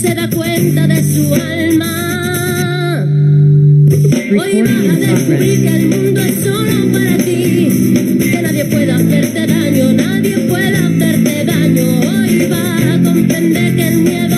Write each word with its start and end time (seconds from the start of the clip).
se 0.00 0.14
da 0.14 0.30
cuenta 0.30 0.86
de 0.86 1.02
su 1.02 1.34
alma. 1.34 3.04
Hoy 4.30 4.62
vas 4.62 4.88
a 4.90 4.98
descubrir 4.98 5.62
que 5.62 5.76
el 5.76 5.88
mundo 5.88 6.20
es 6.20 6.34
solo 6.44 6.92
para 6.92 7.18
ti, 7.18 8.22
que 8.30 8.42
nadie 8.42 8.64
puede 8.66 8.92
hacerte 8.92 9.46
daño, 9.46 9.92
nadie 9.94 10.38
puede 10.48 10.76
hacerte 10.76 11.44
daño. 11.44 12.00
Hoy 12.00 12.46
vas 12.48 12.82
a 12.82 13.02
comprender 13.02 13.76
que 13.76 13.88
el 13.88 13.98
miedo 14.02 14.37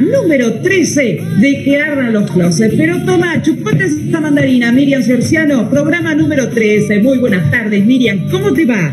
número 0.00 0.54
13 0.54 1.20
de 1.40 1.62
Que 1.62 1.78
Ardan 1.78 2.12
los 2.12 2.30
Closets. 2.30 2.74
Pero 2.76 3.02
toma, 3.04 3.40
chupate 3.42 3.84
esta 3.84 4.20
mandarina, 4.20 4.72
Miriam 4.72 5.02
Cerciano, 5.02 5.68
programa 5.70 6.14
número 6.14 6.48
13. 6.48 7.00
Muy 7.00 7.18
buenas 7.18 7.50
tardes, 7.50 7.84
Miriam. 7.84 8.28
¿Cómo 8.30 8.52
te 8.52 8.64
va? 8.64 8.92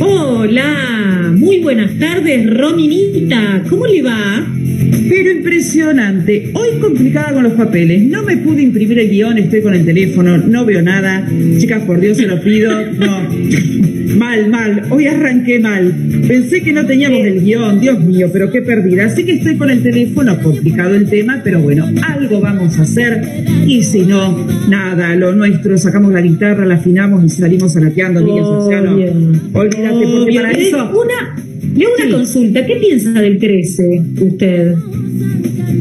Hola, 0.00 1.32
muy 1.36 1.60
buenas 1.60 1.98
tardes, 1.98 2.48
Rominita. 2.48 3.62
¿Cómo 3.68 3.86
le 3.86 4.02
va? 4.02 4.46
Pero 5.08 5.30
impresionante. 5.30 6.50
Hoy 6.54 6.78
complicada 6.80 7.32
con 7.34 7.44
los 7.44 7.52
papeles. 7.52 8.02
No 8.02 8.22
me 8.22 8.36
pude 8.38 8.62
imprimir 8.62 8.98
el 8.98 9.10
guion, 9.10 9.38
estoy 9.38 9.62
con 9.62 9.74
el 9.74 9.84
teléfono, 9.84 10.38
no 10.38 10.64
veo 10.64 10.82
nada. 10.82 11.28
Chicas, 11.58 11.82
por 11.84 12.00
Dios 12.00 12.16
se 12.16 12.26
lo 12.26 12.40
pido. 12.40 12.72
No. 12.92 14.01
Mal, 14.16 14.48
mal. 14.48 14.82
Hoy 14.90 15.06
arranqué 15.06 15.58
mal. 15.58 15.92
Pensé 16.28 16.62
que 16.62 16.72
no 16.72 16.84
teníamos 16.86 17.20
el 17.20 17.42
guion. 17.42 17.80
Dios 17.80 18.00
mío, 18.00 18.28
pero 18.32 18.50
qué 18.50 18.62
perdida. 18.62 19.06
Así 19.06 19.24
que 19.24 19.32
estoy 19.32 19.56
con 19.56 19.70
el 19.70 19.82
teléfono, 19.82 20.38
complicado 20.40 20.94
el 20.94 21.08
tema, 21.08 21.40
pero 21.42 21.60
bueno, 21.60 21.86
algo 22.06 22.40
vamos 22.40 22.78
a 22.78 22.82
hacer. 22.82 23.22
Y 23.66 23.82
si 23.82 24.02
no, 24.02 24.46
nada, 24.68 25.14
lo 25.16 25.32
nuestro. 25.32 25.76
Sacamos 25.78 26.12
la 26.12 26.20
guitarra, 26.20 26.64
la 26.66 26.74
afinamos 26.74 27.24
y 27.24 27.28
salimos. 27.28 27.72
Miguel 27.76 28.44
Sociano. 28.44 28.94
Obvio. 28.94 29.12
Olvídate, 29.52 30.06
porque 30.06 30.34
para 30.34 30.50
eso. 30.52 30.90
Una, 30.90 31.36
le 31.76 31.86
una 31.86 32.04
Sí. 32.04 32.10
consulta. 32.10 32.66
¿Qué 32.66 32.76
piensa 32.76 33.10
del 33.12 33.38
13 33.38 34.02
usted? 34.20 34.74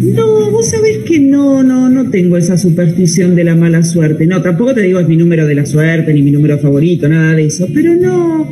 No, 0.01 0.49
vos 0.51 0.67
sabés 0.69 0.99
que 0.99 1.19
no, 1.19 1.61
no, 1.63 1.89
no 1.89 2.09
tengo 2.09 2.35
esa 2.37 2.57
superstición 2.57 3.35
de 3.35 3.43
la 3.43 3.55
mala 3.55 3.83
suerte. 3.83 4.25
No, 4.25 4.41
tampoco 4.41 4.73
te 4.73 4.81
digo 4.81 4.99
es 4.99 5.07
mi 5.07 5.15
número 5.17 5.45
de 5.45 5.53
la 5.55 5.65
suerte, 5.65 6.13
ni 6.13 6.21
mi 6.23 6.31
número 6.31 6.57
favorito, 6.57 7.07
nada 7.07 7.33
de 7.35 7.45
eso. 7.45 7.67
Pero 7.73 7.93
no, 7.95 8.49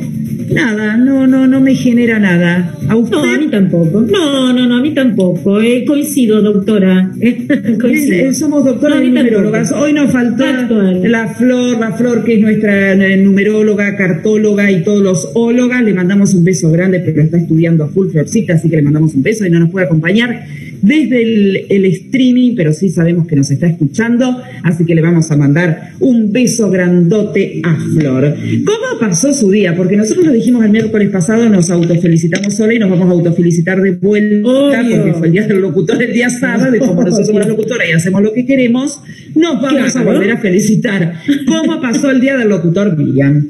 nada, 0.52 0.96
no, 0.96 1.26
no, 1.26 1.48
no 1.48 1.60
me 1.60 1.74
genera 1.74 2.18
nada. 2.20 2.74
¿A 2.88 2.94
usted? 2.96 3.16
No, 3.16 3.24
a 3.34 3.38
mí 3.38 3.48
tampoco. 3.50 4.00
No, 4.02 4.52
no, 4.52 4.66
no, 4.66 4.76
a 4.76 4.80
mí 4.80 4.94
tampoco. 4.94 5.60
Eh, 5.60 5.84
coincido, 5.84 6.40
doctora. 6.40 7.10
coincido. 7.80 8.28
Eh, 8.30 8.34
Somos 8.34 8.64
doctoras 8.64 8.96
No, 8.98 9.02
a 9.02 9.04
y 9.04 9.08
mí 9.08 9.14
tampoco. 9.14 9.34
numerólogas. 9.40 9.72
Hoy 9.72 9.92
nos 9.92 10.12
faltó 10.12 10.44
la 10.44 11.28
Flor, 11.34 11.78
la 11.80 11.92
Flor 11.92 12.24
que 12.24 12.34
es 12.34 12.40
nuestra 12.40 12.92
eh, 12.92 13.16
numeróloga, 13.16 13.96
cartóloga 13.96 14.70
y 14.70 14.84
todos 14.84 15.02
los 15.02 15.30
ólogas. 15.34 15.82
Le 15.82 15.94
mandamos 15.94 16.32
un 16.34 16.44
beso 16.44 16.70
grande, 16.70 17.00
pero 17.04 17.22
está 17.22 17.38
estudiando 17.38 17.84
a 17.84 17.88
full 17.88 18.08
Florcita, 18.10 18.54
así 18.54 18.70
que 18.70 18.76
le 18.76 18.82
mandamos 18.82 19.14
un 19.14 19.22
beso 19.22 19.44
y 19.46 19.50
no 19.50 19.58
nos 19.58 19.70
puede 19.70 19.86
acompañar 19.86 20.44
desde 20.82 21.22
el, 21.22 21.66
el 21.68 21.84
streaming, 21.86 22.54
pero 22.56 22.72
sí 22.72 22.88
sabemos 22.88 23.26
que 23.26 23.36
nos 23.36 23.50
está 23.50 23.66
escuchando, 23.66 24.40
así 24.62 24.84
que 24.84 24.94
le 24.94 25.02
vamos 25.02 25.30
a 25.30 25.36
mandar 25.36 25.92
un 26.00 26.32
beso 26.32 26.70
grandote 26.70 27.60
a 27.62 27.76
Flor. 27.76 28.34
¿Cómo 28.64 28.98
pasó 29.00 29.32
su 29.32 29.50
día? 29.50 29.76
Porque 29.76 29.96
nosotros 29.96 30.26
lo 30.26 30.32
dijimos 30.32 30.64
el 30.64 30.70
miércoles 30.70 31.10
pasado, 31.10 31.48
nos 31.48 31.70
autofelicitamos 31.70 32.54
sola 32.54 32.74
y 32.74 32.78
nos 32.78 32.90
vamos 32.90 33.08
a 33.08 33.12
autofelicitar 33.12 33.80
de 33.80 33.92
vuelta, 33.92 34.48
Obvio. 34.48 34.96
porque 34.96 35.12
fue 35.14 35.26
el 35.28 35.32
día 35.32 35.46
del 35.46 35.60
locutor 35.60 36.02
el 36.02 36.12
día 36.12 36.30
sábado, 36.30 36.74
y 36.74 36.78
como 36.78 37.02
nosotros 37.02 37.26
somos 37.26 37.40
las 37.40 37.48
locutoras 37.48 37.88
y 37.88 37.92
hacemos 37.92 38.22
lo 38.22 38.32
que 38.32 38.46
queremos, 38.46 39.00
nos 39.34 39.60
vamos 39.60 39.96
a 39.96 40.02
volver 40.02 40.30
a 40.32 40.38
felicitar. 40.38 41.14
¿Cómo 41.46 41.80
pasó 41.80 42.10
el 42.10 42.20
día 42.20 42.36
del 42.36 42.48
locutor, 42.48 42.96
Miriam? 42.96 43.48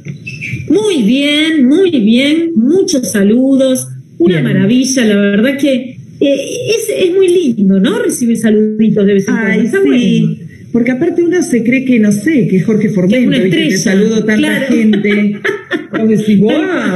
Muy 0.68 1.02
bien, 1.02 1.66
muy 1.66 1.90
bien. 1.90 2.50
Muchos 2.54 3.10
saludos. 3.10 3.88
Una 4.18 4.40
Bien. 4.40 4.44
maravilla, 4.44 5.04
la 5.06 5.16
verdad 5.16 5.56
que 5.58 5.99
eh, 6.20 6.36
es, 6.76 7.06
es 7.08 7.14
muy 7.14 7.28
lindo, 7.28 7.80
¿no? 7.80 7.98
Recibir 8.02 8.36
saluditos 8.36 9.06
de 9.06 9.14
vez 9.14 9.28
en 9.28 9.34
cuando. 9.34 9.62
Está 9.62 9.78
sí. 9.82 9.88
bueno. 9.88 10.50
Porque 10.72 10.92
aparte 10.92 11.22
uno 11.22 11.42
se 11.42 11.64
cree 11.64 11.84
que, 11.84 11.98
no 11.98 12.12
sé, 12.12 12.46
que 12.46 12.60
Jorge 12.60 12.90
Formento, 12.90 13.30
que 13.32 13.44
estrella, 13.44 13.78
saludo 13.78 14.24
tanta 14.24 14.36
claro. 14.36 14.66
gente. 14.68 15.40
Vos 15.98 16.08
decís, 16.08 16.38
wow, 16.38 16.52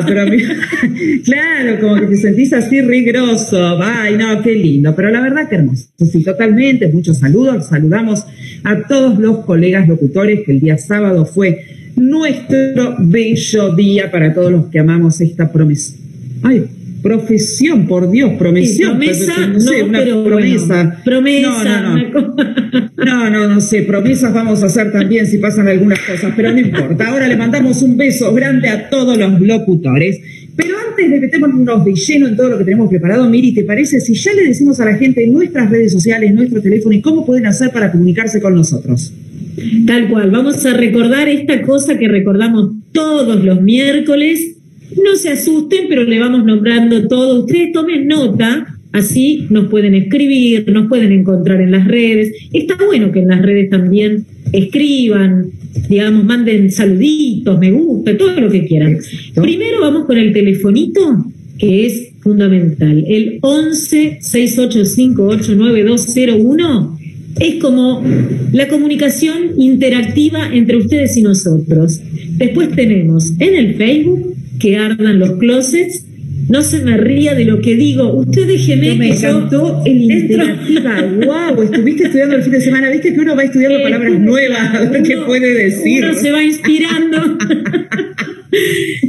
pero 0.07 0.23
a 0.23 0.27
mí- 0.27 0.43
claro, 1.25 1.81
como 1.81 1.97
que 1.97 2.07
te 2.07 2.17
sentís 2.17 2.53
así 2.53 2.81
rigroso. 2.81 3.83
Ay, 3.83 4.17
no, 4.17 4.41
qué 4.43 4.55
lindo. 4.55 4.95
Pero 4.95 5.11
la 5.11 5.21
verdad 5.21 5.49
que 5.49 5.57
hermoso. 5.57 5.89
Sí, 5.99 6.23
totalmente. 6.23 6.89
Muchos 6.89 7.19
saludos. 7.19 7.67
Saludamos 7.67 8.25
a 8.63 8.87
todos 8.87 9.19
los 9.19 9.45
colegas 9.45 9.89
locutores 9.89 10.41
que 10.47 10.53
el 10.53 10.61
día 10.61 10.79
sábado 10.79 11.27
fue 11.27 11.59
nuestro 11.97 12.97
bello 13.01 13.75
día 13.75 14.11
para 14.11 14.33
todos 14.33 14.53
los 14.53 14.67
que 14.67 14.79
amamos 14.79 15.21
esta 15.21 15.51
promesa. 15.51 15.95
Ay, 16.43 16.65
profesión, 17.05 17.87
por 17.87 18.11
Dios, 18.11 18.33
promesión. 18.39 18.93
promesa, 18.99 19.47
no 19.47 19.61
sé, 19.61 19.81
no, 19.81 19.87
una 19.89 19.99
pero 19.99 20.25
promesa. 20.25 20.67
bueno, 20.67 20.95
promesa, 21.05 21.81
No, 21.83 21.97
no, 21.97 22.35
no. 22.97 23.31
no, 23.31 23.49
no 23.49 23.61
sé, 23.61 23.83
promesas 23.83 24.33
vamos 24.33 24.63
a 24.63 24.67
hacer 24.67 24.91
también 24.91 25.27
si 25.27 25.37
pasan 25.37 25.69
algunas 25.69 26.01
cosas, 26.01 26.33
pero 26.35 26.51
no 26.51 26.59
importa. 26.59 27.09
Ahora 27.09 27.29
le 27.29 27.37
mandamos 27.37 27.83
un 27.83 27.99
beso 27.99 28.33
grande 28.33 28.69
a 28.69 28.89
todos 28.89 29.19
los 29.19 29.39
locutores. 29.39 30.19
Pero 30.57 30.77
antes 30.89 31.11
de 31.11 31.21
meternos 31.21 31.85
de 31.85 31.95
lleno 31.95 32.29
en 32.29 32.37
todo 32.37 32.49
lo 32.49 32.59
que 32.59 32.65
tenemos 32.65 32.89
preparado, 32.89 33.29
Miri, 33.29 33.53
¿te 33.53 33.65
parece 33.65 34.01
si 34.01 34.15
ya 34.15 34.33
le 34.33 34.45
decimos 34.45 34.81
a 34.81 34.87
la 34.87 34.95
gente 34.97 35.27
nuestras 35.27 35.69
redes 35.69 35.93
sociales, 35.93 36.33
nuestro 36.33 36.63
teléfono 36.63 36.95
y 36.95 37.03
cómo 37.03 37.27
pueden 37.27 37.45
hacer 37.47 37.71
para 37.71 37.93
comunicarse 37.93 38.41
con 38.41 38.55
nosotros? 38.55 39.13
Tal 39.87 40.09
cual, 40.09 40.31
vamos 40.31 40.65
a 40.65 40.73
recordar 40.73 41.29
esta 41.29 41.61
cosa 41.63 41.99
que 41.99 42.09
recordamos 42.09 42.71
todos 42.93 43.45
los 43.45 43.61
miércoles. 43.61 44.57
No 45.03 45.17
se 45.17 45.31
asusten, 45.31 45.87
pero 45.89 46.05
le 46.05 46.19
vamos 46.19 46.45
nombrando 46.45 47.09
todo. 47.09 47.41
Ustedes 47.41 47.73
tomen 47.73 48.07
nota, 48.07 48.77
así 48.93 49.47
nos 49.51 49.69
pueden 49.69 49.95
escribir, 49.95 50.71
nos 50.71 50.89
pueden 50.89 51.13
encontrar 51.13 51.61
en 51.61 51.73
las 51.73 51.87
redes. 51.87 52.33
Está 52.53 52.77
bueno 52.85 53.13
que 53.13 53.21
en 53.21 53.29
las 53.29 53.43
redes 53.43 53.71
también 53.71 54.25
escriban, 54.53 55.47
digamos, 55.89 56.25
manden 56.25 56.71
saluditos, 56.71 57.59
me 57.59 57.73
gusta, 57.73 58.17
todo 58.17 58.41
lo 58.41 58.51
que 58.51 58.67
quieran. 58.67 58.99
Primero 59.35 59.81
vamos 59.81 60.07
con 60.07 60.17
el 60.19 60.33
telefonito, 60.33 61.27
que 61.59 61.87
es 61.87 62.13
fundamental. 62.21 63.05
El 63.07 63.39
11 63.43 64.19
68589201 64.21 66.99
es 67.41 67.57
como 67.57 68.03
la 68.53 68.69
comunicación 68.69 69.59
interactiva 69.59 70.49
entre 70.53 70.77
ustedes 70.77 71.17
y 71.17 71.23
nosotros. 71.23 72.01
Después 72.37 72.71
tenemos 72.75 73.33
en 73.39 73.57
el 73.57 73.75
Facebook 73.75 74.35
que 74.59 74.77
ardan 74.77 75.19
los 75.19 75.33
closets. 75.39 76.05
No 76.49 76.63
se 76.63 76.81
me 76.81 76.97
ría 76.99 77.35
de 77.35 77.45
lo 77.45 77.61
que 77.61 77.75
digo. 77.75 78.13
Usted 78.13 78.47
déjeme 78.47 78.95
me 78.97 79.09
encantó 79.09 79.83
el 79.87 80.03
interactiva. 80.03 81.03
wow, 81.25 81.63
estuviste 81.63 82.05
estudiando 82.05 82.37
el 82.37 82.43
fin 82.43 82.53
de 82.53 82.61
semana. 82.61 82.91
Viste 82.91 83.15
que 83.15 83.21
uno 83.21 83.35
va 83.35 83.45
estudiando 83.45 83.83
palabras 83.83 84.21
nuevas, 84.21 84.75
a 84.75 84.91
ver 84.91 85.03
qué 85.03 85.17
puede 85.19 85.55
decir. 85.55 86.05
Uno 86.05 86.15
se 86.15 86.33
va 86.33 86.45
inspirando. 86.45 87.39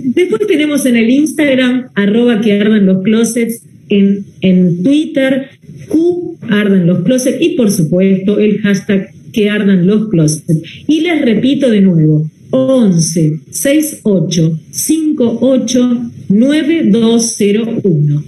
Después 0.03 0.47
tenemos 0.47 0.85
en 0.85 0.95
el 0.95 1.09
Instagram, 1.09 1.87
arroba 1.93 2.41
que 2.41 2.53
ardan 2.59 2.85
los 2.85 3.03
closets, 3.03 3.63
en, 3.89 4.25
en 4.41 4.81
Twitter, 4.81 5.49
Q 5.87 6.37
ardan 6.49 6.87
los 6.87 7.03
closets 7.03 7.37
y 7.39 7.55
por 7.55 7.71
supuesto 7.71 8.39
el 8.39 8.59
hashtag 8.61 9.09
que 9.33 9.49
ardan 9.49 9.85
los 9.85 10.09
closets. 10.09 10.61
Y 10.87 11.01
les 11.01 11.21
repito 11.21 11.69
de 11.69 11.81
nuevo, 11.81 12.29
11 12.55 13.41
68 13.49 14.59
58 14.71 16.11
9201. 16.29 18.23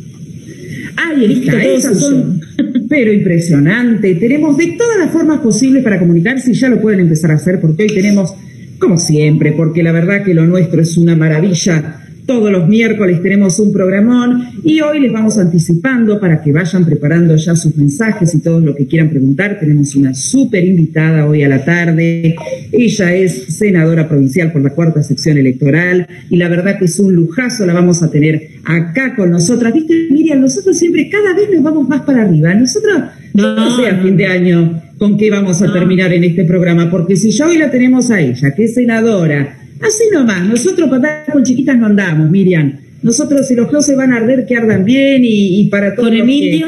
Ahí 0.97 1.41
está, 1.41 1.63
esas 1.63 1.99
son, 1.99 2.41
pero 2.89 3.13
impresionante. 3.13 4.15
Tenemos 4.15 4.57
de 4.57 4.75
todas 4.77 4.97
las 4.99 5.11
formas 5.11 5.39
posibles 5.39 5.83
para 5.83 5.99
comunicarse 5.99 6.51
y 6.51 6.55
ya 6.55 6.69
lo 6.69 6.81
pueden 6.81 7.01
empezar 7.01 7.31
a 7.31 7.35
hacer 7.35 7.61
porque 7.61 7.83
hoy 7.83 7.89
tenemos, 7.89 8.33
como 8.79 8.97
siempre, 8.97 9.51
porque 9.53 9.83
la 9.83 9.91
verdad 9.91 10.23
que 10.23 10.33
lo 10.33 10.45
nuestro 10.45 10.81
es 10.81 10.97
una 10.97 11.15
maravilla 11.15 12.06
todos 12.27 12.51
los 12.51 12.67
miércoles 12.67 13.21
tenemos 13.23 13.57
un 13.57 13.71
programón 13.71 14.49
y 14.61 14.81
hoy 14.81 14.99
les 14.99 15.13
vamos 15.13 15.37
anticipando 15.37 16.19
para 16.19 16.41
que 16.41 16.51
vayan 16.51 16.85
preparando 16.85 17.37
ya 17.37 17.55
sus 17.55 17.75
mensajes 17.77 18.35
y 18.35 18.41
todo 18.41 18.59
lo 18.59 18.75
que 18.75 18.85
quieran 18.85 19.09
preguntar. 19.09 19.57
Tenemos 19.59 19.95
una 19.95 20.13
súper 20.13 20.65
invitada 20.65 21.25
hoy 21.25 21.43
a 21.43 21.47
la 21.47 21.63
tarde. 21.63 22.35
Ella 22.71 23.15
es 23.15 23.55
senadora 23.57 24.09
provincial 24.09 24.51
por 24.51 24.61
la 24.61 24.71
cuarta 24.71 25.01
sección 25.01 25.37
electoral 25.37 26.05
y 26.29 26.35
la 26.35 26.49
verdad 26.49 26.77
que 26.77 26.85
es 26.85 26.99
un 26.99 27.13
lujazo, 27.15 27.65
la 27.65 27.73
vamos 27.73 28.03
a 28.03 28.11
tener 28.11 28.49
acá 28.65 29.15
con 29.15 29.31
nosotras. 29.31 29.73
Viste, 29.73 30.07
Miriam, 30.11 30.41
nosotros 30.41 30.77
siempre 30.77 31.09
cada 31.09 31.33
vez 31.33 31.49
nos 31.53 31.63
vamos 31.63 31.87
más 31.87 32.01
para 32.01 32.23
arriba. 32.23 32.53
Nosotros, 32.53 33.03
no, 33.33 33.77
sé 33.77 33.87
a 33.87 34.01
fin 34.01 34.17
de 34.17 34.27
año 34.27 34.83
con 34.97 35.17
qué 35.17 35.31
vamos 35.31 35.61
a 35.61 35.71
terminar 35.71 36.11
en 36.11 36.25
este 36.25 36.43
programa, 36.43 36.91
porque 36.91 37.15
si 37.15 37.31
ya 37.31 37.47
hoy 37.47 37.57
la 37.57 37.71
tenemos 37.71 38.11
a 38.11 38.19
ella, 38.19 38.53
que 38.53 38.65
es 38.65 38.73
senadora, 38.73 39.59
Así 39.81 40.03
nomás, 40.11 40.43
nosotros 40.47 40.89
para 40.89 41.25
con 41.25 41.43
chiquitas 41.43 41.77
no 41.77 41.85
andamos, 41.85 42.29
Miriam. 42.29 42.73
Nosotros 43.03 43.47
si 43.47 43.55
los 43.55 43.67
closets 43.67 43.97
van 43.97 44.11
a 44.11 44.17
arder, 44.17 44.45
que 44.45 44.55
ardan 44.55 44.83
bien 44.83 45.21
y, 45.23 45.65
para 45.69 45.93
todos. 45.95 46.09
¿Con 46.09 46.17
Emilio? 46.17 46.67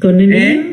¿Con 0.00 0.20
Emilio? 0.20 0.38
¿Eh? 0.38 0.72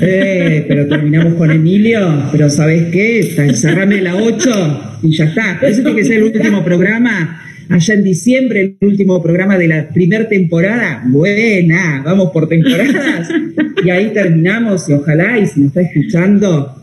¿Eh? 0.00 0.64
pero 0.66 0.86
terminamos 0.86 1.34
con 1.34 1.50
Emilio, 1.50 2.28
pero 2.32 2.48
¿sabes 2.48 2.86
qué? 2.90 3.52
Cerrame 3.54 4.00
la 4.00 4.16
8 4.16 4.98
y 5.02 5.16
ya 5.16 5.26
está. 5.26 5.58
Ese 5.62 5.82
tiene 5.82 5.96
que 5.96 6.04
ser 6.04 6.18
el 6.18 6.24
último 6.24 6.64
programa. 6.64 7.42
Allá 7.68 7.94
en 7.94 8.04
diciembre, 8.04 8.76
el 8.80 8.88
último 8.88 9.20
programa 9.20 9.58
de 9.58 9.68
la 9.68 9.88
primera 9.88 10.28
temporada. 10.28 11.02
Buena, 11.06 12.00
vamos 12.04 12.30
por 12.30 12.48
temporadas. 12.48 13.28
Y 13.84 13.90
ahí 13.90 14.12
terminamos 14.14 14.88
y 14.88 14.94
ojalá, 14.94 15.38
y 15.38 15.46
si 15.46 15.60
nos 15.60 15.68
está 15.68 15.82
escuchando, 15.82 16.74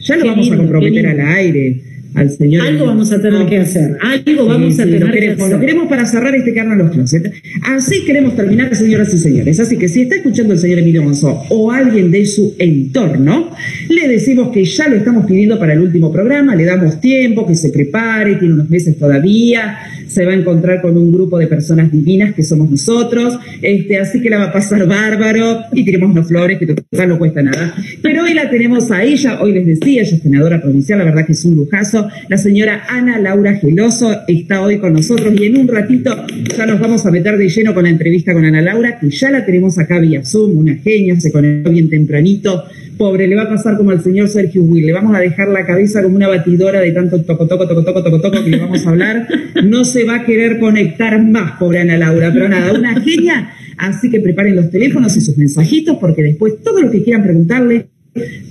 ya 0.00 0.16
lo 0.16 0.26
vamos 0.26 0.50
a 0.50 0.56
comprometer 0.56 1.06
al 1.06 1.20
aire 1.20 1.87
al 2.14 2.30
Señor. 2.30 2.66
Algo 2.66 2.86
vamos 2.86 3.12
a 3.12 3.20
tener 3.20 3.46
que 3.46 3.58
hacer, 3.58 3.96
algo 4.00 4.46
vamos 4.46 4.78
a 4.78 4.84
tener 4.84 5.10
que 5.10 5.30
hacer. 5.30 5.50
Lo 5.50 5.60
queremos 5.60 5.88
para 5.88 6.04
cerrar 6.06 6.34
este 6.34 6.54
carnaval 6.54 6.86
los 6.86 6.90
closet. 6.90 7.32
Así 7.62 8.04
queremos 8.04 8.36
terminar, 8.36 8.74
señoras 8.74 9.12
y 9.14 9.18
señores. 9.18 9.60
Así 9.60 9.76
que 9.76 9.88
si 9.88 10.02
está 10.02 10.16
escuchando 10.16 10.54
el 10.54 10.58
señor 10.58 10.78
Emilio 10.80 11.02
Monzó 11.02 11.42
o 11.48 11.70
alguien 11.70 12.10
de 12.10 12.26
su 12.26 12.54
entorno, 12.58 13.50
le 13.88 14.08
decimos 14.08 14.50
que 14.50 14.64
ya 14.64 14.88
lo 14.88 14.96
estamos 14.96 15.26
pidiendo 15.26 15.58
para 15.58 15.74
el 15.74 15.80
último 15.80 16.12
programa, 16.12 16.54
le 16.54 16.64
damos 16.64 17.00
tiempo, 17.00 17.46
que 17.46 17.54
se 17.54 17.70
prepare, 17.70 18.36
tiene 18.36 18.54
unos 18.54 18.70
meses 18.70 18.96
todavía, 18.98 19.78
se 20.08 20.24
va 20.24 20.32
a 20.32 20.34
encontrar 20.34 20.82
con 20.82 20.96
un 20.96 21.12
grupo 21.12 21.38
de 21.38 21.46
personas 21.46 21.92
divinas 21.92 22.34
que 22.34 22.42
somos 22.42 22.70
nosotros, 22.70 23.38
este, 23.62 23.98
así 23.98 24.20
que 24.20 24.30
la 24.30 24.38
va 24.38 24.44
a 24.44 24.52
pasar 24.52 24.86
bárbaro 24.86 25.60
y 25.72 25.84
tiremos 25.84 26.10
unos 26.10 26.26
flores 26.26 26.58
que 26.58 26.66
total 26.66 27.08
no 27.08 27.18
cuesta 27.18 27.42
nada. 27.42 27.74
Pero 28.02 28.24
hoy 28.24 28.34
la 28.34 28.50
tenemos 28.50 28.90
a 28.90 29.04
ella, 29.04 29.40
hoy 29.40 29.52
les 29.52 29.66
decía, 29.66 30.02
ella 30.02 30.16
es 30.16 30.22
senadora 30.22 30.60
provincial, 30.60 30.98
la 30.98 31.04
verdad 31.04 31.24
que 31.24 31.32
es 31.32 31.44
un 31.44 31.54
lujazo 31.54 32.08
la 32.28 32.38
señora 32.38 32.82
Ana 32.88 33.18
Laura 33.18 33.54
Geloso 33.54 34.14
está 34.26 34.62
hoy 34.62 34.78
con 34.78 34.92
nosotros 34.92 35.34
y 35.38 35.46
en 35.46 35.56
un 35.56 35.68
ratito 35.68 36.14
ya 36.56 36.66
nos 36.66 36.80
vamos 36.80 37.04
a 37.06 37.10
meter 37.10 37.38
de 37.38 37.48
lleno 37.48 37.74
con 37.74 37.84
la 37.84 37.90
entrevista 37.90 38.32
con 38.32 38.44
Ana 38.44 38.60
Laura, 38.60 38.98
que 38.98 39.10
ya 39.10 39.30
la 39.30 39.44
tenemos 39.44 39.78
acá 39.78 39.98
vía 39.98 40.24
Zoom, 40.24 40.56
una 40.56 40.74
genia, 40.76 41.18
se 41.20 41.32
conectó 41.32 41.70
bien 41.70 41.88
tempranito. 41.88 42.64
Pobre, 42.98 43.28
le 43.28 43.36
va 43.36 43.42
a 43.42 43.48
pasar 43.48 43.76
como 43.76 43.92
al 43.92 44.02
señor 44.02 44.28
Sergio 44.28 44.62
Will, 44.62 44.84
le 44.84 44.92
vamos 44.92 45.14
a 45.16 45.20
dejar 45.20 45.48
la 45.48 45.64
cabeza 45.64 46.02
como 46.02 46.16
una 46.16 46.28
batidora 46.28 46.80
de 46.80 46.92
tanto 46.92 47.22
toco, 47.22 47.46
toco, 47.46 47.66
toco, 47.68 47.84
toco, 47.84 48.02
toco, 48.02 48.20
toco 48.20 48.44
que 48.44 48.50
le 48.50 48.58
vamos 48.58 48.86
a 48.86 48.90
hablar. 48.90 49.28
No 49.64 49.84
se 49.84 50.04
va 50.04 50.16
a 50.16 50.24
querer 50.24 50.58
conectar 50.58 51.22
más, 51.22 51.52
pobre 51.52 51.80
Ana 51.80 51.96
Laura, 51.96 52.30
pero 52.32 52.48
nada, 52.48 52.72
una 52.72 53.00
genia. 53.00 53.52
Así 53.78 54.10
que 54.10 54.20
preparen 54.20 54.56
los 54.56 54.70
teléfonos 54.70 55.16
y 55.16 55.20
sus 55.20 55.38
mensajitos 55.38 55.96
porque 55.98 56.22
después 56.22 56.60
todo 56.62 56.82
lo 56.82 56.90
que 56.90 57.02
quieran 57.02 57.22
preguntarle 57.22 57.86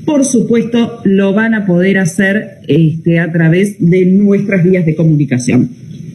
por 0.05 0.25
supuesto, 0.25 1.01
lo 1.03 1.33
van 1.33 1.53
a 1.53 1.65
poder 1.65 1.97
hacer 1.97 2.59
este, 2.67 3.19
a 3.19 3.31
través 3.31 3.75
de 3.79 4.05
nuestras 4.05 4.63
vías 4.63 4.85
de 4.85 4.95
comunicación. 4.95 5.69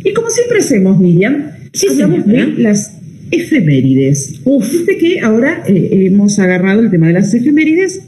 Y 0.05 0.13
como 0.13 0.31
siempre 0.31 0.59
hacemos, 0.61 0.99
Miriam, 0.99 1.51
hablamos 1.91 2.27
de 2.27 2.47
las 2.59 3.02
efemérides. 3.33 4.41
Uf, 4.45 4.71
viste 4.71 4.97
que 4.99 5.21
ahora 5.21 5.65
eh, 5.67 6.07
hemos 6.07 6.39
agarrado 6.39 6.81
el 6.81 6.91
tema 6.91 7.09
de 7.09 7.15
las 7.15 7.35
efemérides. 7.35 8.03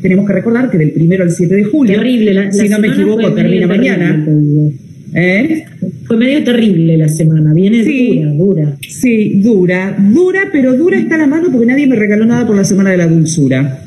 Tenemos 0.00 0.26
que 0.26 0.32
recordar 0.32 0.70
que 0.70 0.78
del 0.78 0.92
primero 0.92 1.24
al 1.24 1.30
7 1.30 1.54
de 1.54 1.64
julio, 1.64 1.96
terrible, 1.96 2.52
si 2.52 2.68
no 2.68 2.78
me 2.78 2.88
equivoco, 2.88 3.32
termina 3.34 3.66
mañana. 3.66 4.26
¿Eh? 5.14 5.64
Fue 6.04 6.16
medio 6.16 6.42
terrible 6.42 6.96
la 6.96 7.08
semana, 7.08 7.52
viene 7.52 7.84
dura, 7.84 8.32
dura. 8.32 8.76
Sí, 8.88 9.40
dura, 9.42 9.96
dura, 9.98 10.48
pero 10.50 10.74
dura 10.74 10.98
está 10.98 11.18
la 11.18 11.26
mano 11.26 11.48
porque 11.52 11.66
nadie 11.66 11.86
me 11.86 11.96
regaló 11.96 12.24
nada 12.24 12.46
por 12.46 12.56
la 12.56 12.64
semana 12.64 12.90
de 12.90 12.96
la 12.96 13.06
dulzura. 13.06 13.84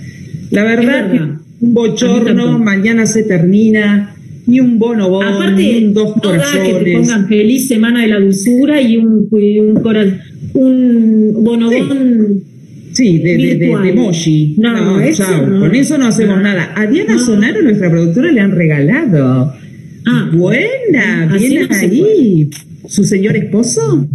La 0.52 0.64
verdad, 0.64 1.12
que 1.12 1.20
un 1.66 1.74
bochorno, 1.74 2.60
mañana 2.60 3.06
se 3.08 3.24
termina, 3.24 4.15
ni 4.48 4.60
un 4.60 4.78
bono 4.78 5.22
Aparte, 5.22 5.62
ni 5.62 5.86
un 5.86 5.94
dos 5.94 6.14
corazones. 6.22 6.74
que 6.78 6.84
te 6.84 6.94
pongan 6.98 7.28
feliz 7.28 7.68
semana 7.68 8.02
de 8.02 8.08
la 8.08 8.20
dulzura 8.20 8.82
y 8.82 8.98
un, 8.98 9.28
un, 9.32 9.82
un 10.54 11.44
bonobón. 11.44 12.44
Sí. 12.94 13.18
de, 13.20 13.38
de, 13.38 13.56
de, 13.56 13.90
emoji. 13.90 14.56
No, 14.58 14.72
no, 14.72 15.60
con 15.60 15.76
eso 15.76 15.98
no 15.98 16.08
hacemos 16.08 16.42
nada. 16.42 16.72
A 16.76 16.86
Diana 16.88 17.20
Sonaro, 17.20 17.62
nuestra 17.62 17.90
productora, 17.90 18.32
le 18.32 18.40
han 18.40 18.52
regalado. 18.52 19.54
Ah, 20.08 20.30
Buena, 20.32 21.36
viene 21.38 21.68
ahí. 21.72 22.50
¿Su 22.88 23.04
señor 23.04 23.36
esposo? 23.36 24.08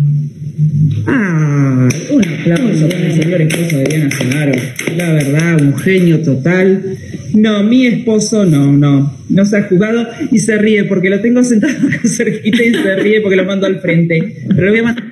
Ah, 1.07 1.89
un 2.11 2.25
aplauso 2.25 2.89
para 2.89 3.07
el 3.07 3.23
señor 3.23 3.41
esposo 3.43 3.77
de 3.77 3.85
Diana 3.85 4.11
Sonaro. 4.11 4.53
La 4.97 5.13
verdad, 5.13 5.61
un 5.61 5.77
genio 5.79 6.21
total. 6.23 6.97
No, 7.35 7.63
mi 7.63 7.87
esposo 7.87 8.45
no, 8.45 8.73
no. 8.73 9.17
No 9.29 9.45
se 9.45 9.59
ha 9.59 9.63
jugado 9.65 10.07
y 10.31 10.39
se 10.39 10.57
ríe 10.59 10.85
porque 10.85 11.11
lo 11.11 11.21
tengo 11.21 11.43
sentado 11.43 11.73
acá 11.89 12.01
cerquita 12.05 12.63
y 12.63 12.75
se 12.75 12.97
ríe 12.97 13.21
porque 13.21 13.37
lo 13.37 13.45
mando 13.45 13.67
al 13.67 13.81
frente. 13.81 14.45
Pero 14.49 14.63
lo 14.63 14.71
voy 14.71 14.81
a 14.81 14.83
mandar 14.83 15.05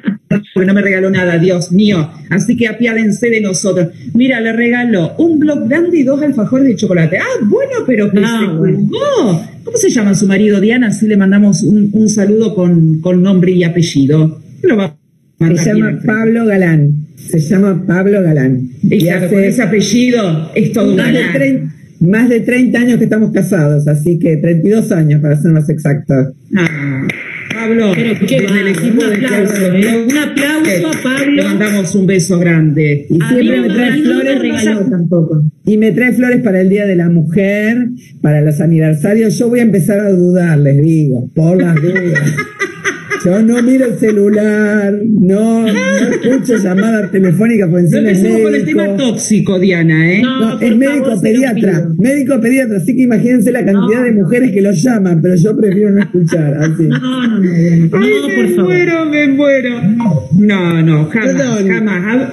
porque 0.53 0.67
no 0.67 0.75
me 0.75 0.83
regaló 0.83 1.11
nada, 1.11 1.39
Dios 1.39 1.73
mío. 1.73 2.11
Así 2.31 2.57
que 2.57 2.69
apiádense 2.69 3.31
de 3.31 3.41
nosotros. 3.41 3.89
Mira, 4.15 4.41
le 4.41 4.53
regaló 4.53 5.15
un 5.19 5.39
blog 5.39 5.69
grande 5.69 5.99
y 5.99 6.03
dos 6.03 6.21
alfajores 6.23 6.67
de 6.67 6.77
chocolate. 6.77 7.19
Ah, 7.19 7.45
bueno, 7.45 7.73
pero 7.87 8.11
que 8.11 8.21
ah, 8.23 8.41
se 8.41 9.65
¿Cómo 9.65 9.77
se 9.77 9.91
llama 9.91 10.15
su 10.15 10.27
marido, 10.27 10.61
Diana? 10.61 10.89
Así 10.89 11.07
le 11.07 11.17
mandamos 11.17 11.63
un, 11.63 12.09
saludo 12.09 12.55
con, 12.55 13.01
con 13.01 13.23
nombre 13.23 13.53
y 13.53 13.65
apellido. 13.65 14.41
Lo 14.63 14.77
va 14.77 14.97
se 15.39 15.73
llama 15.73 16.01
Pablo 16.05 16.47
Galán. 16.47 16.93
Se 17.17 17.39
llama 17.39 17.85
Pablo 17.87 18.23
Galán. 18.23 18.71
Y 18.83 19.09
hace 19.09 19.49
ese 19.49 19.63
apellido 19.63 20.51
es 20.55 20.73
todo 20.73 20.97
más 20.97 21.13
de, 21.13 21.69
más 22.01 22.29
de 22.29 22.41
30 22.41 22.79
años 22.79 22.99
que 22.99 23.05
estamos 23.05 23.33
casados, 23.33 23.87
así 23.89 24.19
que 24.19 24.37
32 24.37 24.93
años 24.93 25.21
para 25.21 25.37
ser 25.37 25.53
más 25.53 25.69
exactos. 25.69 26.35
Ah, 26.57 27.07
Pablo, 27.53 27.93
desde 27.95 28.61
el 28.61 28.69
equipo 28.69 29.03
un 29.05 29.25
aplauso, 29.25 29.73
de 29.73 29.81
¿eh? 29.81 30.07
Un 30.09 30.17
aplauso 30.17 30.87
a 30.87 31.03
Pablo. 31.03 31.33
Le 31.33 31.45
mandamos 31.45 31.95
un 31.95 32.07
beso 32.07 32.39
grande. 32.39 33.07
Y 33.09 33.15
siempre 33.21 33.61
me 33.61 33.69
trae 33.69 34.03
flores. 34.03 34.91
tampoco. 34.91 35.43
Y 35.65 35.77
me 35.77 35.93
trae 35.93 36.13
flores 36.13 36.43
para 36.43 36.61
el 36.61 36.69
Día 36.69 36.87
de 36.87 36.97
la 36.97 37.09
Mujer, 37.09 37.89
para 38.21 38.43
los 38.43 38.61
aniversarios. 38.61 39.39
Yo 39.39 39.49
voy 39.49 39.61
a 39.61 39.63
empezar 39.63 39.99
a 40.01 40.11
dudar, 40.11 40.59
les 40.59 40.81
digo, 40.81 41.29
por 41.35 41.61
las 41.61 41.75
dudas. 41.77 42.21
Yo 43.25 43.43
no 43.43 43.63
miro 43.63 43.87
el 43.87 43.99
celular, 43.99 44.95
no, 45.05 45.63
no 45.63 45.69
escucho 45.69 46.57
llamadas 46.57 47.11
telefónicas 47.11 47.69
por 47.69 47.81
No 47.81 47.87
encima 47.87 48.11
es 48.11 48.19
empecemos 48.19 48.43
con 48.43 48.55
el 48.55 48.65
tema 48.65 48.97
tóxico, 48.97 49.59
Diana, 49.59 50.13
¿eh? 50.13 50.23
No, 50.23 50.41
No, 50.55 50.61
es 50.61 50.77
médico 50.77 51.21
pediatra, 51.21 51.89
médico 51.99 52.41
pediatra, 52.41 52.77
así 52.79 52.95
que 52.97 53.03
imagínense 53.03 53.51
la 53.53 53.65
cantidad 53.65 54.01
No. 54.01 54.05
de 54.05 54.13
mujeres 54.13 54.53
que 54.53 54.61
lo 54.63 54.73
llaman, 54.73 55.21
pero 55.23 55.35
yo 55.37 55.57
prefiero 55.57 55.91
no 55.91 56.01
escuchar, 56.01 56.55
así. 56.55 56.85
No, 56.87 56.99
no, 56.99 57.39
no, 57.39 57.41
Diana, 57.41 57.89
no, 57.91 57.99
Ay, 57.99 58.13
por 58.35 58.45
me 58.45 58.49
favor. 58.55 58.65
muero, 58.73 59.05
me 59.07 59.27
muero. 59.29 59.71
No, 60.39 60.83
no, 60.83 61.07
jamás, 61.07 61.33
Perdón. 61.35 61.69
jamás. 61.69 62.29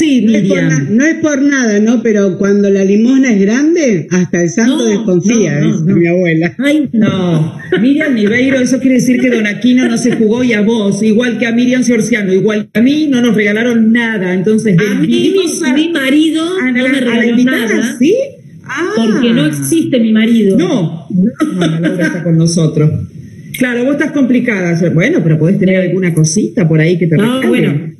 Sí, 0.00 0.22
No 0.22 0.32
es, 0.38 0.48
por 0.48 0.62
na- 0.62 0.86
no 0.88 1.04
es 1.04 1.14
por 1.16 1.42
nada, 1.42 1.78
¿no? 1.78 2.02
Pero 2.02 2.38
cuando 2.38 2.70
la 2.70 2.82
limosna 2.84 3.32
es 3.32 3.40
grande, 3.42 4.06
hasta 4.10 4.42
el 4.42 4.48
santo 4.48 4.78
No, 4.78 4.84
desconfía, 4.86 5.60
no, 5.60 5.72
dice 5.78 5.92
mi 5.94 6.06
abuela. 6.06 6.54
Ay, 6.58 6.88
No, 6.92 7.58
Miriam 7.80 8.14
Niveiro, 8.14 8.58
eso 8.58 8.78
quiere 8.80 8.94
decir 8.94 9.20
que 9.20 9.28
Don 9.28 9.46
Aquino 9.46 9.86
no 9.88 9.98
se 9.98 10.12
jugó 10.16 10.42
y 10.42 10.54
a 10.54 10.62
vos, 10.62 11.02
igual 11.02 11.38
que 11.38 11.46
a 11.46 11.52
Miriam 11.52 11.82
Ciorciano, 11.82 12.32
igual 12.32 12.68
que 12.72 12.80
a 12.80 12.82
mí, 12.82 13.08
no 13.10 13.20
nos 13.20 13.34
regalaron 13.36 13.92
nada. 13.92 14.32
Entonces, 14.32 14.76
A 14.78 14.94
mí 15.00 15.06
mi, 15.34 15.72
mi 15.74 15.88
marido 15.92 16.44
a 16.62 16.64
la- 16.66 16.72
no 16.72 16.88
me 16.88 17.00
regaló 17.00 17.28
invitada, 17.30 17.68
nada 17.68 17.96
¿sí? 17.98 18.14
Ah. 18.64 18.88
porque 18.96 19.30
no 19.34 19.44
existe 19.46 20.00
mi 20.00 20.12
marido. 20.12 20.56
No, 20.56 21.06
no, 21.10 21.78
Laura 21.80 22.06
está 22.06 22.22
con 22.22 22.38
nosotros. 22.38 22.90
Claro, 23.58 23.84
vos 23.84 23.92
estás 23.94 24.12
complicada. 24.12 24.80
Bueno, 24.94 25.18
pero 25.22 25.38
podés 25.38 25.58
tener 25.58 25.76
alguna 25.76 26.14
cosita 26.14 26.66
por 26.66 26.80
ahí 26.80 26.96
que 26.96 27.06
te 27.06 27.16
No, 27.16 27.42
regale. 27.42 27.48
bueno, 27.48 27.90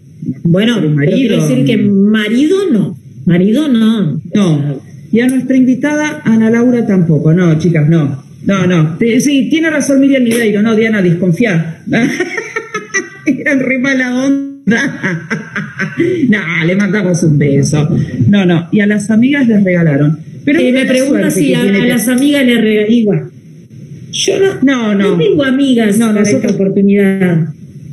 bueno, 0.45 0.75
Pero 0.77 0.87
pero 0.89 0.97
marido. 0.97 1.17
quiero 1.17 1.43
decir 1.49 1.65
que 1.65 1.77
marido 1.79 2.57
no, 2.73 2.97
marido 3.27 3.69
no. 3.69 4.21
No. 4.35 4.81
Y 5.13 5.21
a 5.21 5.27
nuestra 5.29 5.57
invitada, 5.57 6.21
Ana 6.25 6.51
Laura, 6.51 6.87
tampoco. 6.87 7.33
No, 7.33 7.59
chicas, 7.59 7.89
no. 7.89 8.23
No, 8.45 8.67
no. 8.67 8.97
Sí, 9.19 9.49
tiene 9.51 9.69
razón 9.71 10.01
Miriam 10.01 10.23
Niveiro. 10.25 10.63
No, 10.63 10.75
Diana, 10.77 11.03
desconfiar. 11.03 11.81
Eran 13.27 13.61
re 13.61 13.79
mala 13.79 14.25
onda. 14.25 15.01
no, 16.29 16.65
le 16.67 16.77
mandamos 16.77 17.23
un 17.23 17.39
beso. 17.39 17.89
No, 18.29 18.45
no. 18.47 18.69
Y 18.73 18.81
a 18.81 18.87
las 18.87 19.11
amigas 19.11 19.47
les 19.49 19.63
regalaron. 19.65 20.19
Pero 20.45 20.61
Eh, 20.61 20.73
me 20.73 20.87
pregunta 20.87 21.31
si 21.31 21.55
a, 21.55 21.63
tiene 21.63 21.79
a 21.79 21.83
que- 21.83 21.89
las 21.89 22.09
amigas 22.09 22.47
le 22.47 22.61
regaló. 22.61 23.31
Yo 24.13 24.33
no, 24.41 24.55
No, 24.63 24.95
no. 24.95 25.11
no 25.13 25.19
tengo 25.19 25.45
amigas 25.45 25.99
No, 25.99 26.07
para 26.07 26.21
nosotros- 26.21 26.45
esta 26.45 26.55
oportunidad. 26.55 27.49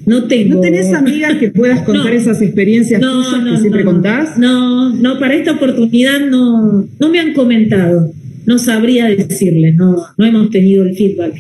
No 0.08 0.24
tengo. 0.24 0.56
¿No 0.56 0.62
tenés 0.62 0.94
amigas 0.94 1.36
que 1.36 1.52
puedas 1.52 1.82
contar 1.82 2.06
No. 2.14 2.20
esas 2.20 2.42
experiencias 2.42 3.02
No, 3.02 3.24
tuyas 3.24 3.44
no, 3.44 3.52
que 3.52 3.58
siempre 3.60 3.84
contás? 3.84 4.38
No, 4.38 4.94
no, 4.94 5.20
para 5.20 5.36
esta 5.36 5.52
oportunidad 5.52 6.22
no, 6.22 6.88
no 6.98 7.10
me 7.10 7.20
han 7.20 7.34
comentado. 7.34 8.10
No 8.46 8.58
sabría 8.58 9.08
decirles, 9.08 9.76
no, 9.76 9.98
no 10.18 10.26
hemos 10.26 10.50
tenido 10.50 10.84
el 10.84 10.96
feedback. 10.96 11.34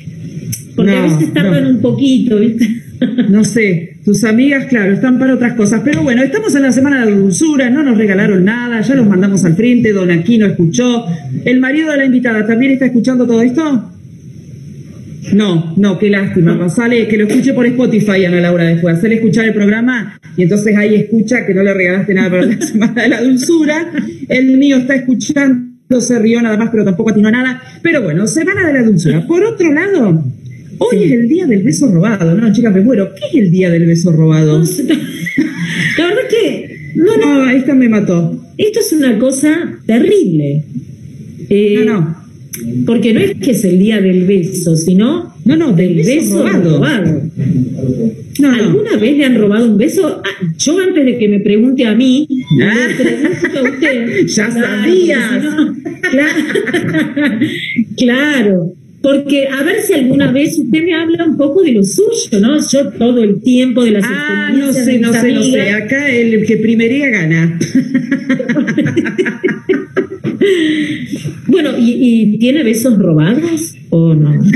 Porque 0.75 0.91
a 0.91 1.01
veces 1.01 1.33
tardan 1.33 1.65
un 1.65 1.79
poquito, 1.81 2.38
¿viste? 2.38 2.67
No 3.29 3.43
sé, 3.43 3.97
tus 4.03 4.24
amigas, 4.24 4.65
claro, 4.65 4.91
están 4.91 5.19
para 5.19 5.36
otras 5.36 5.53
cosas. 5.53 5.81
Pero 5.86 6.01
bueno, 6.01 6.24
estamos 6.24 6.55
en 6.55 6.63
la 6.63 6.71
semana 6.71 7.05
de 7.05 7.15
dulzura, 7.15 7.69
no 7.69 7.83
nos 7.83 7.95
regalaron 7.95 8.43
nada, 8.43 8.81
ya 8.81 8.95
los 8.95 9.05
mandamos 9.07 9.45
al 9.45 9.55
frente, 9.55 9.93
Don 9.93 10.09
Aquino 10.09 10.47
escuchó. 10.47 11.05
¿El 11.45 11.59
marido 11.59 11.91
de 11.91 11.97
la 11.97 12.05
invitada 12.05 12.47
también 12.47 12.71
está 12.71 12.88
escuchando 12.88 13.27
todo 13.27 13.41
esto? 13.43 13.91
No, 15.34 15.74
no, 15.77 15.98
qué 16.00 16.10
lástima. 16.10 16.55
González, 16.55 17.07
que 17.07 17.17
lo 17.17 17.25
escuche 17.27 17.53
por 17.53 17.65
Spotify, 17.65 18.25
Ana 18.25 18.39
Laura, 18.39 18.63
después. 18.65 18.98
Hacerle 18.98 19.15
escuchar 19.17 19.46
el 19.46 19.53
programa 19.53 20.19
y 20.38 20.43
entonces 20.43 20.75
ahí 20.77 20.96
escucha 20.96 21.46
que 21.46 21.53
no 21.53 21.63
le 21.63 21.74
regalaste 21.74 22.13
nada 22.13 22.29
para 22.29 22.46
la 22.46 22.62
semana 22.65 23.03
de 23.03 23.10
la 23.10 23.22
dulzura. 23.22 23.91
El 24.29 24.57
mío 24.57 24.77
está 24.77 24.96
escuchando, 24.96 26.00
se 26.01 26.19
rió 26.19 26.41
nada 26.41 26.57
más, 26.57 26.69
pero 26.72 26.86
tampoco 26.86 27.10
atinó 27.12 27.29
nada. 27.31 27.62
Pero 27.81 28.01
bueno, 28.03 28.25
semana 28.27 28.65
de 28.67 28.74
la 28.74 28.84
dulzura. 28.84 29.25
Por 29.27 29.43
otro 29.43 29.72
lado, 29.74 30.24
hoy 30.79 31.03
es 31.03 31.12
el 31.12 31.27
día 31.27 31.46
del 31.46 31.63
beso 31.63 31.88
robado, 31.91 32.34
¿no, 32.36 32.51
chicas? 32.53 32.74
Me 32.74 32.81
muero. 32.81 33.10
¿Qué 33.15 33.38
es 33.39 33.46
el 33.46 33.51
día 33.51 33.69
del 33.69 33.86
beso 33.86 34.12
robado? 34.12 34.60
No. 34.60 34.65
La 35.98 36.07
verdad 36.07 36.22
que 36.29 36.91
no, 36.96 37.17
no, 37.17 37.43
No, 37.46 37.50
esta 37.50 37.74
me 37.75 37.89
mató. 37.89 38.39
esto 38.57 38.79
es 38.79 38.93
una 38.93 39.17
cosa 39.19 39.79
terrible. 39.86 40.63
Eh, 41.50 41.84
No, 41.86 41.93
no. 42.01 42.26
Porque 42.85 43.13
no 43.13 43.19
es 43.19 43.35
que 43.35 43.51
es 43.51 43.63
el 43.63 43.79
día 43.79 43.99
del 44.01 44.25
beso, 44.25 44.75
sino 44.75 45.33
No, 45.45 45.55
no, 45.55 45.73
del 45.73 45.95
beso 45.95 46.43
beso 46.43 46.47
robado. 46.47 46.77
robado. 46.77 47.21
No, 48.39 48.51
no. 48.51 48.63
¿Alguna 48.63 48.97
vez 48.97 49.17
le 49.17 49.25
han 49.25 49.35
robado 49.35 49.65
un 49.65 49.77
beso? 49.77 50.21
Ah, 50.23 50.45
Yo 50.57 50.79
antes 50.79 51.05
de 51.05 51.17
que 51.17 51.27
me 51.27 51.39
pregunte 51.39 51.85
a 51.85 51.95
mí, 51.95 52.27
Ah. 52.61 52.73
le 52.87 52.93
pregunto 52.95 53.59
a 53.59 53.63
usted. 53.71 54.25
Ya 54.27 54.51
sabías. 54.51 55.43
no- 55.43 55.75
claro, 56.11 56.43
claro. 57.97 58.73
Porque 59.01 59.47
a 59.47 59.63
ver 59.63 59.81
si 59.83 59.93
alguna 59.93 60.31
vez 60.31 60.57
usted 60.57 60.83
me 60.83 60.93
habla 60.93 61.23
un 61.25 61.37
poco 61.37 61.61
de 61.63 61.71
lo 61.71 61.83
suyo, 61.83 62.39
¿no? 62.41 62.57
Yo 62.59 62.89
todo 62.93 63.23
el 63.23 63.41
tiempo 63.41 63.83
de 63.85 63.91
las 63.91 64.03
Ah, 64.05 64.51
no 64.53 64.73
sé, 64.73 64.97
no 64.99 65.13
sé, 65.13 65.31
no 65.31 65.43
sé. 65.43 65.69
Acá 65.71 66.09
el 66.09 66.45
que 66.45 66.57
primería 66.57 67.09
gana. 67.09 67.57
Bueno, 71.48 71.72
¿y, 71.77 72.34
y 72.34 72.38
tiene 72.39 72.63
besos 72.63 72.98
robados 73.00 73.74
o 73.89 74.13
no? 74.13 74.34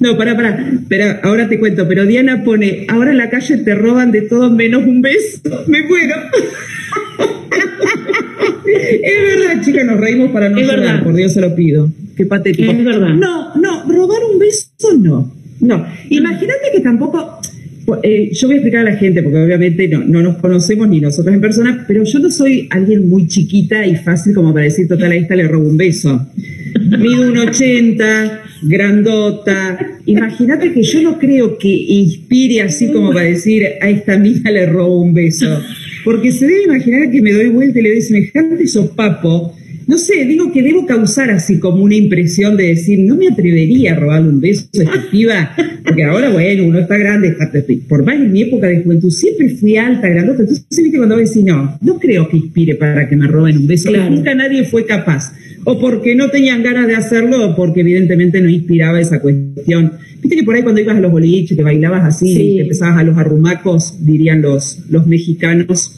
No, 0.00 0.12
no, 0.12 0.16
pará, 0.18 0.36
pará. 0.36 0.68
Espera, 0.72 1.20
ahora 1.24 1.48
te 1.48 1.58
cuento. 1.58 1.88
Pero 1.88 2.06
Diana 2.06 2.44
pone, 2.44 2.86
ahora 2.88 3.10
en 3.10 3.18
la 3.18 3.28
calle 3.30 3.56
te 3.58 3.74
roban 3.74 4.12
de 4.12 4.22
todo 4.22 4.50
menos 4.50 4.84
un 4.84 5.02
beso. 5.02 5.40
Me 5.66 5.82
muero. 5.82 6.14
es 8.66 9.22
verdad, 9.38 9.62
chicas, 9.64 9.84
nos 9.84 9.98
reímos 9.98 10.30
para 10.30 10.48
no 10.48 10.58
Es 10.58 10.66
llorar, 10.66 10.80
verdad. 10.80 11.02
por 11.04 11.14
Dios 11.14 11.32
se 11.32 11.40
lo 11.40 11.54
pido. 11.54 11.90
Qué 12.16 12.26
patético. 12.26 12.70
Es 12.70 12.84
verdad. 12.84 13.08
No, 13.14 13.54
no, 13.56 13.84
robar 13.88 14.18
un 14.32 14.38
beso 14.38 14.68
no. 14.98 15.32
No. 15.60 15.86
Imagínate 16.10 16.70
que 16.72 16.80
tampoco. 16.80 17.40
Eh, 18.02 18.30
yo 18.32 18.48
voy 18.48 18.54
a 18.54 18.58
explicar 18.58 18.86
a 18.86 18.90
la 18.90 18.96
gente, 18.96 19.22
porque 19.22 19.38
obviamente 19.38 19.88
no, 19.88 20.00
no 20.00 20.22
nos 20.22 20.36
conocemos 20.36 20.88
ni 20.88 21.00
nosotros 21.00 21.34
en 21.34 21.40
persona, 21.40 21.84
pero 21.86 22.04
yo 22.04 22.18
no 22.18 22.30
soy 22.30 22.68
alguien 22.70 23.08
muy 23.08 23.26
chiquita 23.26 23.86
y 23.86 23.96
fácil 23.96 24.34
como 24.34 24.52
para 24.52 24.64
decir, 24.64 24.86
total, 24.86 25.12
a 25.12 25.16
esta 25.16 25.34
le 25.34 25.48
robo 25.48 25.68
un 25.68 25.76
beso. 25.76 26.26
Mido 26.98 27.28
un 27.28 27.38
80, 27.38 28.42
grandota. 28.62 29.78
Imagínate 30.06 30.72
que 30.72 30.82
yo 30.82 31.02
no 31.02 31.18
creo 31.18 31.58
que 31.58 31.68
inspire 31.68 32.62
así 32.62 32.92
como 32.92 33.12
para 33.12 33.26
decir, 33.26 33.66
a 33.80 33.88
esta 33.88 34.18
mina 34.18 34.50
le 34.50 34.66
robo 34.66 35.00
un 35.00 35.14
beso. 35.14 35.46
Porque 36.04 36.32
se 36.32 36.46
debe 36.46 36.64
imaginar 36.64 37.10
que 37.10 37.20
me 37.20 37.32
doy 37.32 37.48
vuelta 37.48 37.78
y 37.78 37.82
le 37.82 37.90
doy 37.90 38.02
semejante 38.02 38.66
sopapo. 38.66 39.57
No 39.88 39.96
sé, 39.96 40.26
digo 40.26 40.52
que 40.52 40.62
debo 40.62 40.84
causar 40.84 41.30
así 41.30 41.58
como 41.58 41.82
una 41.82 41.94
impresión 41.96 42.58
de 42.58 42.66
decir, 42.68 43.00
no 43.00 43.16
me 43.16 43.26
atrevería 43.28 43.92
a 43.92 43.96
robarle 43.96 44.28
un 44.28 44.38
beso 44.40 44.68
a 44.78 44.82
esta 44.82 45.10
piba, 45.10 45.56
porque 45.82 46.04
ahora, 46.04 46.28
bueno, 46.28 46.64
uno 46.66 46.78
está 46.80 46.98
grande, 46.98 47.28
está- 47.28 47.50
por 47.88 48.04
más 48.04 48.16
en 48.16 48.30
mi 48.30 48.42
época 48.42 48.66
de 48.66 48.82
juventud, 48.82 49.10
siempre 49.10 49.48
fui 49.48 49.78
alta, 49.78 50.06
grandota, 50.08 50.42
entonces, 50.42 50.66
viste, 50.70 50.98
cuando 50.98 51.16
decís, 51.16 51.42
no, 51.42 51.78
no 51.80 51.98
creo 51.98 52.28
que 52.28 52.36
inspire 52.36 52.74
para 52.74 53.08
que 53.08 53.16
me 53.16 53.26
roben 53.28 53.56
un 53.56 53.66
beso, 53.66 53.88
Claro. 53.88 54.10
nunca 54.14 54.34
nadie 54.34 54.64
fue 54.64 54.84
capaz, 54.84 55.32
o 55.64 55.80
porque 55.80 56.14
no 56.14 56.28
tenían 56.28 56.62
ganas 56.62 56.86
de 56.86 56.94
hacerlo, 56.94 57.48
o 57.50 57.56
porque 57.56 57.80
evidentemente 57.80 58.42
no 58.42 58.50
inspiraba 58.50 59.00
esa 59.00 59.20
cuestión. 59.20 59.92
Viste 60.20 60.36
que 60.36 60.42
por 60.42 60.54
ahí 60.54 60.62
cuando 60.62 60.82
ibas 60.82 60.98
a 60.98 61.00
los 61.00 61.12
boliches, 61.12 61.56
que 61.56 61.62
bailabas 61.62 62.04
así, 62.04 62.34
Sí. 62.34 62.42
y 62.42 62.56
te 62.56 62.62
empezabas 62.64 62.98
a 62.98 63.04
los 63.04 63.16
arrumacos, 63.16 64.04
dirían 64.04 64.42
los, 64.42 64.80
los 64.90 65.06
mexicanos, 65.06 65.94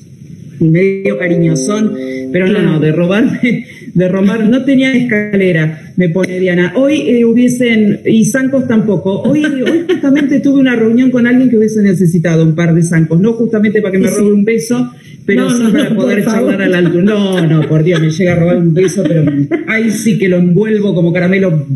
y 0.62 0.64
medio 0.64 1.16
cariñosón, 1.18 1.94
pero 2.32 2.46
no, 2.46 2.60
no, 2.60 2.80
de 2.80 2.92
robarme, 2.92 3.64
de 3.94 4.08
robar, 4.08 4.48
no 4.48 4.64
tenía 4.64 4.92
escalera, 4.92 5.92
me 5.96 6.08
pone 6.08 6.38
Diana. 6.38 6.72
Hoy 6.76 7.02
eh, 7.08 7.24
hubiesen, 7.24 8.00
y 8.04 8.24
zancos 8.24 8.66
tampoco, 8.68 9.22
hoy, 9.22 9.44
hoy 9.44 9.84
justamente 9.88 10.40
tuve 10.40 10.60
una 10.60 10.76
reunión 10.76 11.10
con 11.10 11.26
alguien 11.26 11.50
que 11.50 11.56
hubiese 11.58 11.82
necesitado 11.82 12.44
un 12.44 12.54
par 12.54 12.74
de 12.74 12.82
zancos, 12.82 13.20
no 13.20 13.32
justamente 13.34 13.80
para 13.82 13.92
que 13.92 13.98
me 13.98 14.08
Sí. 14.08 14.14
robe 14.18 14.32
un 14.32 14.44
beso, 14.44 14.90
pero 15.26 15.42
No, 15.44 15.50
sí 15.56 15.62
no, 15.62 15.72
para 15.72 15.90
no, 15.90 15.96
poder 15.96 16.24
charlar 16.24 16.62
a 16.62 16.68
la 16.68 16.78
altura. 16.78 17.02
No, 17.04 17.46
no, 17.46 17.68
por 17.68 17.82
Dios, 17.84 18.00
me 18.00 18.10
llega 18.10 18.32
a 18.32 18.36
robar 18.36 18.56
un 18.58 18.74
beso, 18.74 19.02
pero 19.06 19.24
ahí 19.68 19.90
sí 19.90 20.18
que 20.18 20.28
lo 20.28 20.36
envuelvo 20.38 20.94
como 20.94 21.12
caramelo. 21.12 21.66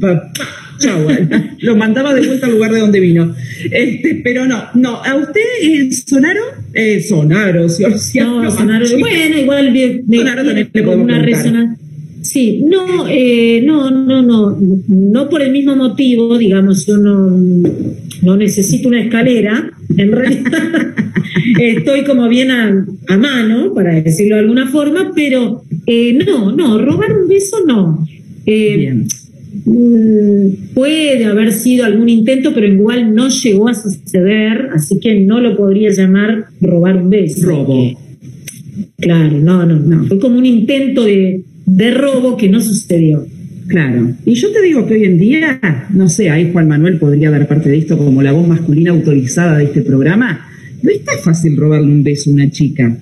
Chau, 0.80 1.06
lo 1.60 1.76
mandaba 1.76 2.12
de 2.14 2.26
vuelta 2.26 2.46
al 2.46 2.52
lugar 2.54 2.72
de 2.72 2.80
donde 2.80 2.98
vino. 2.98 3.32
Este, 3.70 4.20
pero 4.24 4.44
no, 4.44 4.64
no, 4.74 4.96
a 5.04 5.14
usted 5.14 5.40
eh, 5.62 5.88
Sonaro, 5.92 6.40
eh, 6.72 7.00
Sonaro, 7.00 7.68
sí, 7.68 7.84
sí, 7.96 8.18
No, 8.18 8.50
Sonaro, 8.50 8.84
sí. 8.84 8.96
bueno, 8.98 9.38
igual 9.38 9.72
de, 9.72 10.02
de- 10.04 10.18
Sonaro 10.18 10.44
también 10.44 10.70
le 10.72 10.82
podemos 10.82 11.06
una. 11.06 11.76
Sí, 12.34 12.64
no, 12.66 13.06
eh, 13.08 13.62
no, 13.64 13.92
no, 13.92 14.20
no, 14.20 14.58
no 14.88 15.28
por 15.28 15.40
el 15.40 15.52
mismo 15.52 15.76
motivo, 15.76 16.36
digamos, 16.36 16.84
yo 16.84 16.96
no, 16.96 17.30
no 18.22 18.36
necesito 18.36 18.88
una 18.88 19.02
escalera, 19.02 19.70
en 19.96 20.10
realidad 20.10 20.94
estoy 21.60 22.02
como 22.02 22.28
bien 22.28 22.50
a, 22.50 22.86
a 23.06 23.16
mano, 23.16 23.72
para 23.72 24.02
decirlo 24.02 24.34
de 24.34 24.40
alguna 24.42 24.66
forma, 24.66 25.12
pero 25.14 25.62
eh, 25.86 26.18
no, 26.26 26.50
no, 26.50 26.76
robar 26.84 27.16
un 27.16 27.28
beso 27.28 27.58
no. 27.64 28.04
Eh, 28.44 28.76
Bien. 28.78 29.06
Mm, 29.66 30.74
Puede 30.74 31.24
haber 31.26 31.52
sido 31.52 31.84
algún 31.84 32.08
intento, 32.08 32.52
pero 32.52 32.66
igual 32.66 33.14
no 33.14 33.28
llegó 33.28 33.68
a 33.68 33.74
suceder, 33.74 34.70
así 34.74 34.98
que 34.98 35.20
no 35.20 35.38
lo 35.38 35.56
podría 35.56 35.92
llamar 35.92 36.46
robar 36.60 36.96
un 36.96 37.10
beso. 37.10 37.46
Robo. 37.46 37.96
Claro, 38.98 39.38
no, 39.38 39.64
no, 39.64 39.76
no. 39.76 40.06
Fue 40.06 40.18
como 40.18 40.36
un 40.36 40.46
intento 40.46 41.04
de, 41.04 41.44
de 41.66 41.90
robo 41.92 42.36
que 42.36 42.48
no 42.48 42.60
sucedió. 42.60 43.26
Claro. 43.66 44.12
Y 44.24 44.34
yo 44.34 44.52
te 44.52 44.60
digo 44.60 44.86
que 44.86 44.94
hoy 44.94 45.04
en 45.04 45.18
día, 45.18 45.60
no 45.90 46.08
sé, 46.08 46.30
ahí 46.30 46.50
Juan 46.52 46.68
Manuel 46.68 46.98
podría 46.98 47.30
dar 47.30 47.48
parte 47.48 47.70
de 47.70 47.78
esto 47.78 47.96
como 47.96 48.22
la 48.22 48.32
voz 48.32 48.46
masculina 48.46 48.90
autorizada 48.90 49.58
de 49.58 49.64
este 49.64 49.80
programa. 49.80 50.48
No 50.82 50.90
está 50.90 51.12
fácil 51.16 51.56
robarle 51.56 51.90
un 51.90 52.02
beso 52.02 52.30
a 52.30 52.34
una 52.34 52.50
chica. 52.50 52.94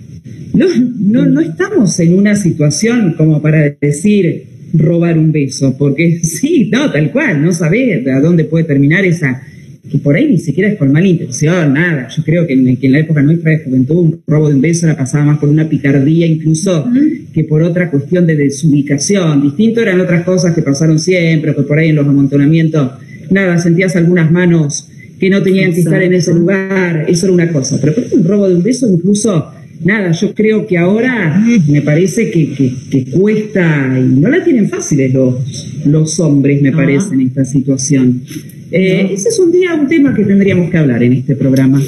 No, 0.54 0.66
no, 1.00 1.26
no 1.26 1.40
estamos 1.40 1.98
en 1.98 2.14
una 2.16 2.36
situación 2.36 3.14
como 3.16 3.42
para 3.42 3.70
decir 3.80 4.44
robar 4.74 5.18
un 5.18 5.32
beso, 5.32 5.76
porque 5.76 6.20
sí, 6.22 6.70
no, 6.72 6.90
tal 6.90 7.10
cual, 7.10 7.42
no 7.42 7.52
sabés 7.52 8.06
a 8.06 8.20
dónde 8.20 8.44
puede 8.44 8.64
terminar 8.64 9.04
esa, 9.04 9.42
que 9.90 9.98
por 9.98 10.14
ahí 10.14 10.28
ni 10.28 10.38
siquiera 10.38 10.70
es 10.70 10.78
con 10.78 10.92
mala 10.92 11.06
intención, 11.06 11.74
nada. 11.74 12.08
Yo 12.08 12.22
creo 12.22 12.46
que 12.46 12.52
en, 12.52 12.76
que 12.76 12.86
en 12.86 12.92
la 12.92 13.00
época 13.00 13.22
nuestra 13.22 13.50
de 13.50 13.58
juventud 13.58 13.96
un 13.96 14.20
robo 14.26 14.48
de 14.48 14.54
un 14.54 14.60
beso 14.60 14.86
la 14.86 14.96
pasaba 14.96 15.24
más 15.24 15.38
por 15.38 15.48
una 15.48 15.68
picardía 15.68 16.26
incluso 16.26 16.86
que 17.32 17.44
por 17.44 17.62
otra 17.62 17.90
cuestión 17.90 18.26
de 18.26 18.36
desubicación. 18.36 19.42
Distinto 19.42 19.80
eran 19.80 20.00
otras 20.00 20.24
cosas 20.24 20.54
que 20.54 20.62
pasaron 20.62 20.98
siempre, 20.98 21.54
que 21.54 21.62
por 21.62 21.78
ahí 21.78 21.90
en 21.90 21.96
los 21.96 22.06
amontonamientos, 22.06 22.90
nada, 23.30 23.58
sentías 23.58 23.96
algunas 23.96 24.30
manos 24.30 24.88
que 25.18 25.30
no 25.30 25.42
tenían 25.42 25.72
que 25.72 25.80
estar 25.80 26.02
en 26.02 26.14
ese 26.14 26.34
lugar, 26.34 27.06
eso 27.08 27.26
era 27.26 27.32
una 27.32 27.52
cosa. 27.52 27.78
Pero 27.80 27.94
por 27.94 28.04
un 28.18 28.24
robo 28.24 28.48
de 28.48 28.56
un 28.56 28.62
beso 28.62 28.88
incluso 28.88 29.52
nada, 29.84 30.12
yo 30.12 30.34
creo 30.34 30.66
que 30.66 30.78
ahora 30.78 31.42
me 31.68 31.82
parece 31.82 32.30
que, 32.30 32.52
que, 32.52 32.72
que 32.90 33.04
cuesta, 33.10 33.96
y 33.98 34.20
no 34.20 34.28
la 34.28 34.42
tienen 34.44 34.68
fáciles 34.68 35.12
los, 35.12 35.84
los 35.86 36.20
hombres, 36.20 36.60
me 36.62 36.72
parece, 36.72 37.14
en 37.14 37.22
esta 37.22 37.44
situación. 37.44 38.22
Eh, 38.70 39.10
Ese 39.12 39.28
es 39.28 39.38
un 39.38 39.52
día, 39.52 39.74
un 39.74 39.86
tema 39.88 40.14
que 40.14 40.24
tendríamos 40.24 40.70
que 40.70 40.78
hablar 40.78 41.02
en 41.02 41.12
este 41.14 41.36
programa. 41.36 41.80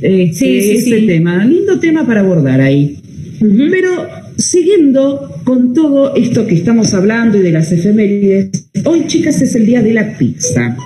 Este, 0.00 0.32
Sí, 0.32 0.60
sí, 0.60 0.70
ese 0.72 1.00
sí. 1.00 1.06
tema, 1.06 1.44
lindo 1.44 1.78
tema 1.78 2.04
para 2.06 2.20
abordar 2.20 2.60
ahí. 2.60 2.98
Pero 3.38 4.06
siguiendo 4.36 5.40
con 5.44 5.74
todo 5.74 6.14
esto 6.14 6.46
que 6.46 6.54
estamos 6.54 6.94
hablando 6.94 7.38
y 7.38 7.42
de 7.42 7.52
las 7.52 7.72
efemérides, 7.72 8.68
hoy 8.84 9.06
chicas 9.06 9.40
es 9.42 9.54
el 9.54 9.66
día 9.66 9.82
de 9.82 9.92
la 9.92 10.16
pizza. 10.16 10.76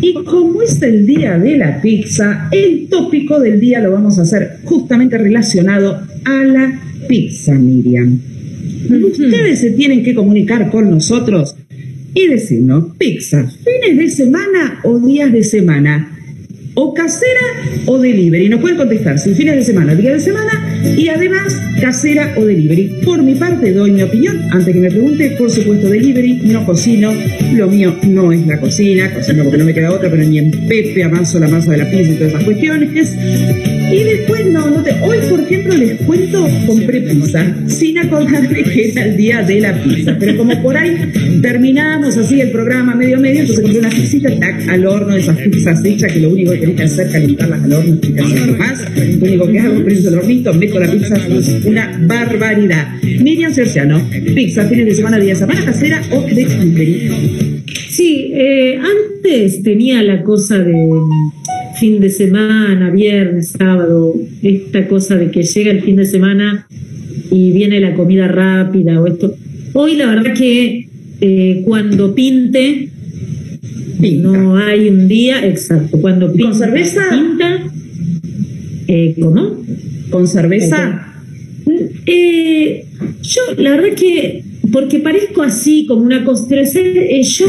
Y 0.00 0.14
como 0.24 0.62
es 0.62 0.80
el 0.82 1.06
día 1.06 1.38
de 1.38 1.56
la 1.56 1.80
pizza, 1.80 2.48
el 2.52 2.88
tópico 2.88 3.40
del 3.40 3.60
día 3.60 3.80
lo 3.80 3.92
vamos 3.92 4.18
a 4.18 4.22
hacer 4.22 4.58
justamente 4.64 5.16
relacionado 5.16 6.00
a 6.24 6.44
la 6.44 6.80
pizza, 7.08 7.54
Miriam. 7.54 8.20
Ustedes 8.90 9.60
se 9.60 9.70
tienen 9.70 10.02
que 10.02 10.14
comunicar 10.14 10.70
con 10.70 10.90
nosotros 10.90 11.56
y 12.14 12.26
decirnos, 12.28 12.94
pizza, 12.96 13.46
fines 13.48 13.98
de 13.98 14.10
semana 14.10 14.80
o 14.84 14.98
días 14.98 15.32
de 15.32 15.42
semana, 15.42 16.13
o 16.74 16.94
casera 16.94 17.40
o 17.86 17.98
delivery. 17.98 18.48
Nos 18.48 18.60
pueden 18.60 18.76
contestar 18.76 19.18
si 19.18 19.34
fines 19.34 19.56
de 19.56 19.62
semana, 19.62 19.94
días 19.94 20.14
de 20.14 20.20
semana 20.20 20.52
y 20.96 21.08
además 21.08 21.60
casera 21.80 22.34
o 22.36 22.44
delivery. 22.44 23.00
Por 23.04 23.22
mi 23.22 23.34
parte 23.34 23.72
doy 23.72 23.92
mi 23.92 24.02
opinión. 24.02 24.42
Antes 24.50 24.74
que 24.74 24.80
me 24.80 24.90
pregunte, 24.90 25.30
por 25.38 25.50
supuesto 25.50 25.88
delivery, 25.88 26.40
no 26.44 26.64
cocino. 26.64 27.12
Lo 27.54 27.68
mío 27.68 27.96
no 28.02 28.32
es 28.32 28.46
la 28.46 28.58
cocina, 28.60 29.12
cocino 29.12 29.44
porque 29.44 29.58
no 29.58 29.64
me 29.64 29.74
queda 29.74 29.92
otra, 29.92 30.10
pero 30.10 30.24
ni 30.24 30.38
en 30.38 30.50
Pepe 30.50 31.04
amaso 31.04 31.38
la 31.38 31.48
masa 31.48 31.72
de 31.72 31.78
la 31.78 31.90
pizza 31.90 32.12
y 32.12 32.14
todas 32.16 32.32
esas 32.32 32.44
cuestiones. 32.44 33.73
Y 33.92 34.02
después, 34.02 34.46
no, 34.46 34.70
no 34.70 34.82
te... 34.82 34.92
Hoy, 35.02 35.18
por 35.28 35.40
ejemplo, 35.40 35.74
les 35.74 36.00
cuento, 36.02 36.48
compré 36.66 37.00
pizza, 37.02 37.54
sin 37.66 37.98
acordarme 37.98 38.62
que 38.62 38.90
era 38.90 39.04
el 39.04 39.16
día 39.16 39.42
de 39.42 39.60
la 39.60 39.82
pizza. 39.82 40.16
Pero 40.18 40.36
como 40.36 40.62
por 40.62 40.76
ahí 40.76 40.96
terminamos 41.42 42.16
así 42.16 42.40
el 42.40 42.50
programa 42.50 42.94
medio 42.94 43.18
medio, 43.18 43.40
entonces 43.40 43.62
compré 43.62 43.80
una 43.80 43.90
pizzita, 43.90 44.38
tac, 44.38 44.68
al 44.68 44.86
horno, 44.86 45.14
esas 45.14 45.36
pizzas 45.38 45.84
hechas, 45.84 46.12
que 46.12 46.20
lo 46.20 46.30
único 46.30 46.52
que 46.52 46.58
tenés 46.58 46.76
que 46.76 46.82
hacer 46.82 47.06
es 47.06 47.12
calentarlas 47.12 47.62
al 47.62 47.72
horno, 47.72 47.98
y 48.02 48.18
hacer 48.18 48.58
más. 48.58 48.84
Lo 49.18 49.26
único 49.26 49.48
que 49.48 49.60
hago 49.60 49.84
prendo 49.84 50.08
el 50.08 50.14
hornito, 50.18 50.54
meto 50.54 50.78
la 50.80 50.90
pizza, 50.90 51.16
es 51.16 51.64
una 51.64 52.00
barbaridad. 52.06 52.88
Miriam 53.02 53.52
Cerciano, 53.52 54.00
pizza, 54.34 54.64
fines 54.64 54.86
de 54.86 54.94
semana, 54.94 55.18
día 55.18 55.34
de 55.34 55.38
semana, 55.38 55.64
casera 55.64 56.02
o 56.10 56.22
de. 56.22 57.14
Sí, 57.88 58.32
eh, 58.34 58.78
antes 58.78 59.62
tenía 59.62 60.02
la 60.02 60.22
cosa 60.22 60.58
de 60.58 60.74
fin 61.78 62.00
de 62.00 62.10
semana, 62.10 62.90
viernes, 62.90 63.48
sábado, 63.58 64.14
esta 64.42 64.86
cosa 64.88 65.16
de 65.16 65.30
que 65.30 65.42
llega 65.42 65.70
el 65.70 65.82
fin 65.82 65.96
de 65.96 66.06
semana 66.06 66.66
y 67.30 67.52
viene 67.52 67.80
la 67.80 67.94
comida 67.94 68.28
rápida 68.28 69.00
o 69.00 69.06
esto. 69.06 69.34
Hoy 69.72 69.96
la 69.96 70.06
verdad 70.06 70.34
que 70.34 70.88
eh, 71.20 71.62
cuando 71.64 72.14
pinte, 72.14 72.88
Pinta. 74.00 74.28
no 74.28 74.56
hay 74.56 74.88
un 74.88 75.08
día 75.08 75.44
exacto. 75.46 75.98
Cuando 76.00 76.26
¿Y 76.26 76.28
con 76.28 76.36
pinta, 76.36 76.54
cerveza? 76.54 77.02
pinta, 77.10 77.62
eh, 78.88 79.14
¿cómo? 79.20 79.64
Con 80.10 80.28
cerveza. 80.28 81.12
Eh, 82.06 82.84
yo, 83.22 83.40
la 83.58 83.70
verdad 83.70 83.96
que, 83.96 84.44
porque 84.70 84.98
parezco 85.00 85.42
así 85.42 85.86
como 85.86 86.02
una 86.02 86.24
eh, 86.24 87.22
yo 87.22 87.46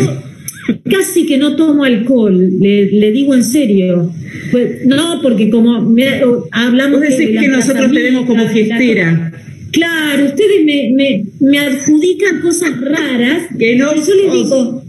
casi 0.90 1.26
que 1.26 1.38
no 1.38 1.56
tomo 1.56 1.84
alcohol, 1.84 2.38
le, 2.60 2.92
le 2.92 3.12
digo 3.12 3.34
en 3.34 3.44
serio. 3.44 4.12
Pues, 4.52 4.86
no, 4.86 5.20
porque 5.22 5.50
como 5.50 5.82
me- 5.82 6.22
hablamos 6.52 7.02
decís 7.02 7.18
de 7.28 7.34
la 7.34 7.42
que 7.42 7.48
nosotros 7.48 7.92
te 7.92 8.02
vemos 8.04 8.26
como 8.26 8.48
fiestera. 8.48 9.32
Claro, 9.72 10.26
ustedes 10.26 10.64
me, 10.66 10.92
me, 10.96 11.26
me 11.42 11.60
adjudican 11.60 12.42
cosas 12.42 12.80
raras. 12.82 13.44
Que 13.60 13.76
no 13.76 13.94
yo 13.96 14.14
les 14.16 14.32
digo, 14.32 14.84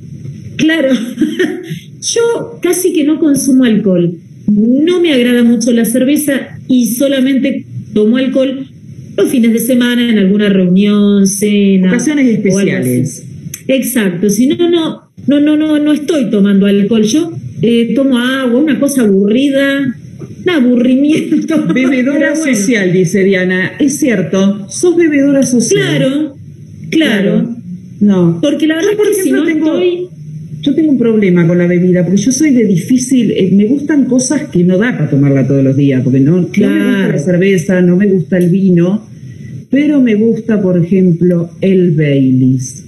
claro, 0.56 0.90
yo 2.00 2.58
casi 2.62 2.92
que 2.92 3.04
no 3.04 3.18
consumo 3.18 3.64
alcohol. 3.64 4.14
No 4.48 5.00
me 5.00 5.12
agrada 5.12 5.42
mucho 5.42 5.72
la 5.72 5.84
cerveza 5.84 6.58
y 6.68 6.86
solamente 6.86 7.64
tomo 7.94 8.16
alcohol 8.16 8.68
los 9.16 9.28
fines 9.30 9.52
de 9.52 9.58
semana 9.58 10.08
en 10.08 10.18
alguna 10.18 10.48
reunión, 10.48 11.26
cena. 11.26 11.88
Ocasiones 11.88 12.26
o 12.26 12.28
algo 12.30 12.38
así. 12.40 12.48
especiales. 12.48 13.26
Exacto, 13.66 14.30
si 14.30 14.46
no, 14.46 14.70
no, 14.70 15.05
no, 15.26 15.40
no, 15.40 15.56
no, 15.56 15.78
no 15.78 15.92
estoy 15.92 16.30
tomando 16.30 16.66
alcohol. 16.66 17.02
Yo 17.02 17.32
eh, 17.62 17.92
tomo 17.94 18.18
agua, 18.18 18.60
una 18.60 18.78
cosa 18.78 19.02
aburrida, 19.02 19.94
un 20.44 20.50
aburrimiento. 20.50 21.66
Bebedora 21.74 22.34
bueno. 22.34 22.54
social, 22.54 22.92
dice 22.92 23.24
Diana. 23.24 23.72
Es 23.78 23.98
cierto, 23.98 24.66
sos 24.70 24.96
bebedora 24.96 25.42
social. 25.42 25.98
Claro, 25.98 26.36
claro. 26.90 27.56
No. 28.00 28.38
Porque 28.42 28.66
la 28.66 28.76
verdad 28.76 28.90
Yo, 28.92 28.96
por 28.98 29.08
que 29.08 29.14
si 29.22 29.30
no 29.32 29.44
tengo, 29.44 29.72
estoy... 29.74 30.08
yo 30.60 30.74
tengo 30.74 30.92
un 30.92 30.98
problema 30.98 31.46
con 31.46 31.58
la 31.58 31.66
bebida, 31.66 32.04
porque 32.04 32.20
yo 32.20 32.30
soy 32.32 32.50
de 32.50 32.64
difícil, 32.64 33.30
eh, 33.32 33.50
me 33.52 33.64
gustan 33.66 34.04
cosas 34.04 34.48
que 34.48 34.62
no 34.64 34.76
da 34.78 34.92
para 34.92 35.08
tomarla 35.10 35.46
todos 35.46 35.64
los 35.64 35.76
días, 35.76 36.02
porque 36.04 36.20
no, 36.20 36.32
no 36.32 36.36
me 36.36 36.42
gusta 36.42 36.58
Claro. 36.60 37.12
la 37.12 37.18
cerveza, 37.18 37.80
no 37.80 37.96
me 37.96 38.06
gusta 38.06 38.36
el 38.38 38.50
vino, 38.50 39.06
pero 39.70 40.00
me 40.00 40.14
gusta, 40.14 40.60
por 40.60 40.76
ejemplo, 40.82 41.50
el 41.60 41.92
Baileys. 41.96 42.84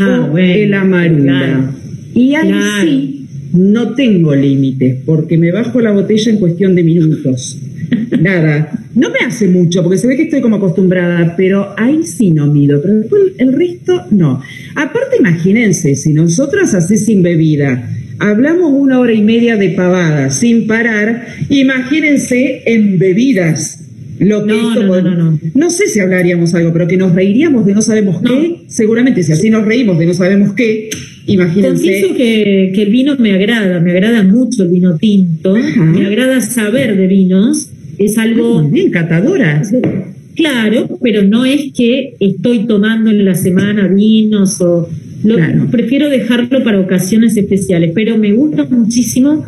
Ah, 0.00 0.24
o 0.26 0.30
bueno, 0.30 0.52
el 0.54 0.74
amarula. 0.74 1.38
claro. 1.38 1.70
Y 2.14 2.34
ahí 2.34 2.48
Claro. 2.48 2.82
sí 2.90 3.14
no 3.52 3.94
tengo 3.94 4.34
límites, 4.34 4.98
porque 5.06 5.38
me 5.38 5.50
bajo 5.52 5.80
la 5.80 5.90
botella 5.92 6.30
en 6.32 6.38
cuestión 6.38 6.74
de 6.74 6.82
minutos. 6.82 7.58
Nada, 8.20 8.70
no 8.94 9.08
me 9.10 9.20
hace 9.26 9.48
mucho, 9.48 9.82
porque 9.82 9.96
se 9.98 10.06
ve 10.06 10.16
que 10.16 10.24
estoy 10.24 10.40
como 10.42 10.56
acostumbrada, 10.56 11.34
pero 11.36 11.74
ahí 11.78 12.02
sí 12.04 12.30
no 12.30 12.46
mido, 12.46 12.80
pero 12.82 12.96
después 12.96 13.22
el 13.38 13.52
resto 13.54 14.04
no. 14.10 14.42
Aparte, 14.74 15.16
imagínense, 15.18 15.94
si 15.94 16.12
nosotras 16.12 16.74
así 16.74 16.98
sin 16.98 17.22
bebida 17.22 17.90
hablamos 18.18 18.72
una 18.72 18.98
hora 18.98 19.12
y 19.14 19.22
media 19.22 19.56
de 19.56 19.70
pavada 19.70 20.28
sin 20.30 20.66
parar, 20.66 21.26
imagínense 21.48 22.62
en 22.66 22.98
bebidas. 22.98 23.77
Lo 24.20 24.44
que 24.44 24.52
No, 24.52 24.74
no, 24.74 24.82
no, 24.84 25.00
no, 25.02 25.14
no. 25.32 25.38
no 25.54 25.70
sé 25.70 25.86
si 25.88 26.00
hablaríamos 26.00 26.54
algo, 26.54 26.72
pero 26.72 26.88
que 26.88 26.96
nos 26.96 27.14
reiríamos 27.14 27.64
de 27.66 27.74
no 27.74 27.82
sabemos 27.82 28.20
qué, 28.22 28.62
seguramente 28.66 29.22
si 29.22 29.32
así 29.32 29.48
nos 29.50 29.64
reímos 29.64 29.98
de 29.98 30.06
no 30.06 30.14
sabemos 30.14 30.52
qué, 30.54 30.90
imagínense. 31.26 31.68
Confieso 31.84 32.14
que, 32.16 32.72
que 32.74 32.82
el 32.82 32.90
vino 32.90 33.16
me 33.18 33.32
agrada, 33.34 33.80
me 33.80 33.92
agrada 33.92 34.22
mucho 34.24 34.64
el 34.64 34.70
vino 34.70 34.96
tinto, 34.96 35.54
Ajá. 35.56 35.84
me 35.84 36.04
agrada 36.06 36.40
saber 36.40 36.96
de 36.96 37.06
vinos, 37.06 37.70
es 37.98 38.18
algo 38.18 38.62
bien, 38.68 38.90
catadora. 38.90 39.62
claro, 40.34 40.98
pero 41.02 41.22
no 41.24 41.44
es 41.44 41.72
que 41.76 42.14
estoy 42.20 42.66
tomando 42.66 43.10
en 43.10 43.24
la 43.24 43.34
semana 43.34 43.88
vinos 43.88 44.60
o 44.60 44.88
lo- 45.24 45.34
Claro. 45.36 45.66
prefiero 45.70 46.08
dejarlo 46.08 46.62
para 46.62 46.80
ocasiones 46.80 47.36
especiales, 47.36 47.92
pero 47.94 48.16
me 48.18 48.32
gusta 48.32 48.64
muchísimo 48.70 49.44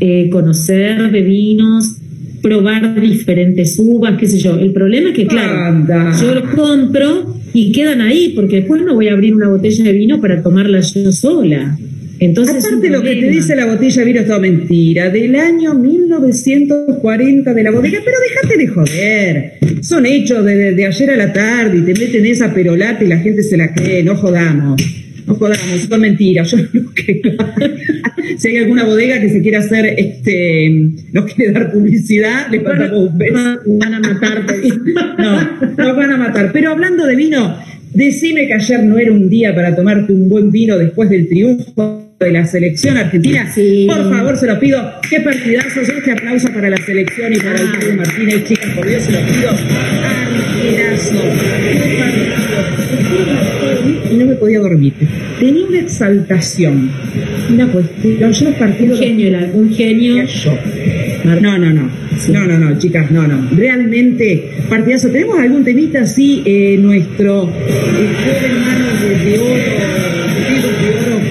eh, 0.00 0.28
conocer 0.30 1.10
de 1.10 1.22
vinos, 1.22 1.96
probar 2.44 3.00
diferentes 3.00 3.76
uvas, 3.78 4.18
qué 4.20 4.26
sé 4.28 4.38
yo. 4.38 4.58
El 4.58 4.72
problema 4.72 5.08
es 5.10 5.16
que, 5.16 5.26
claro, 5.26 5.56
Anda. 5.64 6.12
yo 6.20 6.34
los 6.34 6.44
compro 6.50 7.34
y 7.54 7.72
quedan 7.72 8.02
ahí, 8.02 8.32
porque 8.36 8.56
después 8.56 8.82
no 8.82 8.94
voy 8.94 9.08
a 9.08 9.12
abrir 9.14 9.34
una 9.34 9.48
botella 9.48 9.82
de 9.82 9.92
vino 9.92 10.20
para 10.20 10.42
tomarla 10.42 10.80
yo 10.80 11.10
sola. 11.10 11.76
Entonces, 12.20 12.64
Aparte 12.64 12.90
lo 12.90 13.02
que 13.02 13.16
te 13.16 13.28
dice 13.28 13.56
la 13.56 13.66
botella 13.66 14.00
de 14.00 14.04
vino 14.06 14.20
es 14.20 14.26
toda 14.26 14.38
mentira, 14.38 15.10
del 15.10 15.34
año 15.36 15.74
1940 15.74 17.54
de 17.54 17.62
la 17.62 17.70
bodega, 17.70 17.98
pero 18.04 18.16
déjate 18.28 18.56
de 18.58 18.66
joder, 18.68 19.52
son 19.82 20.06
hechos 20.06 20.44
de, 20.44 20.54
de- 20.54 20.72
de 20.74 20.86
ayer 20.86 21.10
a 21.10 21.16
la 21.16 21.32
tarde 21.32 21.78
y 21.78 21.80
te 21.82 21.98
meten 21.98 22.24
esa 22.26 22.52
perolata 22.54 23.02
y 23.04 23.08
la 23.08 23.18
gente 23.18 23.42
se 23.42 23.56
la 23.56 23.72
cree, 23.74 24.02
no 24.04 24.14
jodamos, 24.16 24.80
no 25.26 25.34
jodamos, 25.34 25.80
son 25.88 26.00
mentiras, 26.00 26.50
yo 26.50 26.58
no 26.58 26.90
creo. 26.94 27.36
si 28.38 28.48
hay 28.48 28.56
alguna 28.58 28.84
bodega 28.84 29.20
que 29.20 29.30
se 29.30 29.42
quiera 29.42 29.60
hacer, 29.60 29.94
este, 29.98 30.70
no 31.12 31.24
quiere 31.26 31.52
dar 31.52 31.72
publicidad, 31.72 32.48
le 32.50 32.60
mandamos 32.60 33.10
un 33.10 33.18
beso. 33.18 33.60
Van 33.66 33.94
a 33.94 34.00
matarte. 34.00 34.54
No, 35.16 35.40
nos 35.78 35.96
van 35.96 36.12
a 36.12 36.16
matar. 36.16 36.50
Pero 36.52 36.72
hablando 36.72 37.06
de 37.06 37.16
vino, 37.16 37.56
Decime 37.94 38.48
que 38.48 38.54
ayer 38.54 38.82
no 38.82 38.98
era 38.98 39.12
un 39.12 39.30
día 39.30 39.54
para 39.54 39.74
tomarte 39.74 40.12
un 40.12 40.28
buen 40.28 40.50
vino 40.50 40.76
después 40.76 41.08
del 41.08 41.28
triunfo 41.28 42.12
de 42.18 42.32
la 42.32 42.44
selección 42.44 42.96
argentina. 42.96 43.48
Sí. 43.54 43.86
Por 43.88 44.10
favor, 44.10 44.36
se 44.36 44.48
lo 44.48 44.58
pido. 44.58 44.82
Qué 45.08 45.20
partidazo. 45.20 45.80
Este 45.80 46.10
aplauso 46.10 46.48
para 46.52 46.70
la 46.70 46.76
selección 46.78 47.32
y 47.32 47.36
para 47.36 47.54
el 47.60 47.68
Ah. 47.68 47.78
Dibu 47.80 47.96
Martínez. 47.96 48.44
Chicas, 48.48 48.70
por 48.74 48.88
Dios, 48.88 49.00
se 49.04 49.12
lo 49.12 49.18
pido. 49.20 49.50
No 54.12 54.26
me 54.26 54.34
podía 54.34 54.60
dormir. 54.60 54.92
Tenía 55.40 55.66
una 55.66 55.80
exaltación, 55.80 56.90
una 57.52 57.66
cuestión. 57.68 58.32
Yo 58.32 58.44
los 58.44 58.54
partidos... 58.54 58.98
Un 59.00 59.04
genio, 59.06 59.28
el- 59.28 59.50
un 59.54 59.72
genio. 59.74 60.24
Yo. 60.24 60.56
No, 61.24 61.40
no, 61.58 61.58
no. 61.72 61.90
No, 62.28 62.44
no, 62.44 62.58
no, 62.58 62.78
chicas, 62.78 63.10
no, 63.10 63.26
no. 63.26 63.48
Realmente, 63.56 64.50
partidazo. 64.68 65.08
¿Tenemos 65.08 65.38
algún 65.38 65.64
temita 65.64 66.02
así? 66.02 66.42
Eh, 66.44 66.76
nuestro 66.80 67.48
eh, 67.48 68.08
hermano 68.44 68.86
de, 69.00 69.30
de 69.30 69.38
oro, 69.38 70.23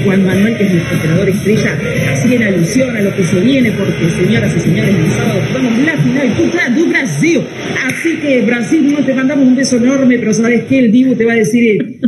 Juan 0.04 0.26
Manuel, 0.26 0.58
que 0.58 0.64
es 0.64 0.74
nuestro 0.74 0.98
operador 0.98 1.30
estrella, 1.30 1.78
así 2.12 2.36
en 2.36 2.44
alusión 2.44 2.96
a 2.96 3.02
lo 3.02 3.16
que 3.16 3.24
se 3.24 3.40
viene, 3.40 3.72
porque 3.72 4.10
señoras 4.10 4.54
y 4.56 4.60
señores, 4.60 4.96
el 4.96 5.12
sábado 5.12 5.42
jugamos 5.48 5.80
la 5.80 5.98
final 5.98 6.34
contra 6.36 6.70
du 6.70 6.86
Brasil. 6.88 7.42
Así 7.86 8.18
que, 8.18 8.42
Brasil, 8.42 8.94
no 8.94 9.06
te 9.06 9.14
mandamos 9.14 9.48
un 9.48 9.56
beso 9.56 9.78
enorme, 9.78 10.18
pero 10.20 10.34
sabes 10.34 10.64
que 10.66 10.80
el 10.80 10.92
Dibu 10.92 11.16
te 11.16 11.26
va 11.26 11.34
a 11.34 11.36
decir, 11.36 11.64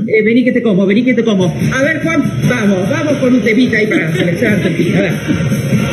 eh, 0.08 0.22
vení 0.24 0.44
que 0.44 0.52
te 0.52 0.62
como, 0.62 0.86
vení 0.86 1.04
que 1.04 1.14
te 1.14 1.24
como. 1.24 1.46
A 1.46 1.84
ver, 1.84 2.02
Juan, 2.04 2.24
vamos, 2.50 2.90
vamos 2.90 3.14
con 3.18 3.34
un 3.34 3.42
temita 3.42 3.78
ahí 3.78 3.88
para 3.88 4.10
la 4.10 4.16
selección 4.16 4.54
argentina. 4.54 5.00
A 5.00 5.02
ver. 5.02 5.85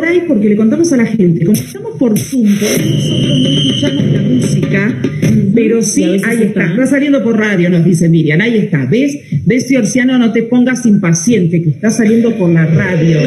Por 0.00 0.08
ahí 0.08 0.22
porque 0.26 0.48
le 0.48 0.56
contamos 0.56 0.90
a 0.94 0.96
la 0.96 1.04
gente. 1.04 1.44
Como 1.44 1.58
estamos 1.58 1.96
por 1.98 2.18
Zoom, 2.18 2.46
nosotros 2.46 3.38
no 3.42 3.48
escuchamos 3.50 4.12
la 4.12 4.22
música, 4.22 4.94
pero 5.54 5.82
sí, 5.82 6.04
ahí 6.04 6.42
está. 6.42 6.64
está. 6.64 6.86
Saliendo 6.86 7.22
por 7.22 7.38
radio, 7.38 7.68
nos 7.68 7.84
dice 7.84 8.08
Miriam. 8.08 8.40
Ahí 8.40 8.56
está. 8.56 8.86
¿Ves? 8.86 9.18
¿Ves, 9.44 9.68
Ciorciano? 9.68 10.16
No 10.16 10.32
te 10.32 10.44
pongas 10.44 10.86
impaciente, 10.86 11.60
que 11.62 11.68
está 11.68 11.90
saliendo 11.90 12.34
por 12.38 12.50
la 12.50 12.64
radio. 12.64 13.18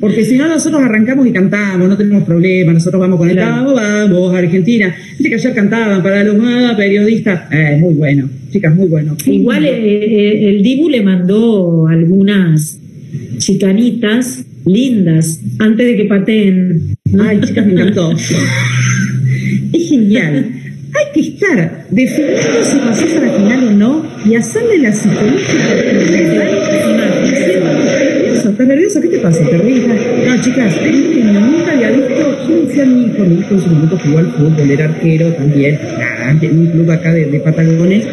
Porque 0.00 0.24
si 0.24 0.38
no, 0.38 0.48
nosotros 0.48 0.80
arrancamos 0.82 1.26
y 1.26 1.32
cantamos, 1.32 1.86
no 1.86 1.98
tenemos 1.98 2.24
problema. 2.24 2.72
Nosotros 2.72 2.98
vamos 2.98 3.18
con 3.18 3.28
el 3.28 3.36
vamos, 3.36 3.74
vamos, 3.74 4.34
Argentina. 4.34 4.96
Viste 5.10 5.28
que 5.28 5.34
ayer 5.34 5.54
cantaban 5.54 6.02
para 6.02 6.24
los 6.24 6.36
ah, 6.40 6.72
periodistas. 6.78 7.42
Eh, 7.52 7.76
muy 7.78 7.92
bueno. 7.92 8.26
Chicas, 8.50 8.74
muy 8.74 8.88
bueno. 8.88 9.14
Igual 9.26 9.66
eh, 9.66 9.68
eh, 9.68 10.48
el 10.48 10.62
Dibu 10.62 10.88
le 10.88 11.02
mandó 11.02 11.86
algunas 11.88 12.80
chicanitas 13.38 14.44
lindas 14.64 15.40
antes 15.58 15.86
de 15.86 15.96
que 15.96 16.04
pateen. 16.04 16.96
Ay, 17.20 17.40
chicas, 17.40 17.66
me 17.66 17.72
encantó. 17.72 18.12
Es 18.12 19.88
genial. 19.88 20.52
Hay 20.94 21.12
que 21.12 21.20
estar 21.20 21.86
definiendo 21.90 22.64
si 22.64 22.78
pasás 22.78 23.16
a 23.16 23.20
la 23.20 23.32
final 23.32 23.64
o 23.64 23.70
no 23.72 24.06
y 24.24 24.34
hacerle 24.34 24.78
la 24.78 24.92
psicológica. 24.92 25.74
¿Estás 28.56 28.68
nerviosa? 28.68 29.00
¿Qué 29.02 29.08
te 29.08 29.18
pasa? 29.18 29.44
¿Te 29.44 29.58
ríes? 29.58 29.86
No, 29.86 30.40
chicas, 30.40 30.74
nunca 30.80 31.72
había 31.72 31.90
visto. 31.90 32.48
Yo 32.48 32.66
decía 32.66 32.84
a 32.84 32.86
mi 32.86 33.04
hijo, 33.04 33.24
mi 33.24 33.40
hijo 33.40 33.54
en 33.54 33.60
su 33.60 33.68
momento 33.68 33.98
jugó 33.98 34.18
al 34.18 34.32
fútbol, 34.32 34.70
era 34.70 34.84
arquero 34.86 35.32
también, 35.34 35.78
nada, 35.98 36.38
en 36.40 36.58
un 36.58 36.66
club 36.68 36.90
acá 36.90 37.12
de, 37.12 37.26
de 37.26 37.40
Patagones. 37.40 38.06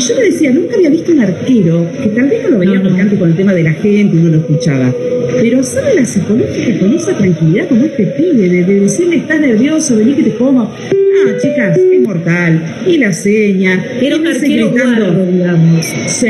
Yo 0.00 0.14
le 0.16 0.24
decía, 0.30 0.50
nunca 0.50 0.76
había 0.76 0.88
visto 0.90 1.12
un 1.12 1.20
arquero, 1.20 1.86
que 2.02 2.08
tal 2.08 2.28
vez 2.28 2.42
no 2.44 2.50
lo 2.50 2.58
veía 2.58 2.74
No, 2.74 2.78
no. 2.82 2.88
porque 2.88 3.02
antes 3.02 3.18
con 3.18 3.28
el 3.30 3.36
tema 3.36 3.52
de 3.54 3.62
la 3.62 3.72
gente 3.72 4.16
uno 4.16 4.28
lo 4.30 4.38
escuchaba, 4.38 4.94
pero 5.40 5.60
hacerle 5.60 5.94
la 5.96 6.04
psicológica 6.06 6.78
con 6.80 6.94
esa 6.94 7.16
tranquilidad 7.16 7.68
como 7.68 7.84
este 7.84 8.06
pibe, 8.06 8.48
de, 8.48 8.64
de 8.64 8.80
decirle, 8.80 9.16
estás 9.16 9.40
nervioso, 9.40 9.96
vení 9.96 10.14
que 10.14 10.22
te 10.24 10.34
como. 10.36 10.64
No, 10.64 11.38
chicas, 11.38 11.76
es 11.76 12.00
mortal. 12.00 12.62
Y 12.86 12.96
la 12.96 13.12
seña. 13.12 13.84
Era 14.00 14.16
un 14.16 14.26
arquero 14.26 14.70
gritando, 14.70 15.04
guardo, 15.12 15.26
digamos. 15.30 15.86
Sí, 16.06 16.26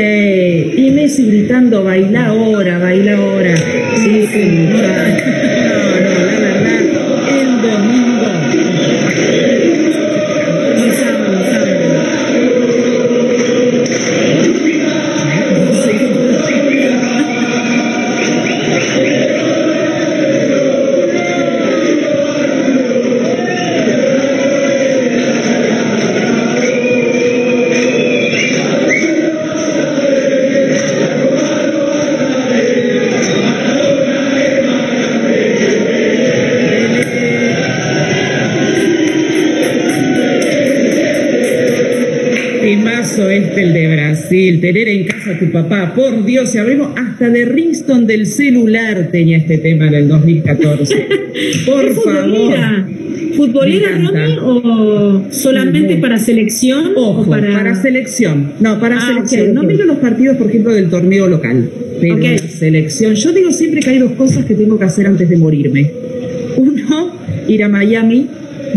y 0.75 0.91
Messi 0.93 1.27
gritando, 1.27 1.83
baila 1.83 2.25
ahora, 2.27 2.77
baila 2.79 3.15
ahora. 3.15 3.55
Sí, 3.95 4.25
sí, 4.33 4.39
muchacho. 4.69 5.23
por 46.21 46.25
Dios, 46.29 46.49
si 46.51 46.57
abrimos 46.57 46.89
hasta 46.95 47.29
de 47.29 47.45
Ringston 47.45 48.05
del 48.07 48.25
celular 48.27 49.09
tenía 49.11 49.37
este 49.37 49.57
tema 49.57 49.87
en 49.87 49.93
el 49.95 50.07
2014. 50.07 50.95
Por 51.65 51.85
¿Es 51.85 51.95
favor. 51.95 52.23
futbolera? 52.23 52.87
¿Futbolera, 53.35 53.91
Me 53.97 54.03
encanta. 54.03 54.35
Romy, 54.35 54.61
o 54.69 55.23
solamente 55.31 55.97
para 55.97 56.17
selección? 56.17 56.91
Ojo, 56.95 57.21
o 57.21 57.29
para... 57.29 57.51
para... 57.53 57.75
selección. 57.75 58.53
No, 58.59 58.79
para 58.79 58.97
Ah, 58.97 59.07
selección. 59.07 59.53
No 59.53 59.61
ok. 59.61 59.67
miro 59.67 59.85
los 59.85 59.97
partidos, 59.97 60.37
por 60.37 60.47
ejemplo, 60.47 60.73
del 60.73 60.89
torneo 60.89 61.27
local. 61.27 61.69
Pero 61.99 62.15
Ok. 62.15 62.21
la 62.23 62.37
selección. 62.37 63.15
Yo 63.15 63.31
digo 63.31 63.51
siempre 63.51 63.79
que 63.79 63.89
hay 63.91 63.99
dos 63.99 64.11
cosas 64.13 64.45
que 64.45 64.53
tengo 64.55 64.77
que 64.77 64.85
hacer 64.85 65.07
antes 65.07 65.29
de 65.29 65.37
morirme. 65.37 65.91
Uno, 66.57 67.15
ir 67.47 67.63
a 67.63 67.69
Miami. 67.69 68.27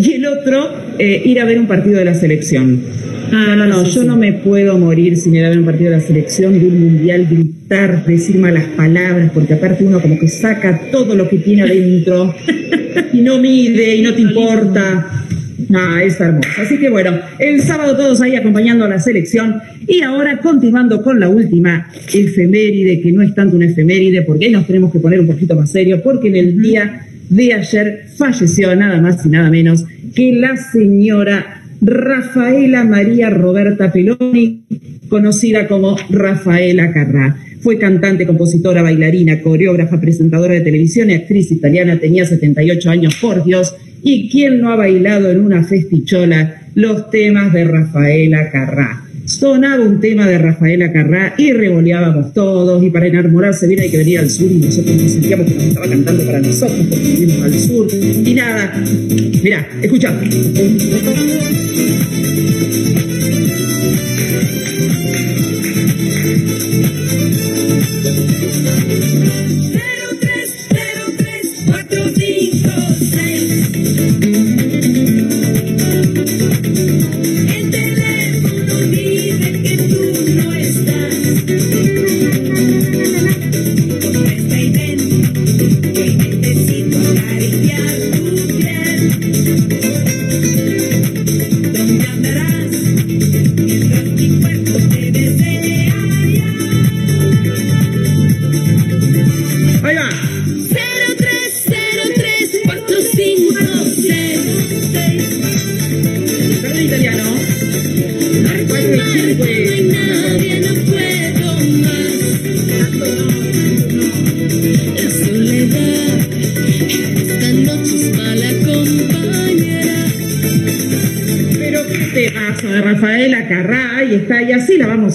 Y 0.00 0.12
el 0.12 0.26
otro, 0.26 0.70
eh, 0.98 1.22
ir 1.24 1.40
a 1.40 1.44
ver 1.44 1.58
un 1.58 1.66
partido 1.66 1.98
de 1.98 2.04
la 2.04 2.14
selección. 2.14 2.80
Ah, 3.34 3.54
No, 3.56 3.56
no, 3.56 3.66
no, 3.66 3.84
sí, 3.84 3.92
yo 3.92 4.02
sí. 4.02 4.06
no 4.06 4.16
me 4.16 4.32
puedo 4.32 4.78
morir 4.78 5.16
sin 5.16 5.34
ir 5.34 5.44
a 5.44 5.48
ver 5.48 5.58
un 5.58 5.64
partido 5.64 5.90
de 5.90 5.96
la 5.96 6.02
selección, 6.02 6.52
de 6.58 6.66
un 6.66 6.80
mundial, 6.80 7.26
gritar, 7.28 8.04
decir 8.06 8.38
malas 8.38 8.64
palabras, 8.76 9.30
porque 9.34 9.54
aparte 9.54 9.84
uno 9.84 10.00
como 10.00 10.18
que 10.18 10.28
saca 10.28 10.80
todo 10.92 11.14
lo 11.16 11.28
que 11.28 11.38
tiene 11.38 11.62
adentro 11.62 12.34
y 13.12 13.20
no 13.22 13.38
mide 13.38 13.96
y 13.96 14.02
no 14.02 14.14
te 14.14 14.20
importa. 14.22 15.06
No, 15.68 15.98
es 15.98 16.20
hermoso. 16.20 16.48
Así 16.60 16.78
que 16.78 16.88
bueno, 16.90 17.18
el 17.38 17.60
sábado 17.62 17.96
todos 17.96 18.20
ahí 18.20 18.36
acompañando 18.36 18.84
a 18.84 18.88
la 18.88 18.98
selección 19.00 19.56
y 19.86 20.02
ahora 20.02 20.38
continuando 20.38 21.02
con 21.02 21.18
la 21.18 21.28
última 21.28 21.88
efeméride, 22.12 23.00
que 23.00 23.10
no 23.12 23.22
es 23.22 23.34
tanto 23.34 23.56
una 23.56 23.66
efeméride, 23.66 24.22
porque 24.22 24.46
ahí 24.46 24.52
nos 24.52 24.66
tenemos 24.66 24.92
que 24.92 24.98
poner 25.00 25.20
un 25.20 25.26
poquito 25.26 25.56
más 25.56 25.70
serio, 25.70 26.00
porque 26.02 26.28
en 26.28 26.36
el 26.36 26.60
día 26.60 27.00
de 27.28 27.54
ayer 27.54 28.04
falleció 28.16 28.76
nada 28.76 29.00
más 29.00 29.24
y 29.24 29.28
nada 29.28 29.50
menos 29.50 29.84
que 30.14 30.32
la 30.32 30.56
señora 30.56 31.63
Rafaela 31.86 32.82
María 32.82 33.28
Roberta 33.28 33.92
Peloni, 33.92 34.64
conocida 35.08 35.68
como 35.68 35.96
Rafaela 36.08 36.90
Carrá. 36.92 37.36
Fue 37.60 37.78
cantante, 37.78 38.26
compositora, 38.26 38.82
bailarina, 38.82 39.42
coreógrafa, 39.42 40.00
presentadora 40.00 40.54
de 40.54 40.62
televisión 40.62 41.10
y 41.10 41.14
actriz 41.14 41.52
italiana. 41.52 41.98
Tenía 41.98 42.24
78 42.24 42.90
años, 42.90 43.16
por 43.20 43.44
Dios. 43.44 43.76
¿Y 44.02 44.30
quién 44.30 44.60
no 44.60 44.70
ha 44.70 44.76
bailado 44.76 45.30
en 45.30 45.40
una 45.40 45.62
festichola 45.62 46.62
los 46.74 47.10
temas 47.10 47.52
de 47.52 47.64
Rafaela 47.64 48.50
Carrá? 48.50 49.03
Sonaba 49.26 49.82
un 49.82 50.00
tema 50.00 50.26
de 50.26 50.38
Rafaela 50.38 50.92
Carrá 50.92 51.34
y 51.38 51.52
revoleábamos 51.52 52.32
todos. 52.32 52.82
Y 52.82 52.90
para 52.90 53.06
enamorarse 53.06 53.66
bien 53.66 53.80
hay 53.80 53.90
que 53.90 53.98
venir 53.98 54.18
al 54.18 54.30
sur. 54.30 54.50
Y 54.50 54.56
nosotros 54.56 54.96
nos 54.96 55.12
sentíamos 55.12 55.46
que 55.46 55.54
nos 55.54 55.64
estaba 55.64 55.88
cantando 55.88 56.24
para 56.24 56.40
nosotros 56.40 56.86
porque 56.90 57.04
vivimos 57.04 57.42
al 57.42 57.54
sur. 57.54 57.86
Y 57.92 58.34
nada, 58.34 58.72
mirá, 59.42 59.66
escucha. 59.82 60.14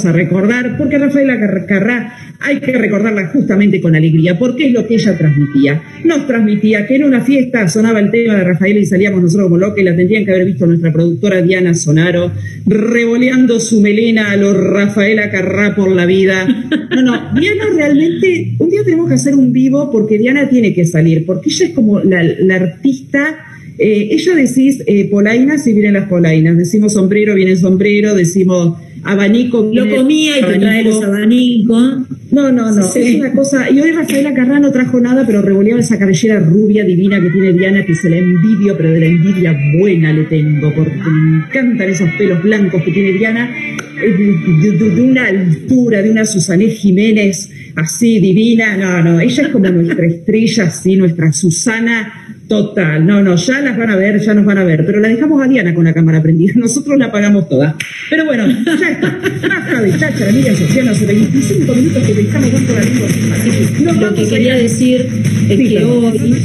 A 0.06 0.12
recordar 0.12 0.78
porque 0.78 0.98
Rafaela 0.98 1.40
Car- 1.40 1.66
Carrá 1.66 2.14
hay 2.42 2.60
que 2.62 2.72
recordarla 2.72 3.28
justamente 3.28 3.82
con 3.82 3.96
alegría 3.96 4.38
porque 4.40 4.68
es 4.68 4.74
lo 4.74 4.88
que 4.88 4.96
ella 4.96 5.18
transmitía. 5.18 5.82
Nos 6.06 6.26
transmitía 6.26 6.88
que 6.88 6.96
en 6.96 7.04
una 7.04 7.22
fiesta 7.22 7.68
sonaba 7.68 8.00
el 8.00 8.12
tema 8.12 8.36
de 8.36 8.44
Rafaela 8.46 8.80
y 8.80 8.86
salíamos 8.86 9.22
nosotros 9.22 9.48
como 9.48 9.58
locos 9.58 9.80
y 9.80 9.84
la 9.84 9.96
tendrían 9.96 10.24
que 10.26 10.32
haber 10.32 10.46
visto 10.46 10.66
nuestra 10.66 10.92
productora 10.94 11.42
Diana 11.42 11.74
Sonaro 11.74 12.32
revoleando 12.66 13.60
su 13.60 13.82
melena 13.82 14.32
a 14.32 14.38
los 14.38 14.56
Rafaela 14.56 15.30
Carrá 15.30 15.76
por 15.76 15.92
la 15.92 16.06
vida. 16.06 16.48
No, 16.96 17.02
no, 17.02 17.40
Diana 17.40 17.66
realmente, 17.76 18.56
un 18.60 18.70
día 18.70 18.84
tenemos 18.84 19.08
que 19.10 19.16
hacer 19.16 19.36
un 19.36 19.52
vivo 19.52 19.92
porque 19.92 20.18
Diana 20.18 20.48
tiene 20.50 20.74
que 20.74 20.86
salir, 20.86 21.26
porque 21.26 21.50
ella 21.50 21.66
es 21.68 21.72
como 21.74 22.00
la, 22.00 22.20
artista 22.56 23.46
eh, 23.78 24.10
ella 24.12 24.36
decís 24.36 24.84
eh, 24.88 25.10
polainas 25.10 25.66
y 25.68 25.74
vienen 25.74 25.94
las 25.94 26.10
polainas. 26.10 26.58
Decimos 26.58 26.94
sombrero, 26.94 27.34
viene 27.36 27.56
sombrero. 27.56 28.14
Decimos 28.14 28.78
abanico. 29.04 29.70
Lo 29.74 29.96
comía 29.96 30.40
y 30.40 30.44
te 30.44 30.60
trae 30.60 30.84
los 30.84 31.04
abanicos. 31.04 32.00
No, 32.32 32.52
no, 32.52 32.72
no. 32.72 32.84
Sí. 32.84 33.00
Es 33.00 33.16
una 33.16 33.32
cosa. 33.34 33.70
Y 33.70 33.80
hoy 33.80 33.92
Rafaela 33.92 34.34
Carrá 34.34 34.60
no 34.60 34.72
trajo 34.72 35.00
nada, 35.00 35.24
pero 35.26 35.42
revoleaba 35.42 35.80
esa 35.80 35.98
cabellera 35.98 36.40
rubia 36.40 36.84
divina 36.84 37.20
que 37.22 37.30
tiene 37.30 37.54
Diana, 37.54 37.84
que 37.86 37.96
se 37.96 38.10
la 38.10 38.18
envidio, 38.18 38.76
pero 38.78 38.92
de 38.92 39.00
la 39.00 39.06
envidia 39.08 39.58
buena 39.80 40.14
le 40.14 40.24
tengo, 40.26 40.74
porque 40.76 40.92
me 40.96 41.38
encantan 41.46 41.90
esos 41.90 42.10
pelos 42.18 42.42
blancos 42.44 42.82
que 42.84 42.92
tiene 42.92 43.14
Diana, 43.14 43.50
eh, 44.02 44.14
de, 44.14 44.78
de- 44.78 44.96
de 44.96 45.02
una 45.02 45.26
altura, 45.28 46.02
de 46.02 46.12
una 46.12 46.26
Susané 46.26 46.68
Jiménez 46.68 47.50
así 47.76 48.20
divina. 48.20 48.78
No, 48.78 49.02
no. 49.04 49.20
Ella 49.20 49.44
es 49.44 49.50
como 49.50 49.68
nuestra 49.70 50.06
estrella, 50.06 50.66
así, 50.66 50.96
nuestra 50.96 51.32
Susana. 51.34 52.38
Total, 52.50 53.06
no, 53.06 53.22
no, 53.22 53.36
ya 53.36 53.62
las 53.62 53.78
van 53.78 53.92
a 53.92 53.96
ver, 53.96 54.20
ya 54.20 54.34
nos 54.34 54.44
van 54.44 54.58
a 54.58 54.64
ver, 54.64 54.84
pero 54.84 55.00
la 55.00 55.08
dejamos 55.08 55.40
a 55.40 55.48
Diana 55.48 55.72
con 55.72 55.84
la 55.84 55.94
cámara 55.94 56.20
prendida, 56.20 56.54
nosotros 56.56 56.98
la 56.98 57.06
apagamos 57.06 57.48
toda. 57.48 57.76
Pero 58.10 58.26
bueno, 58.26 58.48
ya 58.66 58.90
está, 58.90 59.20
basta 59.48 59.82
de 59.84 59.92
cháchara, 59.92 60.32
Miriam 60.32 60.56
Sociano, 60.56 60.90
hace 60.90 61.06
25 61.06 61.76
minutos 61.76 62.04
que 62.08 62.14
pensamos 62.14 62.50
cuánto 62.50 62.74
la 62.74 62.82
lengua. 62.82 64.10
Lo 64.10 64.16
que 64.16 64.28
quería 64.28 64.56
decir 64.56 65.08
es 65.48 65.58
Sí, 65.58 65.64
que 65.64 65.70
claro. 65.76 66.00
hoy, 66.00 66.36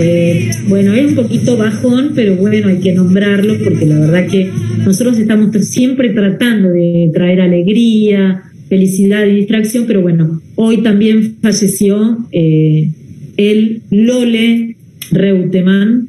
eh, 0.00 0.50
bueno, 0.66 0.92
es 0.94 1.06
un 1.06 1.14
poquito 1.14 1.56
bajón, 1.56 2.14
pero 2.16 2.34
bueno, 2.34 2.66
hay 2.66 2.78
que 2.78 2.92
nombrarlo 2.92 3.54
porque 3.62 3.86
la 3.86 4.00
verdad 4.00 4.26
que 4.26 4.50
nosotros 4.84 5.20
estamos 5.20 5.54
siempre 5.64 6.08
tratando 6.10 6.70
de 6.70 7.12
traer 7.14 7.42
alegría, 7.42 8.42
felicidad 8.68 9.24
y 9.24 9.36
distracción, 9.36 9.84
pero 9.86 10.02
bueno, 10.02 10.42
hoy 10.56 10.82
también 10.82 11.36
falleció 11.40 12.26
eh, 12.32 12.90
el 13.36 13.82
Lole 13.90 14.77
Reutemann, 15.10 16.08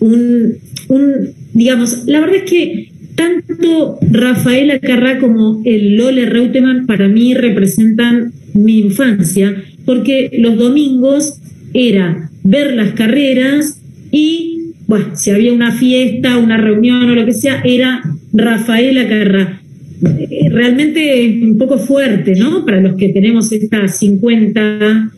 un, 0.00 0.54
un, 0.88 1.30
digamos, 1.54 2.04
la 2.06 2.20
verdad 2.20 2.36
es 2.36 2.50
que 2.50 2.88
tanto 3.14 3.98
Rafaela 4.10 4.78
Carrá 4.78 5.18
como 5.18 5.60
el 5.64 5.96
Lole 5.96 6.26
Reutemann 6.26 6.86
para 6.86 7.08
mí 7.08 7.34
representan 7.34 8.32
mi 8.54 8.78
infancia, 8.78 9.56
porque 9.84 10.30
los 10.38 10.56
domingos 10.56 11.40
era 11.74 12.30
ver 12.44 12.74
las 12.74 12.92
carreras 12.92 13.80
y, 14.10 14.72
bueno, 14.86 15.06
si 15.14 15.30
había 15.30 15.52
una 15.52 15.72
fiesta, 15.72 16.38
una 16.38 16.56
reunión 16.56 17.10
o 17.10 17.14
lo 17.14 17.26
que 17.26 17.32
sea, 17.32 17.60
era 17.64 18.02
Rafaela 18.32 19.08
Carrá. 19.08 19.60
Eh, 20.02 20.48
Realmente 20.50 21.40
un 21.42 21.58
poco 21.58 21.78
fuerte, 21.78 22.34
¿no? 22.36 22.64
Para 22.64 22.80
los 22.80 22.94
que 22.94 23.08
tenemos 23.08 23.50
estas 23.52 23.98
50, 23.98 25.10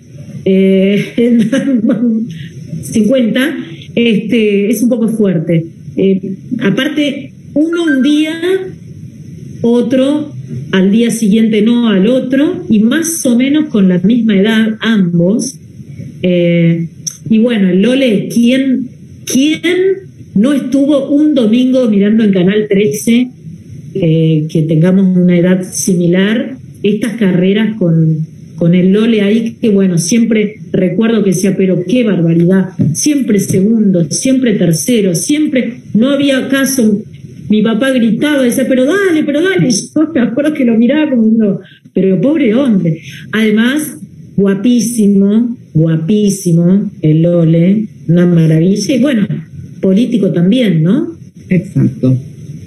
eh, 0.44 1.14
50, 2.82 3.56
este, 3.94 4.70
es 4.70 4.82
un 4.82 4.88
poco 4.88 5.08
fuerte. 5.08 5.66
Eh, 5.96 6.36
aparte, 6.60 7.32
uno 7.54 7.84
un 7.84 8.02
día, 8.02 8.40
otro 9.62 10.32
al 10.72 10.90
día 10.90 11.10
siguiente 11.10 11.62
no 11.62 11.88
al 11.88 12.06
otro, 12.06 12.64
y 12.68 12.80
más 12.80 13.24
o 13.26 13.36
menos 13.36 13.68
con 13.68 13.88
la 13.88 13.98
misma 13.98 14.36
edad 14.36 14.76
ambos. 14.80 15.56
Eh, 16.22 16.88
y 17.28 17.38
bueno, 17.38 17.70
el 17.70 17.82
Lole, 17.82 18.28
¿quién, 18.32 18.88
¿quién 19.24 19.60
no 20.34 20.52
estuvo 20.52 21.10
un 21.10 21.34
domingo 21.34 21.88
mirando 21.88 22.24
en 22.24 22.32
Canal 22.32 22.66
13 22.68 23.30
eh, 23.94 24.46
que 24.48 24.62
tengamos 24.62 25.16
una 25.16 25.36
edad 25.36 25.62
similar, 25.62 26.56
estas 26.82 27.14
carreras 27.14 27.76
con, 27.76 28.26
con 28.60 28.74
el 28.74 28.92
Lole 28.92 29.22
ahí, 29.22 29.56
que 29.58 29.70
bueno, 29.70 29.96
siempre 29.96 30.56
recuerdo 30.70 31.24
que 31.24 31.30
decía, 31.30 31.56
pero 31.56 31.82
qué 31.88 32.04
barbaridad, 32.04 32.68
siempre 32.92 33.40
segundo, 33.40 34.04
siempre 34.10 34.52
tercero, 34.52 35.14
siempre, 35.14 35.80
no 35.94 36.10
había 36.10 36.46
caso, 36.50 37.00
mi 37.48 37.62
papá 37.62 37.88
gritaba, 37.90 38.42
decía, 38.42 38.66
pero 38.68 38.84
dale, 38.84 39.24
pero 39.24 39.40
dale, 39.40 39.70
yo 39.94 40.12
me 40.14 40.20
acuerdo 40.20 40.52
que 40.52 40.66
lo 40.66 40.76
miraba 40.76 41.08
como 41.08 41.60
pero 41.94 42.20
pobre 42.20 42.54
hombre, 42.54 43.00
además, 43.32 43.96
guapísimo, 44.36 45.56
guapísimo, 45.72 46.90
el 47.00 47.22
Lole, 47.22 47.86
una 48.08 48.26
maravilla, 48.26 48.94
y 48.94 49.00
bueno, 49.00 49.26
político 49.80 50.32
también, 50.32 50.82
¿no? 50.82 51.16
Exacto. 51.48 52.14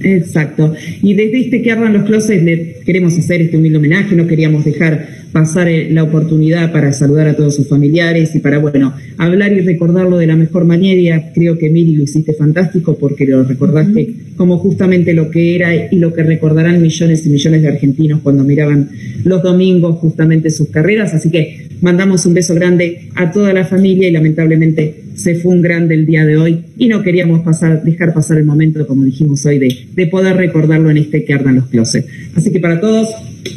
Exacto. 0.02 0.74
Y 1.02 1.14
desde 1.14 1.40
este 1.40 1.62
que 1.62 1.72
ardan 1.72 1.94
los 1.94 2.04
closets 2.04 2.44
le 2.44 2.78
queremos 2.84 3.18
hacer 3.18 3.42
este 3.42 3.58
humilde 3.58 3.78
homenaje, 3.78 4.16
no 4.16 4.28
queríamos 4.28 4.66
dejar 4.66 5.23
pasar 5.34 5.68
eh, 5.68 5.90
la 5.90 6.04
oportunidad 6.04 6.72
para 6.72 6.94
saludar 6.94 7.28
a 7.28 7.36
todos 7.36 7.56
sus 7.56 7.68
familiares 7.68 8.34
y 8.36 8.40
para, 8.40 8.60
bueno, 8.60 8.94
hablar 9.18 9.52
y 9.52 9.62
recordarlo 9.62 10.18
de 10.18 10.28
la 10.28 10.36
mejor 10.36 10.64
manera. 10.64 11.32
Creo 11.34 11.58
que 11.58 11.70
Miri 11.70 11.96
lo 11.96 12.04
hiciste 12.04 12.34
fantástico 12.34 12.96
porque 12.98 13.26
lo 13.26 13.44
recordaste 13.44 14.14
como 14.38 14.58
justamente 14.60 15.14
lo 15.14 15.30
que 15.30 15.56
era 15.56 15.92
y 15.92 15.98
lo 15.98 16.14
que 16.14 16.24
recordarán 16.24 16.82
millones 16.82 17.26
y 17.26 17.30
millones 17.30 17.62
de 17.64 17.68
argentinos 17.68 18.22
cuando 18.22 18.44
miraban 18.44 18.90
los 19.24 19.42
domingos 19.44 19.98
justamente 19.98 20.52
sus 20.52 20.70
carreras. 20.70 21.14
Así 21.14 21.30
que 21.30 21.68
mandamos 21.82 22.26
un 22.26 22.36
beso 22.36 22.54
grande 22.54 23.10
a 23.16 23.32
toda 23.32 23.54
la 23.54 23.66
familia 23.66 24.08
y 24.08 24.12
lamentablemente 24.12 25.04
se 25.16 25.36
fue 25.36 25.52
un 25.52 25.62
grande 25.62 25.96
el 25.96 26.06
día 26.06 26.26
de 26.26 26.38
hoy 26.38 26.60
y 26.78 26.88
no 26.88 27.02
queríamos 27.02 27.42
pasar, 27.42 27.84
dejar 27.84 28.14
pasar 28.14 28.38
el 28.38 28.46
momento, 28.46 28.86
como 28.88 29.04
dijimos 29.04 29.46
hoy, 29.46 29.60
de, 29.60 29.76
de 29.96 30.08
poder 30.08 30.38
recordarlo 30.38 30.90
en 30.90 30.98
este 30.98 31.26
que 31.26 31.34
ardan 31.34 31.56
los 31.56 31.68
closets. 31.68 32.08
Así 32.36 32.52
que 32.52 32.60
para 32.60 32.80
todos, 32.80 33.10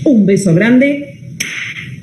un 0.04 0.26
beso 0.26 0.54
grande. 0.54 1.15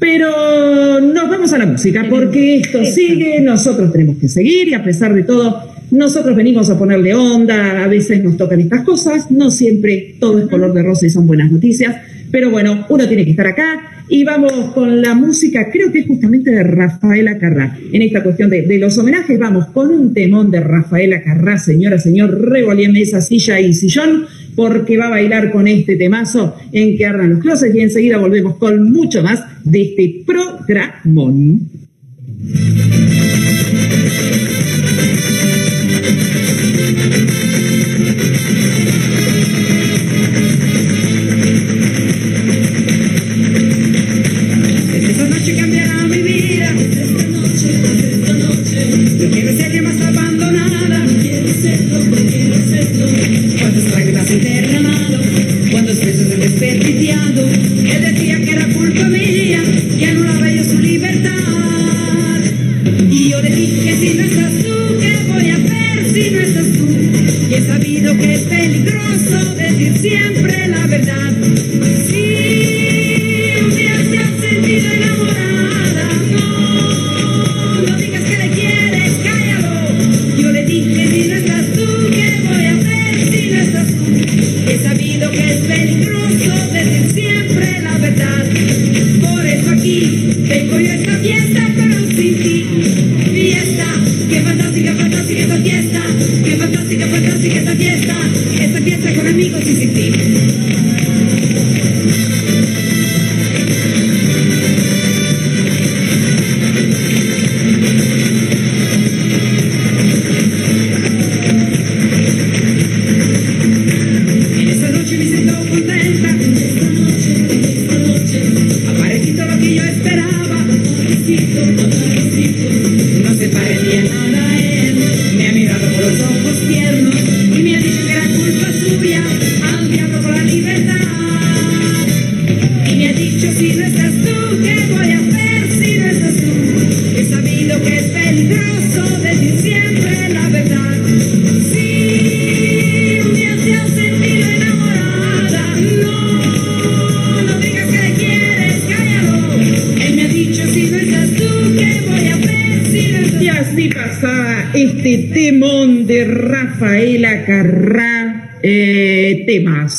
Pero 0.04 1.00
nos 1.00 1.30
vamos 1.30 1.54
a 1.54 1.58
la 1.58 1.66
música 1.66 2.06
porque 2.10 2.58
esto 2.58 2.84
sigue, 2.84 3.40
nosotros 3.40 3.90
tenemos 3.94 4.18
que 4.18 4.28
seguir 4.28 4.68
y 4.68 4.74
a 4.74 4.84
pesar 4.84 5.16
de 5.16 5.24
todo, 5.24 5.64
nosotros 5.92 6.36
venimos 6.36 6.70
a 6.70 6.78
ponerle 6.78 7.16
onda, 7.16 7.82
a 7.82 7.88
veces 7.88 8.22
nos 8.22 8.36
tocan 8.36 8.60
estas 8.60 8.84
cosas, 8.84 9.32
no 9.32 9.50
siempre 9.50 10.16
todo 10.20 10.40
es 10.40 10.50
color 10.50 10.74
de 10.74 10.84
rosa 10.84 11.06
y 11.06 11.10
son 11.10 11.26
buenas 11.26 11.50
noticias, 11.50 11.96
pero 12.32 12.52
bueno, 12.52 12.86
uno 12.90 13.08
tiene 13.08 13.24
que 13.24 13.32
estar 13.32 13.48
acá 13.48 14.04
y 14.10 14.26
vamos 14.26 14.74
con 14.74 15.02
la 15.02 15.16
música, 15.16 15.70
creo 15.72 15.90
que 15.90 16.00
es 16.00 16.08
justamente 16.08 16.52
de 16.52 16.64
Rafaela 16.64 17.38
Carrá. 17.38 17.78
En 17.94 18.02
esta 18.02 18.22
cuestión 18.22 18.50
de, 18.50 18.64
de 18.64 18.80
los 18.80 18.98
homenajes 18.98 19.40
vamos 19.40 19.68
con 19.68 19.90
un 19.90 20.14
temón 20.14 20.52
de 20.52 20.60
Rafaela 20.60 21.24
Carrá, 21.24 21.58
señora, 21.58 21.98
señor, 21.98 22.42
revolíeme 22.42 23.00
esa 23.00 23.22
silla 23.22 23.62
y 23.62 23.74
sillón, 23.74 24.26
porque 24.56 24.98
va 24.98 25.08
a 25.08 25.12
bailar 25.12 25.52
con 25.52 25.68
este 25.68 25.96
temazo 25.96 26.56
en 26.72 26.98
que 26.98 27.06
ardan 27.06 27.32
los 27.32 27.40
closets 27.40 27.76
y 27.76 27.80
enseguida 27.82 28.18
volvemos 28.18 28.58
con 28.58 28.92
mucho 28.92 29.24
más 29.24 29.44
de 29.64 29.82
este 29.82 30.24
programón. 30.26 31.70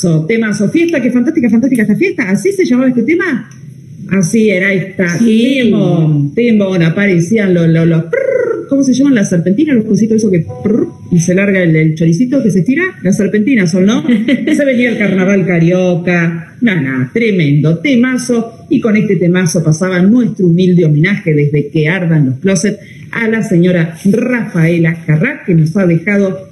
Temazo, 0.05 0.27
temazo. 0.27 0.69
Fiesta, 0.69 1.01
qué 1.01 1.11
fantástica, 1.11 1.51
fantástica 1.51 1.83
esta 1.83 1.97
fiesta. 1.97 2.31
¿Así 2.31 2.53
se 2.53 2.65
llamaba 2.65 2.89
este 2.89 3.03
tema? 3.03 3.49
Así 4.11 4.51
era 4.51 4.73
esta. 4.73 5.19
Sí. 5.19 5.61
Temón, 5.63 6.35
temón. 6.35 6.83
Aparecían 6.83 7.55
los, 7.55 7.69
los, 7.69 7.87
los 7.87 8.05
prrr, 8.05 8.69
¿cómo 8.69 8.83
se 8.83 8.93
llaman? 8.93 9.15
Las 9.15 9.31
serpentinas, 9.31 9.77
los 9.77 9.85
cositos 9.85 10.19
esos 10.19 10.31
que 10.31 10.45
prrr, 10.63 10.89
y 11.11 11.19
se 11.21 11.35
larga 11.35 11.63
el, 11.63 11.75
el 11.75 11.95
choricito 11.95 12.43
que 12.43 12.51
se 12.51 12.61
estira. 12.61 12.85
Las 13.03 13.17
serpentinas 13.17 13.71
son, 13.71 13.87
¿no? 13.87 14.05
se 14.07 14.65
venía 14.65 14.91
el 14.91 14.99
carnaval 14.99 15.47
carioca. 15.47 16.55
Nada, 16.61 16.81
nada, 16.81 17.11
tremendo. 17.13 17.79
Temazo. 17.79 18.67
Y 18.69 18.81
con 18.81 18.97
este 18.97 19.17
temazo 19.17 19.63
pasaba 19.63 20.01
nuestro 20.03 20.47
humilde 20.47 20.85
homenaje 20.85 21.35
desde 21.35 21.69
que 21.69 21.89
ardan 21.89 22.27
los 22.27 22.39
closets 22.39 22.79
a 23.11 23.29
la 23.29 23.43
señora 23.43 23.97
Rafaela 24.05 25.05
Carrá, 25.07 25.45
que 25.45 25.55
nos 25.55 25.77
ha 25.77 25.87
dejado 25.87 26.49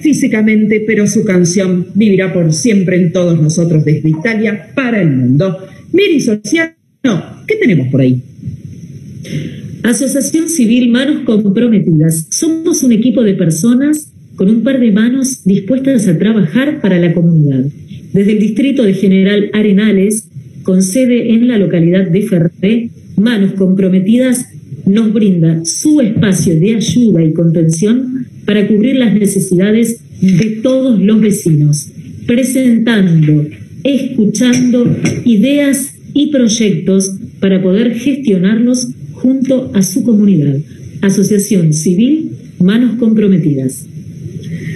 físicamente, 0.00 0.82
pero 0.86 1.06
su 1.06 1.24
canción 1.24 1.86
vivirá 1.94 2.32
por 2.32 2.52
siempre 2.52 2.96
en 2.96 3.12
todos 3.12 3.40
nosotros 3.40 3.84
desde 3.84 4.08
Italia 4.08 4.70
para 4.74 5.00
el 5.00 5.10
mundo. 5.10 5.58
Miri 5.92 6.20
Sociano, 6.20 6.74
¿qué 7.46 7.56
tenemos 7.60 7.88
por 7.88 8.00
ahí? 8.00 8.22
Asociación 9.82 10.48
Civil 10.48 10.90
Manos 10.90 11.22
Comprometidas. 11.24 12.26
Somos 12.30 12.82
un 12.82 12.92
equipo 12.92 13.22
de 13.22 13.34
personas 13.34 14.12
con 14.36 14.48
un 14.48 14.62
par 14.62 14.80
de 14.80 14.90
manos 14.90 15.44
dispuestas 15.44 16.08
a 16.08 16.18
trabajar 16.18 16.80
para 16.80 16.98
la 16.98 17.12
comunidad. 17.12 17.64
Desde 18.12 18.32
el 18.32 18.40
distrito 18.40 18.82
de 18.82 18.94
General 18.94 19.50
Arenales, 19.52 20.28
con 20.62 20.82
sede 20.82 21.32
en 21.32 21.48
la 21.48 21.58
localidad 21.58 22.08
de 22.08 22.22
Ferré, 22.22 22.90
Manos 23.16 23.52
Comprometidas 23.52 24.46
nos 24.86 25.12
brinda 25.12 25.64
su 25.64 26.00
espacio 26.00 26.58
de 26.58 26.76
ayuda 26.76 27.22
y 27.22 27.32
contención 27.32 28.26
para 28.50 28.66
cubrir 28.66 28.96
las 28.96 29.14
necesidades 29.14 30.00
de 30.20 30.58
todos 30.60 30.98
los 30.98 31.20
vecinos, 31.20 31.86
presentando, 32.26 33.46
escuchando 33.84 34.96
ideas 35.24 35.94
y 36.14 36.32
proyectos 36.32 37.12
para 37.38 37.62
poder 37.62 37.94
gestionarlos 37.94 38.88
junto 39.12 39.70
a 39.72 39.84
su 39.84 40.02
comunidad. 40.02 40.58
Asociación 41.00 41.72
Civil 41.72 42.32
Manos 42.58 42.96
Comprometidas. 42.98 43.86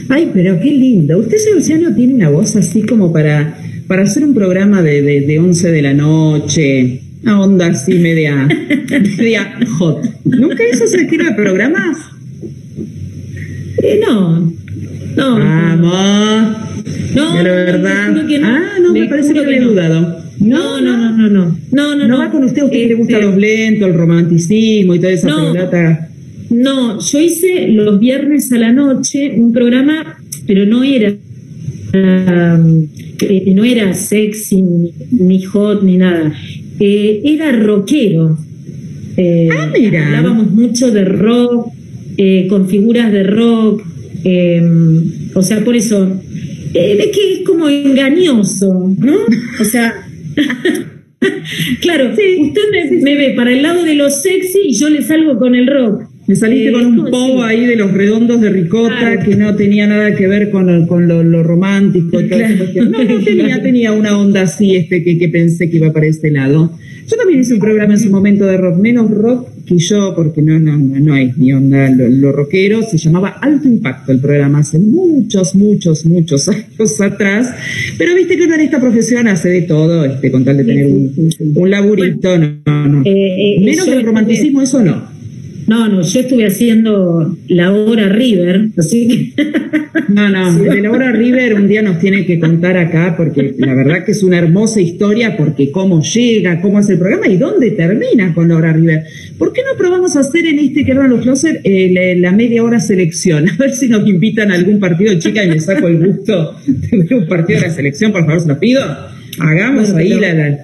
Ay, 0.09 0.31
pero 0.33 0.61
qué 0.61 0.71
lindo. 0.71 1.19
Usted, 1.19 1.39
Luciano, 1.53 1.97
tiene 1.97 2.15
una 2.15 2.31
voz 2.31 2.55
así 2.55 2.83
como 2.83 3.13
para, 3.13 3.59
para 3.89 4.05
hacer 4.05 4.23
un 4.23 4.35
programa 4.35 4.83
de, 4.83 5.03
de, 5.03 5.23
de 5.23 5.41
11 5.41 5.73
de 5.73 5.83
la 5.83 5.95
noche. 5.95 7.01
Una 7.25 7.41
onda 7.41 7.67
así 7.67 7.95
media, 7.95 8.47
media 9.19 9.59
hot. 9.79 10.09
¿Nunca 10.23 10.63
hizo 10.73 10.85
ese 10.85 10.99
estilo 10.99 11.25
de 11.25 11.33
programas? 11.33 12.14
Eh, 13.83 14.01
no, 14.07 14.53
no. 15.17 15.39
Vamos. 15.39 16.59
No, 17.15 17.35
la 17.35 17.43
no, 17.43 17.43
verdad. 17.45 18.27
que 18.27 18.39
no. 18.39 18.47
Ah, 18.49 18.63
no, 18.83 18.93
me 18.93 19.07
parece 19.07 19.33
que 19.33 19.39
juro 19.41 19.45
había 19.47 19.59
que 19.59 19.65
no. 19.65 19.71
dudado. 19.73 20.25
No, 20.41 20.81
no, 20.81 20.97
no, 20.97 21.17
no, 21.17 21.29
no. 21.31 21.59
No, 21.73 21.97
no, 21.97 22.09
No 22.09 22.19
va 22.19 22.31
con 22.31 22.45
usted, 22.45 22.63
a 22.63 22.65
usted 22.67 22.79
que 22.79 22.87
le 22.89 22.95
gusta 22.95 23.15
Este, 23.15 23.27
los 23.27 23.37
lentos, 23.37 23.89
el 23.89 23.95
romanticismo 23.95 24.95
y 24.95 24.99
toda 24.99 25.13
esa 25.13 25.29
No. 25.29 25.53
pelota. 25.53 26.09
No, 26.51 27.01
yo 27.01 27.21
hice 27.21 27.69
los 27.69 27.99
viernes 27.99 28.53
a 28.53 28.59
la 28.59 28.73
noche 28.73 29.33
un 29.37 29.53
programa, 29.53 30.19
pero 30.47 30.67
no 30.67 30.83
era 30.85 31.11
um, 31.95 32.87
eh, 33.21 33.53
no 33.55 33.65
era 33.65 33.95
sexy 33.95 34.61
ni, 34.63 34.93
ni 35.13 35.43
hot 35.45 35.83
ni 35.83 35.97
nada. 35.97 36.33
Eh, 36.81 37.23
era 37.25 37.53
rockero. 37.53 38.37
Eh, 39.17 39.49
Ah, 39.53 39.71
mira. 39.73 40.07
Hablábamos 40.07 40.51
mucho 40.51 40.91
de 40.91 41.05
rock, 41.05 41.69
eh, 42.17 42.47
con 42.49 42.69
figuras 42.69 43.13
de 43.13 43.23
rock. 43.25 43.83
eh, 44.25 44.63
o 45.35 45.43
sea, 45.43 45.63
por 45.65 45.75
eso 45.77 46.21
eh, 46.75 46.97
es 47.01 47.07
que 47.17 47.33
es 47.35 47.41
como 47.47 47.69
engañoso, 47.69 48.95
¿no? 48.99 49.17
O 49.61 49.65
sea. 49.65 49.95
claro, 51.81 52.11
usted 52.11 52.23
me, 52.73 53.01
me 53.03 53.17
ve 53.17 53.31
para 53.37 53.53
el 53.53 53.63
lado 53.63 53.83
de 53.85 53.95
lo 53.95 54.11
sexy 54.11 54.59
y 54.69 54.75
yo 54.75 54.89
le 54.89 55.03
salgo 55.03 55.39
con 55.39 55.55
el 55.55 55.67
rock. 55.67 56.03
Me 56.27 56.35
saliste 56.35 56.71
Eh, 56.71 56.73
con 56.73 56.87
un 56.87 56.97
¿cómo 56.97 57.11
povo 57.11 57.43
ahí 57.43 57.67
de 57.67 57.77
los 57.77 57.93
redondos 57.93 58.41
de 58.41 58.49
ricota 58.49 58.97
Claro. 58.99 59.21
que 59.25 59.37
no 59.37 59.55
tenía 59.57 59.87
nada 59.87 60.15
que 60.15 60.27
ver 60.27 60.51
con, 60.51 60.67
lo- 60.67 60.87
con 60.87 61.07
lo, 61.07 61.23
lo 61.23 61.43
romántico 61.43 62.19
y 62.21 62.29
Claro. 62.29 62.55
No, 62.91 63.05
no 63.05 63.21
tenía, 63.25 63.63
tenía 63.63 63.93
una 63.93 64.19
onda 64.19 64.43
así 64.43 64.75
este 64.75 65.05
que, 65.05 65.19
que 65.19 65.29
pensé 65.29 65.69
que 65.71 65.77
iba 65.77 65.93
para 65.93 66.07
este 66.07 66.31
lado. 66.31 66.73
Yo 67.09 67.17
también 67.17 67.41
hice 67.41 67.55
un 67.55 67.61
programa 67.61 67.93
en 67.95 68.01
su 68.01 68.09
momento 68.11 68.47
de 68.47 68.57
rock, 68.57 68.79
menos 68.79 69.11
rock 69.11 69.49
que 69.67 69.79
yo, 69.79 70.13
porque 70.15 70.43
no, 70.43 70.59
no, 70.59 70.77
no, 70.77 71.01
no 71.01 71.15
hay 71.15 71.33
ni 71.37 71.53
onda 71.53 71.89
lo, 71.91 72.09
lo 72.09 72.33
rockero, 72.33 72.83
se 72.83 72.99
llamaba 72.99 73.31
Alto 73.41 73.67
Impacto 73.69 74.13
el 74.13 74.21
programa 74.21 74.59
hace 74.61 74.79
muchos, 74.79 75.55
muchos, 75.55 76.05
muchos 76.07 76.49
años 76.49 77.01
atrás. 77.01 77.51
Pero 77.99 78.15
viste 78.15 78.37
que 78.37 78.45
uno 78.45 78.55
en 78.55 78.61
esta 78.63 78.81
profesión 78.81 79.27
hace 79.29 79.49
de 79.51 79.63
todo, 79.63 80.05
este, 80.05 80.31
con 80.31 80.45
tal 80.45 80.57
de 80.59 80.65
tener 80.65 80.87
un, 80.87 81.13
un 81.55 81.71
laburito, 81.71 82.37
no, 82.39 82.89
no. 82.89 83.03
Eh, 83.05 83.57
eh, 83.57 83.57
Menos 83.61 83.87
del 83.87 83.95
estuve- 83.99 84.03
romanticismo, 84.07 84.63
eso 84.63 84.83
no. 84.83 85.14
No, 85.67 85.89
no, 85.89 86.03
yo 86.03 86.21
estuve 86.21 86.47
haciendo 86.47 87.37
la 87.49 87.73
hora 87.73 88.09
River, 88.09 88.69
así 88.77 89.09
que. 89.35 89.43
No, 90.09 90.29
no, 90.29 90.59
de 90.63 90.81
Laura 90.83 91.11
River 91.13 91.55
un 91.55 91.69
día 91.69 91.81
nos 91.83 91.99
tiene 91.99 92.27
que 92.27 92.39
contar 92.39 92.77
acá, 92.77 93.15
porque 93.17 93.55
la 93.59 93.75
verdad 93.75 94.05
que 94.05 94.13
es 94.13 94.23
una 94.23 94.39
hermosa 94.39 94.81
historia, 94.81 95.37
porque 95.37 95.71
cómo 95.71 96.03
llega, 96.03 96.61
cómo 96.61 96.79
hace 96.79 96.93
el 96.95 96.99
programa 96.99 97.29
y 97.29 97.37
dónde 97.37 97.71
termina 97.71 98.35
con 98.35 98.49
Laura 98.49 98.73
River. 98.73 99.05
¿Por 99.39 99.53
qué 99.53 99.63
no 99.63 99.77
probamos 99.79 100.17
a 100.17 100.21
hacer 100.21 100.45
en 100.47 100.59
este 100.59 100.85
que 100.85 100.93
eran 100.93 101.11
los 101.11 101.23
closet 101.23 101.61
eh, 101.65 101.91
la, 101.93 102.31
la 102.31 102.37
media 102.37 102.63
hora 102.63 102.79
selección? 102.81 103.49
A 103.49 103.57
ver 103.57 103.73
si 103.75 103.89
nos 103.89 104.07
invitan 104.09 104.51
a 104.51 104.55
algún 104.55 104.79
partido, 104.81 105.15
chica, 105.19 105.45
y 105.45 105.49
me 105.49 105.61
saco 105.61 105.89
el 105.89 105.99
gusto 106.07 106.57
de 106.67 106.99
ver 106.99 107.15
un 107.15 107.27
partido 107.27 107.61
de 107.61 107.69
la 107.69 107.73
selección, 107.73 108.13
por 108.13 108.25
favor, 108.27 108.41
se 108.41 108.49
lo 108.49 108.59
pido. 108.61 108.83
Hagamos 109.39 109.93
Bueno, 109.93 109.99
ahí 109.99 110.09
pero- 110.11 110.21
la, 110.21 110.35
la- 110.35 110.59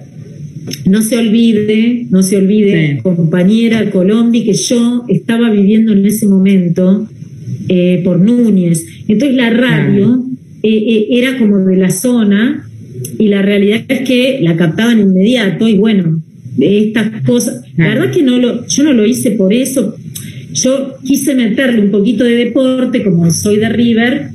No 0.85 1.01
se 1.01 1.17
olvide, 1.17 2.05
no 2.09 2.21
se 2.21 2.37
olvide, 2.37 2.95
Sí. 2.95 3.01
compañera 3.01 3.89
Colombi, 3.89 4.43
que 4.43 4.53
yo 4.53 5.05
estaba 5.07 5.49
viviendo 5.49 5.93
en 5.93 6.05
ese 6.05 6.27
momento 6.27 7.07
eh, 7.67 8.01
por 8.03 8.19
Núñez. 8.19 8.85
Entonces 9.07 9.35
la 9.35 9.49
radio 9.49 10.23
eh, 10.61 10.69
eh, 10.69 11.07
era 11.11 11.37
como 11.37 11.59
de 11.59 11.77
la 11.77 11.89
zona 11.89 12.67
y 13.17 13.27
la 13.27 13.41
realidad 13.41 13.81
es 13.87 14.01
que 14.01 14.39
la 14.41 14.55
captaban 14.55 14.99
inmediato 14.99 15.67
y 15.67 15.75
bueno, 15.75 16.21
estas 16.59 17.21
cosas. 17.23 17.63
La 17.77 17.87
verdad 17.87 18.11
que 18.11 18.21
no 18.21 18.37
lo, 18.37 18.67
yo 18.67 18.83
no 18.83 18.93
lo 18.93 19.05
hice 19.05 19.31
por 19.31 19.53
eso. 19.53 19.95
Yo 20.53 20.95
quise 21.03 21.33
meterle 21.33 21.81
un 21.81 21.91
poquito 21.91 22.23
de 22.23 22.35
deporte, 22.35 23.03
como 23.03 23.31
soy 23.31 23.57
de 23.57 23.69
River, 23.69 24.27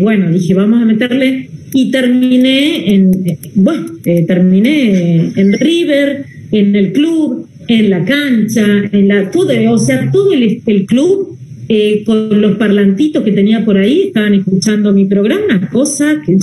bueno, 0.00 0.30
dije, 0.30 0.54
vamos 0.54 0.80
a 0.80 0.86
meterle 0.86 1.50
y 1.72 1.90
terminé 1.90 2.94
en, 2.94 3.12
bueno, 3.54 3.86
eh, 4.04 4.24
terminé 4.26 5.32
en 5.36 5.52
River, 5.52 6.24
en 6.52 6.76
el 6.76 6.92
club, 6.92 7.46
en 7.68 7.90
la 7.90 8.04
cancha, 8.04 8.64
en 8.90 9.08
la, 9.08 9.30
todo, 9.30 9.52
o 9.72 9.78
sea, 9.78 10.10
todo 10.10 10.32
el, 10.32 10.62
el 10.64 10.86
club 10.86 11.38
eh, 11.70 12.02
con 12.06 12.40
los 12.40 12.56
parlantitos 12.56 13.22
que 13.22 13.32
tenía 13.32 13.62
por 13.62 13.76
ahí, 13.76 14.04
estaban 14.06 14.32
escuchando 14.32 14.92
mi 14.92 15.04
programa, 15.04 15.68
cosa 15.70 16.22
que... 16.24 16.36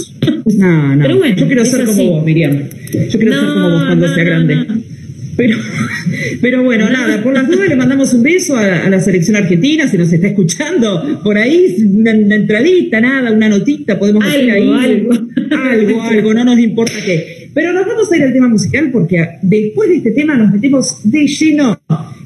No, 0.56 0.96
no. 0.96 1.02
Pero 1.02 1.18
bueno, 1.18 1.36
yo 1.36 1.48
quiero 1.48 1.66
ser 1.66 1.86
como 1.86 2.12
vos, 2.12 2.26
Miriam. 2.26 2.70
Yo 3.10 3.20
quiero 3.20 3.34
ser 3.34 3.50
como 3.50 3.70
vos 3.72 3.84
cuando 3.86 4.08
no, 4.08 4.14
sea 4.14 4.24
grande. 4.24 4.56
no. 4.56 4.95
Pero, 5.36 5.58
pero 6.42 6.64
bueno, 6.64 6.90
nada, 6.90 7.22
por 7.22 7.34
las 7.34 7.48
dudas 7.48 7.68
le 7.68 7.76
mandamos 7.76 8.14
un 8.14 8.24
beso 8.24 8.56
a, 8.56 8.86
a 8.86 8.90
la 8.90 9.00
selección 9.00 9.36
argentina, 9.36 9.88
si 9.88 9.98
nos 9.98 10.12
está 10.12 10.28
escuchando 10.28 11.22
por 11.24 11.38
ahí, 11.38 11.76
una, 11.94 12.12
una 12.12 12.36
entradita, 12.36 13.02
nada, 13.02 13.32
una 13.32 13.50
notita, 13.50 13.98
podemos 14.00 14.24
hacer 14.24 14.52
ahí. 14.52 14.72
Algo, 14.72 15.12
algo. 15.12 15.34
algo, 15.52 16.02
algo, 16.10 16.34
no 16.34 16.46
nos 16.46 16.60
importa 16.60 16.94
qué. 17.04 17.50
Pero 17.54 17.72
nos 17.72 17.88
vamos 17.88 18.12
a 18.12 18.18
ir 18.18 18.24
al 18.24 18.34
tema 18.34 18.50
musical 18.50 18.90
porque 18.92 19.26
después 19.42 19.90
de 19.90 19.96
este 19.98 20.12
tema 20.12 20.36
nos 20.36 20.52
metemos 20.52 21.00
de 21.04 21.26
lleno 21.26 21.80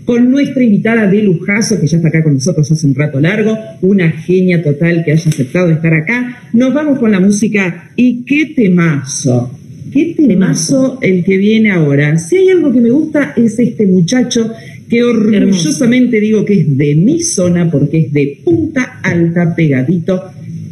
con 0.06 0.32
nuestra 0.32 0.64
invitada 0.64 1.06
de 1.06 1.22
lujazo, 1.22 1.80
que 1.80 1.86
ya 1.86 1.98
está 1.98 2.10
acá 2.10 2.24
con 2.24 2.34
nosotros 2.34 2.72
hace 2.72 2.88
un 2.88 2.96
rato 2.96 3.20
largo, 3.20 3.56
una 3.82 4.10
genia 4.10 4.64
total 4.64 5.04
que 5.06 5.12
haya 5.12 5.30
aceptado 5.30 5.70
estar 5.70 5.94
acá. 5.94 6.50
Nos 6.54 6.74
vamos 6.74 6.98
con 6.98 7.12
la 7.12 7.20
música 7.20 7.92
y 7.96 8.26
qué 8.26 8.54
temazo. 8.56 9.59
Qué 9.92 10.16
temazo 10.16 11.00
el 11.02 11.24
que 11.24 11.38
viene 11.38 11.72
ahora. 11.72 12.18
Si 12.18 12.38
hay 12.38 12.50
algo 12.50 12.72
que 12.72 12.82
me 12.82 12.92
gusta 12.92 13.34
es 13.36 13.58
este 13.60 13.88
muchacho 13.88 14.52
que 14.90 15.04
orgullosamente 15.04 16.20
digo 16.20 16.46
que 16.46 16.62
es 16.62 16.78
de 16.78 16.96
mi 16.96 17.22
zona 17.22 17.70
porque 17.70 18.00
es 18.00 18.14
de 18.14 18.40
Punta 18.44 19.00
Alta 19.04 19.56
pegadito 19.56 20.22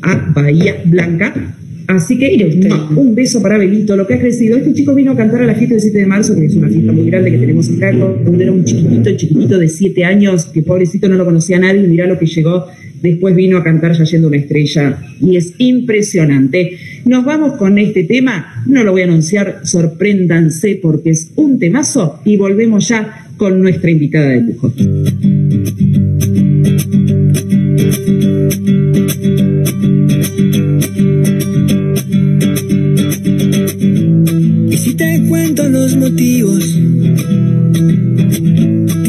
a 0.01 0.31
Bahía 0.33 0.81
Blanca. 0.85 1.55
Así 1.87 2.17
que 2.19 2.35
un 2.97 3.15
beso 3.15 3.41
para 3.41 3.57
Belito, 3.57 3.95
lo 3.95 4.05
que 4.05 4.15
ha 4.15 4.19
crecido. 4.19 4.57
Este 4.57 4.73
chico 4.73 4.93
vino 4.93 5.13
a 5.13 5.15
cantar 5.15 5.43
a 5.43 5.45
la 5.47 5.55
fiesta 5.55 5.75
del 5.75 5.81
7 5.81 5.97
de 5.99 6.05
marzo, 6.05 6.35
que 6.35 6.45
es 6.45 6.55
una 6.55 6.67
fiesta 6.67 6.91
muy 6.91 7.05
grande 7.05 7.31
que 7.31 7.37
tenemos 7.37 7.69
acá, 7.69 7.93
cuando 7.93 8.43
era 8.43 8.51
un 8.51 8.65
chiquitito, 8.65 9.15
chiquitito 9.15 9.57
de 9.57 9.69
7 9.69 10.03
años, 10.03 10.45
que 10.47 10.63
pobrecito 10.63 11.07
no 11.07 11.15
lo 11.15 11.23
conocía 11.23 11.59
nadie, 11.59 11.85
y 11.85 11.87
mirá 11.87 12.05
lo 12.05 12.19
que 12.19 12.25
llegó. 12.25 12.65
Después 13.01 13.35
vino 13.35 13.57
a 13.57 13.63
cantar 13.63 13.93
ya 13.93 14.03
yendo 14.03 14.27
una 14.27 14.37
estrella 14.37 14.99
y 15.21 15.37
es 15.37 15.53
impresionante. 15.57 16.77
Nos 17.05 17.25
vamos 17.25 17.57
con 17.57 17.77
este 17.77 18.03
tema, 18.03 18.63
no 18.65 18.83
lo 18.83 18.91
voy 18.91 19.01
a 19.01 19.05
anunciar, 19.05 19.61
sorpréndanse 19.63 20.79
porque 20.81 21.11
es 21.11 21.31
un 21.35 21.59
temazo 21.59 22.21
y 22.25 22.37
volvemos 22.37 22.87
ya 22.87 23.27
con 23.37 23.61
nuestra 23.61 23.91
invitada 23.91 24.29
de 24.29 24.41
lujo. 24.41 24.73
Y 34.69 34.77
si 34.77 34.95
te 34.95 35.23
cuento 35.29 35.69
los 35.69 35.95
motivos 35.95 36.77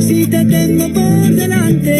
Si 0.00 0.26
te 0.26 0.44
tengo 0.46 0.88
por 0.88 1.34
delante. 1.34 1.94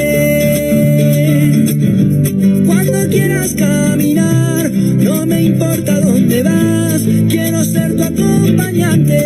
Cuando 2.64 3.08
quieras 3.10 3.54
caminar, 3.54 4.70
no 4.70 5.26
me 5.26 5.42
importa 5.42 6.00
dónde 6.00 6.42
vas, 6.42 7.02
quiero 7.28 7.64
ser 7.64 7.96
tu 7.96 8.02
acompañante. 8.02 9.18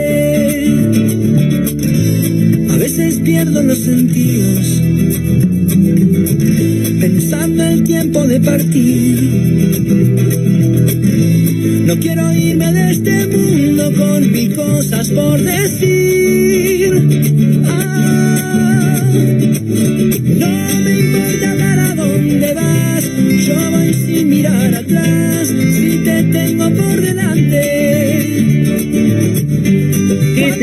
A 2.71 2.77
veces 2.77 3.21
pierdo 3.21 3.63
los 3.63 3.79
sentidos 3.79 4.83
pensando 7.01 7.63
el 7.63 7.85
tiempo 7.85 8.27
de 8.27 8.41
partir. 8.41 9.17
No 11.87 11.97
quiero 12.01 12.33
irme 12.33 12.73
de 12.73 12.91
este 12.91 13.27
mundo 13.29 13.93
con 13.97 14.33
mil 14.33 14.57
cosas 14.57 15.09
por 15.11 15.41
decir. 15.41 16.76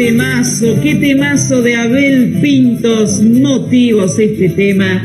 Temazo, 0.07 0.79
qué 0.81 0.95
temazo 0.95 1.61
de 1.61 1.75
Abel 1.75 2.39
Pintos, 2.41 3.21
motivos 3.23 4.19
este 4.19 4.49
tema. 4.49 5.01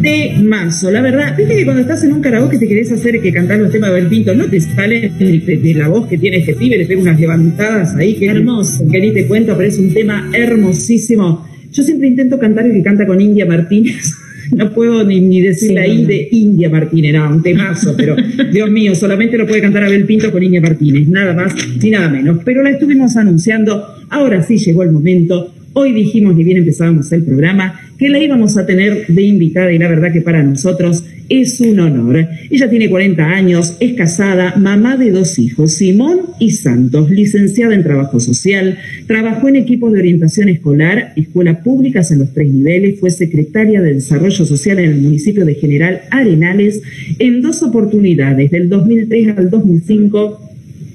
Temazo, 0.00 0.90
la 0.92 1.02
verdad, 1.02 1.36
viste 1.36 1.56
que 1.56 1.64
cuando 1.64 1.82
estás 1.82 2.04
en 2.04 2.12
un 2.12 2.20
karaoke 2.20 2.56
te 2.58 2.68
querés 2.68 2.92
hacer 2.92 3.20
que 3.20 3.32
cantar 3.32 3.58
los 3.58 3.72
temas 3.72 3.90
de 3.90 3.96
Abel 3.96 4.08
Pintos, 4.08 4.36
no 4.36 4.46
te 4.46 4.60
sale 4.60 5.10
de, 5.18 5.40
de- 5.40 5.56
de 5.56 5.74
la 5.74 5.88
voz 5.88 6.06
que 6.06 6.16
tiene 6.18 6.36
este 6.38 6.54
pibe, 6.54 6.78
le 6.78 6.86
pega 6.86 7.00
unas 7.00 7.18
levantadas 7.18 7.96
ahí 7.96 8.14
que 8.14 8.26
Hermoso. 8.26 8.84
que 8.90 9.00
ni 9.00 9.12
te 9.12 9.26
cuento, 9.26 9.56
pero 9.56 9.68
es 9.68 9.78
un 9.78 9.92
tema 9.92 10.30
hermosísimo. 10.32 11.44
Yo 11.72 11.82
siempre 11.82 12.06
intento 12.06 12.38
cantar 12.38 12.66
el 12.66 12.72
que 12.72 12.82
canta 12.84 13.04
con 13.04 13.20
India 13.20 13.46
Martínez. 13.46 14.12
No 14.54 14.72
puedo 14.72 15.04
ni, 15.04 15.20
ni 15.20 15.40
decir 15.40 15.68
Sí, 15.68 15.74
la 15.74 15.86
I 15.86 16.02
no. 16.02 16.08
de 16.08 16.28
India 16.30 16.70
Martínez, 16.70 17.14
no, 17.14 17.30
un 17.30 17.42
temazo, 17.42 17.94
pero 17.96 18.16
Dios 18.52 18.70
mío, 18.70 18.94
solamente 18.94 19.36
lo 19.38 19.46
puede 19.46 19.60
cantar 19.62 19.84
Abel 19.84 20.04
Pinto 20.04 20.30
con 20.30 20.42
India 20.42 20.60
Martínez, 20.60 21.08
nada 21.08 21.34
más 21.34 21.54
ni 21.82 21.90
nada 21.90 22.08
menos. 22.08 22.38
Pero 22.44 22.62
la 22.62 22.70
estuvimos 22.70 23.16
anunciando, 23.16 23.84
ahora 24.10 24.42
sí 24.42 24.58
llegó 24.58 24.82
el 24.82 24.92
momento. 24.92 25.52
Hoy 25.72 25.92
dijimos, 25.92 26.34
ni 26.34 26.44
bien 26.44 26.58
empezábamos 26.58 27.12
el 27.12 27.22
programa, 27.22 27.80
que 27.98 28.08
la 28.08 28.18
íbamos 28.18 28.56
a 28.56 28.64
tener 28.64 29.06
de 29.08 29.22
invitada 29.22 29.72
y 29.72 29.78
la 29.78 29.88
verdad 29.88 30.12
que 30.12 30.22
para 30.22 30.42
nosotros 30.42 31.04
es 31.28 31.60
un 31.60 31.80
honor. 31.80 32.28
Ella 32.50 32.70
tiene 32.70 32.88
40 32.88 33.24
años, 33.24 33.76
es 33.80 33.94
casada, 33.94 34.56
mamá 34.56 34.96
de 34.96 35.10
dos 35.10 35.38
hijos, 35.38 35.72
Simón 35.72 36.20
y 36.38 36.52
Santos, 36.52 37.10
licenciada 37.10 37.74
en 37.74 37.82
Trabajo 37.82 38.20
Social, 38.20 38.78
trabajó 39.06 39.48
en 39.48 39.56
equipos 39.56 39.92
de 39.92 40.00
orientación 40.00 40.48
escolar, 40.48 41.12
escuelas 41.16 41.58
públicas 41.58 42.10
en 42.10 42.20
los 42.20 42.32
tres 42.32 42.52
niveles, 42.52 43.00
fue 43.00 43.10
secretaria 43.10 43.82
de 43.82 43.94
Desarrollo 43.94 44.44
Social 44.44 44.78
en 44.78 44.90
el 44.90 45.00
municipio 45.00 45.44
de 45.44 45.54
General 45.54 46.02
Arenales 46.10 46.82
en 47.18 47.42
dos 47.42 47.62
oportunidades, 47.62 48.50
del 48.50 48.68
2003 48.68 49.38
al 49.38 49.50
2005 49.50 50.40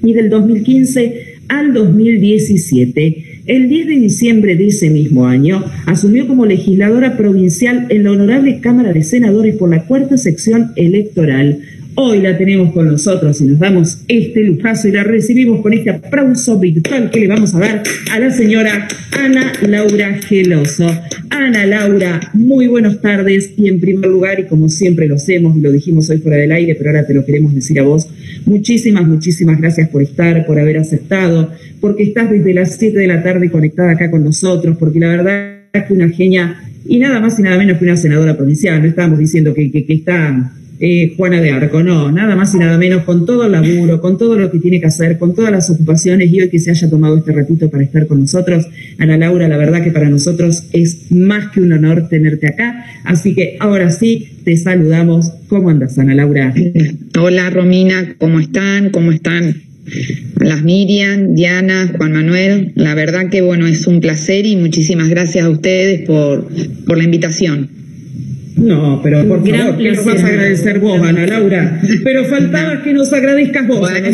y 0.04 0.12
del 0.12 0.30
2015 0.30 1.32
al 1.48 1.74
2017. 1.74 3.31
El 3.44 3.68
10 3.68 3.86
de 3.88 3.96
diciembre 3.96 4.54
de 4.54 4.68
ese 4.68 4.88
mismo 4.88 5.26
año 5.26 5.64
asumió 5.86 6.28
como 6.28 6.46
legisladora 6.46 7.16
provincial 7.16 7.86
en 7.88 8.04
la 8.04 8.12
Honorable 8.12 8.60
Cámara 8.60 8.92
de 8.92 9.02
Senadores 9.02 9.56
por 9.56 9.68
la 9.68 9.84
cuarta 9.84 10.16
sección 10.16 10.70
electoral. 10.76 11.58
Hoy 11.96 12.20
la 12.20 12.38
tenemos 12.38 12.72
con 12.72 12.86
nosotros 12.86 13.40
y 13.40 13.46
nos 13.46 13.58
damos 13.58 13.98
este 14.06 14.44
lujazo 14.44 14.86
y 14.86 14.92
la 14.92 15.02
recibimos 15.02 15.60
con 15.60 15.72
este 15.72 15.90
aplauso 15.90 16.56
virtual 16.60 17.10
que 17.10 17.18
le 17.18 17.26
vamos 17.26 17.52
a 17.56 17.58
dar 17.58 17.82
a 18.12 18.20
la 18.20 18.30
señora 18.30 18.86
Ana 19.10 19.52
Laura 19.62 20.20
Geloso. 20.22 20.86
Ana 21.28 21.66
Laura, 21.66 22.20
muy 22.34 22.68
buenas 22.68 23.00
tardes 23.00 23.54
y 23.56 23.66
en 23.68 23.80
primer 23.80 24.08
lugar, 24.08 24.38
y 24.38 24.44
como 24.44 24.68
siempre 24.68 25.08
lo 25.08 25.16
hacemos 25.16 25.56
y 25.56 25.60
lo 25.60 25.72
dijimos 25.72 26.08
hoy 26.10 26.18
fuera 26.18 26.36
del 26.36 26.52
aire, 26.52 26.76
pero 26.76 26.90
ahora 26.90 27.06
te 27.06 27.12
lo 27.12 27.24
queremos 27.24 27.54
decir 27.54 27.80
a 27.80 27.82
vos, 27.82 28.06
muchísimas, 28.46 29.06
muchísimas 29.06 29.60
gracias 29.60 29.88
por 29.88 30.02
estar, 30.02 30.46
por 30.46 30.58
haber 30.58 30.78
aceptado, 30.78 31.50
porque 31.80 32.04
estás 32.04 32.30
desde 32.30 32.54
las 32.54 32.76
7 32.76 32.98
de 32.98 33.06
la 33.06 33.22
tarde 33.22 33.50
conectada 33.50 33.92
acá 33.92 34.10
con 34.10 34.24
nosotros, 34.24 34.76
porque 34.78 35.00
la 35.00 35.08
verdad 35.08 35.56
es 35.72 35.84
que 35.84 35.92
una 35.92 36.08
genia 36.08 36.62
y 36.84 36.98
nada 36.98 37.20
más 37.20 37.38
y 37.38 37.42
nada 37.42 37.58
menos 37.58 37.78
que 37.78 37.84
una 37.84 37.96
senadora 37.96 38.36
provincial, 38.36 38.80
no 38.80 38.88
estábamos 38.88 39.18
diciendo 39.18 39.54
que, 39.54 39.70
que, 39.70 39.84
que 39.84 39.94
está 39.94 40.52
eh, 40.80 41.14
Juana 41.16 41.40
de 41.40 41.50
Arco, 41.50 41.82
no, 41.82 42.10
nada 42.10 42.34
más 42.34 42.54
y 42.54 42.58
nada 42.58 42.76
menos, 42.78 43.04
con 43.04 43.24
todo 43.24 43.46
el 43.46 43.52
laburo, 43.52 44.00
con 44.00 44.18
todo 44.18 44.36
lo 44.36 44.50
que 44.50 44.58
tiene 44.58 44.80
que 44.80 44.86
hacer, 44.86 45.18
con 45.18 45.34
todas 45.34 45.52
las 45.52 45.70
ocupaciones 45.70 46.32
y 46.32 46.40
hoy 46.40 46.50
que 46.50 46.58
se 46.58 46.70
haya 46.70 46.90
tomado 46.90 47.18
este 47.18 47.32
ratito 47.32 47.70
para 47.70 47.84
estar 47.84 48.06
con 48.06 48.20
nosotros. 48.20 48.66
Ana 48.98 49.16
Laura, 49.16 49.48
la 49.48 49.56
verdad 49.56 49.82
que 49.82 49.90
para 49.90 50.08
nosotros 50.08 50.64
es 50.72 51.10
más 51.10 51.50
que 51.52 51.60
un 51.60 51.72
honor 51.72 52.08
tenerte 52.08 52.48
acá, 52.48 52.84
así 53.04 53.34
que 53.34 53.56
ahora 53.60 53.90
sí, 53.90 54.28
te 54.44 54.56
saludamos. 54.56 55.30
¿Cómo 55.48 55.70
andas, 55.70 55.98
Ana 55.98 56.14
Laura? 56.14 56.52
Hola 57.18 57.50
Romina, 57.50 58.16
¿cómo 58.18 58.40
están? 58.40 58.90
¿Cómo 58.90 59.12
están 59.12 59.62
las 60.40 60.62
Miriam, 60.62 61.34
Diana, 61.34 61.92
Juan 61.96 62.12
Manuel? 62.12 62.72
La 62.74 62.94
verdad 62.94 63.28
que 63.30 63.42
bueno, 63.42 63.66
es 63.66 63.86
un 63.86 64.00
placer 64.00 64.46
y 64.46 64.56
muchísimas 64.56 65.08
gracias 65.08 65.44
a 65.44 65.50
ustedes 65.50 66.06
por, 66.06 66.48
por 66.86 66.98
la 66.98 67.04
invitación. 67.04 67.81
No, 68.56 69.00
pero 69.02 69.26
por 69.26 69.42
gran 69.42 69.60
favor, 69.60 69.76
¿qué 69.78 69.88
nos 69.88 69.98
placer. 70.00 70.14
vas 70.14 70.24
a 70.24 70.26
agradecer 70.28 70.78
vos, 70.78 71.00
Ana 71.00 71.26
Laura? 71.26 71.80
Pero 72.04 72.24
faltaba 72.26 72.82
que 72.82 72.92
nos 72.92 73.12
agradezcas 73.12 73.66
vos. 73.66 73.80
Bueno. 73.80 74.08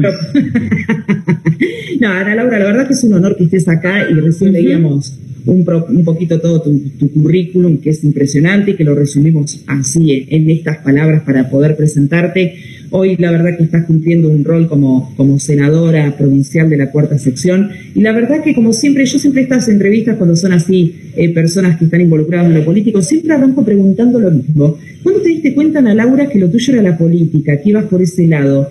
pero- 0.00 0.12
no, 2.00 2.08
Ana 2.08 2.34
Laura, 2.34 2.58
la 2.58 2.64
verdad 2.66 2.86
que 2.86 2.94
es 2.94 3.04
un 3.04 3.14
honor 3.14 3.36
que 3.36 3.44
estés 3.44 3.68
acá 3.68 4.06
y 4.10 4.14
recién 4.14 4.52
leíamos 4.52 5.14
un, 5.46 5.64
pro- 5.64 5.86
un 5.88 6.04
poquito 6.04 6.40
todo 6.40 6.62
tu, 6.62 6.78
tu 6.98 7.10
currículum, 7.12 7.78
que 7.78 7.90
es 7.90 8.02
impresionante 8.04 8.72
y 8.72 8.74
que 8.74 8.84
lo 8.84 8.94
resumimos 8.94 9.62
así 9.66 10.12
en, 10.28 10.42
en 10.42 10.50
estas 10.50 10.78
palabras 10.78 11.22
para 11.22 11.48
poder 11.48 11.76
presentarte. 11.76 12.54
Hoy 12.92 13.16
la 13.18 13.30
verdad 13.30 13.56
que 13.56 13.62
estás 13.62 13.84
cumpliendo 13.84 14.28
un 14.28 14.42
rol 14.44 14.66
como, 14.66 15.14
como 15.16 15.38
senadora 15.38 16.16
provincial 16.18 16.68
de 16.68 16.76
la 16.76 16.90
cuarta 16.90 17.18
sección 17.18 17.70
y 17.94 18.00
la 18.00 18.10
verdad 18.12 18.42
que 18.42 18.52
como 18.52 18.72
siempre, 18.72 19.06
yo 19.06 19.18
siempre 19.20 19.42
estas 19.42 19.68
entrevistas 19.68 20.16
cuando 20.16 20.34
son 20.34 20.52
así 20.52 20.96
eh, 21.16 21.28
personas 21.34 21.78
que 21.78 21.86
están 21.86 22.00
involucradas 22.00 22.46
en 22.46 22.54
lo 22.54 22.64
político, 22.64 23.02
siempre 23.02 23.34
arranco 23.34 23.64
preguntando 23.64 24.18
lo 24.18 24.30
mismo. 24.30 24.76
¿Cuándo 25.02 25.22
te 25.22 25.28
diste 25.30 25.54
cuenta, 25.54 25.80
Ana 25.80 25.94
Laura, 25.94 26.28
que 26.28 26.38
lo 26.38 26.50
tuyo 26.50 26.74
era 26.74 26.82
la 26.82 26.98
política, 26.98 27.60
que 27.60 27.70
ibas 27.70 27.84
por 27.84 28.02
ese 28.02 28.26
lado? 28.26 28.68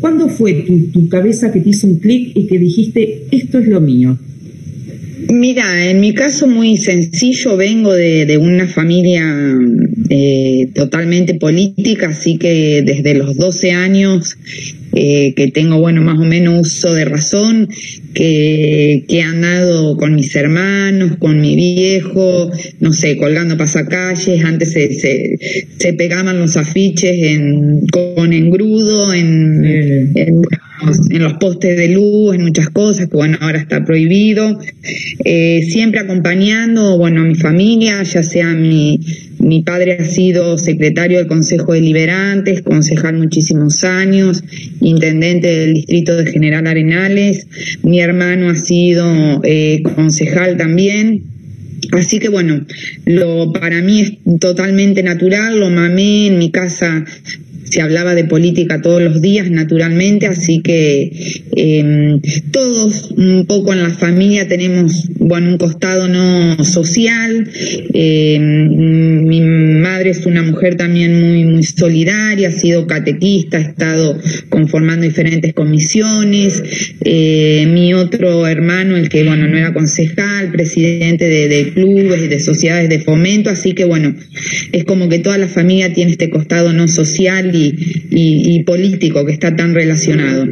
¿Cuándo 0.00 0.28
fue 0.28 0.54
tu, 0.66 0.78
tu 0.90 1.08
cabeza 1.08 1.52
que 1.52 1.60
te 1.60 1.70
hizo 1.70 1.86
un 1.86 1.98
clic 1.98 2.32
y 2.34 2.46
que 2.46 2.58
dijiste, 2.58 3.24
esto 3.30 3.58
es 3.58 3.68
lo 3.68 3.80
mío? 3.80 4.18
Mira, 5.28 5.90
en 5.90 6.00
mi 6.00 6.14
caso 6.14 6.46
muy 6.46 6.76
sencillo, 6.76 7.56
vengo 7.56 7.92
de, 7.92 8.26
de 8.26 8.38
una 8.38 8.66
familia 8.66 9.24
eh, 10.08 10.68
totalmente 10.74 11.34
política, 11.34 12.08
así 12.08 12.38
que 12.38 12.82
desde 12.84 13.14
los 13.14 13.36
12 13.36 13.72
años 13.72 14.36
eh, 14.94 15.34
que 15.34 15.48
tengo, 15.48 15.78
bueno, 15.78 16.00
más 16.02 16.18
o 16.18 16.24
menos 16.24 16.60
uso 16.68 16.94
de 16.94 17.04
razón, 17.04 17.68
que, 18.14 19.04
que 19.08 19.18
he 19.18 19.22
andado 19.22 19.96
con 19.96 20.14
mis 20.14 20.34
hermanos, 20.36 21.16
con 21.18 21.40
mi 21.40 21.54
viejo, 21.54 22.50
no 22.80 22.92
sé, 22.92 23.16
colgando 23.16 23.56
pasacalles, 23.56 24.44
antes 24.44 24.72
se, 24.72 24.92
se, 24.94 25.38
se 25.78 25.92
pegaban 25.92 26.38
los 26.38 26.56
afiches 26.56 27.14
en, 27.22 27.86
con 27.88 28.32
engrudo, 28.32 29.12
en, 29.12 29.64
Eh. 29.64 30.08
en- 30.14 30.42
en 31.10 31.22
los 31.22 31.34
postes 31.34 31.76
de 31.76 31.88
luz, 31.88 32.34
en 32.34 32.42
muchas 32.42 32.70
cosas, 32.70 33.08
que 33.08 33.16
bueno, 33.16 33.38
ahora 33.40 33.58
está 33.58 33.84
prohibido. 33.84 34.58
Eh, 35.24 35.62
siempre 35.62 36.00
acompañando, 36.00 36.98
bueno, 36.98 37.22
a 37.22 37.24
mi 37.24 37.34
familia, 37.34 38.02
ya 38.02 38.22
sea 38.22 38.54
mi, 38.54 39.00
mi 39.38 39.62
padre 39.62 39.98
ha 40.00 40.04
sido 40.04 40.58
secretario 40.58 41.18
del 41.18 41.26
Consejo 41.26 41.72
de 41.72 41.80
Liberantes, 41.80 42.62
concejal 42.62 43.16
muchísimos 43.16 43.84
años, 43.84 44.42
intendente 44.80 45.48
del 45.48 45.74
distrito 45.74 46.16
de 46.16 46.30
General 46.30 46.66
Arenales. 46.66 47.46
Mi 47.82 48.00
hermano 48.00 48.50
ha 48.50 48.56
sido 48.56 49.40
eh, 49.44 49.82
concejal 49.94 50.56
también. 50.56 51.24
Así 51.92 52.18
que 52.18 52.28
bueno, 52.28 52.66
lo 53.06 53.52
para 53.52 53.80
mí 53.80 54.00
es 54.00 54.38
totalmente 54.38 55.02
natural, 55.02 55.58
lo 55.58 55.70
mamé 55.70 56.26
en 56.26 56.38
mi 56.38 56.50
casa 56.50 57.04
se 57.70 57.80
hablaba 57.80 58.14
de 58.14 58.24
política 58.24 58.82
todos 58.82 59.00
los 59.00 59.22
días, 59.22 59.50
naturalmente, 59.50 60.26
así 60.26 60.60
que 60.60 61.12
eh, 61.56 62.18
todos 62.50 63.12
un 63.16 63.46
poco 63.46 63.72
en 63.72 63.82
la 63.82 63.90
familia 63.90 64.48
tenemos, 64.48 65.08
bueno, 65.18 65.50
un 65.50 65.58
costado 65.58 66.08
no 66.08 66.64
social. 66.64 67.48
Eh, 67.94 68.38
mi 68.40 69.40
madre 69.40 70.10
es 70.10 70.26
una 70.26 70.42
mujer 70.42 70.76
también 70.76 71.20
muy, 71.20 71.44
muy 71.44 71.62
solidaria, 71.62 72.48
ha 72.48 72.52
sido 72.52 72.86
catequista, 72.88 73.58
ha 73.58 73.60
estado 73.60 74.18
conformando 74.48 75.06
diferentes 75.06 75.54
comisiones. 75.54 76.62
Eh, 77.04 77.66
mi 77.72 77.94
otro 77.94 78.48
hermano, 78.48 78.96
el 78.96 79.08
que, 79.08 79.22
bueno, 79.22 79.46
no 79.46 79.56
era 79.56 79.72
concejal, 79.72 80.50
presidente 80.50 81.28
de, 81.28 81.48
de 81.48 81.72
clubes 81.72 82.22
y 82.24 82.28
de 82.28 82.40
sociedades 82.40 82.88
de 82.88 82.98
fomento, 82.98 83.48
así 83.50 83.74
que, 83.74 83.84
bueno, 83.84 84.14
es 84.72 84.84
como 84.84 85.08
que 85.08 85.20
toda 85.20 85.38
la 85.38 85.48
familia 85.48 85.92
tiene 85.92 86.12
este 86.12 86.30
costado 86.30 86.72
no 86.72 86.88
social 86.88 87.54
y, 87.54 87.59
y, 87.68 88.54
y 88.56 88.62
político 88.64 89.24
que 89.26 89.32
está 89.32 89.54
tan 89.54 89.74
relacionado. 89.74 90.46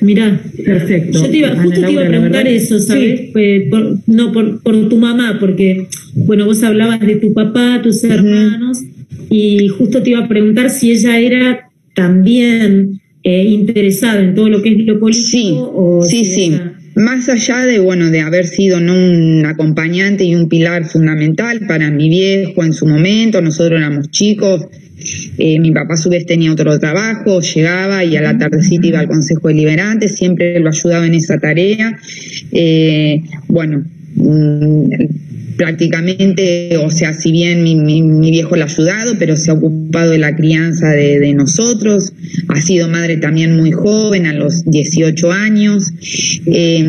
Mirá, 0.00 0.40
Perfecto. 0.64 1.24
Yo 1.24 1.30
te 1.30 1.36
iba, 1.38 1.48
Ana 1.48 1.62
justo 1.62 1.80
te 1.82 1.92
iba 1.92 2.02
a 2.02 2.06
preguntar 2.08 2.44
verdad- 2.44 2.52
eso, 2.62 2.78
¿sabes? 2.80 3.20
Sí. 3.20 3.32
Eh, 3.34 3.66
por- 3.70 3.98
no, 4.06 4.32
por, 4.32 4.62
por 4.62 4.88
tu 4.88 4.96
mamá, 4.96 5.36
porque, 5.40 5.86
bueno, 6.14 6.46
vos 6.46 6.62
hablabas 6.62 7.00
de 7.00 7.16
tu 7.16 7.32
papá, 7.32 7.80
tus 7.82 8.02
hermanos, 8.04 8.82
y 9.30 9.68
justo 9.68 10.02
te 10.02 10.10
iba 10.10 10.20
a 10.24 10.28
preguntar 10.28 10.70
si 10.70 10.92
ella 10.92 11.18
era 11.18 11.68
también 11.94 13.00
eh, 13.28 13.44
interesada 13.44 14.20
en 14.20 14.34
todo 14.34 14.48
lo 14.48 14.62
que 14.62 14.70
es 14.70 14.78
lo 14.86 14.98
político. 14.98 15.28
Sí, 15.28 15.52
o 15.54 16.02
sí, 16.02 16.24
sí. 16.24 16.58
Más 16.94 17.28
allá 17.28 17.66
de, 17.66 17.78
bueno, 17.78 18.10
de 18.10 18.22
haber 18.22 18.46
sido 18.46 18.80
¿no? 18.80 18.94
un 18.94 19.44
acompañante 19.44 20.24
y 20.24 20.34
un 20.34 20.48
pilar 20.48 20.86
fundamental 20.86 21.66
para 21.66 21.90
mi 21.90 22.08
viejo 22.08 22.64
en 22.64 22.72
su 22.72 22.86
momento, 22.86 23.42
nosotros 23.42 23.78
éramos 23.78 24.10
chicos, 24.10 24.66
eh, 25.36 25.60
mi 25.60 25.72
papá 25.72 25.92
a 25.92 25.96
su 25.98 26.08
vez 26.08 26.24
tenía 26.24 26.50
otro 26.50 26.78
trabajo, 26.78 27.40
llegaba 27.40 28.02
y 28.02 28.16
a 28.16 28.22
la 28.22 28.38
tardecita 28.38 28.86
iba 28.86 29.00
al 29.00 29.08
Consejo 29.08 29.48
Deliberante, 29.48 30.08
siempre 30.08 30.58
lo 30.58 30.70
ayudaba 30.70 31.06
en 31.06 31.14
esa 31.14 31.38
tarea. 31.38 31.98
Eh, 32.50 33.22
bueno, 33.46 33.84
mm, 34.16 34.90
prácticamente, 35.58 36.76
o 36.78 36.88
sea, 36.88 37.12
si 37.12 37.32
bien 37.32 37.64
mi, 37.64 38.30
viejo 38.30 38.54
le 38.54 38.62
ha 38.62 38.66
ayudado, 38.66 39.16
pero 39.18 39.36
se 39.36 39.50
ha 39.50 39.54
ocupado 39.54 40.12
de 40.12 40.18
la 40.18 40.36
crianza 40.36 40.90
de, 40.90 41.34
nosotros, 41.34 42.12
ha 42.48 42.60
sido 42.60 42.88
madre 42.88 43.16
también 43.16 43.56
muy 43.56 43.72
joven, 43.72 44.26
a 44.26 44.32
los 44.32 44.64
18 44.64 45.32
años, 45.32 45.92
eh, 46.46 46.82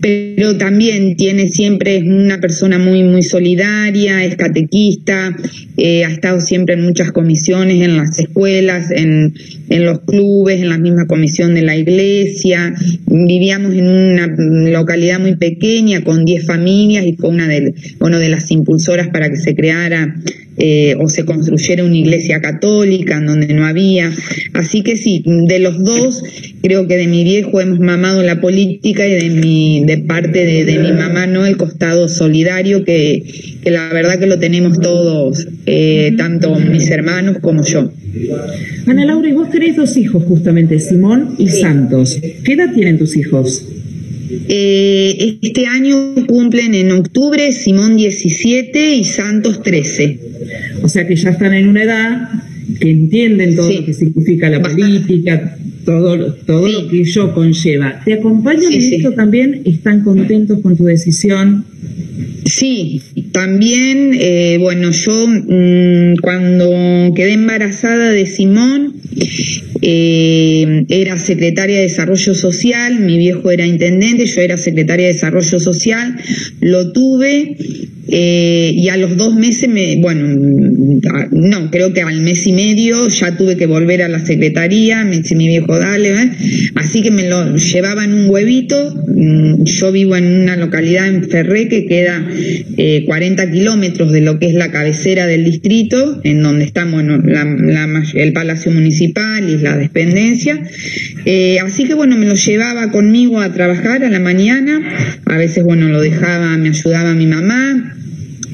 pero 0.00 0.56
también 0.58 1.16
tiene 1.16 1.48
siempre, 1.48 1.96
es 1.96 2.02
una 2.02 2.40
persona 2.40 2.78
muy, 2.78 3.04
muy 3.04 3.22
solidaria, 3.22 4.24
es 4.24 4.36
catequista, 4.36 5.34
eh, 5.76 6.04
ha 6.04 6.10
estado 6.10 6.40
siempre 6.40 6.74
en 6.74 6.82
muchas 6.82 7.12
comisiones, 7.12 7.82
en 7.82 7.96
las 7.96 8.18
escuelas, 8.18 8.90
en, 8.90 9.34
en 9.68 9.84
los 9.84 10.00
clubes, 10.00 10.60
en 10.60 10.68
la 10.68 10.78
misma 10.78 11.06
comisión 11.06 11.54
de 11.54 11.62
la 11.62 11.76
iglesia. 11.76 12.74
Vivíamos 13.06 13.74
en 13.74 13.86
una 13.88 14.26
localidad 14.70 15.20
muy 15.20 15.36
pequeña 15.36 16.02
con 16.02 16.24
10 16.24 16.46
familias 16.46 17.06
y 17.06 17.14
fue 17.28 17.34
una 17.34 17.48
de, 17.48 17.74
una 18.00 18.18
de 18.18 18.28
las 18.28 18.50
impulsoras 18.50 19.08
para 19.08 19.28
que 19.28 19.36
se 19.36 19.54
creara 19.54 20.16
eh, 20.56 20.96
o 20.98 21.08
se 21.08 21.24
construyera 21.24 21.84
una 21.84 21.96
iglesia 21.96 22.40
católica 22.40 23.18
en 23.18 23.26
donde 23.26 23.54
no 23.54 23.66
había. 23.66 24.10
Así 24.54 24.82
que 24.82 24.96
sí, 24.96 25.22
de 25.24 25.58
los 25.58 25.78
dos, 25.84 26.22
creo 26.62 26.88
que 26.88 26.96
de 26.96 27.06
mi 27.06 27.24
viejo 27.24 27.60
hemos 27.60 27.78
mamado 27.78 28.22
la 28.22 28.40
política 28.40 29.06
y 29.06 29.12
de 29.12 29.30
mi, 29.30 29.84
de 29.84 29.98
parte 29.98 30.44
de, 30.44 30.64
de 30.64 30.78
mi 30.78 30.92
mamá, 30.92 31.26
¿no? 31.26 31.46
El 31.46 31.56
costado 31.56 32.08
solidario 32.08 32.84
que, 32.84 33.22
que 33.62 33.70
la 33.70 33.92
verdad 33.92 34.18
que 34.18 34.26
lo 34.26 34.38
tenemos 34.38 34.80
todos, 34.80 35.46
eh, 35.66 36.14
tanto 36.16 36.54
mis 36.56 36.90
hermanos 36.90 37.36
como 37.40 37.64
yo. 37.64 37.92
Ana 38.86 39.04
Laura, 39.04 39.28
y 39.28 39.32
vos 39.32 39.50
tenés 39.50 39.76
dos 39.76 39.96
hijos 39.96 40.24
justamente, 40.24 40.80
Simón 40.80 41.34
y 41.38 41.48
Sí. 41.48 41.60
Santos. 41.60 42.20
¿Qué 42.42 42.54
edad 42.54 42.72
tienen 42.74 42.98
tus 42.98 43.16
hijos? 43.16 43.64
Eh, 44.30 45.38
este 45.42 45.66
año 45.66 46.14
cumplen 46.26 46.74
en 46.74 46.90
octubre 46.92 47.50
Simón 47.52 47.96
17 47.96 48.94
y 48.96 49.04
Santos 49.04 49.62
13. 49.62 50.18
O 50.82 50.88
sea 50.88 51.06
que 51.06 51.16
ya 51.16 51.30
están 51.30 51.54
en 51.54 51.68
una 51.68 51.82
edad 51.84 52.28
que 52.80 52.90
entienden 52.90 53.56
todo 53.56 53.68
Sí. 53.70 53.76
lo 53.78 53.84
que 53.86 53.94
significa 53.94 54.50
la 54.50 54.58
Bastante. 54.58 55.00
política, 55.00 55.56
todo, 55.84 56.34
todo 56.46 56.66
Sí. 56.66 56.72
lo 56.74 56.88
que 56.88 57.00
ello 57.00 57.34
conlleva. 57.34 58.02
¿Te 58.04 58.12
acompañan 58.14 58.70
Sí, 58.70 58.94
en 58.94 58.94
esto 59.00 59.12
también? 59.12 59.62
¿Están 59.64 60.04
contentos 60.04 60.60
con 60.60 60.76
tu 60.76 60.84
decisión? 60.84 61.64
Sí, 62.44 63.00
también, 63.32 64.12
eh, 64.14 64.56
bueno, 64.58 64.90
yo 64.90 65.26
mm, 65.26 66.16
cuando 66.22 67.12
quedé 67.14 67.32
embarazada 67.32 68.10
de 68.10 68.26
Simón, 68.26 68.94
eh, 69.82 70.84
era 70.88 71.18
secretaria 71.18 71.76
de 71.76 71.82
Desarrollo 71.82 72.34
Social, 72.34 73.00
mi 73.00 73.18
viejo 73.18 73.50
era 73.50 73.66
intendente, 73.66 74.26
yo 74.26 74.40
era 74.40 74.56
secretaria 74.56 75.06
de 75.06 75.12
Desarrollo 75.12 75.60
Social, 75.60 76.16
lo 76.60 76.92
tuve 76.92 77.56
eh, 78.08 78.72
y 78.74 78.88
a 78.88 78.96
los 78.96 79.16
dos 79.16 79.34
meses, 79.34 79.68
me, 79.68 79.96
bueno, 79.96 80.26
no, 81.30 81.70
creo 81.70 81.92
que 81.92 82.02
al 82.02 82.20
mes 82.20 82.46
y 82.46 82.52
medio 82.52 83.08
ya 83.08 83.36
tuve 83.36 83.56
que 83.56 83.66
volver 83.66 84.02
a 84.02 84.08
la 84.08 84.18
secretaría, 84.24 85.04
me 85.04 85.18
dice 85.18 85.34
mi 85.34 85.46
viejo, 85.46 85.78
dale, 85.78 86.10
¿eh? 86.10 86.30
así 86.74 87.02
que 87.02 87.10
me 87.10 87.28
lo 87.28 87.56
llevaba 87.56 88.04
en 88.04 88.14
un 88.14 88.30
huevito, 88.30 88.94
mm, 89.06 89.64
yo 89.64 89.92
vivo 89.92 90.16
en 90.16 90.26
una 90.26 90.56
localidad 90.56 91.08
en 91.08 91.28
Ferré 91.28 91.68
que 91.68 91.86
queda 91.86 92.26
eh, 92.76 93.04
40 93.06 93.50
kilómetros 93.50 94.12
de 94.12 94.20
lo 94.20 94.38
que 94.38 94.46
es 94.46 94.54
la 94.54 94.70
cabecera 94.70 95.26
del 95.26 95.44
distrito, 95.44 96.20
en 96.24 96.42
donde 96.42 96.64
may- 97.86 98.02
el 98.14 98.32
Palacio 98.32 98.70
Municipal 98.72 99.48
y 99.48 99.58
la 99.58 99.76
dependencia. 99.76 100.60
Eh, 101.24 101.58
así 101.60 101.84
que 101.84 101.94
bueno, 101.94 102.16
me 102.16 102.26
lo 102.26 102.34
llevaba 102.34 102.90
conmigo 102.90 103.40
a 103.40 103.52
trabajar 103.52 104.04
a 104.04 104.10
la 104.10 104.20
mañana, 104.20 104.80
a 105.26 105.36
veces 105.36 105.64
bueno, 105.64 105.88
lo 105.88 106.00
dejaba, 106.00 106.56
me 106.56 106.68
ayudaba 106.68 107.14
mi 107.14 107.26
mamá, 107.26 107.96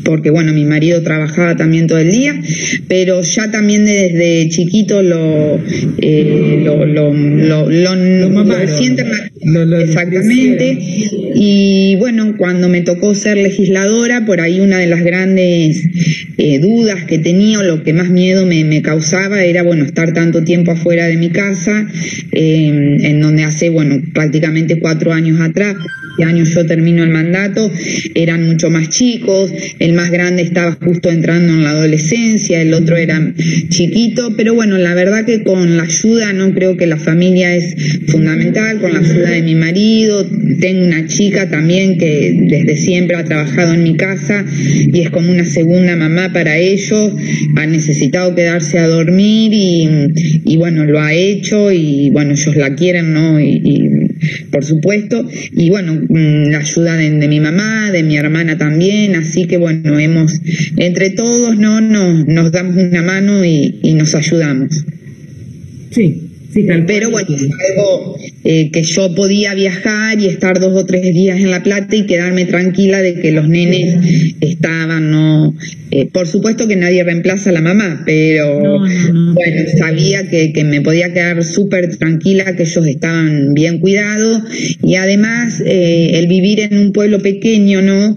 porque 0.04 0.30
bueno, 0.30 0.52
mi 0.52 0.64
marido 0.64 1.02
trabajaba 1.02 1.56
también 1.56 1.86
todo 1.86 1.98
el 1.98 2.10
día, 2.12 2.40
pero 2.88 3.22
ya 3.22 3.50
también 3.50 3.86
desde 3.86 4.48
chiquito 4.50 5.02
lo, 5.02 5.58
eh, 5.98 6.60
lo, 6.64 6.84
lo, 6.86 7.12
lo, 7.12 7.70
lo- 7.70 7.94
exactamente. 9.78 10.78
Y 11.36 11.96
bueno, 11.98 12.34
cuando 12.38 12.68
me 12.68 12.82
tocó 12.82 13.14
ser 13.14 13.36
legisladora, 13.36 14.24
por 14.24 14.40
ahí 14.40 14.60
una 14.60 14.78
de 14.78 14.86
las 14.86 15.02
grandes 15.02 15.82
eh, 16.38 16.58
dudas 16.58 17.04
que 17.04 17.18
tenía 17.18 17.58
o 17.58 17.62
lo 17.62 17.82
que 17.82 17.92
más 17.92 18.08
miedo 18.10 18.46
me, 18.46 18.64
me 18.64 18.82
causaba 18.82 19.44
era, 19.44 19.62
bueno, 19.62 19.84
estar 19.84 20.12
tanto 20.14 20.44
tiempo 20.44 20.72
afuera 20.72 21.06
de 21.06 21.16
mi 21.16 21.30
casa, 21.30 21.86
eh, 22.32 22.96
en 23.00 23.20
donde 23.20 23.44
hace, 23.44 23.68
bueno, 23.70 24.00
prácticamente 24.12 24.78
cuatro 24.80 25.12
años 25.12 25.40
atrás, 25.40 25.76
este 26.14 26.22
año 26.22 26.44
yo 26.44 26.64
termino 26.64 27.02
el 27.02 27.10
mandato, 27.10 27.68
eran 28.14 28.46
mucho 28.46 28.70
más 28.70 28.88
chicos, 28.88 29.50
el 29.80 29.94
más 29.94 30.12
grande 30.12 30.42
estaba 30.42 30.78
justo 30.80 31.10
entrando 31.10 31.52
en 31.52 31.64
la 31.64 31.70
adolescencia, 31.70 32.62
el 32.62 32.72
otro 32.72 32.96
era 32.96 33.34
chiquito, 33.68 34.32
pero 34.36 34.54
bueno, 34.54 34.78
la 34.78 34.94
verdad 34.94 35.24
que 35.24 35.42
con 35.42 35.76
la 35.76 35.82
ayuda, 35.82 36.32
no 36.32 36.54
creo 36.54 36.76
que 36.76 36.86
la 36.86 36.98
familia 36.98 37.56
es 37.56 37.74
fundamental, 38.06 38.80
con 38.80 38.92
la 38.92 39.00
ayuda 39.00 39.30
de 39.30 39.42
mi 39.42 39.56
marido, 39.56 40.24
tengo 40.60 40.84
una 40.84 41.04
chica 41.08 41.50
también 41.50 41.98
que 41.98 42.32
desde 42.48 42.76
siempre 42.76 43.16
ha 43.16 43.24
trabajado 43.24 43.74
en 43.74 43.82
mi 43.82 43.96
casa 43.96 44.44
y 44.92 45.00
es 45.00 45.10
como 45.10 45.32
una 45.32 45.44
segunda 45.44 45.96
mamá 45.96 46.32
para 46.32 46.58
ellos, 46.58 47.12
ha 47.56 47.66
necesitado 47.66 48.36
quedarse 48.36 48.78
a 48.78 48.86
dormir 48.86 49.52
y, 49.52 49.88
y 50.44 50.56
bueno, 50.58 50.84
lo 50.84 51.00
ha 51.00 51.12
hecho 51.12 51.72
y 51.72 52.10
bueno, 52.10 52.34
ellos 52.34 52.54
la 52.54 52.76
quieren, 52.76 53.14
¿no? 53.14 53.40
Y, 53.40 54.03
por 54.50 54.64
supuesto, 54.64 55.28
y 55.52 55.70
bueno, 55.70 55.94
mm, 55.94 56.50
la 56.50 56.58
ayuda 56.58 56.96
de, 56.96 57.28
mi 57.28 57.40
mamá, 57.40 57.90
de 57.90 58.02
mi 58.02 58.16
hermana 58.16 58.58
también, 58.58 59.16
así 59.16 59.46
que 59.46 59.56
bueno, 59.56 59.98
hemos, 59.98 60.40
entre 60.76 61.10
todos, 61.10 61.56
¿no? 61.58 61.80
Nos, 61.80 62.26
nos 62.26 62.52
damos 62.52 62.76
una 62.76 63.02
mano 63.02 63.44
y, 63.44 63.80
y 63.82 63.94
nos 63.94 64.14
ayudamos. 64.14 64.84
Sí, 65.90 66.33
Sí. 66.54 66.66
Pero 66.86 67.10
bueno, 67.10 67.28
es 67.34 67.42
algo 67.42 68.16
eh, 68.44 68.70
que 68.70 68.82
yo 68.84 69.12
podía 69.14 69.54
viajar 69.54 70.20
y 70.20 70.26
estar 70.26 70.60
dos 70.60 70.72
o 70.80 70.86
tres 70.86 71.02
días 71.12 71.40
en 71.40 71.50
La 71.50 71.62
Plata 71.64 71.96
y 71.96 72.06
quedarme 72.06 72.44
tranquila 72.44 73.02
de 73.02 73.14
que 73.20 73.32
los 73.32 73.48
nenes 73.48 73.96
estaban, 74.40 75.10
no. 75.10 75.54
eh, 75.90 76.06
por 76.12 76.28
supuesto 76.28 76.68
que 76.68 76.76
nadie 76.76 77.02
reemplaza 77.02 77.50
a 77.50 77.52
la 77.54 77.60
mamá, 77.60 78.02
pero 78.06 78.60
No, 78.60 78.86
no, 78.86 79.12
no. 79.12 79.34
bueno, 79.34 79.62
sabía 79.76 80.28
que, 80.28 80.52
que 80.52 80.62
me 80.62 80.80
podía 80.80 81.12
quedar 81.12 81.42
súper 81.42 81.96
tranquila, 81.96 82.54
que 82.54 82.62
ellos 82.62 82.86
estaban 82.86 83.52
bien 83.54 83.80
cuidados 83.80 84.42
y 84.82 84.94
además 84.94 85.60
eh, 85.66 86.12
el 86.14 86.28
vivir 86.28 86.60
en 86.60 86.78
un 86.78 86.92
pueblo 86.92 87.20
pequeño, 87.20 87.82
¿no? 87.82 88.16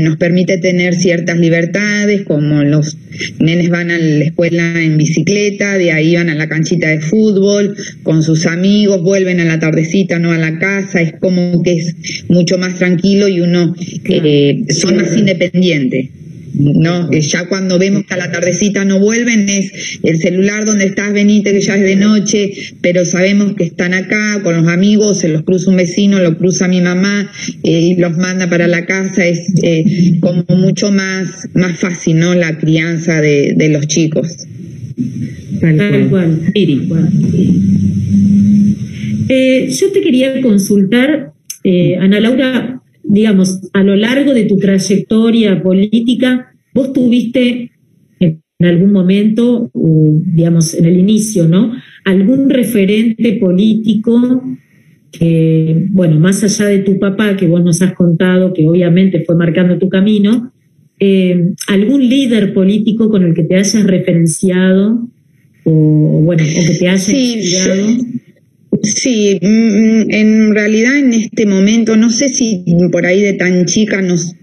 Nos 0.00 0.16
permite 0.16 0.58
tener 0.58 0.94
ciertas 0.94 1.38
libertades, 1.38 2.22
como 2.22 2.62
los 2.64 2.96
nenes 3.38 3.68
van 3.68 3.90
a 3.90 3.98
la 3.98 4.24
escuela 4.24 4.80
en 4.82 4.96
bicicleta, 4.96 5.76
de 5.76 5.92
ahí 5.92 6.14
van 6.16 6.28
a 6.30 6.34
la 6.34 6.48
canchita 6.48 6.88
de 6.88 7.00
fútbol 7.00 7.49
con 8.02 8.22
sus 8.22 8.46
amigos, 8.46 9.02
vuelven 9.02 9.40
a 9.40 9.44
la 9.44 9.58
tardecita, 9.58 10.18
no 10.18 10.32
a 10.32 10.38
la 10.38 10.58
casa, 10.58 11.00
es 11.00 11.14
como 11.20 11.62
que 11.62 11.72
es 11.74 11.94
mucho 12.28 12.58
más 12.58 12.78
tranquilo 12.78 13.28
y 13.28 13.40
uno 13.40 13.74
eh, 14.04 14.64
son 14.70 14.96
más 14.96 15.16
independientes. 15.16 16.10
No, 16.52 17.10
ya 17.12 17.46
cuando 17.48 17.78
vemos 17.78 18.04
que 18.04 18.14
a 18.14 18.16
la 18.16 18.32
tardecita 18.32 18.84
no 18.84 18.98
vuelven 18.98 19.48
es 19.48 20.00
el 20.02 20.18
celular 20.18 20.64
donde 20.64 20.86
estás, 20.86 21.12
venite 21.12 21.52
que 21.52 21.60
ya 21.60 21.76
es 21.76 21.82
de 21.82 21.96
noche, 21.96 22.52
pero 22.80 23.04
sabemos 23.04 23.54
que 23.54 23.64
están 23.64 23.94
acá 23.94 24.40
con 24.42 24.56
los 24.56 24.68
amigos, 24.68 25.18
se 25.18 25.28
los 25.28 25.42
cruza 25.42 25.70
un 25.70 25.76
vecino, 25.76 26.18
lo 26.18 26.36
cruza 26.36 26.66
mi 26.66 26.80
mamá 26.80 27.30
eh, 27.62 27.80
y 27.80 27.94
los 27.96 28.16
manda 28.16 28.50
para 28.50 28.66
la 28.66 28.84
casa, 28.84 29.24
es 29.26 29.52
eh, 29.62 30.18
como 30.20 30.44
mucho 30.48 30.90
más, 30.90 31.48
más 31.54 31.78
fácil, 31.78 32.18
¿no? 32.18 32.34
La 32.34 32.58
crianza 32.58 33.20
de, 33.20 33.54
de 33.56 33.68
los 33.68 33.86
chicos. 33.86 34.36
Tal 35.60 35.76
Tal 35.76 36.08
cual. 36.08 36.40
cual. 36.88 37.08
Eh, 39.28 39.68
yo 39.70 39.92
te 39.92 40.00
quería 40.00 40.40
consultar, 40.40 41.32
eh, 41.62 41.96
Ana 41.96 42.20
Laura, 42.20 42.82
digamos, 43.04 43.60
a 43.72 43.82
lo 43.82 43.94
largo 43.96 44.34
de 44.34 44.44
tu 44.44 44.56
trayectoria 44.56 45.62
política, 45.62 46.52
vos 46.74 46.92
tuviste 46.92 47.70
en 48.18 48.66
algún 48.66 48.92
momento, 48.92 49.70
o, 49.72 50.20
digamos, 50.26 50.74
en 50.74 50.84
el 50.84 50.98
inicio, 50.98 51.48
¿no? 51.48 51.72
Algún 52.04 52.50
referente 52.50 53.34
político 53.34 54.42
que, 55.12 55.86
bueno, 55.90 56.20
más 56.20 56.44
allá 56.44 56.66
de 56.66 56.80
tu 56.80 56.98
papá, 56.98 57.36
que 57.36 57.46
vos 57.46 57.64
nos 57.64 57.80
has 57.82 57.94
contado, 57.94 58.52
que 58.52 58.68
obviamente 58.68 59.24
fue 59.24 59.34
marcando 59.34 59.78
tu 59.78 59.88
camino, 59.88 60.52
eh, 61.00 61.54
algún 61.66 62.08
líder 62.08 62.52
político 62.52 63.08
con 63.10 63.24
el 63.24 63.34
que 63.34 63.42
te 63.42 63.56
hayas 63.56 63.82
referenciado 63.84 65.08
o, 65.64 65.70
bueno, 66.22 66.42
o 66.42 66.66
que 66.66 66.74
te 66.78 66.88
haya 66.88 66.98
Sí, 66.98 67.34
inspirado. 67.38 67.88
Sí, 68.82 69.38
mm, 69.42 70.10
en 70.10 70.54
realidad 70.54 70.98
en 70.98 71.12
este 71.12 71.46
momento, 71.46 71.96
no 71.96 72.10
sé 72.10 72.28
si 72.28 72.64
por 72.92 73.04
ahí 73.06 73.20
de 73.20 73.34
tan 73.34 73.66
chica 73.66 74.00
nos 74.00 74.34
mm, 74.34 74.39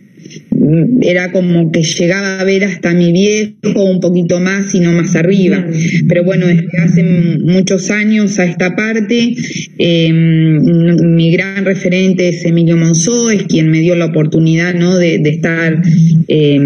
era 1.01 1.31
como 1.31 1.71
que 1.71 1.83
llegaba 1.83 2.39
a 2.39 2.43
ver 2.43 2.63
hasta 2.63 2.93
mi 2.93 3.11
viejo 3.11 3.83
un 3.83 3.99
poquito 3.99 4.39
más 4.39 4.73
y 4.75 4.79
no 4.79 4.91
más 4.91 5.15
arriba. 5.15 5.65
Pero 6.07 6.23
bueno, 6.23 6.47
desde 6.47 6.77
hace 6.77 7.03
muchos 7.03 7.89
años 7.91 8.39
a 8.39 8.45
esta 8.45 8.75
parte, 8.75 9.35
eh, 9.77 10.11
mm, 10.11 11.15
mi 11.15 11.31
gran 11.31 11.65
referente 11.65 12.29
es 12.29 12.45
Emilio 12.45 12.77
Monzó, 12.77 13.29
es 13.29 13.43
quien 13.43 13.69
me 13.69 13.79
dio 13.79 13.95
la 13.95 14.05
oportunidad 14.05 14.73
¿no? 14.73 14.97
de, 14.97 15.19
de 15.19 15.29
estar 15.29 15.81
eh, 16.27 16.59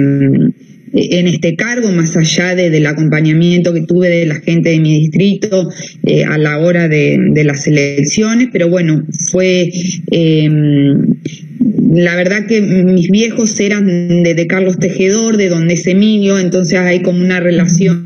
en 0.94 1.28
este 1.28 1.56
cargo, 1.56 1.92
más 1.92 2.18
allá 2.18 2.56
de- 2.56 2.70
del 2.70 2.86
acompañamiento 2.86 3.74
que 3.74 3.82
tuve 3.82 4.10
de 4.10 4.26
la 4.26 4.36
gente 4.42 4.70
de 4.72 4.80
mi 4.80 5.00
distrito 5.00 5.70
eh, 6.06 6.24
a 6.26 6.38
la 6.38 6.58
hora 6.60 6.88
de, 6.88 7.18
de 7.32 7.44
las 7.44 7.66
elecciones, 7.68 8.50
pero 8.52 8.70
bueno, 8.70 9.04
fue 9.32 9.72
eh, 10.12 10.50
la 11.94 12.16
verdad 12.16 12.48
que 12.48 12.62
mis 12.62 13.10
viejos 13.10 13.60
eran 13.60 13.86
de, 14.24 14.48
Carlos 14.48 14.80
Tejedor, 14.80 15.38
de 15.38 15.50
donde 15.50 15.74
es 15.76 15.86
Emilio, 15.88 16.40
entonces 16.40 16.80
hay 16.80 17.02
como 17.02 17.22
una 17.24 17.40
relación, 17.40 18.06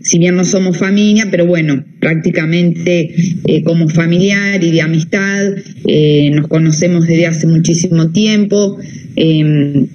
si 0.00 0.18
bien 0.18 0.36
no 0.36 0.44
somos 0.44 0.76
familia, 0.78 1.28
pero 1.30 1.46
bueno, 1.46 1.84
prácticamente 2.00 3.14
eh, 3.46 3.62
como 3.64 3.88
familiar 3.88 4.62
y 4.62 4.70
de 4.70 4.82
amistad, 4.82 5.46
eh, 5.86 6.30
nos 6.34 6.48
conocemos 6.48 7.06
desde 7.06 7.26
hace 7.26 7.46
muchísimo 7.46 8.10
tiempo. 8.10 8.78
eh, 9.16 9.86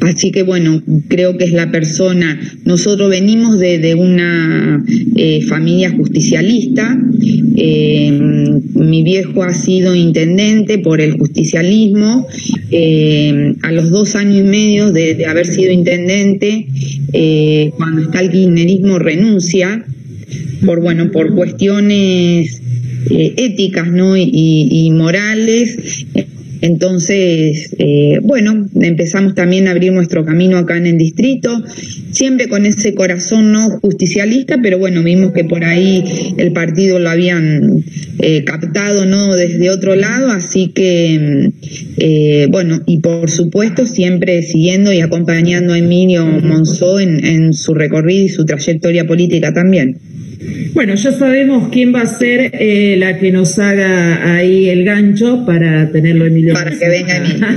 Así 0.00 0.30
que 0.30 0.42
bueno, 0.42 0.82
creo 1.08 1.38
que 1.38 1.44
es 1.44 1.52
la 1.52 1.70
persona, 1.70 2.38
nosotros 2.64 3.08
venimos 3.08 3.58
de, 3.58 3.94
una 3.94 4.84
eh, 5.16 5.40
familia 5.42 5.90
justicialista, 5.90 6.98
eh, 7.56 8.10
mi 8.74 9.02
viejo 9.02 9.42
ha 9.42 9.54
sido 9.54 9.94
intendente 9.94 10.78
por 10.78 11.00
el 11.00 11.12
justicialismo, 11.12 12.26
eh, 12.70 13.54
a 13.62 13.72
los 13.72 13.90
dos 13.90 14.14
años 14.14 14.40
y 14.40 14.42
medio 14.42 14.92
de, 14.92 15.24
haber 15.26 15.46
sido 15.46 15.72
intendente, 15.72 16.66
cuando 17.76 18.02
está 18.02 18.20
el 18.20 18.30
kirchnerismo 18.30 18.98
renuncia, 18.98 19.84
por 20.66 20.82
bueno, 20.82 21.10
por 21.10 21.34
cuestiones 21.34 22.60
eh, 23.10 23.34
éticas 23.36 23.90
¿no? 23.90 24.16
y 24.16 24.90
morales. 24.92 26.06
Entonces, 26.64 27.74
eh, 27.78 28.20
bueno, 28.22 28.66
empezamos 28.80 29.34
también 29.34 29.68
a 29.68 29.72
abrir 29.72 29.92
nuestro 29.92 30.24
camino 30.24 30.56
acá 30.56 30.78
en 30.78 30.86
el 30.86 30.96
distrito, 30.96 31.62
siempre 32.10 32.48
con 32.48 32.64
ese 32.64 32.94
corazón 32.94 33.52
no 33.52 33.68
justicialista, 33.82 34.56
pero 34.62 34.78
bueno, 34.78 35.02
vimos 35.02 35.32
que 35.32 35.44
por 35.44 35.62
ahí 35.62 36.02
el 36.38 36.54
partido 36.54 36.98
lo 36.98 37.10
habían 37.10 37.84
eh, 38.18 38.44
captado 38.44 39.04
no 39.04 39.34
desde 39.34 39.68
otro 39.68 39.94
lado, 39.94 40.30
así 40.30 40.68
que, 40.68 41.50
eh, 41.98 42.46
bueno, 42.50 42.80
y 42.86 43.00
por 43.00 43.30
supuesto 43.30 43.84
siempre 43.84 44.42
siguiendo 44.42 44.90
y 44.90 45.02
acompañando 45.02 45.74
a 45.74 45.78
Emilio 45.78 46.24
Monzó 46.24 46.98
en 46.98 47.52
su 47.52 47.74
recorrido 47.74 48.24
y 48.24 48.28
su 48.30 48.46
trayectoria 48.46 49.06
política 49.06 49.52
también. 49.52 49.98
Bueno, 50.72 50.94
ya 50.96 51.12
sabemos 51.12 51.68
quién 51.70 51.94
va 51.94 52.02
a 52.02 52.06
ser 52.06 52.50
eh, 52.54 52.96
la 52.98 53.18
que 53.18 53.30
nos 53.30 53.58
haga 53.58 54.34
ahí 54.36 54.68
el 54.68 54.84
gancho 54.84 55.44
para 55.46 55.90
tenerlo 55.92 56.26
Emilio. 56.26 56.54
Para 56.54 56.70
que 56.76 56.88
venga 56.88 57.16
Emilio. 57.16 57.46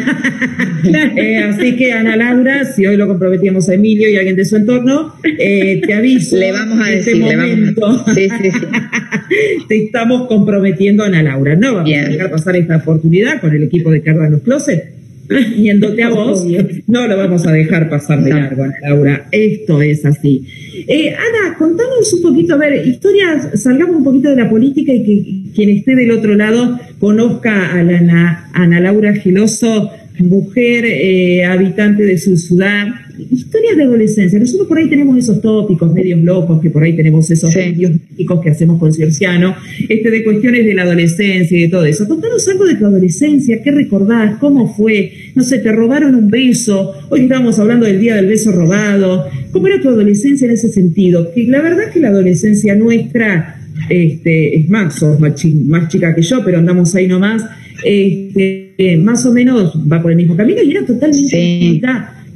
Eh, 1.18 1.40
así 1.40 1.76
que 1.76 1.92
Ana 1.92 2.16
Laura, 2.16 2.64
si 2.64 2.86
hoy 2.86 2.96
lo 2.96 3.08
comprometíamos 3.08 3.68
a 3.68 3.74
Emilio 3.74 4.10
y 4.10 4.16
a 4.16 4.20
alguien 4.20 4.36
de 4.38 4.46
su 4.46 4.56
entorno, 4.56 5.16
eh, 5.24 5.82
te 5.86 5.94
aviso. 5.94 6.38
Le 6.38 6.52
vamos 6.52 6.80
a 6.80 6.92
en 6.92 7.00
este 7.00 7.12
decir, 7.12 7.26
le 7.26 7.36
vamos 7.36 8.04
a- 8.08 8.14
Sí, 8.14 8.30
sí, 8.30 8.52
sí. 8.52 8.60
te 9.68 9.78
estamos 9.86 10.28
comprometiendo 10.28 11.04
a 11.04 11.08
Ana 11.08 11.24
Laura. 11.24 11.56
No 11.56 11.74
vamos 11.74 11.90
Bien. 11.90 12.06
a 12.06 12.10
dejar 12.10 12.30
pasar 12.32 12.56
esta 12.56 12.78
oportunidad 12.78 13.42
con 13.42 13.54
el 13.56 13.64
equipo 13.64 13.92
de 13.92 14.02
Carda 14.02 14.28
en 14.28 14.34
los 14.34 14.42
Closet. 14.44 14.97
Yéndote 15.58 16.04
a 16.04 16.10
vos, 16.10 16.46
no 16.88 17.08
lo 17.08 17.18
vamos 17.18 17.46
a 17.46 17.52
dejar 17.52 17.90
pasar 17.90 18.24
de 18.24 18.30
largo, 18.30 18.64
Ana 18.64 18.76
Laura. 18.82 19.28
Esto 19.32 19.82
es 19.82 20.06
así. 20.06 20.46
Eh, 20.88 21.10
Ana, 21.10 21.58
contanos 21.58 22.14
un 22.14 22.22
poquito, 22.22 22.54
a 22.54 22.58
ver, 22.58 22.88
historias, 22.88 23.62
salgamos 23.62 23.98
un 23.98 24.04
poquito 24.04 24.30
de 24.30 24.38
la 24.38 24.50
política 24.50 24.94
y 24.94 25.04
que 25.04 25.54
quien 25.54 25.70
esté 25.70 25.96
del 25.96 26.12
otro 26.12 26.36
lado 26.36 26.80
conozca 27.00 27.74
a 27.74 27.84
la 27.84 27.98
Ana, 27.98 28.50
Ana 28.54 28.80
Laura 28.80 29.14
Geloso, 29.14 29.92
mujer 30.20 30.86
eh, 30.86 31.46
habitante 31.46 32.04
de 32.04 32.18
su 32.18 32.38
ciudad. 32.38 32.88
Historias 33.32 33.78
de 33.78 33.84
adolescencia. 33.84 34.40
Nosotros 34.40 34.68
por 34.68 34.78
ahí 34.78 34.90
tenemos 34.90 35.18
esos 35.18 35.42
tópicos 35.42 35.92
medios 35.94 36.22
locos, 36.22 36.62
que 36.62 36.70
por 36.70 36.84
ahí 36.84 36.96
tenemos 36.96 37.30
esos 37.32 37.52
Sí. 37.52 37.60
medios 37.60 37.92
místicos 37.94 38.42
que 38.42 38.50
hacemos 38.50 38.80
con 38.80 38.94
Ciorciano, 38.94 39.56
este, 39.90 40.12
de 40.12 40.24
cuestiones 40.24 40.66
de 40.66 40.74
la 40.74 40.84
adolescencia 40.84 41.58
y 41.58 41.62
de 41.64 41.68
todo 41.70 41.86
eso. 41.86 42.08
Contanos 42.08 42.48
algo 42.48 42.66
de 42.66 42.76
tu 42.76 42.86
adolescencia, 42.86 43.62
¿qué 43.64 43.72
recordás? 43.72 44.38
¿Cómo 44.40 44.74
fue? 44.76 45.12
No 45.36 45.44
sé, 45.44 45.60
te 45.60 45.72
robaron 45.72 46.16
un 46.16 46.30
beso. 46.30 46.94
Hoy 47.10 47.22
estamos 47.22 47.58
hablando 47.60 47.86
del 47.86 48.00
día 48.00 48.16
del 48.16 48.28
beso 48.28 48.52
robado. 48.52 49.26
¿Cómo 49.52 49.68
era 49.68 49.82
tu 49.82 49.90
adolescencia 49.90 50.46
en 50.46 50.52
ese 50.52 50.70
sentido? 50.70 51.32
Que 51.34 51.44
la 51.48 51.62
verdad 51.62 51.92
que 51.92 52.00
la 52.00 52.10
adolescencia 52.10 52.76
nuestra, 52.76 53.60
este, 53.90 54.56
es 54.58 54.70
más, 54.70 54.96
sos 54.96 55.20
más, 55.20 55.36
chi- 55.36 55.54
más 55.66 55.88
chica 55.90 56.14
que 56.14 56.22
yo, 56.22 56.44
pero 56.44 56.58
andamos 56.58 56.94
ahí 56.96 57.08
nomás, 57.08 57.44
este, 57.84 58.74
eh, 58.78 58.98
más 58.98 59.26
o 59.26 59.32
menos 59.34 59.74
va 59.92 60.02
por 60.02 60.12
el 60.12 60.18
mismo 60.18 60.36
camino 60.36 60.62
y 60.62 60.72
era 60.72 60.86
totalmente 60.86 61.30
Sí. 61.30 61.80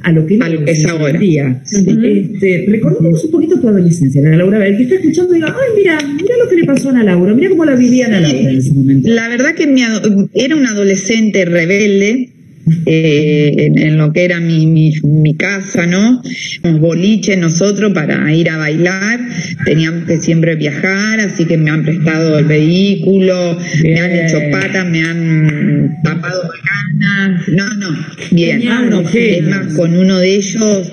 A 0.02 0.12
lo 0.12 0.26
que, 0.26 0.38
A 0.40 0.48
lo 0.48 0.64
que 0.64 0.70
es 0.70 0.84
ahora. 0.86 1.18
día. 1.18 1.62
Este, 1.64 2.64
recordemos 2.68 3.24
un 3.24 3.30
poquito 3.30 3.60
tu 3.60 3.68
adolescencia, 3.68 4.20
Ana 4.20 4.36
Laura. 4.36 4.66
El 4.66 4.76
que 4.76 4.82
está 4.84 4.94
escuchando 4.96 5.34
diga, 5.34 5.48
ay, 5.48 5.70
mira, 5.76 5.98
mira 6.20 6.34
lo 6.42 6.48
que 6.48 6.56
le 6.56 6.64
pasó 6.64 6.88
a 6.88 6.92
Ana 6.92 7.04
Laura, 7.04 7.34
mira 7.34 7.50
cómo 7.50 7.64
la 7.64 7.74
vivía 7.76 8.06
Ana 8.06 8.20
Laura 8.20 8.38
en 8.50 8.56
ese 8.58 8.72
momento. 8.72 9.08
La 9.08 9.28
verdad 9.28 9.54
que 9.54 9.66
mi 9.66 9.82
era 10.34 10.56
un 10.56 10.66
adolescente 10.66 11.44
rebelde 11.44 12.30
eh, 12.86 13.54
en, 13.58 13.78
en 13.78 13.98
lo 13.98 14.12
que 14.12 14.24
era 14.24 14.40
mi, 14.40 14.66
mi, 14.66 14.92
mi 15.02 15.34
casa, 15.34 15.86
¿no? 15.86 16.22
Un 16.64 16.80
boliche 16.80 17.36
nosotros 17.36 17.92
para 17.92 18.32
ir 18.34 18.50
a 18.50 18.56
bailar, 18.56 19.20
teníamos 19.64 20.04
que 20.04 20.18
siempre 20.18 20.56
viajar, 20.56 21.20
así 21.20 21.44
que 21.44 21.56
me 21.56 21.70
han 21.70 21.84
prestado 21.84 22.38
el 22.38 22.44
vehículo, 22.44 23.58
me 23.82 24.00
han 24.00 24.12
hecho 24.12 24.38
patas, 24.50 24.88
me 24.88 25.02
han 25.02 25.98
tapado 26.02 26.42
bacanas, 26.42 27.48
no, 27.48 27.74
no, 27.74 28.06
bien. 28.30 28.62
Ah, 28.68 28.86
no, 28.88 29.00
es 29.08 29.46
más, 29.48 29.74
con 29.74 29.96
uno 29.96 30.18
de 30.18 30.34
ellos, 30.34 30.92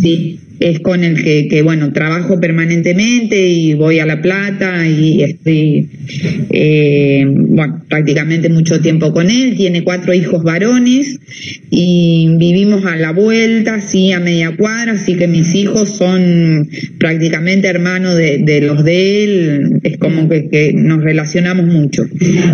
sí. 0.00 0.40
Es 0.64 0.80
con 0.80 1.04
el 1.04 1.22
que, 1.22 1.60
bueno, 1.62 1.92
trabajo 1.92 2.40
permanentemente 2.40 3.48
y 3.48 3.74
voy 3.74 3.98
a 3.98 4.06
La 4.06 4.22
Plata 4.22 4.88
y 4.88 5.22
estoy, 5.22 5.90
eh, 6.50 7.26
prácticamente 7.90 8.48
mucho 8.48 8.80
tiempo 8.80 9.12
con 9.12 9.28
él. 9.28 9.56
Tiene 9.58 9.84
cuatro 9.84 10.14
hijos 10.14 10.42
varones 10.42 11.18
y 11.68 12.34
vivimos 12.38 12.86
a 12.86 12.96
la 12.96 13.12
vuelta, 13.12 13.82
sí, 13.82 14.12
a 14.12 14.20
media 14.20 14.56
cuadra, 14.56 14.92
así 14.92 15.16
que 15.16 15.28
mis 15.28 15.54
hijos 15.54 15.98
son 15.98 16.66
prácticamente 16.98 17.68
hermanos 17.68 18.16
de, 18.16 18.60
los 18.62 18.84
de 18.84 19.24
él, 19.24 19.80
es 19.82 19.98
como 19.98 20.30
que 20.30 20.72
nos 20.74 21.04
relacionamos 21.04 21.66
mucho. 21.66 22.06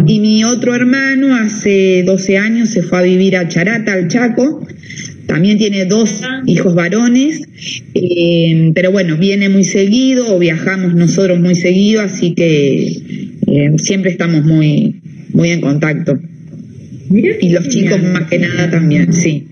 Y 0.09 0.19
mi 0.19 0.43
otro 0.43 0.75
hermano 0.75 1.37
hace 1.37 2.03
12 2.05 2.39
años 2.39 2.71
se 2.71 2.83
fue 2.83 2.99
a 2.99 3.03
vivir 3.03 3.37
a 3.37 3.47
Charata, 3.47 3.93
al 3.93 4.09
Chaco, 4.09 4.67
también 5.31 5.59
tiene 5.59 5.85
dos 5.85 6.23
hijos 6.47 6.75
varones, 6.75 7.41
eh, 7.95 8.73
pero 8.75 8.91
bueno, 8.91 9.17
viene 9.17 9.49
muy 9.49 9.63
seguido, 9.63 10.35
o 10.35 10.41
viajamos 10.41 10.93
nosotros 10.97 11.39
muy 11.39 11.55
seguido, 11.55 12.03
así 12.03 12.35
que 12.35 12.89
eh, 13.47 13.73
siempre 13.77 14.11
estamos 14.11 14.45
muy, 14.45 15.01
muy 15.33 15.51
en 15.51 15.61
contacto. 15.61 16.19
Y 17.11 17.51
los 17.51 17.69
chicos 17.69 18.03
más 18.03 18.29
que 18.29 18.41
nada 18.41 18.71
también, 18.71 19.13
sí. 19.13 19.47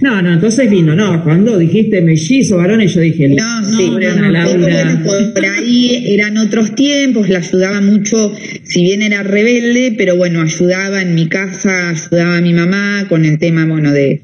No, 0.00 0.22
no, 0.22 0.34
entonces 0.34 0.70
vino, 0.70 0.94
no, 0.94 1.24
cuando 1.24 1.58
dijiste 1.58 2.00
mellizo, 2.02 2.58
varones, 2.58 2.94
yo 2.94 3.00
dije, 3.00 3.28
No, 3.28 3.64
sí, 3.64 3.86
pobre 3.88 4.06
no, 4.08 4.14
poco, 4.14 4.28
Laura. 4.30 4.58
bueno, 4.58 5.02
por, 5.04 5.34
por 5.34 5.46
ahí 5.46 6.14
eran 6.14 6.36
otros 6.36 6.76
tiempos, 6.76 7.28
la 7.28 7.38
ayudaba 7.38 7.80
mucho, 7.80 8.32
si 8.62 8.82
bien 8.82 9.02
era 9.02 9.24
rebelde, 9.24 9.92
pero 9.98 10.16
bueno, 10.16 10.40
ayudaba 10.40 11.02
en 11.02 11.16
mi 11.16 11.26
casa, 11.28 11.90
ayudaba 11.90 12.36
a 12.36 12.40
mi 12.40 12.52
mamá 12.52 13.06
con 13.08 13.24
el 13.24 13.38
tema, 13.38 13.66
bueno, 13.66 13.90
de, 13.90 14.22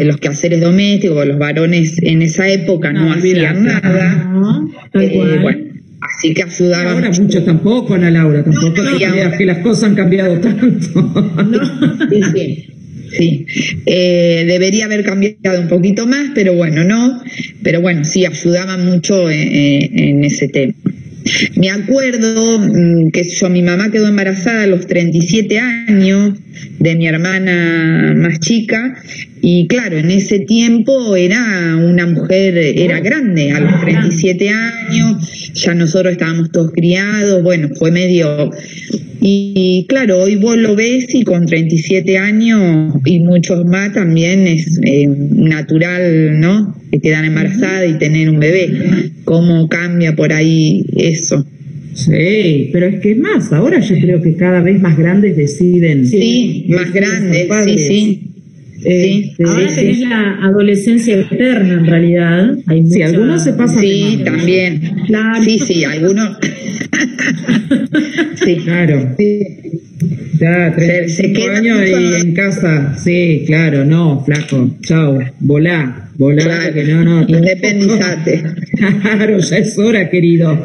de 0.00 0.06
los 0.06 0.16
quehaceres 0.16 0.60
domésticos, 0.60 1.26
los 1.26 1.38
varones 1.38 1.96
en 2.02 2.22
esa 2.22 2.48
época 2.48 2.92
no, 2.92 3.06
No, 3.06 3.12
hacían 3.14 3.64
nada. 3.64 4.24
No, 4.32 4.70
Eh, 4.94 5.38
bueno, 5.42 5.58
así 6.00 6.32
que 6.34 6.42
ayudaba 6.42 6.92
Ahora 6.92 7.08
mucho. 7.08 7.22
muchos 7.22 7.44
tampoco, 7.44 7.94
Ana 7.94 8.10
Laura, 8.10 8.42
tampoco 8.42 8.82
No, 8.82 9.36
que 9.38 9.44
las 9.44 9.58
cosas 9.58 9.84
han 9.90 9.94
cambiado 9.94 10.38
tanto. 10.40 11.14
Sí, 12.10 12.20
sí. 12.34 12.66
Sí, 13.12 13.46
Eh, 13.86 14.44
debería 14.46 14.84
haber 14.84 15.02
cambiado 15.04 15.60
un 15.60 15.66
poquito 15.68 16.06
más, 16.06 16.30
pero 16.34 16.54
bueno, 16.54 16.84
no. 16.84 17.20
Pero 17.62 17.80
bueno, 17.80 18.04
sí, 18.04 18.24
ayudaba 18.24 18.76
mucho 18.78 19.28
en, 19.28 19.40
en- 19.54 19.98
en 19.98 20.24
ese 20.24 20.46
tema. 20.48 20.74
Me 21.56 21.70
acuerdo 21.70 22.58
mm, 22.60 23.10
que 23.10 23.24
yo, 23.24 23.50
mi 23.50 23.62
mamá 23.62 23.90
quedó 23.90 24.06
embarazada 24.08 24.62
a 24.62 24.66
los 24.66 24.86
37 24.86 25.58
años 25.58 26.38
de 26.78 26.94
mi 26.96 27.06
hermana 27.06 28.14
más 28.16 28.40
chica 28.40 28.96
y 29.42 29.66
claro, 29.68 29.96
en 29.96 30.10
ese 30.10 30.40
tiempo 30.40 31.16
era 31.16 31.76
una 31.76 32.06
mujer, 32.06 32.58
era 32.58 33.00
grande, 33.00 33.52
a 33.52 33.60
los 33.60 33.80
37 33.80 34.48
años, 34.50 35.52
ya 35.54 35.74
nosotros 35.74 36.12
estábamos 36.12 36.50
todos 36.50 36.72
criados, 36.72 37.42
bueno, 37.42 37.68
fue 37.78 37.90
medio... 37.90 38.50
Y 39.22 39.84
claro, 39.86 40.22
hoy 40.22 40.36
vos 40.36 40.56
lo 40.56 40.74
ves 40.74 41.14
y 41.14 41.24
con 41.24 41.44
37 41.44 42.16
años 42.16 42.94
y 43.04 43.20
muchos 43.20 43.66
más 43.66 43.92
también 43.92 44.46
es 44.46 44.80
eh, 44.82 45.06
natural, 45.06 46.40
¿no? 46.40 46.74
Que 46.90 47.00
quedan 47.00 47.26
embarazadas 47.26 47.90
y 47.90 47.98
tener 47.98 48.30
un 48.30 48.40
bebé. 48.40 49.12
¿Cómo 49.24 49.68
cambia 49.68 50.16
por 50.16 50.32
ahí 50.32 50.86
eso? 50.96 51.44
Sí, 52.04 52.70
pero 52.72 52.86
es 52.86 53.00
que 53.00 53.12
es 53.12 53.18
más, 53.18 53.52
ahora 53.52 53.80
yo 53.80 53.94
creo 54.00 54.20
que 54.22 54.34
cada 54.36 54.60
vez 54.60 54.80
más 54.80 54.96
grandes 54.96 55.36
deciden. 55.36 56.06
Sí, 56.06 56.66
más 56.68 56.92
deciden 56.92 57.04
ser 57.32 57.46
grande, 57.48 57.48
sí, 57.64 57.78
sí. 57.78 58.26
Este, 58.82 59.44
Ahora 59.44 59.68
sí, 59.68 59.74
tenés 59.76 59.96
sí. 59.98 60.04
la 60.06 60.38
adolescencia 60.42 61.20
eterna 61.20 61.74
en 61.74 61.86
realidad. 61.86 62.56
Hay 62.66 62.78
Sí, 62.86 62.98
mucha- 63.00 63.06
algunos 63.06 63.44
se 63.44 63.52
pasan 63.52 63.80
Sí, 63.82 64.20
también. 64.24 64.80
Claro. 65.06 65.42
Sí, 65.44 65.58
sí, 65.58 65.84
algunos. 65.84 66.38
sí. 68.44 68.56
Claro. 68.64 69.14
Sí. 69.18 69.40
Ya, 70.40 70.70
Se- 70.70 70.76
35 70.76 71.10
se 71.10 71.32
queda 71.32 71.58
años 71.58 71.82
y 71.90 72.20
en 72.26 72.32
casa. 72.34 72.96
Sí, 72.98 73.44
claro, 73.46 73.84
no, 73.84 74.24
flaco. 74.24 74.70
Chao. 74.80 75.18
Volá, 75.40 76.09
volá, 76.16 76.42
Claro. 76.44 76.74
que 76.74 76.84
no, 76.84 77.04
no. 77.04 77.22
Independizate. 77.28 78.42
Claro, 79.02 79.38
ya 79.38 79.58
es 79.58 79.78
hora, 79.78 80.08
querido. 80.08 80.58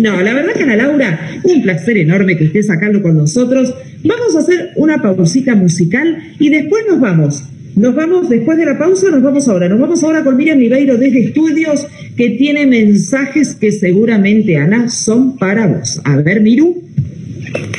No, 0.00 0.20
la 0.20 0.32
verdad 0.34 0.52
que 0.54 0.62
Ana 0.62 0.76
Laura, 0.76 1.40
un 1.42 1.62
placer 1.62 1.96
enorme 1.98 2.36
que 2.36 2.44
estés 2.44 2.70
acá 2.70 2.90
con 3.02 3.16
nosotros. 3.16 3.74
Vamos 4.04 4.36
a 4.36 4.40
hacer 4.40 4.70
una 4.76 5.02
pausita 5.02 5.54
musical 5.56 6.18
y 6.38 6.50
después 6.50 6.84
nos 6.88 7.00
vamos. 7.00 7.42
Nos 7.74 7.94
vamos, 7.94 8.28
después 8.28 8.58
de 8.58 8.66
la 8.66 8.78
pausa, 8.78 9.10
nos 9.10 9.22
vamos 9.22 9.48
ahora. 9.48 9.68
Nos 9.68 9.80
vamos 9.80 10.02
ahora 10.04 10.22
con 10.24 10.36
Miriam 10.36 10.58
Ribeiro 10.58 10.96
desde 10.98 11.20
Estudios, 11.20 11.86
que 12.16 12.30
tiene 12.30 12.66
mensajes 12.66 13.54
que 13.54 13.72
seguramente, 13.72 14.56
Ana, 14.56 14.88
son 14.88 15.36
para 15.36 15.66
vos. 15.66 16.00
A 16.04 16.16
ver, 16.16 16.40
Miru. 16.40 16.82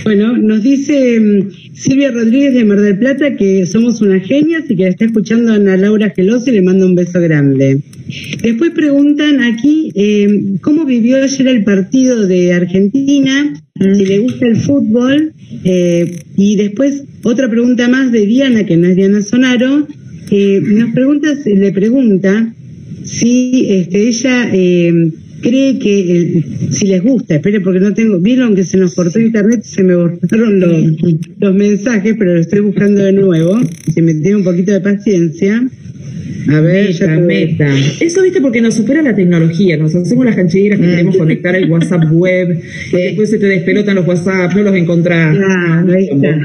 Bueno, 0.03 0.35
nos 0.37 0.63
dice 0.63 1.43
Silvia 1.79 2.11
Rodríguez 2.11 2.53
de 2.53 2.65
Mar 2.65 2.81
del 2.81 2.99
Plata 2.99 3.37
que 3.37 3.65
somos 3.65 4.01
unas 4.01 4.27
genias 4.27 4.69
y 4.69 4.75
que 4.75 4.83
la 4.83 4.89
está 4.89 5.05
escuchando 5.05 5.53
Ana 5.53 5.77
Laura 5.77 6.09
Geloso 6.09 6.49
y 6.49 6.55
le 6.55 6.61
manda 6.61 6.85
un 6.85 6.93
beso 6.93 7.21
grande. 7.21 7.81
Después 8.43 8.71
preguntan 8.71 9.41
aquí 9.41 9.89
eh, 9.95 10.57
cómo 10.59 10.83
vivió 10.83 11.23
ayer 11.23 11.47
el 11.47 11.63
partido 11.63 12.27
de 12.27 12.51
Argentina, 12.53 13.53
si 13.79 14.05
le 14.05 14.19
gusta 14.19 14.45
el 14.47 14.57
fútbol. 14.57 15.33
eh, 15.63 16.19
y 16.35 16.57
después 16.57 17.05
otra 17.23 17.49
pregunta 17.49 17.87
más 17.87 18.11
de 18.11 18.25
Diana, 18.25 18.65
que 18.65 18.75
no 18.75 18.87
es 18.87 18.97
Diana 18.97 19.21
Sonaro, 19.21 19.87
eh, 20.31 20.61
nos 20.61 20.91
pregunta, 20.93 21.29
le 21.45 21.71
pregunta 21.71 22.53
si 23.05 23.67
este, 23.69 24.09
ella 24.09 24.51
cree 25.41 25.79
que 25.79 25.99
eh, 26.21 26.43
si 26.71 26.87
les 26.87 27.01
gusta, 27.03 27.35
espere 27.35 27.61
porque 27.61 27.79
no 27.79 27.93
tengo, 27.93 28.19
vieron 28.19 28.55
que 28.55 28.63
se 28.63 28.77
nos 28.77 28.95
cortó 28.95 29.19
internet, 29.19 29.61
se 29.63 29.83
me 29.83 29.95
borraron 29.95 30.59
los, 30.59 30.71
los 31.39 31.55
mensajes, 31.55 32.15
pero 32.17 32.33
lo 32.33 32.39
estoy 32.39 32.59
buscando 32.61 33.03
de 33.03 33.13
nuevo, 33.13 33.59
si 33.93 34.01
me 34.01 34.13
tiene 34.15 34.37
un 34.37 34.43
poquito 34.43 34.71
de 34.71 34.81
paciencia. 34.81 35.67
A 36.47 36.61
ver, 36.61 36.91
ya 36.93 37.07
Meta, 37.07 37.21
tuve- 37.21 37.27
meta. 37.27 37.75
Eso, 37.99 38.21
viste, 38.23 38.41
porque 38.41 38.61
nos 38.61 38.73
supera 38.73 39.01
la 39.01 39.13
tecnología. 39.15 39.77
Nos 39.77 39.93
hacemos 39.93 40.25
las 40.25 40.35
cancheras 40.35 40.79
que 40.79 40.85
Mm. 40.87 40.89
queremos 40.89 41.17
conectar 41.17 41.55
el 41.55 41.69
WhatsApp 41.69 42.11
web. 42.11 42.59
y 42.91 42.95
después 42.95 43.29
se 43.29 43.37
te 43.39 43.45
despelotan 43.47 43.95
los 43.95 44.07
WhatsApp, 44.07 44.53
no 44.55 44.63
los 44.63 44.75
encontrás. 44.75 45.35
Claro, 45.37 45.91
ahí 45.93 46.07
está. 46.11 46.39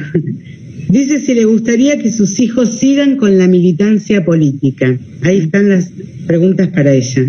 Dice 0.90 1.20
si 1.20 1.34
le 1.34 1.44
gustaría 1.44 1.98
que 1.98 2.10
sus 2.10 2.38
hijos 2.40 2.78
sigan 2.78 3.16
con 3.16 3.38
la 3.38 3.46
militancia 3.48 4.24
política. 4.24 4.96
Ahí 5.22 5.38
están 5.38 5.68
las 5.68 5.90
preguntas 6.26 6.68
para 6.68 6.92
ella. 6.92 7.24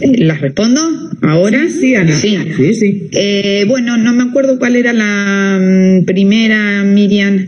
¿Las 0.00 0.40
respondo 0.40 0.80
ahora? 1.22 1.68
Sí, 1.68 1.94
Ana. 1.94 2.12
Sí. 2.12 2.38
sí. 2.56 2.74
sí. 2.74 3.08
Eh, 3.12 3.64
bueno, 3.68 3.96
no 3.96 4.12
me 4.12 4.24
acuerdo 4.24 4.58
cuál 4.58 4.76
era 4.76 4.92
la 4.92 5.58
mm, 5.60 6.04
primera, 6.04 6.84
Miriam. 6.84 7.46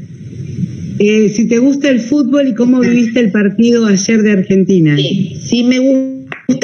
Eh, 0.99 1.29
si 1.31 1.47
te 1.49 1.59
gusta 1.59 1.89
el 1.89 2.01
fútbol 2.01 2.49
y 2.49 2.55
cómo 2.55 2.81
viviste 2.81 3.21
el 3.21 3.33
partido 3.33 3.87
ayer 3.87 4.23
de 4.23 4.33
Argentina. 4.33 4.97
Sí, 4.97 5.37
sí 5.41 5.65
me 5.65 5.79
gusta 5.79 6.22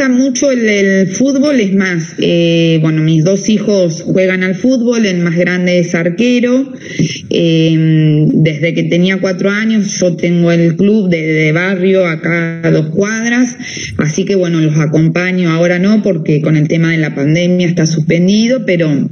mucho 0.09 0.51
el, 0.51 0.69
el 0.69 1.09
fútbol, 1.09 1.61
es 1.61 1.75
más, 1.75 2.15
eh, 2.19 2.79
bueno, 2.81 3.03
mis 3.03 3.25
dos 3.25 3.49
hijos 3.49 4.03
juegan 4.03 4.43
al 4.43 4.55
fútbol, 4.55 5.07
el 5.07 5.19
más 5.19 5.37
grande 5.37 5.79
es 5.79 5.95
arquero, 5.95 6.73
eh, 7.31 8.27
desde 8.35 8.75
que 8.75 8.85
tenía 8.85 9.19
cuatro 9.19 9.51
años 9.51 9.99
yo 10.01 10.17
tengo 10.17 10.53
el 10.53 10.77
club 10.77 11.09
de, 11.09 11.23
de 11.23 11.53
barrio 11.53 12.07
acá 12.07 12.61
a 12.63 12.71
dos 12.71 12.87
cuadras, 12.91 13.57
así 13.99 14.25
que 14.25 14.37
bueno, 14.37 14.61
los 14.61 14.77
acompaño, 14.79 15.51
ahora 15.51 15.79
no, 15.79 16.03
porque 16.03 16.41
con 16.41 16.57
el 16.57 16.69
tema 16.69 16.93
de 16.93 16.99
la 16.99 17.15
pandemia 17.15 17.67
está 17.67 17.87
suspendido, 17.87 18.65
pero... 18.67 19.09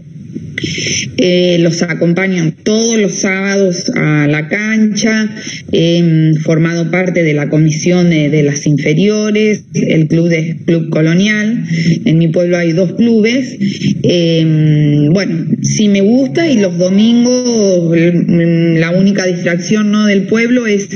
Eh, 1.18 1.58
los 1.60 1.82
acompaño 1.82 2.52
todos 2.62 2.98
los 2.98 3.14
sábados 3.14 3.90
a 3.94 4.26
la 4.26 4.48
cancha, 4.48 5.30
he 5.72 6.32
formado 6.42 6.90
parte 6.90 7.22
de 7.22 7.34
la 7.34 7.48
comisión 7.48 8.10
de, 8.10 8.42
las 8.42 8.66
inferiores, 8.66 9.64
el 9.74 10.08
club 10.08 10.28
de 10.28 10.58
Club 10.64 10.90
Colonial, 10.90 11.64
en 12.04 12.18
mi 12.18 12.28
pueblo 12.28 12.58
hay 12.58 12.72
dos 12.72 12.92
clubes, 12.94 13.56
eh, 14.02 15.08
bueno, 15.10 15.46
sí 15.62 15.88
me 15.88 16.00
gusta 16.00 16.48
y 16.48 16.58
los 16.58 16.76
domingos 16.78 17.96
mm, 17.96 18.76
la 18.76 18.90
única 18.90 19.26
distracción 19.26 19.90
¿no? 19.90 20.06
del 20.06 20.22
pueblo 20.22 20.66
es 20.66 20.88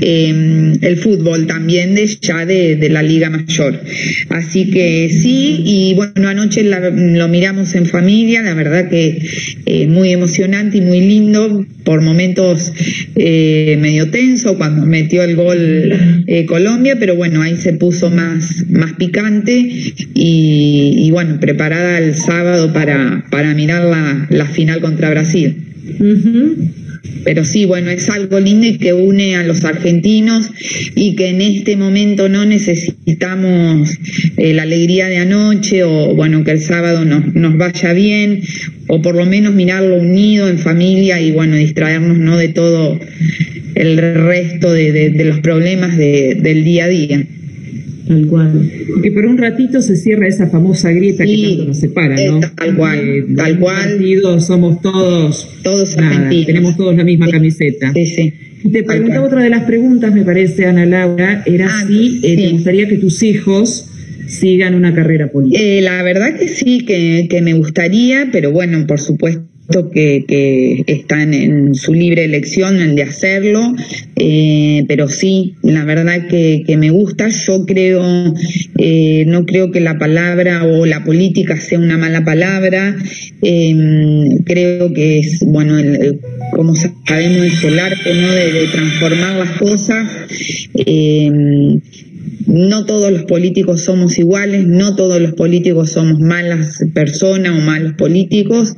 eh, 0.00 0.72
el 0.80 0.96
fútbol 0.98 1.46
también 1.46 1.94
de 1.94 2.06
ya 2.06 2.44
de, 2.46 2.88
la 2.90 3.02
Liga 3.02 3.30
Mayor. 3.30 3.80
Así 4.28 4.70
que 4.70 5.08
sí, 5.10 5.62
y 5.64 5.94
bueno, 5.94 6.28
anoche 6.28 6.62
lo 6.62 7.28
miramos 7.28 7.74
en 7.74 7.86
familia, 7.86 8.42
la 8.42 8.54
verdad 8.54 8.88
que 8.88 9.01
eh, 9.66 9.86
muy 9.86 10.10
emocionante 10.10 10.78
y 10.78 10.80
muy 10.80 11.00
lindo, 11.00 11.64
por 11.84 12.00
momentos 12.00 12.72
eh, 13.16 13.76
medio 13.80 14.10
tenso 14.10 14.56
cuando 14.56 14.86
metió 14.86 15.22
el 15.22 15.36
gol 15.36 16.24
eh, 16.26 16.46
Colombia, 16.46 16.96
pero 16.98 17.16
bueno, 17.16 17.42
ahí 17.42 17.56
se 17.56 17.72
puso 17.72 18.10
más, 18.10 18.64
más 18.68 18.92
picante 18.94 19.58
y, 19.58 20.94
y 20.96 21.10
bueno, 21.10 21.38
preparada 21.40 21.98
el 21.98 22.14
sábado 22.14 22.72
para, 22.72 23.24
para 23.30 23.54
mirar 23.54 23.84
la, 23.84 24.26
la 24.30 24.46
final 24.46 24.80
contra 24.80 25.10
Brasil. 25.10 25.56
Pero 27.24 27.44
sí, 27.44 27.64
bueno, 27.64 27.90
es 27.90 28.08
algo 28.10 28.38
lindo 28.40 28.66
y 28.66 28.78
que 28.78 28.92
une 28.92 29.36
a 29.36 29.42
los 29.42 29.64
argentinos 29.64 30.50
y 30.94 31.14
que 31.16 31.28
en 31.28 31.40
este 31.40 31.76
momento 31.76 32.28
no 32.28 32.44
necesitamos 32.46 33.90
eh, 34.36 34.52
la 34.54 34.62
alegría 34.62 35.08
de 35.08 35.18
anoche 35.18 35.84
o 35.84 36.14
bueno, 36.14 36.44
que 36.44 36.52
el 36.52 36.60
sábado 36.60 37.04
nos, 37.04 37.34
nos 37.34 37.56
vaya 37.56 37.92
bien 37.92 38.40
o 38.88 39.00
por 39.02 39.14
lo 39.14 39.26
menos 39.26 39.54
mirarlo 39.54 39.96
unido 39.96 40.48
en 40.48 40.58
familia 40.58 41.20
y 41.20 41.30
bueno, 41.32 41.56
distraernos 41.56 42.18
no 42.18 42.36
de 42.36 42.48
todo 42.48 42.98
el 43.74 43.96
resto 43.98 44.72
de, 44.72 44.92
de- 45.10 45.24
los 45.24 45.40
problemas 45.40 45.96
de- 45.96 46.36
del 46.40 46.64
día 46.64 46.84
a 46.84 46.88
día. 46.88 47.24
Tal 48.06 48.26
cual. 48.26 48.70
Porque 48.94 49.12
por 49.12 49.24
un 49.26 49.38
ratito 49.38 49.80
se 49.80 49.96
cierra 49.96 50.26
esa 50.26 50.48
famosa 50.48 50.90
grieta 50.90 51.24
Sí, 51.24 51.36
que 51.42 51.48
tanto 51.48 51.64
nos 51.66 51.78
separa, 51.78 52.16
¿no? 52.16 52.38
eh, 52.38 52.50
tal 52.56 52.76
cual, 52.76 52.98
Eh, 52.98 53.24
tal 53.36 53.52
un 53.52 53.58
cual. 53.58 53.76
partido 53.76 54.40
somos 54.40 54.80
todos, 54.82 55.48
Todos 55.62 55.96
nada, 55.96 56.16
argentinos. 56.16 56.46
tenemos 56.46 56.76
todos 56.76 56.96
la 56.96 57.04
misma 57.04 57.26
Sí. 57.26 57.32
camiseta. 57.32 57.92
Sí, 57.94 58.06
sí. 58.06 58.32
Te 58.72 58.82
preguntaba 58.84 59.26
otra 59.26 59.42
de 59.42 59.50
las 59.50 59.64
preguntas, 59.64 60.14
me 60.14 60.24
parece, 60.24 60.66
Ana 60.66 60.86
Laura, 60.86 61.42
era 61.46 61.66
Ah, 61.68 61.84
si 61.86 62.20
eh, 62.22 62.36
te 62.36 62.48
gustaría 62.50 62.86
que 62.88 62.96
tus 62.96 63.22
hijos 63.22 63.88
sigan 64.28 64.74
una 64.74 64.94
carrera 64.94 65.30
política. 65.30 65.60
Eh, 65.62 65.80
la 65.82 66.02
verdad 66.02 66.36
que 66.38 66.48
sí, 66.48 66.84
que, 66.84 67.26
que 67.28 67.42
me 67.42 67.54
gustaría, 67.54 68.28
pero 68.32 68.52
bueno, 68.52 68.86
por 68.86 69.00
supuesto 69.00 69.42
que, 69.90 70.24
que 70.26 70.84
están 70.86 71.32
en 71.34 71.74
su 71.74 71.94
libre 71.94 72.24
elección 72.24 72.80
el 72.80 72.94
de 72.94 73.04
hacerlo, 73.04 73.74
eh, 74.16 74.84
pero 74.88 75.08
sí, 75.08 75.54
la 75.62 75.84
verdad 75.84 76.26
que, 76.28 76.64
me 76.76 76.90
gusta. 76.90 77.28
Yo 77.28 77.64
creo, 77.64 78.34
eh, 78.78 79.24
no 79.26 79.44
creo 79.46 79.70
que 79.70 79.80
la 79.80 79.98
palabra 79.98 80.64
o 80.64 80.84
la 80.86 81.04
política 81.04 81.58
sea 81.60 81.78
una 81.78 81.96
mala 81.98 82.24
palabra. 82.24 82.96
Eh, 83.42 83.74
creo 84.44 84.92
que 84.92 85.20
es, 85.20 85.40
bueno, 85.46 85.78
el- 85.78 86.20
como 86.52 86.74
sabemos, 86.74 87.64
el 87.64 87.78
arte 87.78 88.14
¿no? 88.14 88.32
de, 88.32 88.52
de 88.52 88.66
transformar 88.68 89.38
las 89.38 89.52
cosas. 89.58 90.06
No 92.46 92.84
todos 92.84 93.10
los 93.10 93.24
políticos 93.24 93.82
somos 93.82 94.18
iguales, 94.18 94.66
no 94.66 94.94
todos 94.96 95.20
los 95.20 95.32
políticos 95.32 95.90
somos 95.90 96.20
malas 96.20 96.82
personas 96.92 97.52
o 97.58 97.60
malos 97.62 97.94
políticos, 97.94 98.74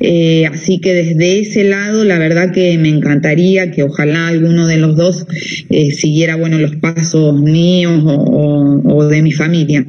eh, 0.00 0.46
así 0.46 0.78
que 0.78 0.94
desde 0.94 1.40
ese 1.40 1.64
lado 1.64 2.04
la 2.04 2.18
verdad 2.18 2.52
que 2.52 2.76
me 2.78 2.88
encantaría 2.88 3.70
que 3.70 3.82
ojalá 3.82 4.28
alguno 4.28 4.66
de 4.66 4.76
los 4.76 4.96
dos 4.96 5.26
eh, 5.70 5.90
siguiera 5.90 6.36
bueno 6.36 6.58
los 6.58 6.76
pasos 6.76 7.40
míos 7.40 8.02
o 8.04 9.06
de 9.08 9.22
mi 9.22 9.32
familia. 9.32 9.86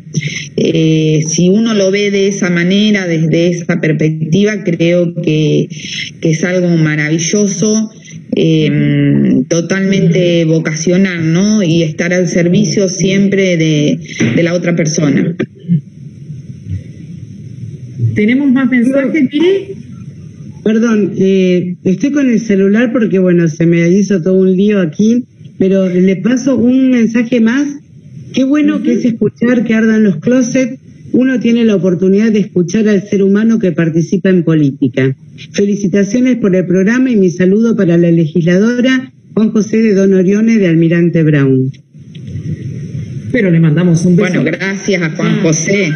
Eh, 0.55 1.21
si 1.27 1.49
uno 1.49 1.73
lo 1.73 1.91
ve 1.91 2.09
de 2.09 2.27
esa 2.27 2.49
manera, 2.49 3.07
desde 3.07 3.49
esa 3.49 3.79
perspectiva, 3.79 4.63
creo 4.63 5.13
que, 5.13 5.69
que 6.19 6.31
es 6.31 6.43
algo 6.43 6.69
maravilloso 6.77 7.91
eh, 8.39 9.43
totalmente 9.49 10.45
vocacional, 10.45 11.33
¿no? 11.33 11.63
Y 11.63 11.81
estar 11.81 12.13
al 12.13 12.27
servicio 12.27 12.87
siempre 12.87 13.57
de, 13.57 13.99
de 14.35 14.43
la 14.43 14.53
otra 14.53 14.75
persona. 14.75 15.35
¿Tenemos 18.13 18.51
más 18.51 18.69
mensajes, 18.69 19.23
Miri? 19.31 19.75
Perdón, 20.63 21.13
eh, 21.17 21.77
estoy 21.83 22.11
con 22.11 22.29
el 22.29 22.39
celular 22.39 22.91
porque, 22.91 23.17
bueno, 23.17 23.47
se 23.47 23.65
me 23.65 23.89
hizo 23.89 24.21
todo 24.21 24.35
un 24.35 24.55
lío 24.55 24.81
aquí, 24.81 25.23
pero 25.57 25.89
le 25.89 26.15
paso 26.17 26.57
un 26.57 26.91
mensaje 26.91 27.41
más. 27.41 27.67
Qué 28.33 28.43
bueno 28.43 28.83
que 28.83 28.93
es 28.93 29.05
escuchar 29.05 29.63
que 29.63 29.73
ardan 29.73 30.03
los 30.03 30.17
closets. 30.17 30.79
Uno 31.13 31.39
tiene 31.39 31.65
la 31.65 31.75
oportunidad 31.75 32.31
de 32.31 32.39
escuchar 32.39 32.87
al 32.87 33.07
ser 33.07 33.23
humano 33.23 33.59
que 33.59 33.71
participa 33.71 34.29
en 34.29 34.43
política. 34.43 35.15
Felicitaciones 35.51 36.37
por 36.37 36.55
el 36.55 36.65
programa 36.65 37.09
y 37.09 37.15
mi 37.15 37.29
saludo 37.29 37.75
para 37.75 37.97
la 37.97 38.11
legisladora 38.11 39.11
Juan 39.33 39.51
José 39.51 39.77
de 39.77 39.93
Don 39.93 40.13
Orione 40.13 40.57
de 40.57 40.67
Almirante 40.67 41.23
Brown. 41.23 41.71
Pero 43.31 43.51
le 43.51 43.59
mandamos 43.59 44.05
un 44.05 44.15
beso. 44.15 44.41
Bueno, 44.41 44.43
gracias 44.43 45.01
a 45.01 45.11
Juan 45.11 45.41
José. 45.41 45.91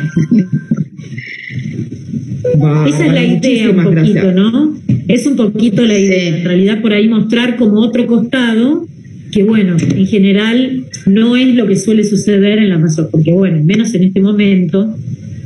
Esa 2.88 3.06
es 3.06 3.14
la 3.14 3.24
idea 3.24 3.70
un 3.70 3.84
poquito, 3.84 3.92
gracias. 3.92 4.36
¿no? 4.36 4.78
Es 5.08 5.26
un 5.26 5.36
poquito 5.36 5.86
la 5.86 5.98
idea. 5.98 6.32
Sí. 6.32 6.40
En 6.40 6.46
realidad 6.46 6.82
por 6.82 6.94
ahí 6.94 7.08
mostrar 7.08 7.58
como 7.58 7.80
otro 7.80 8.06
costado 8.08 8.88
que 9.32 9.44
bueno, 9.44 9.78
en 9.80 10.08
general 10.08 10.84
no 11.06 11.36
es 11.36 11.56
lo 11.56 11.68
que 11.68 11.76
suele 11.76 12.04
suceder 12.04 12.60
en 12.60 12.70
la 12.70 12.76
Amazon, 12.76 13.08
porque 13.12 13.32
bueno, 13.32 13.64
menos 13.64 13.94
en 13.94 14.04
este 14.04 14.22
momento, 14.22 14.96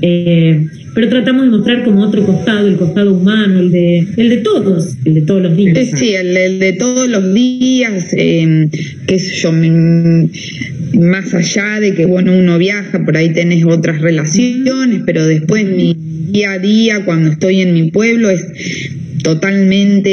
eh, 0.01 0.65
pero 0.93 1.09
tratamos 1.09 1.43
de 1.43 1.51
mostrar 1.51 1.83
como 1.83 2.01
otro 2.01 2.25
costado, 2.25 2.67
el 2.67 2.77
costado 2.77 3.13
humano, 3.13 3.59
el 3.59 3.71
de, 3.71 4.07
el 4.17 4.29
de 4.29 4.37
todos, 4.37 4.95
el 5.05 5.13
de 5.13 5.21
todos 5.21 5.41
los 5.43 5.55
días. 5.55 5.77
Eh, 5.77 5.91
Sí, 5.95 6.13
el, 6.15 6.35
el 6.35 6.59
de 6.59 6.73
todos 6.73 7.07
los 7.09 7.33
días, 7.33 8.13
eh, 8.13 8.69
qué 9.05 9.19
sé 9.19 9.35
yo, 9.35 9.51
más 9.51 11.33
allá 11.33 11.79
de 11.79 11.93
que, 11.93 12.05
bueno, 12.05 12.37
uno 12.37 12.57
viaja, 12.57 13.03
por 13.03 13.17
ahí 13.17 13.33
tenés 13.33 13.65
otras 13.65 14.01
relaciones, 14.01 15.01
pero 15.05 15.25
después 15.25 15.65
mi 15.65 15.95
día 16.31 16.53
a 16.53 16.59
día, 16.59 17.05
cuando 17.05 17.31
estoy 17.31 17.61
en 17.61 17.73
mi 17.73 17.91
pueblo, 17.91 18.29
es 18.29 18.45
totalmente 19.23 20.09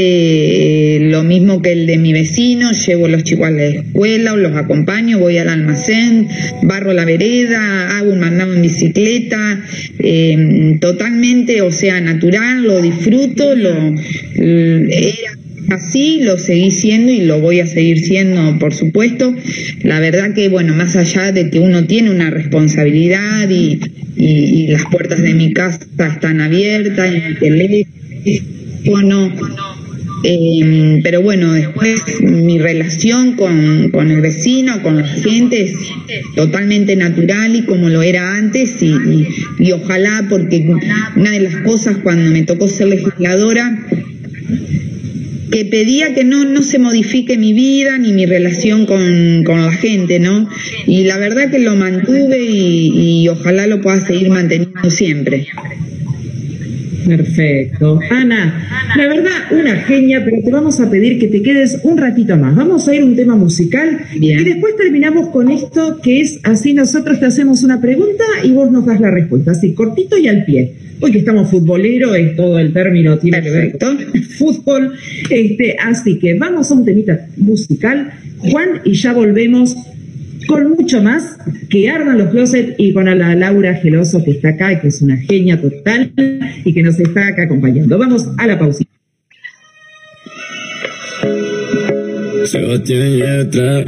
eh, 0.97 1.01
lo 1.01 1.23
mismo 1.23 1.63
que 1.63 1.73
el 1.73 1.87
de 1.87 1.99
mi 1.99 2.13
vecino, 2.13 2.71
llevo 2.73 3.09
los 3.09 3.25
chicos 3.25 3.47
a 3.47 3.51
la 3.51 3.65
escuela, 3.65 4.33
o 4.33 4.37
los 4.37 4.55
acompaño, 4.57 5.19
voy 5.19 5.39
al 5.39 5.49
almacén, 5.49 6.29
barro 6.63 6.93
la 6.93 7.05
vereda, 7.05 7.97
hago 7.99 8.13
un 8.13 8.21
mandado 8.21 8.55
en 8.55 8.63
bicicleta, 8.63 9.63
eh, 9.99 10.77
totalmente, 10.81 11.63
o 11.63 11.71
sea, 11.71 12.01
natural, 12.01 12.63
lo 12.63 12.81
disfruto, 12.81 13.55
lo, 13.55 13.95
l- 14.37 14.89
era 14.91 15.77
así, 15.77 16.21
lo 16.23 16.37
seguí 16.39 16.71
siendo 16.71 17.13
y 17.13 17.21
lo 17.21 17.41
voy 17.41 17.61
a 17.61 17.67
seguir 17.67 17.99
siendo, 18.01 18.59
por 18.59 18.75
supuesto. 18.75 19.35
La 19.83 20.01
verdad 20.01 20.35
que, 20.35 20.49
bueno, 20.49 20.75
más 20.75 20.97
allá 20.97 21.33
de 21.33 21.49
que 21.51 21.61
uno 21.61 21.87
tiene 21.87 22.11
una 22.11 22.31
responsabilidad 22.31 23.49
y 23.49 24.67
las 24.69 24.85
puertas 24.91 25.21
de 25.23 25.35
mi 25.35 25.53
casa 25.53 25.81
están 25.99 26.41
abiertas, 26.41 27.11
y 27.11 27.29
mi 27.29 27.35
teléfono, 27.37 27.93
eh, 30.25 31.01
pero 31.03 31.21
bueno, 31.21 31.53
después 31.53 32.01
mi 32.21 32.59
relación 32.59 33.33
con, 33.35 33.91
con 33.91 34.11
el 34.13 34.21
vecino, 34.21 34.81
con 34.83 34.97
la 34.99 35.07
gente 35.07 35.63
es 35.65 35.75
totalmente 36.37 36.95
natural 36.95 37.57
y 37.57 37.63
como 37.65 37.89
lo 37.89 38.03
era 38.03 38.37
antes 38.37 38.81
y, 38.83 38.87
y- 38.93 39.27
y 39.59 39.73
ojalá 39.73 40.27
porque 40.31 40.65
una 41.17 41.31
de 41.33 41.41
las 41.41 41.57
cosas 41.59 41.97
cuando 42.05 42.31
me 42.31 42.43
tocó 42.43 42.69
ser 42.69 42.89
legisladora 42.89 43.79
que 45.51 45.65
pedía 45.67 46.15
que 46.15 46.25
no, 46.25 46.45
no 46.45 46.63
se 46.63 46.79
modifique 46.79 47.37
mi 47.37 47.53
vida 47.53 47.99
ni 47.99 48.13
mi 48.13 48.25
relación 48.25 48.87
con, 48.87 49.43
con 49.45 49.61
la 49.61 49.73
gente, 49.73 50.19
¿no? 50.19 50.49
Y 50.87 51.05
la 51.05 51.19
verdad 51.19 51.51
que 51.51 51.59
lo 51.59 51.77
mantuve 51.77 52.41
y, 52.43 53.23
y 53.25 53.29
ojalá 53.29 53.67
lo 53.67 53.81
pueda 53.83 54.01
seguir 54.01 54.31
manteniendo 54.31 54.89
siempre. 54.91 55.47
Perfecto. 57.07 57.99
Ana, 58.11 58.69
la 58.97 59.07
verdad, 59.09 59.31
una 59.51 59.77
genia, 59.77 60.25
pero 60.25 60.43
te 60.43 60.51
vamos 60.51 60.81
a 60.81 60.91
pedir 60.91 61.19
que 61.19 61.29
te 61.29 61.43
quedes 61.43 61.81
un 61.83 61.99
ratito 61.99 62.37
más. 62.37 62.55
Vamos 62.55 62.89
a 62.89 62.95
ir 62.95 63.03
a 63.03 63.05
un 63.05 63.17
tema 63.17 63.37
musical 63.37 64.01
Bien. 64.19 64.41
y 64.41 64.45
después 64.45 64.77
terminamos 64.77 65.29
con 65.29 65.51
esto 65.51 66.01
que 66.03 66.21
es 66.21 66.41
así 66.43 66.73
nosotros 66.73 67.21
te 67.21 67.27
hacemos 67.27 67.63
una 67.63 67.81
pregunta 67.81 68.25
y 68.45 68.53
vos 68.53 68.71
nos 68.71 68.87
das 68.87 69.01
la 69.01 69.11
respuesta, 69.11 69.53
así 69.53 69.75
cortito 69.75 70.17
y 70.17 70.29
al 70.29 70.45
pie. 70.45 70.75
Hoy 71.01 71.11
que 71.11 71.19
estamos 71.19 71.51
futboleros, 71.51 72.17
es 72.17 72.37
todo 72.37 72.59
el 72.59 72.73
término 72.73 73.19
tiene 73.19 73.43
que 73.43 73.51
ver 73.51 73.79
con 73.79 73.99
fútbol. 74.39 74.93
Este, 75.29 75.77
así 75.79 76.19
que 76.19 76.35
vamos 76.35 76.71
a 76.71 76.75
un 76.75 76.85
temita 76.85 77.27
musical, 77.37 78.13
Juan, 78.39 78.81
y 78.85 78.95
ya 78.95 79.13
volvemos 79.13 79.77
con 80.47 80.71
mucho 80.71 81.03
más 81.03 81.39
que 81.71 81.91
ardan 81.91 82.19
los 82.19 82.31
closets 82.31 82.75
y 82.79 82.93
con 82.93 83.09
a 83.09 83.15
la 83.15 83.35
Laura 83.35 83.75
Geloso 83.75 84.23
que 84.25 84.33
está 84.33 84.51
acá, 84.51 84.81
que 84.81 84.89
es 84.89 85.03
una 85.03 85.17
genia 85.17 85.61
total 85.61 86.13
y 86.65 86.73
que 86.73 86.83
nos 86.83 86.99
está 86.99 87.29
acá 87.29 87.45
acompañando. 87.45 87.99
Vamos 87.99 88.29
a 88.39 88.47
la 88.47 88.59
pausita. 88.59 88.91
Sebastián 92.47 93.19
Yatra. 93.19 93.85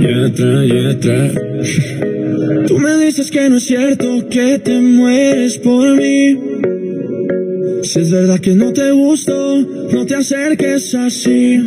Yatra, 0.00 0.64
Yatra. 0.64 1.30
Tú 2.66 2.78
me 2.78 2.96
dices 3.04 3.30
que 3.30 3.48
no 3.50 3.56
es 3.56 3.64
cierto 3.64 4.28
que 4.28 4.58
te 4.58 4.80
mueres 4.80 5.58
por 5.58 5.96
mí. 5.96 6.38
Si 7.84 8.00
es 8.00 8.10
verdad 8.10 8.40
que 8.40 8.54
no 8.54 8.72
te 8.72 8.90
gusto, 8.92 9.60
no 9.92 10.06
te 10.06 10.14
acerques 10.14 10.94
así. 10.94 11.58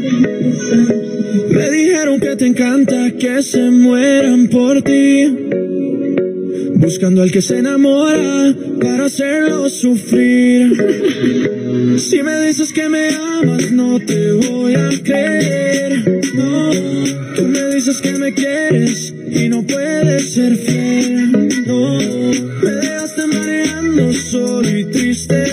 Me 1.50 1.70
dijeron 1.70 2.20
que 2.20 2.36
te 2.36 2.48
encanta 2.48 3.12
que 3.12 3.44
se 3.44 3.70
mueran 3.70 4.48
por 4.48 4.82
ti. 4.82 5.28
Buscando 6.74 7.22
al 7.22 7.32
que 7.32 7.42
se 7.44 7.60
enamora 7.60 8.56
para 8.82 9.06
hacerlo 9.06 9.70
sufrir. 9.70 10.74
Si 11.98 12.24
me 12.24 12.48
dices 12.48 12.74
que 12.74 12.90
me 12.90 13.10
amas, 13.10 13.72
no 13.72 14.00
te 14.00 14.32
voy 14.34 14.74
a 14.74 14.90
creer. 15.04 16.04
No, 16.34 16.72
tú 17.36 17.44
me 17.44 17.76
dices 17.76 18.02
que 18.02 18.14
me 18.14 18.34
quieres 18.34 19.14
y 19.30 19.50
no 19.50 19.62
puedes 19.62 20.34
ser 20.34 20.56
fiel. 20.58 21.32
No, 21.68 22.00
me 22.64 22.72
dejaste 22.72 23.28
mareando 23.28 24.14
solo 24.14 24.78
y 24.78 24.86
triste. 24.86 25.47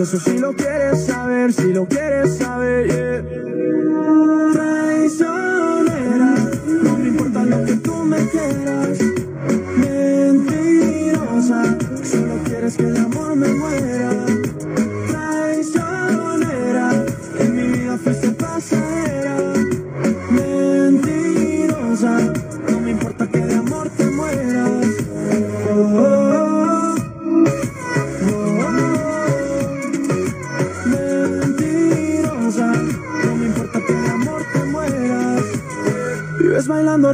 Eso 0.00 0.18
si 0.18 0.38
lo 0.38 0.52
quieres 0.54 1.06
saber, 1.06 1.52
si 1.52 1.72
lo 1.72 1.86
quieres 1.86 2.36
saber, 2.36 2.86
yeah. 2.88 3.53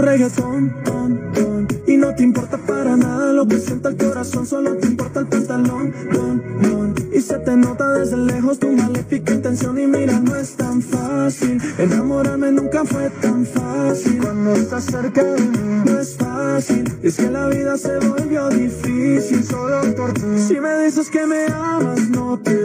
Reggaetón, 0.01 0.75
y 1.87 1.97
no 1.97 2.15
te 2.15 2.23
importa 2.23 2.57
para 2.59 2.97
nada 2.97 3.33
lo 3.33 3.47
que 3.47 3.59
sienta 3.59 3.89
el 3.89 3.97
corazón, 3.97 4.47
solo 4.47 4.77
te 4.77 4.87
importa 4.87 5.21
el 5.21 5.27
pantalón, 5.27 5.93
don, 6.13 6.43
don, 6.63 6.95
y 7.13 7.21
se 7.21 7.39
te 7.39 7.57
nota 7.57 7.89
desde 7.95 8.17
lejos 8.17 8.59
tu 8.59 8.71
maléfica 8.71 9.35
intención 9.35 9.79
y 9.79 9.87
mira 9.87 10.21
no 10.21 10.37
es 10.37 10.57
tan 10.57 10.81
fácil, 10.83 11.61
enamorarme 11.79 12.53
nunca 12.53 12.85
fue 12.85 13.11
tan 13.21 13.45
fácil, 13.45 14.19
cuando 14.23 14.53
estás 14.55 14.85
cerca 14.85 15.25
de 15.25 15.43
mí 15.43 15.83
no 15.85 16.01
es 16.01 16.17
fácil, 16.17 16.85
es 17.03 17.17
que 17.17 17.31
la 17.31 17.49
vida 17.49 17.77
se 17.77 17.99
volvió 17.99 18.49
difícil 18.51 19.45
solo 19.45 19.81
por 19.97 20.13
si 20.39 20.61
me 20.61 20.85
dices 20.85 21.11
que 21.11 21.27
me 21.27 21.47
amas 21.47 22.09
no 22.11 22.39
te 22.39 22.60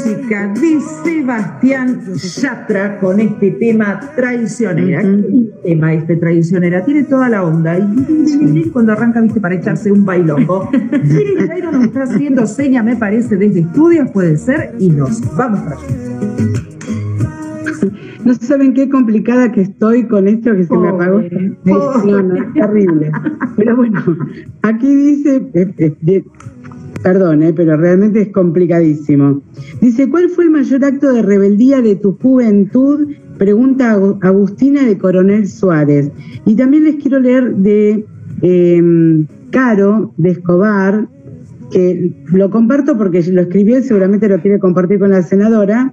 música 0.00 0.48
de 0.54 0.80
Sebastián 1.04 2.00
Yatra 2.14 2.98
con 2.98 3.20
este 3.20 3.50
tema 3.52 4.00
traicionera. 4.16 5.02
¿Qué 5.02 5.50
tema 5.62 5.92
este 5.92 6.16
traicionera? 6.16 6.84
Tiene 6.84 7.04
toda 7.04 7.28
la 7.28 7.42
onda. 7.44 7.78
Y 7.78 8.70
cuando 8.70 8.92
arranca, 8.92 9.20
viste, 9.20 9.40
para 9.40 9.56
echarse 9.56 9.92
un 9.92 10.04
bailongo. 10.04 10.70
Siri 11.04 11.46
Jairo 11.46 11.72
nos 11.72 11.84
está 11.84 12.04
haciendo 12.04 12.46
seña, 12.46 12.82
me 12.82 12.96
parece, 12.96 13.36
desde 13.36 13.60
estudios, 13.60 14.10
puede 14.10 14.36
ser, 14.38 14.74
y 14.78 14.88
nos 14.88 15.20
vamos 15.36 15.60
para 15.60 15.76
allá. 15.76 15.86
No 18.24 18.34
saben 18.34 18.74
qué 18.74 18.88
complicada 18.88 19.52
que 19.52 19.62
estoy 19.62 20.06
con 20.06 20.28
esto 20.28 20.54
que 20.54 20.64
se 20.64 20.76
me 20.76 20.88
apagó. 20.88 21.16
Pobre, 21.16 21.56
No, 21.64 22.52
terrible. 22.54 23.12
Pero 23.56 23.76
bueno, 23.76 24.02
aquí 24.62 24.94
dice, 24.94 25.50
eh, 25.54 25.94
eh, 26.06 26.24
perdón, 27.02 27.42
eh, 27.42 27.52
pero 27.54 27.76
realmente 27.76 28.20
es 28.22 28.28
complicadísimo. 28.28 29.42
Dice, 29.80 30.08
¿cuál 30.10 30.28
fue 30.30 30.44
el 30.44 30.50
mayor 30.50 30.84
acto 30.84 31.12
de 31.12 31.22
rebeldía 31.22 31.80
de 31.80 31.96
tu 31.96 32.12
juventud? 32.18 33.08
Pregunta 33.38 33.96
Agu- 33.96 34.18
Agustina 34.22 34.84
de 34.84 34.98
Coronel 34.98 35.48
Suárez. 35.48 36.10
Y 36.44 36.56
también 36.56 36.84
les 36.84 36.96
quiero 36.96 37.18
leer 37.20 37.54
de 37.56 38.04
eh, 38.42 39.24
Caro 39.50 40.12
de 40.18 40.30
Escobar, 40.30 41.08
que 41.70 42.12
lo 42.32 42.50
comparto 42.50 42.98
porque 42.98 43.22
lo 43.32 43.42
escribió 43.42 43.78
y 43.78 43.82
seguramente 43.82 44.28
lo 44.28 44.40
quiere 44.40 44.58
compartir 44.58 44.98
con 44.98 45.10
la 45.10 45.22
senadora. 45.22 45.92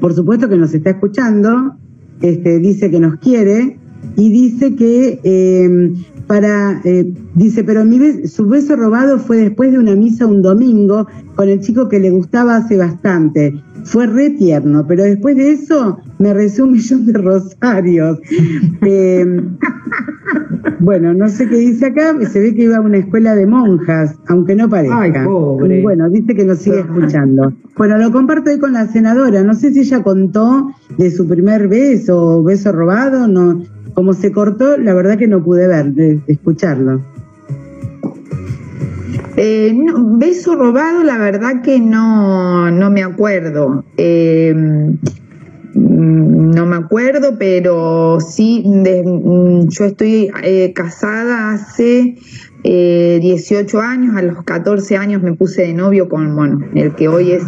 Por 0.00 0.12
supuesto 0.14 0.48
que 0.48 0.56
nos 0.56 0.74
está 0.74 0.90
escuchando, 0.90 1.76
este, 2.20 2.58
dice 2.58 2.90
que 2.90 3.00
nos 3.00 3.16
quiere 3.16 3.78
y 4.16 4.30
dice 4.30 4.74
que 4.76 5.20
eh, 5.24 5.92
para, 6.26 6.80
eh, 6.84 7.12
dice, 7.34 7.62
pero 7.64 7.84
mi 7.84 7.98
be- 7.98 8.26
su 8.28 8.46
beso 8.46 8.74
robado 8.76 9.18
fue 9.18 9.36
después 9.38 9.70
de 9.72 9.78
una 9.78 9.94
misa 9.94 10.26
un 10.26 10.42
domingo 10.42 11.06
con 11.36 11.48
el 11.48 11.60
chico 11.60 11.88
que 11.88 12.00
le 12.00 12.10
gustaba 12.10 12.56
hace 12.56 12.76
bastante. 12.76 13.62
Fue 13.84 14.06
re 14.08 14.30
tierno, 14.30 14.84
pero 14.88 15.04
después 15.04 15.36
de 15.36 15.52
eso 15.52 15.98
me 16.18 16.34
rezó 16.34 16.64
un 16.64 16.72
millón 16.72 17.06
de 17.06 17.12
rosarios. 17.12 18.18
Eh, 18.88 19.24
bueno, 20.80 21.14
no 21.14 21.28
sé 21.28 21.48
qué 21.48 21.56
dice 21.56 21.86
acá, 21.86 22.14
se 22.26 22.40
ve 22.40 22.54
que 22.54 22.64
iba 22.64 22.76
a 22.76 22.80
una 22.80 22.98
escuela 22.98 23.34
de 23.34 23.46
monjas, 23.46 24.16
aunque 24.28 24.54
no 24.54 24.68
parezca. 24.68 25.00
Ay, 25.00 25.12
pobre. 25.24 25.82
Bueno, 25.82 26.08
dice 26.10 26.34
que 26.34 26.44
nos 26.44 26.58
sigue 26.58 26.80
escuchando. 26.80 27.52
Bueno, 27.76 27.96
lo 27.98 28.12
comparto 28.12 28.50
ahí 28.50 28.58
con 28.58 28.72
la 28.72 28.86
senadora. 28.86 29.42
No 29.42 29.54
sé 29.54 29.72
si 29.72 29.80
ella 29.80 30.02
contó 30.02 30.70
de 30.98 31.10
su 31.10 31.26
primer 31.26 31.68
beso 31.68 32.38
o 32.38 32.42
beso 32.42 32.72
robado, 32.72 33.26
no. 33.28 33.62
Como 33.96 34.12
se 34.12 34.30
cortó, 34.30 34.76
la 34.76 34.92
verdad 34.92 35.16
que 35.16 35.26
no 35.26 35.42
pude 35.42 35.66
ver, 35.66 36.20
escucharlo. 36.26 37.00
Eh, 39.38 39.72
no, 39.74 40.18
beso 40.18 40.54
robado, 40.54 41.02
la 41.02 41.16
verdad 41.16 41.62
que 41.62 41.80
no, 41.80 42.70
no 42.70 42.90
me 42.90 43.02
acuerdo. 43.02 43.86
Eh, 43.96 44.52
no 45.74 46.66
me 46.66 46.76
acuerdo, 46.76 47.36
pero 47.38 48.18
sí, 48.20 48.64
mm, 48.66 49.68
yo 49.68 49.84
estoy 49.86 50.30
eh, 50.42 50.74
casada 50.74 51.52
hace 51.52 52.16
eh, 52.64 53.18
18 53.20 53.80
años, 53.80 54.16
a 54.16 54.22
los 54.22 54.42
14 54.44 54.96
años 54.96 55.22
me 55.22 55.32
puse 55.32 55.62
de 55.62 55.72
novio 55.74 56.08
con, 56.08 56.34
bueno, 56.34 56.60
el 56.74 56.94
que 56.94 57.08
hoy 57.08 57.32
es 57.32 57.44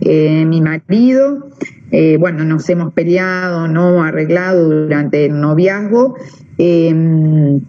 eh, 0.00 0.44
mi 0.46 0.60
marido. 0.60 1.48
Eh, 1.92 2.16
bueno, 2.18 2.44
nos 2.44 2.68
hemos 2.68 2.92
peleado, 2.92 3.68
no 3.68 4.02
arreglado 4.02 4.68
durante 4.68 5.26
el 5.26 5.40
noviazgo. 5.40 6.16
Eh, 6.58 7.60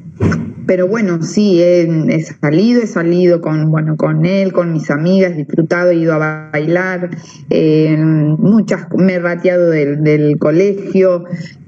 pero 0.67 0.88
bueno, 0.88 1.23
sí, 1.23 1.61
he, 1.61 2.21
salido, 2.41 2.82
he 2.82 2.88
salido 2.88 3.39
con, 3.39 3.71
bueno, 3.71 3.95
con 3.95 4.25
él, 4.25 4.51
con 4.51 4.73
mis 4.73 4.91
amigas, 4.91 5.36
disfrutado, 5.38 5.91
he 5.91 5.95
ido 5.95 6.13
a 6.13 6.49
bailar, 6.51 7.09
eh, 7.49 7.95
muchas, 7.97 8.88
me 8.97 9.13
he 9.13 9.19
rateado 9.19 9.69
del, 9.69 10.03
del 10.03 10.38
colegio. 10.38 11.23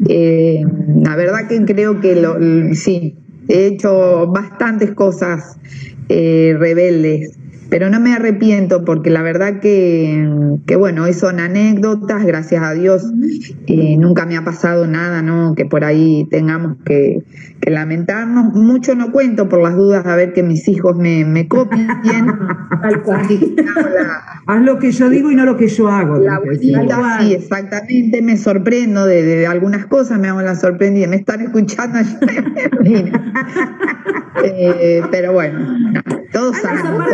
eh, 0.07 0.65
la 1.01 1.15
verdad 1.15 1.47
que 1.47 1.63
creo 1.63 2.01
que 2.01 2.21
lo, 2.21 2.37
sí, 2.73 3.15
he 3.49 3.65
hecho 3.65 4.27
bastantes 4.27 4.91
cosas 4.91 5.57
eh, 6.07 6.55
rebeldes, 6.57 7.37
pero 7.69 7.89
no 7.89 7.99
me 7.99 8.13
arrepiento 8.13 8.83
porque 8.83 9.09
la 9.09 9.21
verdad 9.21 9.59
que, 9.59 10.57
que 10.65 10.75
bueno, 10.75 11.03
hoy 11.03 11.13
son 11.13 11.39
anécdotas, 11.39 12.25
gracias 12.25 12.63
a 12.63 12.73
Dios, 12.73 13.03
eh, 13.67 13.95
nunca 13.97 14.25
me 14.25 14.37
ha 14.37 14.43
pasado 14.43 14.87
nada, 14.87 15.21
¿no? 15.21 15.53
Que 15.55 15.65
por 15.65 15.83
ahí 15.83 16.27
tengamos 16.31 16.77
que, 16.83 17.23
que 17.61 17.69
lamentarnos. 17.69 18.53
Mucho 18.53 18.95
no 18.95 19.11
cuento 19.11 19.49
por 19.49 19.61
las 19.61 19.75
dudas 19.75 20.05
a 20.05 20.15
ver 20.15 20.33
que 20.33 20.41
mis 20.41 20.67
hijos 20.67 20.97
me, 20.97 21.25
me 21.25 21.47
copien. 21.47 21.87
Tal 22.81 23.03
cual. 23.03 23.27
La, 23.57 24.41
Haz 24.47 24.61
lo 24.63 24.79
que 24.79 24.91
yo 24.91 25.09
digo 25.09 25.31
y 25.31 25.35
no 25.35 25.45
lo 25.45 25.57
que 25.57 25.67
yo 25.67 25.89
hago. 25.89 26.17
la 26.17 26.35
abuelita, 26.35 27.19
sí, 27.19 27.33
exactamente, 27.33 28.21
me 28.23 28.35
sorprendo 28.37 29.05
de, 29.05 29.21
de 29.23 29.47
algunas 29.47 29.85
cosas, 29.85 30.19
me 30.19 30.27
hago 30.27 30.41
la 30.41 30.55
sorprendida, 30.55 31.07
me 31.07 31.17
están 31.17 31.41
escuchando. 31.41 31.99
Eh, 34.41 35.01
pero 35.11 35.33
bueno, 35.33 35.59
todos 36.31 36.55
sabemos, 36.57 37.05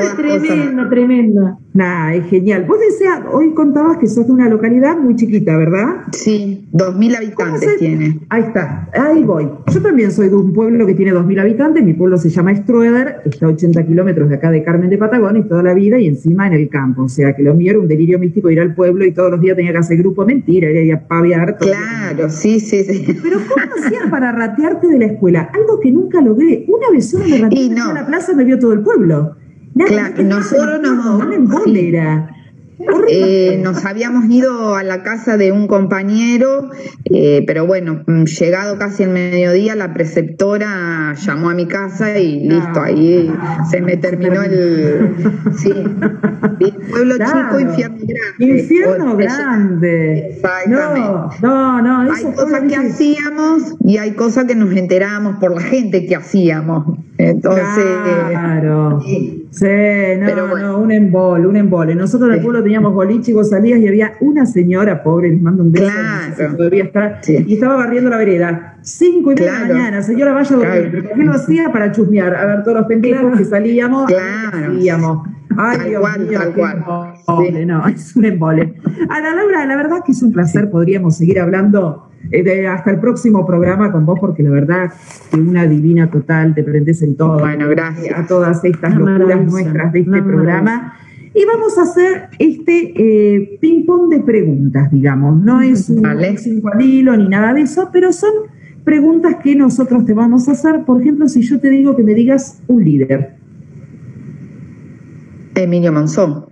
tremenda, 0.47 0.89
tremenda. 0.89 1.57
Nah, 1.73 2.13
es 2.13 2.25
genial. 2.27 2.65
Vos 2.67 2.77
decías, 2.79 3.19
hoy 3.31 3.53
contabas 3.53 3.97
que 3.97 4.07
sos 4.07 4.25
de 4.27 4.31
una 4.33 4.47
localidad 4.49 4.97
muy 4.97 5.15
chiquita, 5.15 5.57
¿verdad? 5.57 6.03
Sí, 6.13 6.67
dos 6.71 6.95
mil 6.95 7.13
habitantes 7.15 7.69
se- 7.69 7.77
tiene. 7.77 8.19
Ahí 8.29 8.43
está, 8.43 8.89
ahí 8.93 9.23
voy. 9.23 9.49
Yo 9.73 9.81
también 9.81 10.11
soy 10.11 10.29
de 10.29 10.35
un 10.35 10.53
pueblo 10.53 10.85
que 10.87 10.93
tiene 10.93 11.11
2.000 11.13 11.41
habitantes, 11.41 11.83
mi 11.83 11.93
pueblo 11.93 12.17
se 12.17 12.29
llama 12.29 12.55
Strueder, 12.55 13.21
está 13.25 13.47
a 13.47 13.49
80 13.49 13.85
kilómetros 13.85 14.29
de 14.29 14.35
acá 14.35 14.51
de 14.51 14.63
Carmen 14.63 14.89
de 14.89 14.97
Patagones 14.97 15.47
toda 15.49 15.63
la 15.63 15.73
vida 15.73 15.99
y 15.99 16.07
encima 16.07 16.47
en 16.47 16.53
el 16.53 16.69
campo, 16.69 17.03
o 17.03 17.09
sea 17.09 17.35
que 17.35 17.43
lo 17.43 17.53
mío 17.53 17.71
era 17.71 17.79
un 17.79 17.87
delirio 17.87 18.19
místico 18.19 18.49
ir 18.49 18.61
al 18.61 18.73
pueblo 18.73 19.05
y 19.05 19.11
todos 19.11 19.31
los 19.31 19.41
días 19.41 19.55
tenía 19.57 19.71
que 19.73 19.79
hacer 19.79 19.97
grupo, 19.97 20.25
mentira, 20.25 20.69
ir 20.71 20.93
a 20.93 21.07
paviar. 21.07 21.57
todo. 21.57 21.69
Claro, 21.69 22.29
sí, 22.29 22.59
sí, 22.59 22.83
sí. 22.83 23.05
Pero 23.21 23.39
¿cómo 23.49 23.65
hacías 23.85 24.09
para 24.09 24.31
ratearte 24.31 24.87
de 24.87 24.99
la 24.99 25.05
escuela? 25.07 25.49
Algo 25.53 25.79
que 25.81 25.91
nunca 25.91 26.21
logré. 26.21 26.65
Una 26.67 26.89
vez 26.91 27.09
solo 27.09 27.25
me 27.27 27.37
rateé 27.37 27.63
Y 27.63 27.69
no. 27.69 27.89
a 27.89 27.93
la 27.93 28.05
plaza 28.07 28.33
me 28.33 28.43
vio 28.45 28.57
todo 28.59 28.73
el 28.73 28.79
pueblo. 28.79 29.35
Claro, 29.75 30.23
nosotros. 30.23 30.81
Eh, 33.09 33.57
nos 33.63 33.85
habíamos 33.85 34.25
ido 34.29 34.75
a 34.75 34.83
la 34.83 35.01
casa 35.01 35.37
de 35.37 35.51
un 35.53 35.67
compañero, 35.67 36.69
eh, 37.05 37.43
pero 37.47 37.65
bueno, 37.65 38.03
mm, 38.05 38.25
llegado 38.25 38.77
casi 38.77 39.03
el 39.03 39.09
mediodía, 39.11 39.75
la 39.75 39.93
preceptora 39.93 41.13
llamó 41.13 41.49
a 41.51 41.53
mi 41.53 41.67
casa 41.67 42.19
y 42.19 42.41
listo, 42.49 42.81
ahí 42.81 43.31
se 43.71 43.81
me 43.81 43.95
terminó 43.97 44.41
el... 44.43 45.15
Sí, 45.57 45.71
pueblo 46.91 47.15
Claro. 47.15 47.57
chico, 47.57 47.59
infierno 47.61 47.97
grande. 48.05 48.59
Infierno 48.59 49.15
grande. 49.17 50.27
Exactamente. 50.31 51.37
No, 51.41 51.81
no, 51.81 52.03
no. 52.03 52.11
Hay 52.11 52.19
esos 52.21 52.35
cosas 52.35 52.61
que 52.67 52.75
hacíamos 52.75 53.75
y 53.85 53.97
hay 53.97 54.11
cosas 54.11 54.45
que 54.45 54.55
nos 54.55 54.75
enterábamos 54.75 55.37
por 55.37 55.55
la 55.55 55.61
gente 55.61 56.05
que 56.05 56.15
hacíamos. 56.15 56.97
Entonces, 57.17 57.85
Claro. 58.29 59.01
sí, 59.05 59.44
Sí, 59.55 59.65
no, 60.19 60.25
Pero 60.25 60.47
bueno. 60.49 60.67
no, 60.73 60.77
un 60.79 60.91
embole, 60.91 61.47
un 61.47 61.55
embole. 61.55 61.95
Nosotros 61.95 62.29
en 62.29 62.35
el 62.35 62.41
pueblo 62.41 62.61
teníamos 62.61 62.93
boliche 62.93 63.31
y 63.31 63.33
vos 63.33 63.49
salías 63.49 63.79
y 63.79 63.87
había 63.87 64.11
una 64.19 64.45
señora 64.45 65.01
pobre, 65.01 65.29
les 65.29 65.41
mando 65.41 65.63
un 65.63 65.71
beso, 65.71 65.85
Claro. 66.35 66.69
está, 66.73 67.19
Sí. 67.23 67.45
y 67.47 67.53
estaba 67.53 67.77
barriendo 67.77 68.09
la 68.09 68.17
vereda. 68.17 68.75
Cinco 68.81 69.31
y 69.31 69.35
media 69.35 69.53
de 69.53 69.59
la 69.59 69.73
mañana, 69.73 70.01
señora, 70.01 70.33
vaya 70.33 70.55
a 70.55 70.59
dormir. 70.59 70.73
Claro. 70.81 70.89
¿Pero 70.91 71.03
por 71.09 71.17
qué 71.17 71.23
lo 71.23 71.31
hacía? 71.33 71.71
Para 71.71 71.91
chusmear, 71.93 72.35
a 72.35 72.45
ver 72.45 72.63
todos 72.63 72.77
los 72.79 72.87
pendejos 72.87 73.37
que 73.37 73.45
salíamos, 73.45 74.05
Claro. 74.07 74.51
salíamos. 74.51 75.27
Ay, 75.57 75.77
Tal 75.77 75.87
Dios 75.89 76.01
cual, 76.01 76.19
mío, 76.27 76.39
tal 76.39 76.53
cual. 76.53 76.77
embole, 77.27 77.59
Sí. 77.59 77.65
no, 77.65 77.87
es 77.87 78.15
un 78.17 78.25
embole. 78.25 78.73
Ana 79.09 79.35
Laura, 79.35 79.65
la 79.65 79.75
verdad 79.77 79.97
que 80.05 80.11
es 80.11 80.21
un 80.21 80.33
placer, 80.33 80.69
podríamos 80.69 81.15
seguir 81.15 81.39
hablando 81.39 82.04
eh, 82.31 82.43
de- 82.43 82.67
hasta 82.67 82.91
el 82.91 82.99
próximo 82.99 83.45
programa 83.45 83.91
con 83.91 84.05
vos, 84.05 84.19
porque 84.19 84.43
la 84.43 84.49
verdad 84.51 84.91
que 85.31 85.37
una 85.39 85.65
divina 85.65 86.09
total, 86.09 86.53
te 86.55 86.63
prendes 86.63 87.01
en 87.01 87.15
todo. 87.15 87.39
Bueno, 87.39 87.67
gracias. 87.69 88.17
A 88.17 88.25
todas 88.27 88.63
estas 88.63 88.95
Una 88.95 89.17
locuras 89.17 89.45
nuestras 89.45 89.93
de 89.93 89.99
este 90.01 90.21
programa. 90.21 90.93
Y 91.33 91.43
vamos 91.45 91.77
a 91.77 91.81
hacer 91.83 92.29
este 92.39 92.93
eh, 92.95 93.57
ping-pong 93.59 94.09
de 94.09 94.21
preguntas, 94.21 94.89
digamos. 94.89 95.37
No 95.43 95.61
es 95.61 95.89
un 95.89 96.01
Vale. 96.01 96.37
cinco 96.37 96.69
al 96.73 96.81
hilo 96.81 97.17
ni 97.17 97.27
nada 97.27 97.53
de 97.53 97.61
eso, 97.61 97.89
pero 97.91 98.13
son 98.13 98.31
preguntas 98.85 99.35
que 99.43 99.53
nosotros 99.55 100.05
te 100.05 100.13
vamos 100.13 100.47
a 100.47 100.53
hacer. 100.53 100.85
Por 100.85 101.01
ejemplo, 101.01 101.27
si 101.27 101.41
yo 101.41 101.59
te 101.59 101.69
digo 101.69 101.95
que 101.95 102.03
me 102.03 102.13
digas 102.13 102.61
un 102.67 102.85
líder. 102.85 103.35
Emilio 105.55 105.91
Monzón. 105.91 106.45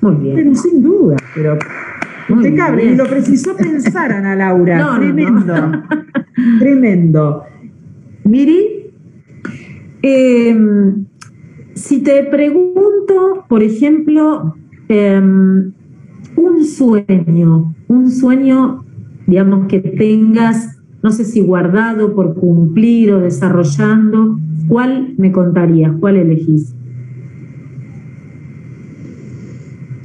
Muy 0.00 0.14
bien. 0.16 0.36
Pero 0.36 0.54
sin 0.54 0.82
duda, 0.82 1.16
pero 1.34 1.58
impecable. 2.28 2.82
bien. 2.82 2.94
Y 2.94 2.96
lo 2.96 3.06
precisó 3.06 3.56
pensar, 3.56 4.12
Ana 4.12 4.34
Laura. 4.36 4.78
No, 4.84 4.92
no, 4.94 4.98
tremendo. 5.00 5.54
no. 5.68 5.82
Tremendo. 6.58 7.42
Miri, 8.24 8.80
Eh, 10.02 10.54
si 11.74 12.02
te 12.02 12.24
pregunto, 12.24 13.44
por 13.48 13.62
ejemplo, 13.62 14.54
eh, 14.88 15.18
un 15.20 16.64
sueño, 16.64 17.74
un 17.88 18.10
sueño, 18.10 18.84
digamos, 19.26 19.66
que 19.66 19.80
tengas, 19.80 20.78
no 21.02 21.10
sé 21.10 21.24
si 21.24 21.40
guardado 21.40 22.14
por 22.14 22.34
cumplir 22.34 23.12
o 23.12 23.20
desarrollando, 23.20 24.38
¿cuál 24.68 25.14
me 25.16 25.32
contarías? 25.32 25.92
¿Cuál 26.00 26.16
elegís? 26.16 26.74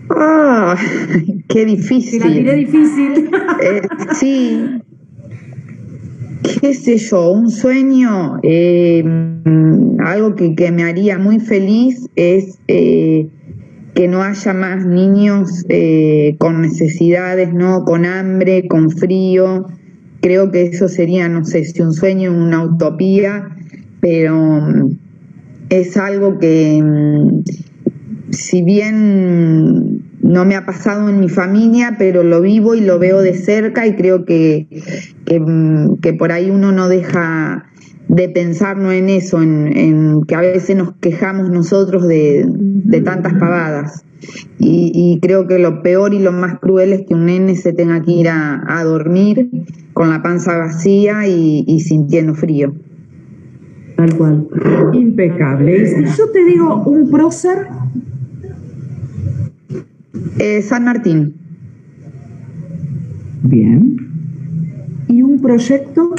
Ah, 0.10 0.76
qué 1.48 1.66
Te 1.66 1.66
la 1.66 2.28
tiré 2.28 2.56
difícil. 2.56 2.56
difícil. 2.56 3.30
Eh, 3.62 3.82
sí. 4.14 4.82
¿Qué 6.62 6.74
sé 6.74 6.98
yo? 6.98 7.32
Un 7.32 7.52
sueño, 7.52 8.40
eh, 8.44 9.04
algo 10.00 10.36
que, 10.36 10.56
que 10.56 10.72
me 10.72 10.84
haría 10.84 11.18
muy 11.18 11.40
feliz 11.40 12.08
es 12.16 12.58
eh, 12.68 13.28
que 13.94 14.08
no 14.08 14.24
haya 14.24 14.54
más 14.54 14.86
niños 14.86 15.66
con 16.38 16.62
necesidades, 16.62 17.54
¿no? 17.54 17.84
Con 17.84 18.06
hambre, 18.06 18.68
con 18.68 18.90
frío. 18.90 19.66
Creo 20.22 20.52
que 20.52 20.64
eso 20.64 20.88
sería, 20.88 21.30
no 21.30 21.46
sé 21.46 21.64
si 21.66 21.82
un 21.82 21.94
sueño, 21.94 22.32
una 22.32 22.64
utopía, 22.64 23.50
pero 24.02 24.36
mm, 24.36 24.98
es 25.70 25.98
algo 25.98 26.40
que, 26.40 26.82
mm, 26.82 27.44
si 28.32 28.62
bien 28.62 30.04
no 30.22 30.46
me 30.46 30.56
ha 30.56 30.66
pasado 30.66 31.10
en 31.10 31.20
mi 31.20 31.30
familia, 31.30 31.96
pero 31.98 32.24
lo 32.24 32.42
vivo 32.42 32.76
y 32.76 32.82
lo 32.82 33.00
veo 33.00 33.22
de 33.22 33.34
cerca 33.34 33.88
y 33.88 33.96
creo 33.96 34.26
que, 34.26 34.68
que, 35.26 35.40
mm, 35.40 36.18
por 36.18 36.32
ahí 36.32 36.50
uno 36.50 36.72
no 36.72 36.88
deja 36.90 37.66
de 38.08 38.30
pensar 38.30 38.78
no 38.78 38.92
en 38.92 39.10
eso, 39.10 39.42
en, 39.42 40.24
que 40.28 40.36
a 40.36 40.42
veces 40.42 40.76
nos 40.76 40.94
quejamos 40.96 41.50
nosotros 41.50 42.08
de, 42.08 42.46
tantas 43.04 43.34
pavadas. 43.34 44.04
Y, 44.60 45.18
creo 45.22 45.48
que 45.48 45.60
lo 45.60 45.82
peor 45.82 46.14
y 46.14 46.20
lo 46.20 46.32
más 46.32 46.60
cruel 46.60 46.92
es 46.92 47.08
que 47.08 47.14
un 47.14 47.26
nene 47.26 47.56
se 47.56 47.72
tenga 47.72 48.02
que 48.02 48.12
ir 48.12 48.28
a, 48.28 48.62
a 48.68 48.84
dormir 48.84 49.50
con 49.94 50.10
la 50.10 50.22
panza 50.22 50.58
vacía 50.58 51.28
y, 51.28 51.64
y 51.66 51.80
sintiendo 51.80 52.34
frío. 52.34 52.74
Tal 53.96 54.16
cual. 54.16 54.48
impecable. 54.94 55.84
Y 55.84 55.86
si 55.86 56.18
yo 56.18 56.32
te 56.32 56.46
digo 56.46 56.84
un 56.84 57.12
prócer, 57.12 57.68
Eh, 60.38 60.62
San 60.62 60.86
Martín, 60.86 61.34
bien. 63.44 63.98
Y 65.08 65.22
un 65.22 65.42
proyecto, 65.42 66.14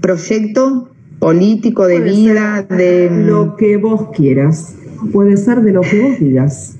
proyecto 0.00 0.90
político 1.18 1.86
de 1.86 1.98
Puede 1.98 2.12
vida, 2.12 2.62
de... 2.62 3.10
lo 3.10 3.56
que 3.56 3.76
vos 3.76 4.10
quieras. 4.14 4.76
Puede 5.12 5.36
ser 5.36 5.62
de 5.62 5.72
lo 5.72 5.80
que 5.80 6.00
vos 6.00 6.18
digas. 6.20 6.76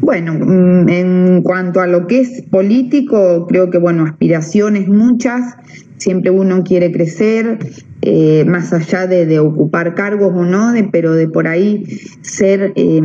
Bueno, 0.00 0.34
mm, 0.34 0.88
en 0.88 1.42
cuanto 1.42 1.80
a 1.80 1.86
lo 1.86 2.06
que 2.06 2.20
es 2.20 2.42
político, 2.42 3.46
creo 3.48 3.70
que, 3.70 3.78
bueno, 3.78 4.04
aspiraciones 4.04 4.86
muchas, 4.86 5.56
siempre 5.96 6.30
uno 6.30 6.62
quiere 6.64 6.92
crecer, 6.92 7.58
eh, 8.02 8.44
más 8.46 8.72
allá 8.72 9.06
de, 9.06 9.26
de 9.26 9.38
ocupar 9.38 9.94
cargos 9.94 10.32
o 10.34 10.44
no, 10.44 10.72
de, 10.72 10.84
pero 10.84 11.12
de 11.12 11.28
por 11.28 11.46
ahí 11.46 11.84
ser 12.22 12.72
eh, 12.76 13.00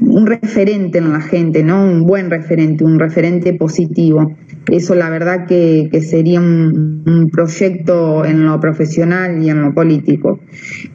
un 0.00 0.26
referente 0.26 0.98
en 0.98 1.12
la 1.12 1.20
gente, 1.20 1.62
¿no? 1.62 1.84
Un 1.84 2.06
buen 2.06 2.30
referente, 2.30 2.84
un 2.84 2.98
referente 2.98 3.54
positivo. 3.54 4.34
Eso 4.70 4.94
la 4.94 5.10
verdad 5.10 5.46
que, 5.46 5.88
que 5.90 6.00
sería 6.00 6.40
un, 6.40 7.30
proyecto 7.32 8.24
en 8.24 8.46
lo 8.46 8.58
profesional 8.60 9.42
y 9.42 9.50
en 9.50 9.62
lo 9.62 9.74
político. 9.74 10.40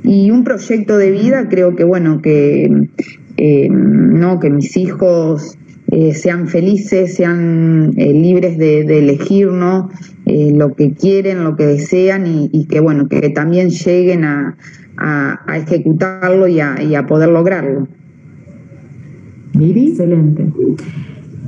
Y 0.03 0.31
un 0.31 0.43
proyecto 0.43 0.97
de 0.97 1.11
vida, 1.11 1.47
creo 1.49 1.75
que, 1.75 1.83
bueno, 1.83 2.21
que 2.21 2.69
eh, 3.37 3.69
no 3.69 4.39
que 4.39 4.49
mis 4.49 4.75
hijos 4.77 5.57
eh, 5.91 6.13
sean 6.13 6.47
felices, 6.47 7.15
sean 7.15 7.93
eh, 7.97 8.13
libres 8.13 8.57
de, 8.57 8.83
de 8.85 8.99
elegir 8.99 9.47
¿no? 9.51 9.89
Eh, 10.25 10.53
lo 10.55 10.73
que 10.73 10.93
quieren, 10.93 11.43
lo 11.43 11.55
que 11.55 11.65
desean 11.65 12.25
y, 12.27 12.49
y 12.53 12.65
que 12.65 12.79
bueno 12.79 13.07
que 13.07 13.29
también 13.29 13.69
lleguen 13.69 14.23
a, 14.23 14.55
a- 14.97 15.39
a 15.47 15.57
ejecutarlo 15.57 16.47
y 16.47 16.59
a, 16.59 16.81
y 16.81 16.95
a 16.95 17.05
poder 17.05 17.29
lograrlo. 17.29 17.87
Miri, 19.53 19.89
Excelente. 19.89 20.45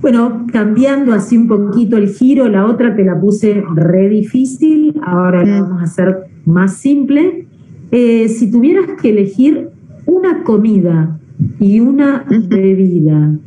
Bueno, 0.01 0.45
cambiando 0.51 1.13
así 1.13 1.37
un 1.37 1.47
poquito 1.47 1.95
el 1.95 2.09
giro, 2.09 2.49
la 2.49 2.65
otra 2.65 2.93
te 2.93 3.05
la 3.05 3.17
puse 3.19 3.63
re 3.73 4.09
difícil, 4.09 4.99
ahora 5.01 5.45
la 5.45 5.59
Mm. 5.59 5.61
vamos 5.63 5.81
a 5.81 5.85
hacer 5.85 6.17
más 6.45 6.75
simple. 6.75 7.47
Eh, 7.91 8.27
si 8.27 8.51
tuvieras 8.51 8.87
que 9.01 9.09
elegir 9.11 9.69
una 10.05 10.43
comida 10.43 11.17
y 11.59 11.79
una 11.79 12.25
bebida, 12.49 13.37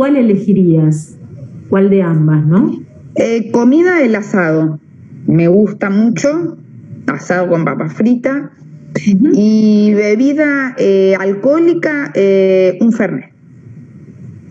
¿cuál 0.00 0.16
elegirías? 0.16 1.14
¿Cuál 1.68 1.90
de 1.90 2.00
ambas, 2.02 2.46
no? 2.46 2.74
Eh, 3.16 3.50
comida, 3.52 4.00
el 4.02 4.16
asado. 4.16 4.80
Me 5.26 5.46
gusta 5.46 5.90
mucho, 5.90 6.56
asado 7.06 7.50
con 7.50 7.66
papa 7.66 7.90
frita. 7.90 8.50
Y 8.94 9.92
bebida 9.92 10.74
eh, 10.78 11.16
alcohólica, 11.20 12.12
eh, 12.14 12.78
un 12.80 12.92
fernet. 12.92 13.30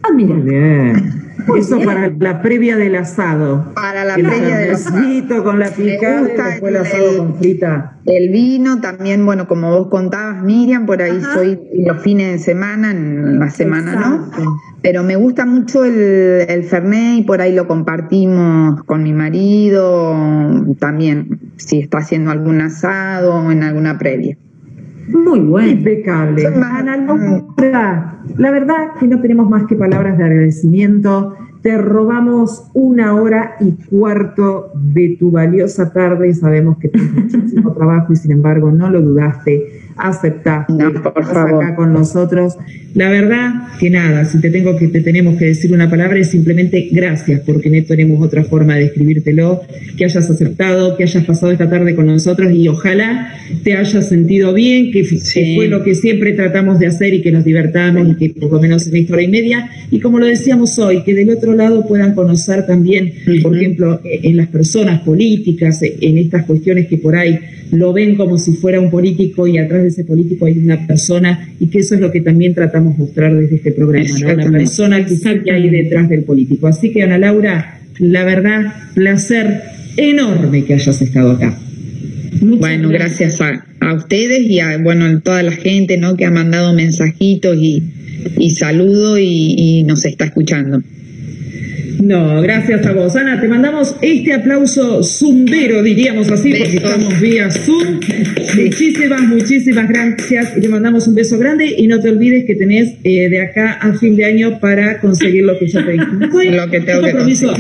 Ah, 0.04 0.14
mira, 0.16 0.36
Muy 0.36 0.44
bien. 0.52 1.14
Eso 1.58 1.80
para 1.84 2.10
la 2.20 2.44
previa 2.44 2.78
del 2.78 2.96
asado. 2.96 3.72
Para 3.74 4.06
la 4.06 4.16
El 4.16 4.28
previa 4.28 4.58
del 4.58 4.72
asado. 4.76 5.44
con 5.44 5.58
la 5.58 5.70
picada 5.72 6.20
y 6.22 6.26
gusta 6.26 6.46
después 6.48 6.70
el 6.70 6.76
el- 6.76 6.86
asado 6.86 7.18
con 7.18 7.36
frita. 7.40 7.98
El 8.06 8.30
vino 8.30 8.82
también, 8.82 9.26
bueno, 9.26 9.48
como 9.48 9.72
vos 9.72 9.88
contabas, 9.88 10.44
Miriam, 10.44 10.86
por 10.86 11.02
ahí 11.02 11.18
Ajá. 11.18 11.34
soy 11.34 11.60
los 11.86 12.04
fines 12.04 12.34
de 12.34 12.38
semana, 12.38 12.92
en 12.92 13.40
la 13.40 13.50
semana, 13.50 13.94
Exacto. 13.94 14.44
¿no? 14.44 14.58
Pero 14.82 15.04
me 15.04 15.16
gusta 15.18 15.46
mucho 15.46 15.84
el, 15.84 16.46
el 16.48 16.64
Fernet 16.64 17.20
y 17.20 17.24
por 17.24 17.42
ahí 17.42 17.54
lo 17.54 17.68
compartimos 17.68 18.82
con 18.84 19.04
mi 19.04 19.14
marido, 19.14 20.16
también 20.80 21.40
si 21.58 21.80
está 21.80 21.98
haciendo 21.98 22.32
algún 22.32 22.62
asado 22.62 23.36
o 23.36 23.52
en 23.52 23.64
alguna 23.64 23.98
previa. 23.98 24.38
muy 25.10 25.40
bueno. 25.40 25.70
Impecable. 25.70 26.48
Ana 26.48 26.98
Laura, 26.98 28.20
la 28.38 28.52
verdad 28.52 28.92
que 29.00 29.08
no 29.08 29.20
tenemos 29.22 29.50
más 29.50 29.66
que 29.66 29.76
palabras 29.76 30.18
de 30.18 30.24
agradecimiento. 30.24 31.36
Te 31.62 31.78
robamos 31.78 32.70
una 32.74 33.16
hora 33.16 33.56
y 33.60 33.72
cuarto 33.90 34.72
de 34.76 35.18
tu 35.20 35.30
valiosa 35.30 35.92
tarde. 35.92 36.34
Sabemos 36.34 36.78
que 36.78 36.88
tienes 36.88 37.14
muchísimo 37.14 37.74
trabajo 37.78 38.14
y 38.14 38.16
sin 38.16 38.32
embargo 38.32 38.72
no 38.72 38.90
lo 38.90 39.02
dudaste. 39.02 39.79
Aceptaste 40.00 40.74
No, 40.74 40.94
por 41.02 41.26
favor. 41.26 41.64
acá 41.64 41.76
con 41.76 41.94
nosotros. 41.94 42.56
La 42.96 43.10
verdad 43.10 43.52
que 43.80 43.90
nada, 43.92 44.26
si 44.26 44.40
te 44.42 44.50
tengo 44.50 44.76
que 44.76 44.88
te 44.88 45.02
tenemos 45.02 45.38
que 45.38 45.46
decir 45.46 45.72
una 45.72 45.90
palabra 45.90 46.18
es 46.20 46.30
simplemente 46.32 46.90
gracias, 46.92 47.42
porque 47.46 47.70
no 47.70 47.84
tenemos 47.86 48.22
otra 48.26 48.44
forma 48.44 48.76
de 48.76 48.82
describírtelo, 48.86 49.62
que 49.96 50.06
hayas 50.06 50.30
aceptado, 50.30 50.98
que 50.98 51.04
hayas 51.04 51.24
pasado 51.24 51.52
esta 51.52 51.70
tarde 51.70 51.96
con 51.96 52.08
nosotros 52.08 52.52
y 52.52 52.68
ojalá 52.68 53.32
te 53.64 53.76
hayas 53.76 54.10
sentido 54.10 54.54
bien, 54.54 54.92
que, 54.92 55.02
f- 55.02 55.18
que 55.34 55.54
fue 55.56 55.68
lo 55.68 55.84
que 55.84 55.94
siempre 55.96 56.34
tratamos 56.34 56.80
de 56.80 56.88
hacer 56.88 57.14
y 57.14 57.22
que 57.22 57.32
nos 57.32 57.46
divertamos 57.46 58.08
y 58.10 58.16
que 58.16 58.30
por 58.40 58.52
lo 58.54 58.60
menos 58.60 58.88
en 58.88 58.96
esta 58.96 59.14
hora 59.14 59.24
y 59.24 59.28
media, 59.28 59.70
y 59.92 60.00
como 60.00 60.18
lo 60.20 60.26
decíamos 60.26 60.78
hoy, 60.80 61.04
que 61.04 61.14
del 61.14 61.30
otro 61.30 61.54
lado 61.54 61.88
puedan 61.88 62.16
conocer 62.16 62.66
también, 62.66 63.14
por 63.44 63.56
ejemplo, 63.56 64.02
eh, 64.04 64.22
en 64.24 64.38
las 64.38 64.48
personas 64.48 65.02
políticas, 65.02 65.82
eh, 65.84 65.96
en 66.02 66.18
estas 66.18 66.46
cuestiones 66.46 66.88
que 66.88 66.98
por 66.98 67.16
ahí 67.16 67.38
lo 67.72 67.94
ven 67.94 68.16
como 68.16 68.40
si 68.40 68.54
fuera 68.54 68.80
un 68.80 68.90
político 68.90 69.46
y 69.48 69.60
atrás 69.60 69.84
de 69.84 69.89
ese 69.90 70.04
político 70.04 70.46
hay 70.46 70.58
una 70.58 70.88
persona 70.88 71.50
y 71.60 71.68
que 71.68 71.80
eso 71.80 71.96
es 71.96 72.02
lo 72.02 72.12
que 72.12 72.22
también 72.22 72.54
tratamos 72.54 72.98
de 72.98 73.04
mostrar 73.04 73.36
desde 73.36 73.56
este 73.58 73.72
programa, 73.72 74.10
¿no? 74.20 74.34
la 74.34 74.52
persona 74.52 75.06
que, 75.06 75.16
que 75.44 75.52
hay 75.52 75.70
detrás 75.70 76.10
del 76.10 76.24
político. 76.24 76.68
Así 76.68 76.92
que 76.92 77.04
Ana 77.04 77.18
Laura, 77.18 77.80
la 78.00 78.24
verdad, 78.24 78.74
placer 78.94 79.62
enorme 79.98 80.66
que 80.66 80.74
hayas 80.76 81.02
estado 81.02 81.32
acá. 81.32 81.58
Bueno, 82.42 82.90
gracias 82.90 83.42
a, 83.42 83.66
a 83.80 83.94
ustedes 83.94 84.42
y 84.42 84.60
a 84.60 84.78
bueno 84.78 85.06
a 85.06 85.20
toda 85.20 85.44
la 85.44 85.52
gente 85.52 85.98
¿no? 85.98 86.16
que 86.16 86.26
ha 86.26 86.32
mandado 86.32 86.74
mensajitos 86.74 87.58
y, 87.58 87.84
y 88.38 88.52
saludo 88.52 89.18
y, 89.18 89.56
y 89.58 89.84
nos 89.84 90.06
está 90.06 90.26
escuchando. 90.26 90.82
No, 92.02 92.42
gracias 92.42 92.86
a 92.86 92.94
vos. 92.94 93.16
Ana, 93.16 93.40
te 93.40 93.48
mandamos 93.48 93.96
este 94.02 94.34
aplauso 94.34 95.04
zumbero, 95.04 95.84
diríamos 95.84 96.32
así, 96.32 96.54
porque 96.54 96.78
estamos 96.78 97.20
vía 97.20 97.50
Zoom. 97.52 98.00
Muchísimas, 98.56 99.22
muchísimas 99.22 99.90
gracias 99.90 100.54
y 100.58 100.62
te 100.62 100.70
mandamos 100.70 101.08
un 101.08 101.16
beso 101.16 101.38
grande 101.38 101.74
y 101.78 101.88
no 101.88 102.00
te 102.00 102.10
olvides 102.10 102.46
que 102.46 102.56
tenés 102.56 102.96
eh, 103.04 103.30
de 103.30 103.42
acá 103.42 103.74
a 103.74 103.94
fin 103.94 104.16
de 104.16 104.26
año 104.26 104.60
para 104.60 105.00
conseguir 105.00 105.44
lo 105.44 105.58
que 105.58 105.68
yo 105.68 105.84
te 105.84 105.92
dije. 105.94 106.06
Lo 106.50 106.70
que 106.70 106.80
tengo 106.82 107.02
que 107.02 107.12
compromiso. 107.12 107.54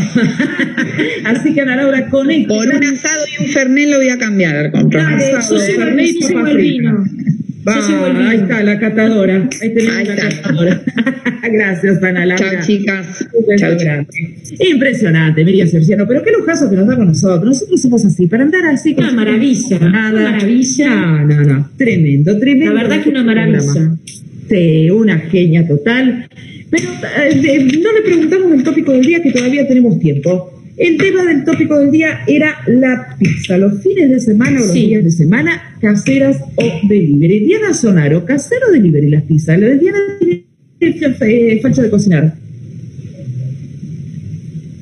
así 1.26 1.54
que 1.54 1.62
Ana 1.62 1.76
Laura, 1.76 2.08
con 2.10 2.30
este 2.32 2.48
Por 2.48 2.68
un 2.68 2.84
asado 2.84 3.26
y 3.28 3.44
un 3.44 3.50
fernet 3.50 3.90
lo 3.90 3.98
voy 3.98 4.10
a 4.10 4.18
cambiar 4.18 4.56
al 4.58 4.72
yo 5.32 5.41
soy 5.41 5.74
Fernet 5.74 6.08
y 6.08 6.58
vino. 6.58 7.06
Vino. 7.65 8.30
ahí 8.30 8.38
está 8.38 8.64
la 8.64 8.80
catadora. 8.80 9.49
Ahí 9.61 9.73
tenemos 9.73 9.95
Ahí 9.98 10.06
la 10.06 10.14
está. 10.15 10.30
catadora. 10.41 10.81
Gracias, 11.52 12.03
Ana 12.03 12.26
Laura. 12.26 12.52
Chao 12.52 12.61
chicas. 12.65 13.27
Chao, 13.57 13.77
chao. 13.77 14.06
Impresionante, 14.60 15.44
Miriam 15.44 15.68
Cerciano, 15.68 16.06
pero 16.07 16.22
qué 16.23 16.31
lujazo 16.31 16.69
que 16.69 16.76
nos 16.76 16.88
da 16.88 16.95
con 16.95 17.07
nosotros. 17.07 17.45
Nosotros 17.45 17.81
somos 17.81 18.06
así, 18.06 18.27
para 18.27 18.44
andar 18.44 18.65
así 18.65 18.94
Una 18.98 19.11
maravilla, 19.11 19.80
Nada. 19.80 20.11
una 20.11 20.31
maravilla. 20.31 20.90
No, 20.95 21.26
no, 21.26 21.44
no. 21.44 21.69
Tremendo, 21.77 22.38
tremendo. 22.40 22.73
La 22.73 22.84
verdad 22.84 23.03
que 23.03 23.10
una 23.10 23.23
maravilla. 23.23 23.91
Sí, 24.49 24.90
una 24.90 25.18
genia 25.19 25.68
total. 25.68 26.27
Pero 26.69 26.84
eh, 27.23 27.80
no 27.81 27.91
le 27.94 28.02
preguntamos 28.03 28.52
el 28.53 28.64
tópico 28.64 28.91
del 28.91 29.02
día, 29.06 29.22
que 29.22 29.31
todavía 29.31 29.68
tenemos 29.68 29.99
tiempo. 29.99 30.59
El 30.80 30.95
tema 30.95 31.26
del 31.26 31.43
tópico 31.43 31.77
del 31.77 31.91
día 31.91 32.22
era 32.26 32.56
la 32.68 33.14
pizza. 33.19 33.57
Los 33.57 33.84
fines 33.84 34.10
de 34.10 34.19
semana 34.22 34.61
o 34.61 34.64
los 34.64 34.72
Sí. 34.72 34.88
días 34.88 35.03
de 35.03 35.11
semana, 35.11 35.76
caseras 35.81 36.38
o 36.56 36.88
delivery. 36.88 37.39
Diana 37.41 37.73
Sonaro, 37.73 38.23
casero 38.23 38.68
o 38.69 38.72
delivery 38.72 39.10
las 39.10 39.23
pizzas. 39.23 39.60
La 39.60 39.68
de 39.68 39.77
Diana 39.77 39.99
tiene 40.80 41.60
facha 41.61 41.81
de 41.81 41.89
cocinar. 41.89 42.34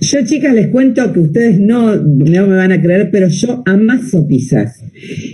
Yo, 0.08 0.24
chicas, 0.24 0.54
les 0.54 0.68
cuento 0.68 1.12
que 1.12 1.20
ustedes 1.20 1.60
no, 1.60 1.98
no 1.98 2.48
me 2.48 2.56
van 2.56 2.72
a 2.72 2.82
creer, 2.82 3.10
pero 3.12 3.28
yo 3.28 3.62
amaso 3.66 4.26
pizzas. 4.26 4.82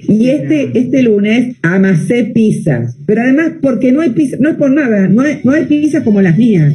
Y 0.10 0.30
este, 0.30 0.72
este 0.74 1.04
lunes 1.04 1.58
amasé 1.62 2.32
pizzas. 2.34 2.98
Pero 3.06 3.22
además, 3.22 3.52
porque 3.62 3.92
no 3.92 4.02
hay 4.02 4.10
pizza, 4.10 4.38
no 4.40 4.50
es 4.50 4.56
por 4.56 4.72
nada, 4.72 5.08
no 5.08 5.22
hay, 5.22 5.42
no 5.44 5.52
hay 5.52 5.66
pizzas 5.66 6.02
como 6.04 6.22
las 6.22 6.40
mías. 6.40 6.74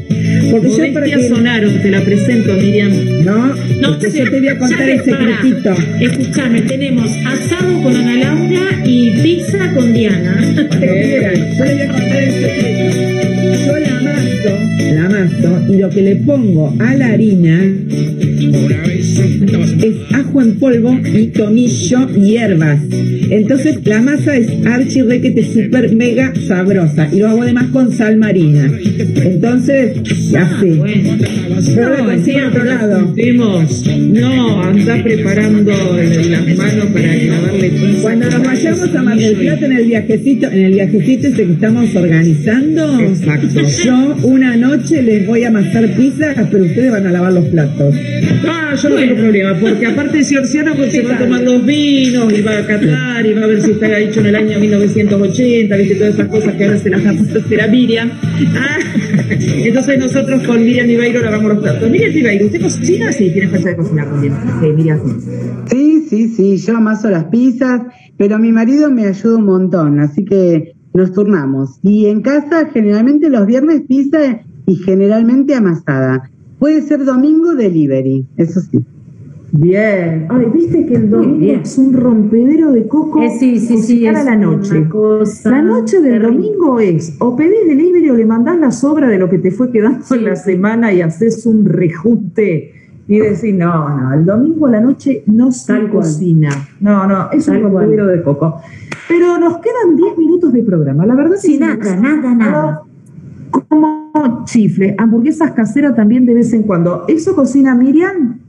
Porque 0.49 0.69
yo 0.69 0.95
para 0.95 1.07
que. 1.07 1.29
Sonaro, 1.29 1.69
te 1.73 1.91
la 1.91 2.01
presento, 2.03 2.55
Miriam. 2.55 2.93
No, 3.25 3.49
No, 3.81 4.01
sí, 4.01 4.17
yo 4.17 4.31
te 4.31 4.39
voy 4.39 4.49
a 4.49 4.59
contar 4.59 4.89
el 4.89 5.03
secretito. 5.03 5.75
Escuchame, 6.01 6.63
tenemos 6.63 7.11
asado 7.27 7.83
con 7.83 7.97
Ana 7.97 8.15
Laura 8.15 8.81
y 8.85 9.11
pizza 9.23 9.73
con 9.75 9.93
Diana. 9.93 10.41
Yo 10.55 10.87
les 10.87 11.59
voy 11.59 11.81
a 11.81 11.89
contar 11.89 12.23
el 12.23 12.33
secreto. 12.33 13.28
La 14.95 15.07
amaso, 15.07 15.61
lo 15.69 15.91
que 15.91 16.03
le 16.03 16.17
pongo 16.17 16.75
a 16.79 16.95
la 16.95 17.09
harina 17.09 17.61
es 19.43 20.15
ajo 20.15 20.43
en 20.43 20.59
polvo 20.59 20.99
y 21.05 21.27
tomillo 21.29 22.09
y 22.17 22.21
hierbas. 22.21 22.81
Entonces 23.31 23.79
la 23.85 24.01
masa 24.01 24.37
es 24.37 24.49
archi 24.67 25.03
requete 25.03 25.45
super 25.45 25.95
mega 25.95 26.33
sabrosa 26.47 27.09
y 27.13 27.19
lo 27.19 27.29
hago 27.29 27.43
además 27.43 27.67
con 27.69 27.93
sal 27.93 28.17
marina. 28.17 28.71
Entonces, 29.17 29.99
así. 30.37 30.71
Bueno, 30.71 31.17
Yo 31.75 31.89
lo 31.89 32.05
consigo 32.05 32.39
en 32.39 32.45
otro 32.45 32.65
lado. 32.65 33.15
No, 33.99 34.63
anda 34.63 35.03
preparando 35.03 35.73
las 35.73 36.57
manos 36.57 36.87
para 36.87 37.15
clavarle 37.15 37.71
pizza. 37.71 38.03
Cuando 38.03 38.31
nos 38.31 38.43
vayamos 38.43 38.95
a 38.95 39.03
Mar 39.03 39.19
del 39.19 39.37
Plata 39.37 39.67
en 39.67 39.73
el 39.73 39.85
viajecito, 39.87 40.47
en 40.49 40.65
el 40.65 40.73
viajecito 40.75 41.27
este 41.29 41.47
que 41.47 41.53
estamos 41.53 41.95
organizando, 41.95 43.01
Exacto. 43.01 43.61
yo 43.85 44.17
una 44.23 44.57
noche 44.57 45.03
les 45.03 45.27
voy 45.27 45.45
a 45.45 45.49
amasar 45.49 45.89
pizzas, 45.95 46.37
pero 46.51 46.65
ustedes 46.65 46.91
van 46.91 47.07
a 47.07 47.13
lavar 47.13 47.33
los 47.33 47.45
platos. 47.47 47.95
Ah, 48.47 48.75
yo 48.81 48.89
no 48.89 48.97
tengo 48.97 49.28
problema, 49.29 49.59
porque 49.61 49.87
aparte 49.87 50.25
si 50.25 50.37
Orciano 50.37 50.75
pues, 50.75 50.93
se 50.93 51.03
va 51.03 51.15
a 51.15 51.19
tomar 51.19 51.45
dos 51.45 51.65
vinos 51.65 52.33
y 52.33 52.43
va 52.43 52.59
a 52.59 52.67
catar 52.67 53.27
y 53.27 53.35
va 53.35 53.45
a 53.45 53.47
ver 53.47 53.61
si 53.61 53.73
está 53.73 53.99
hecho 53.99 54.21
en 54.21 54.27
el 54.27 54.37
año 54.37 54.59
1980, 54.59 55.77
viste 55.77 55.95
todas 55.97 56.15
esas 56.15 56.29
cosas 56.29 56.55
que 56.55 56.65
ahora 56.65 56.79
se 56.79 56.91
las 56.91 57.07
hace 57.07 57.61
a 57.61 57.67
Miriam. 57.69 58.11
Ah, 58.57 58.79
entonces 59.31 59.99
nosotros 59.99 60.43
con 60.45 60.65
Miriam 60.65 60.89
Ibeiro 60.89 61.23
lavamos 61.23 61.55
los 61.55 61.63
platos. 61.63 61.91
Miriam 61.91 62.17
Ibeiro, 62.17 62.47
¿usted 62.47 62.61
cocina? 62.63 63.13
Sí, 63.13 63.31
tiene 63.31 63.49
falta 63.49 63.69
de 63.69 63.77
cocinar 63.77 64.11
también. 64.11 64.35
Sí, 64.61 64.67
Miriam, 64.75 65.01
sí. 65.05 65.31
Sí, 65.71 66.07
sí, 66.09 66.29
sí, 66.29 66.57
yo 66.57 66.77
amaso 66.77 67.11
las 67.11 67.25
pizzas, 67.25 67.83
pero 68.17 68.39
mi 68.39 68.51
marido 68.51 68.91
me 68.91 69.07
ayuda 69.07 69.37
un 69.37 69.45
montón, 69.45 70.01
así 70.01 70.25
que 70.25 70.73
nos 70.95 71.13
turnamos. 71.13 71.79
Y 71.83 72.07
en 72.07 72.23
casa 72.23 72.71
generalmente 72.73 73.29
los 73.29 73.47
viernes 73.47 73.83
pizza 73.87 74.41
y 74.67 74.77
generalmente 74.77 75.55
amasada. 75.55 76.31
Puede 76.59 76.83
ser 76.83 77.05
domingo 77.05 77.55
delivery, 77.55 78.27
eso 78.37 78.61
sí. 78.61 78.79
Bien. 79.51 80.27
Ay, 80.29 80.47
viste 80.53 80.85
que 80.85 80.95
el 80.97 81.09
domingo 81.11 81.53
es 81.63 81.79
un 81.79 81.95
rompedero 81.95 82.71
de 82.73 82.87
coco. 82.87 83.23
Eh, 83.23 83.31
sí, 83.39 83.59
sí, 83.59 83.79
sí, 83.79 84.07
es 84.07 84.25
la 84.25 84.37
noche. 84.37 84.87
La 85.45 85.63
noche 85.63 86.01
del 86.03 86.21
terrible. 86.21 86.37
domingo 86.37 86.81
es 86.81 87.17
o 87.19 87.35
pedís 87.35 87.67
delivery 87.67 88.11
o 88.11 88.15
le 88.17 88.27
mandás 88.27 88.59
la 88.59 88.71
sobra 88.71 89.09
de 89.09 89.19
lo 89.19 89.31
que 89.31 89.39
te 89.39 89.51
fue 89.51 89.71
quedando 89.71 90.05
en 90.15 90.25
la 90.25 90.37
semana 90.37 90.93
y 90.93 91.01
haces 91.01 91.47
un 91.47 91.65
rejunte 91.65 92.75
y 93.09 93.21
decís, 93.21 93.55
no, 93.55 93.89
no, 93.89 94.13
el 94.13 94.27
domingo 94.27 94.67
a 94.67 94.71
la 94.73 94.81
noche 94.83 95.23
no 95.27 95.51
se 95.51 95.73
Tal 95.73 95.89
cual. 95.91 96.03
cocina. 96.05 96.51
No, 96.81 97.07
no, 97.07 97.31
es 97.33 97.49
un 97.49 97.61
cual. 97.61 97.73
rompedero 97.73 98.07
de 98.07 98.23
coco. 98.23 98.61
Pero 99.09 99.39
nos 99.39 99.57
quedan 99.59 99.97
10 99.97 100.19
minutos 100.19 100.53
de 100.53 100.63
programa. 100.63 101.07
La 101.07 101.15
verdad 101.15 101.37
Sí, 101.39 101.55
es 101.55 101.59
que 101.61 101.65
nada, 101.65 101.97
nada, 101.97 102.35
nada. 102.35 102.83
Como 103.51 104.45
chifle, 104.45 104.95
hamburguesas 104.99 105.53
caseras 105.53 105.97
también 105.97 106.27
de 106.27 106.35
vez 106.35 106.53
en 106.53 106.65
cuando. 106.65 107.05
¿Eso 107.09 107.35
cocina 107.35 107.75
Miriam? 107.75 108.41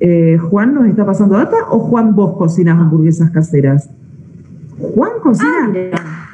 Eh, 0.00 0.38
¿Juan 0.38 0.74
nos 0.74 0.86
está 0.86 1.04
pasando 1.04 1.36
data 1.36 1.56
o 1.70 1.78
Juan 1.78 2.14
vos 2.14 2.36
cocinas 2.36 2.78
hamburguesas 2.78 3.30
caseras? 3.30 3.90
¿Juan 4.78 5.12
cocina? 5.22 5.70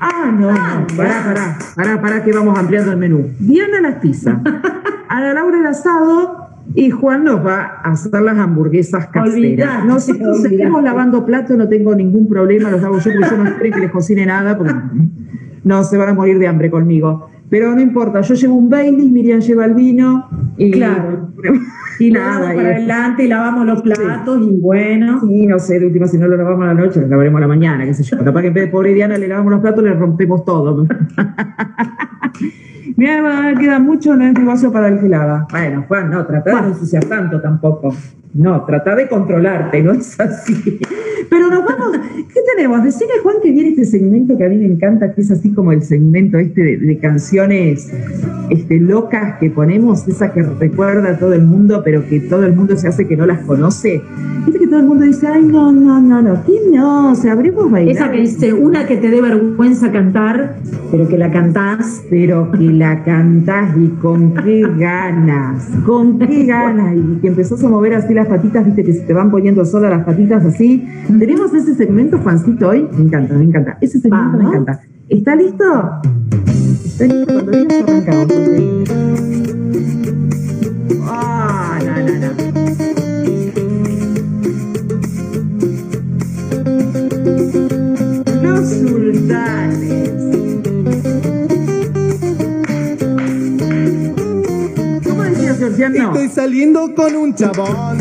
Ah, 0.00 0.30
no, 0.32 0.52
no. 0.52 0.86
Pará, 0.96 1.22
pará, 1.24 1.58
pará, 1.74 2.00
pará 2.00 2.24
que 2.24 2.32
vamos 2.32 2.56
ampliando 2.56 2.92
el 2.92 2.98
menú. 2.98 3.26
Diana 3.40 3.80
las 3.80 3.96
pizzas, 3.96 4.38
Ana 5.08 5.34
Laura 5.34 5.58
el 5.58 5.66
asado 5.66 6.46
y 6.74 6.90
Juan 6.90 7.24
nos 7.24 7.44
va 7.44 7.80
a 7.82 7.90
hacer 7.90 8.20
las 8.22 8.38
hamburguesas 8.38 9.08
caseras. 9.08 9.34
Olvidate, 9.34 9.86
Nosotros 9.86 10.38
olvidate. 10.38 10.48
seguimos 10.48 10.82
lavando 10.82 11.24
platos, 11.26 11.56
no 11.56 11.68
tengo 11.68 11.94
ningún 11.94 12.28
problema, 12.28 12.70
los 12.70 12.82
hago 12.84 12.98
yo 12.98 13.10
porque 13.12 13.30
yo 13.30 13.42
no 13.44 13.56
quiero 13.56 13.74
que 13.74 13.80
les 13.80 13.90
cocine 13.90 14.26
nada 14.26 14.56
porque 14.56 14.74
no 15.64 15.82
se 15.82 15.96
van 15.96 16.10
a 16.10 16.14
morir 16.14 16.38
de 16.38 16.46
hambre 16.46 16.70
conmigo. 16.70 17.28
Pero 17.48 17.74
no 17.74 17.80
importa, 17.80 18.20
yo 18.22 18.34
llevo 18.34 18.54
un 18.54 18.68
Baileys, 18.68 19.10
Miriam 19.10 19.40
lleva 19.40 19.64
el 19.66 19.74
vino 19.74 20.28
y 20.56 20.70
Claro. 20.72 21.30
y 22.00 22.10
nada. 22.10 22.52
y 22.52 22.56
para 22.56 22.68
adelante 22.70 23.24
y 23.24 23.28
lavamos 23.28 23.66
los 23.66 23.82
platos 23.82 24.40
y 24.42 24.60
bueno. 24.60 25.20
Sí, 25.20 25.46
no 25.46 25.58
sé, 25.58 25.78
de 25.78 25.86
última, 25.86 26.06
si 26.06 26.18
no 26.18 26.26
lo 26.26 26.36
lavamos 26.36 26.64
a 26.64 26.74
la 26.74 26.74
noche, 26.74 27.00
lo 27.00 27.08
lavaremos 27.08 27.38
a 27.38 27.40
la 27.42 27.48
mañana, 27.48 27.84
qué 27.84 27.94
sé 27.94 28.02
yo. 28.02 28.22
Capaz 28.22 28.42
que 28.42 28.48
en 28.48 28.54
vez 28.54 28.64
de 28.64 28.70
pobre 28.70 28.92
Diana 28.94 29.16
le 29.16 29.28
lavamos 29.28 29.52
los 29.52 29.60
platos, 29.60 29.84
le 29.84 29.94
rompemos 29.94 30.44
todo. 30.44 30.86
Mira, 32.96 33.54
queda 33.58 33.78
mucho, 33.78 34.14
no 34.16 34.24
es 34.24 34.34
negocio 34.34 34.72
para 34.72 34.88
el 34.88 35.00
que 35.00 35.08
lava. 35.08 35.46
Bueno, 35.50 35.84
Juan, 35.88 36.10
no, 36.10 36.26
trata 36.26 36.54
de 36.54 36.62
no 36.62 36.68
ensuciar 36.68 37.04
tanto 37.04 37.40
tampoco. 37.40 37.94
No, 38.34 38.64
trata 38.64 38.94
de 38.94 39.08
controlarte, 39.08 39.82
no 39.82 39.92
es 39.92 40.18
así. 40.20 40.78
Pero 41.30 41.50
nos 41.50 41.64
vamos, 41.64 41.98
¿qué 42.32 42.40
tenemos? 42.54 42.84
Decirle, 42.84 43.14
Juan, 43.22 43.36
que 43.42 43.50
viene 43.50 43.70
este 43.70 43.86
segmento 43.86 44.36
que 44.36 44.44
a 44.44 44.48
mí 44.48 44.56
me 44.56 44.66
encanta, 44.66 45.12
que 45.14 45.22
es 45.22 45.30
así 45.30 45.52
como 45.52 45.72
el 45.72 45.82
segmento 45.82 46.38
este 46.38 46.62
de, 46.62 46.76
de 46.76 46.98
canciones 46.98 47.90
este, 48.50 48.78
locas 48.78 49.38
que 49.40 49.50
ponemos, 49.50 50.06
esa 50.06 50.32
que 50.32 50.42
recuerda 50.42 51.10
a 51.10 51.18
todo 51.18 51.32
el 51.32 51.42
mundo, 51.42 51.82
pero 51.84 52.06
que 52.06 52.20
todo 52.20 52.44
el 52.44 52.54
mundo 52.54 52.76
se 52.76 52.88
hace 52.88 53.06
que 53.06 53.16
no 53.16 53.26
las 53.26 53.40
conoce. 53.40 54.02
Viste 54.44 54.60
que 54.60 54.66
todo 54.66 54.80
el 54.80 54.86
mundo 54.86 55.04
dice, 55.04 55.26
ay, 55.26 55.42
no, 55.42 55.72
no, 55.72 56.00
no, 56.00 56.22
no, 56.22 56.44
¿qué 56.44 56.60
no? 56.72 57.12
O 57.12 57.14
sea, 57.14 57.32
habremos 57.32 57.70
bailado. 57.70 57.96
Esa 57.96 58.10
que 58.10 58.18
dice, 58.18 58.52
una 58.52 58.86
que 58.86 58.96
te 58.96 59.10
dé 59.10 59.20
vergüenza 59.20 59.90
cantar, 59.90 60.56
pero 60.90 61.08
que 61.08 61.16
la 61.16 61.30
cantás. 61.30 62.02
Pero 62.26 62.50
que 62.50 62.58
la 62.58 63.04
cantás 63.04 63.76
y 63.76 63.86
con 64.02 64.34
qué 64.34 64.62
ganas, 64.76 65.70
con 65.86 66.18
qué 66.18 66.44
ganas. 66.44 66.96
Y 66.96 67.20
que 67.20 67.28
empezás 67.28 67.62
a 67.62 67.68
mover 67.68 67.94
así 67.94 68.12
las 68.14 68.26
patitas, 68.26 68.66
viste 68.66 68.82
que 68.82 68.94
se 68.94 69.02
te 69.02 69.12
van 69.12 69.30
poniendo 69.30 69.64
solas 69.64 69.92
las 69.92 70.04
patitas 70.04 70.44
así. 70.44 70.88
Tenemos 71.20 71.54
ese 71.54 71.76
segmento, 71.76 72.18
Juancito, 72.18 72.66
hoy. 72.70 72.88
Me 72.98 73.04
encanta, 73.04 73.32
me 73.34 73.44
encanta. 73.44 73.78
Ese 73.80 74.00
segmento 74.00 74.38
me 74.38 74.44
encanta. 74.44 74.80
¿Está 75.08 75.36
listo? 75.36 75.64
¿Está 76.84 77.04
listo? 77.04 77.32
Cuando 77.32 77.52
digas 77.52 77.84
arrancamos. 77.86 78.26
Ah, 81.04 81.78
no, 81.86 81.94
no, 82.02 82.14
no. 88.42 88.50
Los 88.52 88.68
sultanes. 88.68 90.05
¿Cómo 95.66 95.70
decía 95.70 95.88
Georgiano? 95.90 96.12
Estoy 96.18 96.28
saliendo 96.28 96.94
con 96.94 97.16
un 97.16 97.34
chabón. 97.34 97.98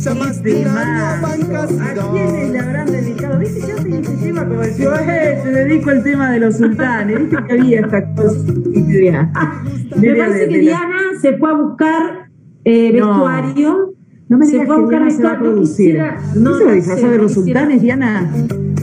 Llamas 0.00 0.42
tirando 0.42 1.26
bancas 1.26 1.70
y 1.72 1.78
¿A 1.80 1.94
quiénes 2.12 2.50
le 2.50 2.58
habrán 2.58 2.86
dedicado? 2.92 3.38
¿Viste 3.38 3.60
que 3.66 3.72
hace 3.72 3.88
este 4.00 4.16
tema 4.18 4.46
como 4.46 4.60
decía, 4.60 4.90
eh, 5.08 5.40
te 5.42 5.50
dedico 5.50 5.90
el 5.90 6.02
tema 6.02 6.30
de 6.30 6.40
los 6.40 6.56
sultanes? 6.58 7.20
¿Viste 7.20 7.36
que 7.46 7.52
había 7.54 7.80
esta 7.80 8.14
cosa? 8.14 8.38
Me 9.96 10.14
parece 10.14 10.48
que 10.48 10.56
la- 10.56 10.60
Diana 10.62 10.98
se 11.22 11.36
fue 11.38 11.50
a 11.50 11.54
buscar 11.54 12.28
eh, 12.64 12.92
No. 12.98 13.08
vestuario. 13.08 13.94
No 14.28 14.38
me 14.38 14.46
se 14.46 14.52
digas 14.52 14.66
fue 14.66 14.74
a 14.74 14.78
que 14.78 14.82
buscar 14.82 15.00
Diana 15.00 15.16
se 15.16 15.22
va 15.22 15.28
a 15.28 15.32
vestuario. 15.32 15.52
producir. 15.54 15.86
quisiera- 15.86 16.18
¿No 16.34 16.50
no, 16.50 16.58
se 16.58 16.64
va 16.64 16.68
a 16.70 16.72
no 16.72 16.76
disfrazar 16.76 17.10
de 17.10 17.18
los 17.18 17.32
sultanes, 17.32 17.82
Diana? 17.82 18.30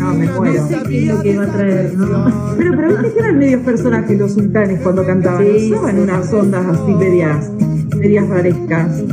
No, 0.02 0.16
me 0.16 0.28
muero. 0.28 0.62
No 0.62 0.68
sé 0.68 0.80
qué 0.88 1.00
es 1.00 1.14
lo 1.14 1.22
que 1.22 1.38
va 1.38 1.44
a 1.44 1.48
traer, 1.48 1.94
¿no? 1.94 2.56
Pero, 2.58 2.76
pero 2.76 2.88
viste 2.90 3.14
que 3.14 3.20
eran 3.20 3.38
medios 3.38 3.62
personajes 3.62 4.18
los 4.18 4.34
sultanes 4.34 4.82
cuando 4.82 5.06
cantaban. 5.06 5.46
Sí, 5.46 5.72
Usaban 5.72 6.00
unas 6.00 6.34
ondas 6.34 6.66
así 6.66 6.94
medias, 6.96 7.52
medias 7.98 8.28
rarescas. 8.28 9.04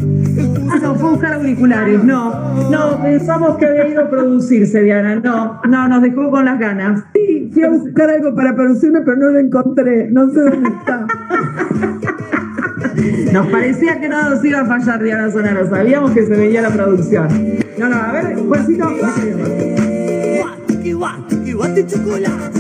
Ah, 0.71 0.79
no, 0.83 0.95
fue 0.95 1.09
a 1.09 1.13
buscar 1.13 1.35
auriculares. 1.35 2.03
No, 2.03 2.71
no, 2.71 3.03
pensamos 3.03 3.59
que 3.59 3.67
había 3.67 3.87
ido 3.87 4.03
a 4.05 4.09
producirse, 4.09 4.83
Diana. 4.83 5.17
No, 5.17 5.61
no, 5.69 5.89
nos 5.89 6.01
dejó 6.01 6.31
con 6.31 6.47
las 6.47 6.59
ganas. 6.59 7.05
Sí, 7.13 7.51
fui 7.53 7.65
a 7.65 7.69
buscar 7.69 8.09
algo 8.09 8.35
para 8.35 8.57
producirme, 8.57 9.03
pero 9.03 9.19
no 9.19 9.29
lo 9.29 9.39
encontré. 9.41 10.11
No 10.11 10.31
sé 10.31 10.41
dónde 10.41 10.71
está. 10.71 11.07
Nos 13.33 13.47
parecía 13.49 14.01
que 14.01 14.09
no 14.09 14.31
nos 14.31 14.43
iba 14.43 14.61
a 14.61 14.65
fallar 14.65 15.03
Diana 15.03 15.31
Sonaro. 15.31 15.69
Sabíamos 15.69 16.13
que 16.13 16.25
se 16.25 16.35
veía 16.35 16.63
la 16.63 16.71
producción. 16.71 17.29
No, 17.79 17.91
no, 17.91 17.97
a 17.97 18.13
ver. 18.13 18.37
Bate 18.43 20.08
que 21.45 21.55
bate 21.55 21.81
el 21.81 21.87
chocolate. 21.87 22.59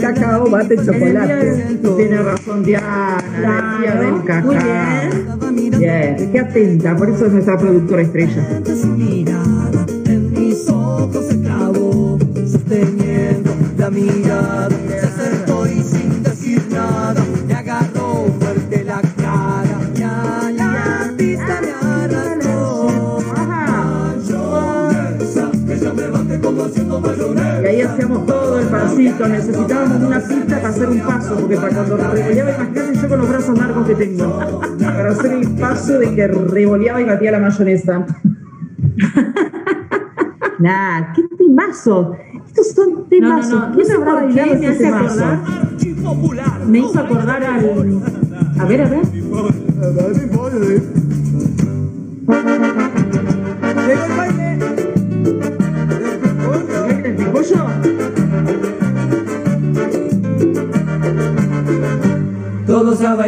Cacao, 0.00 0.50
bate 0.50 0.76
chocolate. 0.76 1.78
Tiene 1.96 2.22
razón 2.22 2.62
Diana, 2.64 3.22
Claro, 3.36 4.00
del 4.00 4.24
cacao. 4.24 4.44
muy 4.44 4.56
Bien, 4.56 5.39
qué 5.80 6.40
atenta, 6.40 6.96
por 6.96 7.08
eso 7.08 7.26
es 7.26 7.32
nuestra 7.32 7.56
productora 7.58 8.02
estrella. 8.02 8.60
En 10.06 10.32
mis 10.32 10.68
ojos 10.68 11.26
se 11.26 11.40
clavó, 11.40 12.18
sosteniendo 12.34 13.50
la 13.78 13.90
mirada. 13.90 14.68
Todo 28.18 28.58
el 28.58 28.66
pasito, 28.68 29.28
necesitábamos 29.28 30.02
una 30.02 30.18
pista 30.20 30.56
para 30.56 30.68
hacer 30.68 30.88
un 30.88 31.00
paso, 31.00 31.36
porque 31.38 31.56
para 31.56 31.68
cuando 31.74 31.96
revoleaba 31.96 32.50
y 32.50 32.58
mascate 32.58 32.94
yo 33.00 33.08
con 33.08 33.18
los 33.20 33.28
brazos 33.28 33.58
largos 33.58 33.86
que 33.86 33.94
tengo, 33.94 34.60
para 34.78 35.10
hacer 35.10 35.32
el 35.32 35.48
paso 35.56 35.98
de 35.98 36.14
que 36.14 36.26
revoleaba 36.28 37.00
y 37.00 37.04
batía 37.04 37.32
la 37.32 37.38
mayonesa. 37.40 38.06
Nah, 40.58 41.14
qué 41.14 41.22
temazo. 41.38 42.14
Estos 42.46 42.72
son 42.72 42.90
No, 42.90 42.96
no, 42.98 43.04
temazos. 43.08 43.50
no, 43.50 43.68
no 43.70 43.74
¿Quién 43.76 43.92
habrá 43.92 44.12
bailado 44.12 44.48
me 44.50 44.54
ese 44.56 44.66
hace 44.68 44.86
acordar. 44.88 45.38
Me 46.66 46.78
hizo 46.80 47.00
acordar 47.00 47.42
al. 47.44 48.02
A 48.58 48.64
ver, 48.66 48.82
a 48.82 48.88
ver. 48.90 49.00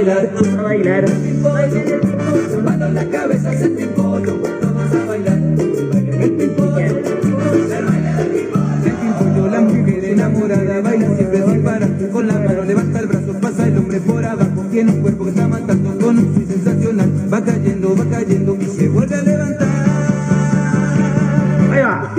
Bailar, 0.05 0.31
A 0.59 0.63
bailar. 0.63 1.05
en 1.05 2.95
la 2.97 3.05
cabeza, 3.05 3.53
se 3.53 3.69
te 3.69 3.87
pollo. 3.87 4.35
Todos 4.35 4.95
a 4.97 5.05
bailar, 5.07 5.39
el 5.39 6.33
pimpollo. 6.33 6.79
El 6.79 6.95
del 6.95 7.05
pimpollo, 8.97 9.49
la 9.49 9.61
mujer 9.61 10.05
enamorada 10.07 10.81
baila 10.81 11.07
siempre 11.15 11.45
sin. 11.45 12.09
Con 12.11 12.27
la 12.27 12.35
mano 12.35 12.65
levanta 12.65 12.99
el 12.99 13.07
brazo, 13.07 13.33
pasa 13.41 13.69
el 13.69 13.79
hombre 13.79 14.01
por 14.01 14.25
abajo. 14.25 14.65
Tiene 14.73 14.91
un 14.91 15.03
cuerpo 15.03 15.23
que 15.23 15.31
está 15.31 15.47
matando 15.47 15.97
con 16.05 16.19
un 16.19 16.47
sensacional. 16.49 17.09
Va 17.33 17.45
cayendo, 17.45 17.97
va 17.97 18.05
cayendo 18.11 18.57
y 18.61 18.65
se 18.65 18.89
vuelve 18.89 19.15
a 19.15 19.23
levantar. 19.23 19.69
Ahí 21.71 21.81
va. 21.81 22.13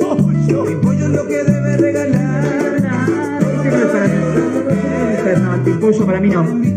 Pollo, 0.00 0.68
el 0.68 0.76
pollo 0.78 1.04
es 1.04 1.10
lo 1.12 1.28
que 1.28 1.44
debe 1.44 1.76
regalar. 1.76 2.44
Este 3.64 4.00
no. 4.00 4.30
Este 5.12 5.40
No, 5.40 5.54
el 5.54 5.60
pipollo 5.60 6.06
no. 6.42 6.69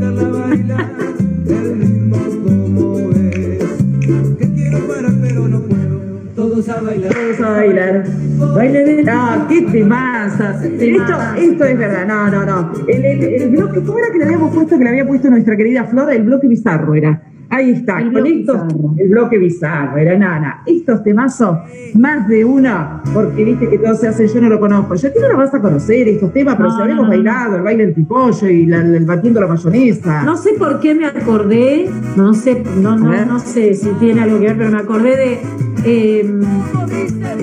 Bailar. 7.58 8.04
No, 8.38 9.48
qué 9.48 9.62
temaza. 9.72 10.62
Esto, 10.64 11.14
esto 11.38 11.64
es 11.66 11.78
verdad. 11.78 12.06
No, 12.08 12.30
no, 12.30 12.46
no. 12.46 12.72
El, 12.88 13.06
el, 13.06 13.24
el 13.42 13.50
bloque, 13.50 13.82
¿cómo 13.82 13.98
era 14.00 14.08
que 14.12 14.18
le 14.20 14.26
habíamos 14.26 14.54
puesto? 14.54 14.78
Que 14.78 14.84
le 14.84 14.90
había 14.90 15.08
puesto 15.08 15.30
nuestra 15.30 15.56
querida 15.56 15.84
Flora. 15.86 16.14
El 16.14 16.24
bloque 16.24 16.48
bizarro 16.48 16.94
era. 16.96 17.22
Ahí 17.50 17.70
está. 17.72 18.00
El 18.00 18.12
Con 18.12 18.26
estos- 18.26 18.66
bizarro. 18.66 18.94
El 18.98 19.10
bloque 19.10 19.38
bizarro 19.38 19.98
era 19.98 20.18
nana. 20.18 20.64
Estos 20.66 21.04
temazos, 21.04 21.60
más 21.94 22.28
de 22.28 22.44
uno, 22.44 23.02
porque 23.14 23.44
viste 23.44 23.70
que 23.70 23.78
todo 23.78 23.94
se 23.94 24.08
hace, 24.08 24.28
yo 24.28 24.42
no 24.42 24.50
lo 24.50 24.60
conozco. 24.60 24.96
Yo 24.96 25.12
ti 25.12 25.20
no 25.22 25.28
lo 25.30 25.38
vas 25.38 25.54
a 25.54 25.62
conocer, 25.62 26.08
estos 26.08 26.34
temas, 26.34 26.56
pero 26.56 26.70
No, 26.70 26.74
si 26.74 26.78
no, 26.80 26.84
habíamos 26.84 27.04
no, 27.06 27.10
bailado, 27.12 27.56
el 27.58 27.62
baile 27.62 27.86
del 27.86 27.94
pipollo 27.94 28.48
y 28.50 28.66
la- 28.66 28.82
el 28.82 29.06
batiendo 29.06 29.40
la 29.40 29.48
mayonesa. 29.48 30.24
No 30.24 30.36
sé 30.36 30.54
por 30.58 30.80
qué 30.80 30.96
me 30.96 31.06
acordé, 31.06 31.90
no 32.16 32.34
sé, 32.34 32.64
no, 32.82 32.98
no, 32.98 33.24
no 33.26 33.40
sé 33.40 33.76
si 33.76 33.90
tiene 34.00 34.22
algo 34.22 34.40
que 34.40 34.48
ver, 34.48 34.58
pero 34.58 34.72
me 34.72 34.80
acordé 34.80 35.16
de 35.16 35.40
eh, 35.86 36.40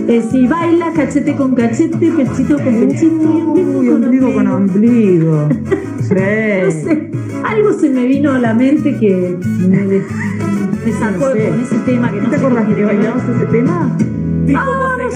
eh, 0.09 0.23
si 0.31 0.47
baila 0.47 0.93
cachete 0.93 1.35
con 1.37 1.55
cachete, 1.55 2.11
pechito 2.13 2.57
con 2.59 2.75
pechito, 2.81 3.53
Uy, 3.55 3.89
ombligo 3.89 4.35
con 4.35 4.47
ombligo. 4.47 5.49
No 6.11 6.17
Sí. 6.17 6.17
sé, 6.17 7.11
algo 7.45 7.73
se 7.75 7.89
me 7.89 8.05
vino 8.07 8.33
a 8.33 8.39
la 8.41 8.53
mente 8.53 8.97
que 8.99 9.39
me, 9.69 9.85
me 9.85 10.93
sacó 10.99 11.27
No 11.29 11.33
sé. 11.35 11.49
con 11.51 11.61
ese 11.61 11.77
tema 11.87 12.11
que 12.11 12.21
no 12.21 12.31
¿Te 12.31 12.37
qué 12.37 12.75
que 12.75 12.85
bailamos 12.85 13.23
ese 13.23 13.47
tema? 13.47 13.97
Ah, 14.57 14.97
no 14.99 15.11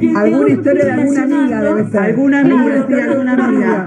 sé. 0.00 0.16
Alguna 0.16 0.48
historia 0.48 0.84
de 0.86 0.92
alguna 0.92 1.22
amiga 1.24 1.60
debe 1.62 1.90
ser. 1.90 2.00
Alguna 2.00 2.40
amiga, 2.40 2.86
sí, 2.88 2.94
alguna 2.94 3.32
amiga. 3.34 3.86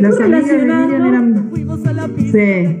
Las 0.00 0.20
amigas 0.20 0.46
de. 0.46 0.58
Miriam 0.58 1.06
eran. 1.06 1.46
Fuimos 1.50 1.86
a 1.86 1.92
la 1.94 2.08
pista 2.08 2.38
Sí. 2.38 2.78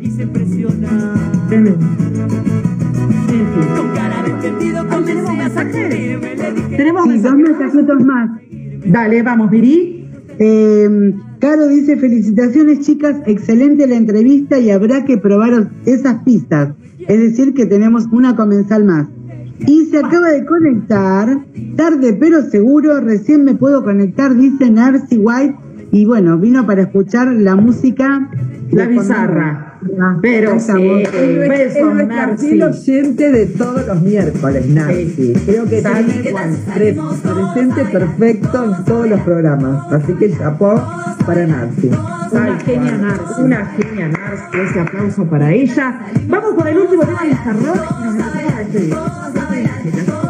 Y 3.36 3.38
se 3.38 3.44
impresiona. 3.44 3.76
Con 3.76 3.94
cara 3.94 4.22
de 4.22 4.30
entendido 4.30 4.88
comencé 4.88 5.40
a 5.42 5.50
sacudirme. 5.50 6.36
Le 6.36 6.52
dije, 6.52 6.76
Tenemos 6.76 7.04
Sí, 7.04 7.18
dos 7.18 7.34
mensajes. 7.34 7.58
mensajitos 7.74 8.04
más. 8.04 8.30
Dale, 8.86 9.22
vamos, 9.22 9.50
Viri. 9.50 10.08
Eh, 10.38 11.14
Caro 11.38 11.66
dice, 11.68 11.96
felicitaciones 11.96 12.80
chicas, 12.80 13.16
excelente 13.26 13.86
la 13.86 13.96
entrevista 13.96 14.58
y 14.58 14.70
habrá 14.70 15.04
que 15.04 15.18
probar 15.18 15.70
esas 15.84 16.22
pistas. 16.24 16.70
Es 17.08 17.20
decir, 17.20 17.52
que 17.54 17.66
tenemos 17.66 18.06
una 18.10 18.34
comensal 18.36 18.84
más. 18.84 19.06
Y 19.66 19.86
se 19.86 19.98
acaba 19.98 20.28
de 20.30 20.44
conectar, 20.44 21.38
tarde 21.76 22.14
pero 22.18 22.42
seguro, 22.42 23.00
recién 23.00 23.44
me 23.44 23.54
puedo 23.54 23.82
conectar, 23.84 24.34
dice 24.34 24.70
Narcy 24.70 25.16
White, 25.18 25.54
y 25.92 26.04
bueno, 26.04 26.36
vino 26.38 26.66
para 26.66 26.82
escuchar 26.82 27.28
la 27.32 27.54
música. 27.56 28.28
La 28.70 28.86
bizarra. 28.86 29.75
Pero 30.22 30.50
nuestra 30.52 32.06
Narci. 32.06 32.46
fiel 32.46 32.62
oyente 32.62 33.30
de 33.32 33.46
todos 33.46 33.86
los 33.86 34.02
miércoles, 34.02 34.66
Nancy. 34.68 35.32
Creo 35.46 35.64
que 35.64 35.82
tiene 35.82 36.32
pre- 36.74 36.94
presente 36.94 37.84
perfecto 37.92 38.64
en 38.64 38.84
todos 38.84 39.08
los 39.08 39.20
programas. 39.20 39.92
Así 39.92 40.12
que 40.14 40.36
chapó 40.36 40.82
para 41.26 41.46
Nancy. 41.46 41.90
Una 42.32 42.58
genia 42.60 42.98
Nars, 42.98 43.20
una 43.38 43.66
genia 43.66 44.10
ese 44.52 44.80
aplauso 44.80 45.24
para 45.26 45.52
ella. 45.52 46.00
Vamos 46.28 46.54
con 46.54 46.66
el 46.66 46.78
último 46.78 47.02
tema 47.04 47.22
de 47.22 47.28
Bizarrón 47.28 47.78
y 48.00 48.04
nos 48.04 48.14
empezamos 48.14 48.52
a 48.52 48.58
despedir. 48.58 50.25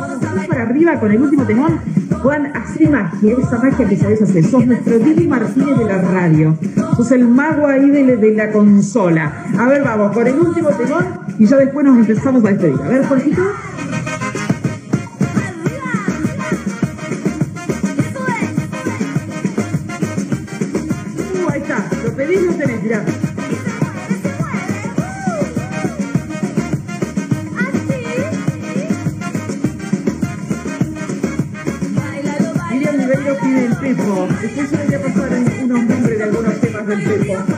Con 1.00 1.10
el 1.10 1.22
último 1.22 1.44
temón. 1.44 1.80
Juan, 2.22 2.52
hace 2.54 2.88
magia, 2.88 3.34
esa 3.38 3.58
magia 3.58 3.88
que 3.88 3.96
sabes 3.96 4.20
hacer. 4.20 4.44
Sos 4.44 4.66
nuestro 4.66 4.98
Didi 4.98 5.26
Martínez 5.26 5.78
de 5.78 5.84
la 5.86 6.02
radio. 6.02 6.56
Sos 6.96 7.12
el 7.12 7.26
mago 7.26 7.66
ahí 7.66 7.88
de, 7.88 8.16
de 8.18 8.34
la 8.34 8.52
consola. 8.52 9.46
A 9.58 9.66
ver, 9.66 9.82
vamos, 9.82 10.12
con 10.12 10.26
el 10.26 10.38
último 10.38 10.68
temón 10.68 11.04
y 11.38 11.46
ya 11.46 11.56
después 11.56 11.84
nos 11.86 11.96
empezamos 11.96 12.44
a 12.44 12.48
despedir. 12.48 12.76
A 12.82 12.88
ver, 12.88 13.06
Jorgito. 13.06 13.42
Después 34.46 34.70
yo 34.70 34.78
le 34.78 34.84
voy 34.86 34.94
a 34.94 35.00
pasar 35.02 35.32
un- 35.32 35.64
unos 35.70 35.84
nombres 35.88 36.18
de 36.18 36.22
algunos 36.24 36.60
temas 36.60 36.86
del 36.86 37.02
Pepo. 37.02 37.55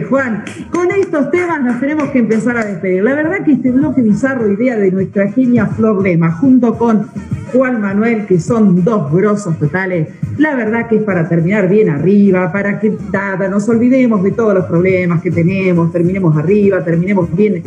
Juan. 0.00 0.44
Con 0.70 0.90
estos 0.90 1.30
temas 1.30 1.62
nos 1.62 1.78
tenemos 1.78 2.08
que 2.10 2.20
empezar 2.20 2.56
a 2.56 2.64
despedir. 2.64 3.04
La 3.04 3.14
verdad 3.14 3.44
que 3.44 3.52
este 3.52 3.70
bloque 3.70 4.00
bizarro 4.00 4.50
idea 4.50 4.76
de 4.76 4.90
nuestra 4.90 5.30
genia 5.30 5.66
Flor 5.66 6.02
Lema, 6.02 6.32
junto 6.32 6.78
con 6.78 7.06
Juan 7.52 7.80
Manuel, 7.80 8.24
que 8.26 8.40
son 8.40 8.82
dos 8.82 9.12
grosos 9.12 9.58
totales, 9.58 10.08
la 10.38 10.54
verdad 10.54 10.88
que 10.88 10.96
es 10.96 11.02
para 11.02 11.28
terminar 11.28 11.68
bien 11.68 11.90
arriba, 11.90 12.50
para 12.50 12.80
que 12.80 12.96
nada, 13.12 13.48
nos 13.48 13.68
olvidemos 13.68 14.22
de 14.22 14.30
todos 14.30 14.54
los 14.54 14.64
problemas 14.64 15.20
que 15.20 15.30
tenemos, 15.30 15.92
terminemos 15.92 16.34
arriba, 16.36 16.82
terminemos 16.82 17.34
bien 17.36 17.62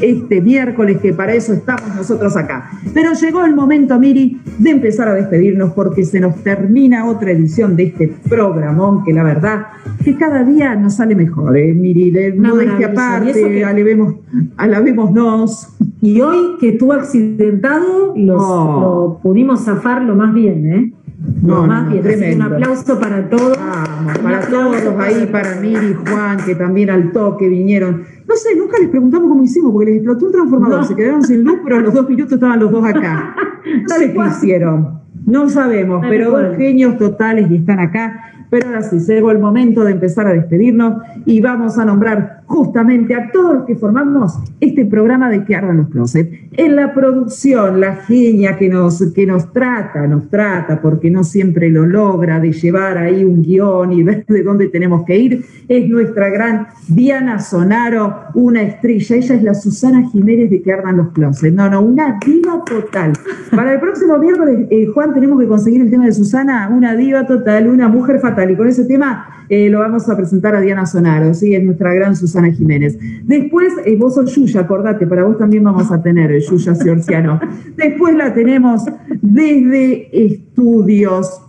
este 0.00 0.40
miércoles, 0.40 0.98
que 1.00 1.12
para 1.12 1.34
eso 1.34 1.52
estamos 1.52 1.94
nosotros 1.96 2.36
acá. 2.36 2.70
Pero 2.92 3.12
llegó 3.12 3.44
el 3.44 3.54
momento, 3.54 3.98
Miri, 3.98 4.40
de 4.58 4.70
empezar 4.70 5.08
a 5.08 5.14
despedirnos 5.14 5.72
porque 5.72 6.04
se 6.04 6.20
nos 6.20 6.36
termina 6.42 7.06
otra 7.08 7.30
edición 7.30 7.76
de 7.76 7.84
este 7.84 8.12
programón 8.28 9.04
que 9.04 9.12
la 9.12 9.22
verdad 9.22 9.66
que 10.04 10.16
cada 10.16 10.44
día 10.44 10.74
nos 10.74 10.94
sale 10.96 11.14
mejor, 11.14 11.56
¿eh? 11.56 11.72
Miri, 11.72 12.10
de 12.10 12.32
Una 12.32 12.50
modestia 12.50 12.88
aparte, 12.88 13.32
que- 13.32 13.64
alevemos, 13.64 14.14
alabémonos. 14.56 15.68
Y 16.00 16.20
hoy 16.20 16.56
que 16.60 16.70
estuvo 16.70 16.92
accidentado, 16.92 18.12
los, 18.16 18.42
Oh. 18.42 18.80
lo 18.80 19.20
pudimos 19.22 19.64
zafar 19.64 20.02
lo 20.02 20.14
más 20.14 20.34
bien, 20.34 20.72
¿eh? 20.72 20.92
No, 21.42 21.66
no, 21.66 22.00
tremendo. 22.00 22.46
un 22.46 22.52
aplauso 22.52 22.98
para 22.98 23.28
todos. 23.28 23.56
Vamos, 23.58 24.18
para 24.18 24.40
todos 24.40 24.76
ahí, 24.98 25.26
para 25.30 25.60
Miri 25.60 25.86
y 25.88 25.94
Juan, 25.94 26.38
que 26.44 26.54
también 26.54 26.90
al 26.90 27.12
toque 27.12 27.48
vinieron. 27.48 28.02
No 28.28 28.34
sé, 28.36 28.56
nunca 28.56 28.78
les 28.78 28.88
preguntamos 28.88 29.28
cómo 29.28 29.42
hicimos, 29.42 29.72
porque 29.72 29.86
les 29.86 29.96
explotó 29.96 30.26
un 30.26 30.32
transformador, 30.32 30.78
No. 30.80 30.84
se 30.84 30.94
quedaron 30.94 31.22
sin 31.22 31.44
luz, 31.44 31.58
pero 31.64 31.76
a 31.76 31.80
los 31.80 31.94
dos 31.94 32.08
minutos 32.08 32.32
estaban 32.34 32.60
los 32.60 32.70
dos 32.70 32.84
acá. 32.84 33.34
No 33.64 33.94
sé 33.96 34.12
qué 34.12 34.18
hicieron, 34.26 35.00
no 35.24 35.48
sabemos, 35.48 36.04
pero 36.06 36.30
dos 36.30 36.56
genios 36.58 36.98
totales 36.98 37.50
y 37.50 37.56
están 37.56 37.80
acá. 37.80 38.20
Pero 38.54 38.68
ahora 38.68 38.82
sí, 38.82 39.00
llegó 39.00 39.32
el 39.32 39.40
momento 39.40 39.82
de 39.82 39.90
empezar 39.90 40.28
a 40.28 40.32
despedirnos 40.32 41.02
y 41.26 41.40
vamos 41.40 41.76
a 41.76 41.84
nombrar 41.84 42.44
justamente 42.46 43.12
a 43.14 43.32
todos 43.32 43.54
los 43.54 43.64
que 43.64 43.74
formamos 43.74 44.38
este 44.60 44.84
programa 44.84 45.28
de 45.28 45.44
Que 45.44 45.56
Ardan 45.56 45.78
los 45.78 45.88
Closet. 45.88 46.30
En 46.52 46.76
la 46.76 46.94
producción, 46.94 47.80
la 47.80 47.96
genia 47.96 48.56
que 48.56 48.68
nos, 48.68 49.02
que 49.12 49.26
nos 49.26 49.52
trata, 49.52 50.06
nos 50.06 50.28
trata, 50.28 50.80
porque 50.80 51.10
no 51.10 51.24
siempre 51.24 51.68
lo 51.68 51.84
logra, 51.84 52.38
de 52.38 52.52
llevar 52.52 52.96
ahí 52.96 53.24
un 53.24 53.42
guion 53.42 53.92
y 53.92 54.04
ver 54.04 54.24
de 54.26 54.44
dónde 54.44 54.68
tenemos 54.68 55.04
que 55.04 55.18
ir, 55.18 55.44
es 55.66 55.88
nuestra 55.88 56.28
gran 56.28 56.68
Diana 56.86 57.40
Sonaro, 57.40 58.14
una 58.34 58.62
estrella. 58.62 59.16
Ella 59.16 59.34
es 59.34 59.42
la 59.42 59.54
Susana 59.54 60.08
Jiménez 60.10 60.50
de 60.50 60.62
Que 60.62 60.72
Ardan 60.72 60.98
los 60.98 61.08
Closet. 61.08 61.52
No, 61.52 61.68
no, 61.68 61.80
una 61.80 62.20
diva 62.24 62.62
total. 62.64 63.14
Para 63.50 63.72
el 63.72 63.80
próximo 63.80 64.16
miércoles, 64.18 64.68
eh, 64.70 64.86
Juan, 64.94 65.12
tenemos 65.12 65.40
que 65.40 65.48
conseguir 65.48 65.80
el 65.80 65.90
tema 65.90 66.04
de 66.06 66.12
Susana, 66.12 66.70
una 66.72 66.94
diva 66.94 67.26
total, 67.26 67.66
una 67.66 67.88
mujer 67.88 68.20
fatal. 68.20 68.43
Y 68.50 68.56
con 68.56 68.68
ese 68.68 68.84
tema 68.84 69.26
eh, 69.48 69.68
lo 69.68 69.80
vamos 69.80 70.08
a 70.08 70.16
presentar 70.16 70.54
a 70.54 70.60
Diana 70.60 70.86
Sonaro, 70.86 71.34
¿sí? 71.34 71.54
Es 71.54 71.62
nuestra 71.62 71.92
gran 71.92 72.16
Susana 72.16 72.50
Jiménez. 72.52 72.98
Después, 73.24 73.72
eh, 73.84 73.96
vos 73.96 74.14
sos 74.14 74.34
Yuya, 74.34 74.60
acordate, 74.62 75.06
para 75.06 75.24
vos 75.24 75.38
también 75.38 75.64
vamos 75.64 75.90
a 75.92 76.02
tener 76.02 76.32
eh, 76.32 76.40
Yuya 76.40 76.74
Ciorciano. 76.74 77.40
Después 77.76 78.14
la 78.16 78.32
tenemos 78.32 78.82
desde 79.20 80.24
estudios. 80.26 81.40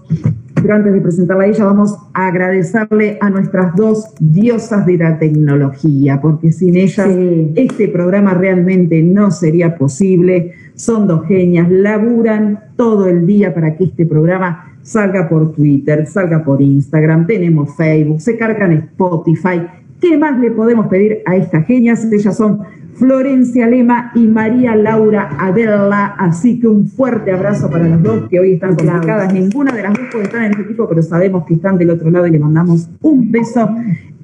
Pero 0.61 0.73
antes 0.77 0.93
de 0.93 1.01
presentarla 1.01 1.43
a 1.43 1.47
ella, 1.47 1.65
vamos 1.65 1.95
a 2.13 2.27
agradecerle 2.27 3.19
a 3.21 3.29
nuestras 3.29 3.75
dos 3.75 4.05
diosas 4.19 4.85
de 4.85 4.97
la 4.97 5.19
tecnología, 5.19 6.19
porque 6.21 6.51
sin 6.51 6.75
ellas 6.75 7.07
Sí. 7.07 7.51
este 7.55 7.87
programa 7.87 8.33
realmente 8.33 9.03
no 9.03 9.29
sería 9.29 9.77
posible. 9.77 10.53
Son 10.73 11.07
dos 11.07 11.27
genias, 11.27 11.69
laburan 11.69 12.59
todo 12.77 13.07
el 13.07 13.27
día 13.27 13.53
para 13.53 13.75
que 13.75 13.83
este 13.85 14.05
programa 14.07 14.74
salga 14.85 15.27
por 15.27 15.51
Twitter, 15.51 16.05
salga 16.05 16.43
por 16.43 16.61
Instagram, 16.61 17.25
tenemos 17.25 17.75
Facebook, 17.75 18.21
se 18.21 18.37
cargan 18.37 18.71
Spotify. 18.71 19.61
¿Qué 19.99 20.17
más 20.17 20.39
le 20.39 20.51
podemos 20.51 20.87
pedir 20.87 21.23
a 21.25 21.35
estas 21.35 21.65
genias? 21.65 22.05
Ellas 22.11 22.37
son 22.37 22.59
Florencia 22.93 23.67
Lema 23.67 24.11
y 24.13 24.27
María 24.27 24.75
Laura 24.75 25.31
Adela. 25.39 26.15
Así 26.19 26.59
que 26.59 26.67
un 26.67 26.87
fuerte 26.87 27.31
abrazo 27.31 27.69
para 27.69 27.87
las 27.87 28.01
dos 28.03 28.29
que 28.29 28.39
hoy 28.39 28.53
están 28.53 28.75
complicadas. 28.75 29.33
Ninguna 29.33 29.73
de 29.73 29.81
las 29.81 29.93
dos 29.93 30.05
puede 30.11 30.25
estar 30.25 30.43
en 30.43 30.51
este 30.51 30.63
equipo, 30.63 30.87
pero 30.87 31.01
sabemos 31.01 31.45
que 31.45 31.55
están 31.55 31.77
del 31.77 31.89
otro 31.89 32.11
lado 32.11 32.27
y 32.27 32.31
le 32.31 32.39
mandamos 32.39 32.87
un 33.01 33.31
beso 33.31 33.67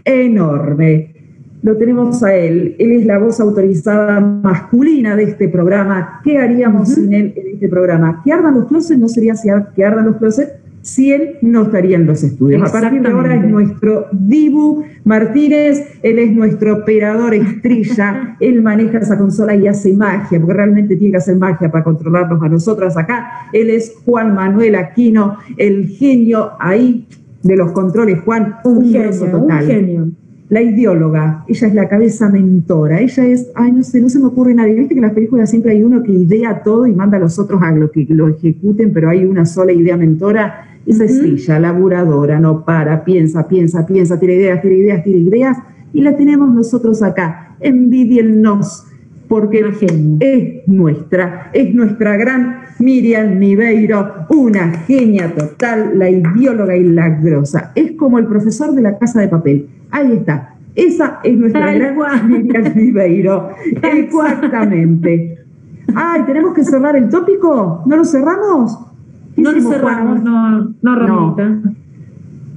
enorme. 0.06 1.21
Lo 1.64 1.78
tenemos 1.78 2.24
a 2.24 2.36
él. 2.36 2.76
Él 2.80 2.92
es 2.92 3.06
la 3.06 3.20
voz 3.20 3.40
autorizada 3.40 4.20
masculina 4.20 5.16
de 5.16 5.24
este 5.24 5.48
programa. 5.48 6.22
¿Qué 6.24 6.38
haríamos 6.38 6.90
sin 6.90 7.14
él 7.14 7.34
en 7.36 7.54
este 7.54 7.70
programa? 7.70 8.22
Que 8.24 8.34
ardan 8.34 8.56
los 8.56 8.68
closets 8.68 9.00
no 9.00 9.08
sería 9.08 9.36
que 9.76 9.86
ardan 9.86 10.06
los 10.06 10.18
closets 10.18 10.54
si 10.82 11.12
él 11.12 11.38
no 11.42 11.64
estaría 11.64 11.96
en 11.96 12.06
los 12.06 12.24
estudios. 12.24 12.68
A 12.68 12.72
partir 12.72 13.02
de 13.02 13.10
ahora 13.10 13.36
es 13.36 13.44
nuestro 13.44 14.08
Dibu 14.12 14.84
Martínez, 15.04 16.00
él 16.02 16.20
es 16.20 16.32
nuestro 16.32 16.78
operador 16.78 17.34
estrella, 17.34 18.36
él 18.40 18.62
maneja 18.62 18.98
esa 18.98 19.18
consola 19.18 19.56
y 19.56 19.68
hace 19.68 19.94
magia, 19.94 20.40
porque 20.40 20.54
realmente 20.54 20.96
tiene 20.96 21.12
que 21.12 21.18
hacer 21.18 21.38
magia 21.38 21.72
para 21.72 21.84
controlarnos 21.84 22.42
a 22.42 22.50
nosotras 22.50 22.98
acá. 22.98 23.50
Él 23.54 23.70
es 23.70 23.94
Juan 24.06 24.34
Manuel 24.34 24.76
Aquino, 24.76 25.38
el 25.58 25.88
genio 25.88 26.52
ahí 26.60 27.08
de 27.44 27.56
los 27.56 27.72
controles, 27.72 28.20
Juan, 28.22 28.56
un, 28.64 28.78
Un 28.78 28.92
genio, 28.92 29.12
un 29.12 29.32
total. 29.32 29.66
genio. 29.66 30.08
La 30.52 30.62
ideóloga, 30.62 31.46
ella 31.48 31.68
es 31.68 31.74
la 31.74 31.88
cabeza 31.88 32.28
mentora, 32.28 33.00
ella 33.00 33.26
es, 33.26 33.50
ay, 33.56 33.72
no 33.72 33.84
sé, 33.84 34.02
no 34.02 34.10
se 34.10 34.20
me 34.20 34.26
ocurre 34.26 34.54
nadie. 34.54 34.74
Viste 34.74 34.96
que 34.96 35.00
en 35.00 35.06
las 35.06 35.14
películas 35.14 35.50
siempre 35.50 35.72
hay 35.72 35.82
uno 35.82 36.04
que 36.04 36.12
idea 36.12 36.62
todo 36.62 36.86
y 36.86 36.92
manda 36.92 37.16
a 37.16 37.22
los 37.22 37.40
otros 37.40 37.62
a 37.64 37.72
lo 37.72 37.90
que 37.90 38.06
lo 38.10 38.28
ejecuten, 38.28 38.92
pero 38.92 39.10
hay 39.10 39.24
una 39.24 39.46
sola 39.46 39.72
idea 39.72 39.96
mentora. 39.96 40.68
Esa 40.86 41.06
es 41.06 41.18
ella, 41.24 41.58
laburadora, 41.58 42.38
no 42.42 42.66
para, 42.66 43.06
piensa, 43.06 43.48
piensa, 43.48 43.86
piensa, 43.86 44.20
tira 44.20 44.34
ideas, 44.34 44.62
tira 44.62 44.76
ideas, 44.76 45.04
tira 45.06 45.18
ideas, 45.20 45.58
y 45.94 46.02
la 46.02 46.18
tenemos 46.18 46.54
nosotros 46.54 47.02
acá. 47.02 47.56
Envidiennos, 47.62 48.88
porque 49.30 49.64
es 50.20 50.68
nuestra, 50.68 51.50
es 51.54 51.74
nuestra 51.74 52.18
gran 52.18 52.58
Miriam 52.80 53.40
Niveiro, 53.40 54.26
una 54.28 54.80
genia 54.86 55.34
total, 55.34 55.98
la 55.98 56.10
ideóloga 56.10 56.76
y 56.76 56.84
la 56.84 57.08
grosa. 57.08 57.72
Es 57.74 57.94
como 57.94 58.20
el 58.20 58.28
profesor 58.28 58.76
de 58.76 58.82
la 58.82 58.98
casa 58.98 59.22
de 59.22 59.30
papel. 59.30 59.70
Ahí 59.92 60.14
está. 60.14 60.56
Esa 60.76 61.20
es 61.24 61.38
nuestra 61.38 61.66
Tal 61.66 61.80
gran 61.80 61.96
cual. 61.96 62.28
Miriam 62.28 62.76
Niveiro. 62.76 63.50
Exactamente. 63.82 65.38
Ay, 65.94 66.24
¿tenemos 66.26 66.54
que 66.54 66.64
cerrar 66.64 66.96
el 66.96 67.10
tópico? 67.10 67.84
¿No 67.86 67.98
lo 67.98 68.06
cerramos? 68.06 68.78
¿Qué 69.36 69.42
No 69.42 69.52
lo 69.52 69.62
cerramos, 69.62 70.22
Juan? 70.22 70.24
no, 70.24 70.74
no, 70.82 71.08
Romita. 71.08 71.60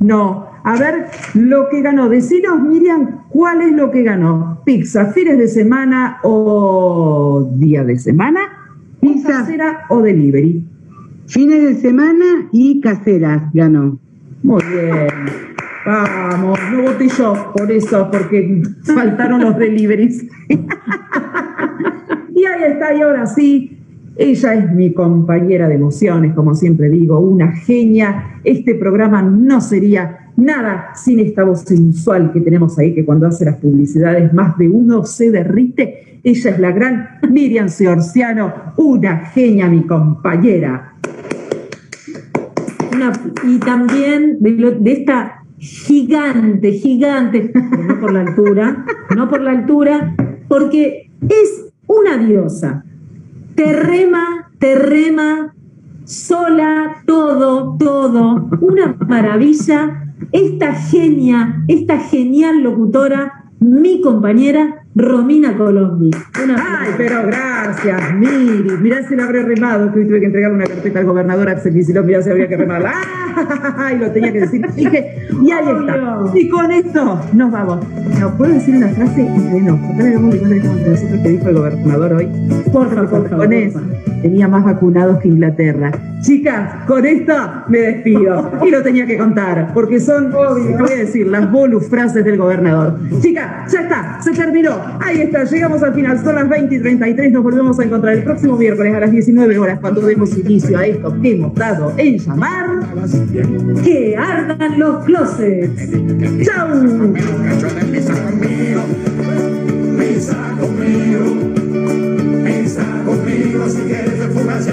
No. 0.01 0.47
A 0.63 0.77
ver, 0.77 1.07
lo 1.35 1.69
que 1.69 1.83
ganó. 1.83 2.09
Decinos, 2.09 2.63
Miriam, 2.63 3.25
¿cuál 3.29 3.61
es 3.63 3.73
lo 3.73 3.91
que 3.91 4.03
ganó? 4.03 4.61
¿Pizza, 4.65 5.07
fines 5.07 5.37
de 5.37 5.49
semana 5.49 6.19
o 6.23 7.51
día 7.57 7.85
de 7.85 7.99
semana? 7.99 8.41
Pizza. 9.01 9.29
¿Casera 9.29 9.81
o 9.91 10.01
delivery? 10.01 10.65
Fines 11.27 11.63
de 11.65 11.75
semana 11.75 12.49
y 12.53 12.81
caseras 12.81 13.43
ganó. 13.53 13.99
Muy 14.43 14.63
bien. 14.65 15.54
Vamos, 15.87 16.59
no 16.73 16.83
voté 16.83 17.09
yo 17.09 17.53
por 17.55 17.71
eso, 17.71 18.09
porque 18.11 18.63
faltaron 18.83 19.43
los 19.43 19.59
deliveries. 19.59 20.25
y 20.49 22.45
ahí 22.45 22.73
está, 22.73 22.95
y 22.95 23.03
ahora 23.03 23.27
sí, 23.27 23.79
ella 24.17 24.55
es 24.55 24.73
mi 24.73 24.95
compañera 24.95 25.69
de 25.69 25.75
emociones, 25.75 26.35
como 26.35 26.55
siempre 26.55 26.89
digo, 26.89 27.21
una 27.21 27.53
genia. 27.53 28.41
Este 28.45 28.75
programa 28.77 29.21
no 29.23 29.61
sería 29.61 30.31
nada 30.37 30.93
sin 30.95 31.21
esta 31.21 31.45
voz 31.45 31.61
sensual 31.61 32.33
que 32.33 32.41
tenemos 32.41 32.79
ahí, 32.79 32.95
que 32.95 33.05
cuando 33.05 33.27
hace 33.27 33.45
las 33.45 33.57
publicidades 33.57 34.33
más 34.33 34.57
de 34.57 34.69
uno 34.71 35.05
se 35.05 35.31
derrite. 35.31 36.21
Ella 36.23 36.51
es 36.51 36.59
la 36.59 36.73
gran 36.73 37.09
Miriam 37.31 37.69
Seorciano, 37.69 38.73
una 38.79 39.27
genia, 39.27 39.69
mi 39.69 39.83
compañera. 39.83 40.95
Y 43.47 43.59
también 43.59 44.39
de 44.41 44.93
esta 44.93 45.44
gigante, 45.65 46.73
gigante, 46.73 47.51
no 47.55 48.01
por 48.01 48.13
la 48.13 48.21
altura, 48.21 48.85
no 49.17 49.29
por 49.29 49.41
la 49.41 49.53
altura, 49.53 50.15
porque 50.47 51.11
es 51.29 51.73
una 51.87 52.19
diosa. 52.19 52.85
Te 53.55 53.73
rema, 53.73 54.51
te 54.59 54.75
rema, 54.75 55.55
sola, 56.05 57.03
todo, 57.07 57.77
todo, 57.79 58.49
una 58.61 58.97
maravilla. 59.09 60.01
Esta 60.33 60.75
genia, 60.75 61.65
esta 61.69 61.99
genial 61.99 62.63
locutora, 62.63 63.45
mi 63.61 64.01
compañera 64.01 64.84
Romina 64.97 65.57
Colombi. 65.57 66.11
Una 66.43 66.55
Ay, 66.57 66.91
pero 66.97 67.27
gracias, 67.27 68.15
Miri. 68.15 68.77
Mirá 68.81 69.03
si 69.09 69.17
la 69.17 69.25
habré 69.25 69.43
remado, 69.43 69.93
que 69.93 70.01
hoy 70.01 70.07
tuve 70.07 70.21
que 70.21 70.27
entregar 70.27 70.53
una 70.53 70.67
carpeta 70.67 71.01
al 71.01 71.07
gobernador 71.07 71.49
Axel 71.49 71.75
Kicillof, 71.75 72.07
mirá 72.07 72.23
si 72.23 72.31
habría 72.31 72.47
que 72.47 72.57
remarla. 72.57 72.93
Ay, 73.77 73.99
lo 73.99 74.11
tenía 74.13 74.33
que 74.33 74.41
decir. 74.41 74.65
Dije, 74.75 75.27
y 75.43 75.51
ahí 75.51 75.67
está. 75.81 76.21
Y 76.35 76.49
con 76.49 76.71
esto 76.71 77.21
nos 77.33 77.51
vamos. 77.51 77.81
¿No 78.21 78.37
puedo 78.37 78.53
decir 78.53 78.77
una 78.77 78.89
frase? 78.89 79.23
Y 79.23 79.61
no, 79.61 79.81
cómo 79.81 80.01
le 80.33 80.39
entre 80.43 80.61
nosotros 80.61 81.21
que 81.23 81.29
dijo 81.29 81.49
el 81.49 81.57
gobernador 81.57 82.13
hoy. 82.13 82.29
Porfa, 82.73 83.03
por 83.09 83.29
favor, 83.29 83.47
Con 83.47 83.53
eso, 83.53 83.81
tenía 84.23 84.47
más 84.47 84.65
vacunados 84.65 85.19
que 85.19 85.29
Inglaterra. 85.29 85.91
Chicas, 86.23 86.87
con 86.87 87.05
esto 87.05 87.35
me 87.69 87.79
despido. 87.79 88.53
Y 88.65 88.71
lo 88.71 88.83
tenía 88.83 89.07
que 89.07 89.19
contar, 89.19 89.73
porque 89.75 90.01
son, 90.01 90.33
obvio, 90.33 90.79
voy 90.79 90.93
a 90.93 90.97
decir, 90.97 91.27
las 91.27 91.51
bonus 91.53 91.87
frases 91.89 92.25
del 92.25 92.39
gobernador. 92.39 92.99
Chicas, 93.21 93.71
ya 93.71 93.81
está, 93.81 94.23
se 94.23 94.33
terminó. 94.33 94.84
Ahí 95.01 95.23
está, 95.23 95.45
llegamos 95.45 95.83
al 95.83 95.95
final. 95.95 96.23
Son 96.23 96.35
las 96.35 96.49
20 96.49 96.75
y 96.75 96.81
33. 96.81 97.33
Nos 97.33 97.43
volvemos 97.43 97.79
a 97.79 97.85
encontrar 97.85 98.15
el 98.15 98.25
próximo 98.25 98.57
miércoles 98.57 98.95
a 98.95 99.01
las 99.01 99.11
19 99.11 99.59
horas 99.59 99.79
cuando 99.81 100.01
demos 100.03 100.37
inicio 100.37 100.79
a 100.79 100.87
esto 100.87 101.21
que 101.21 101.33
hemos 101.33 101.55
dado 101.55 101.93
en 101.97 102.19
llamar 102.19 102.67
Que 103.83 104.17
ardan 104.17 104.79
los 104.79 105.05
closets. 105.05 105.91
¡Chau! 106.45 106.69
Mesa 109.97 110.57
conmigo, 110.59 111.35
mesa 112.43 112.85
conmigo, 113.05 113.69
si 113.69 113.83
quieres 113.83 114.19
refugiarse, 114.19 114.73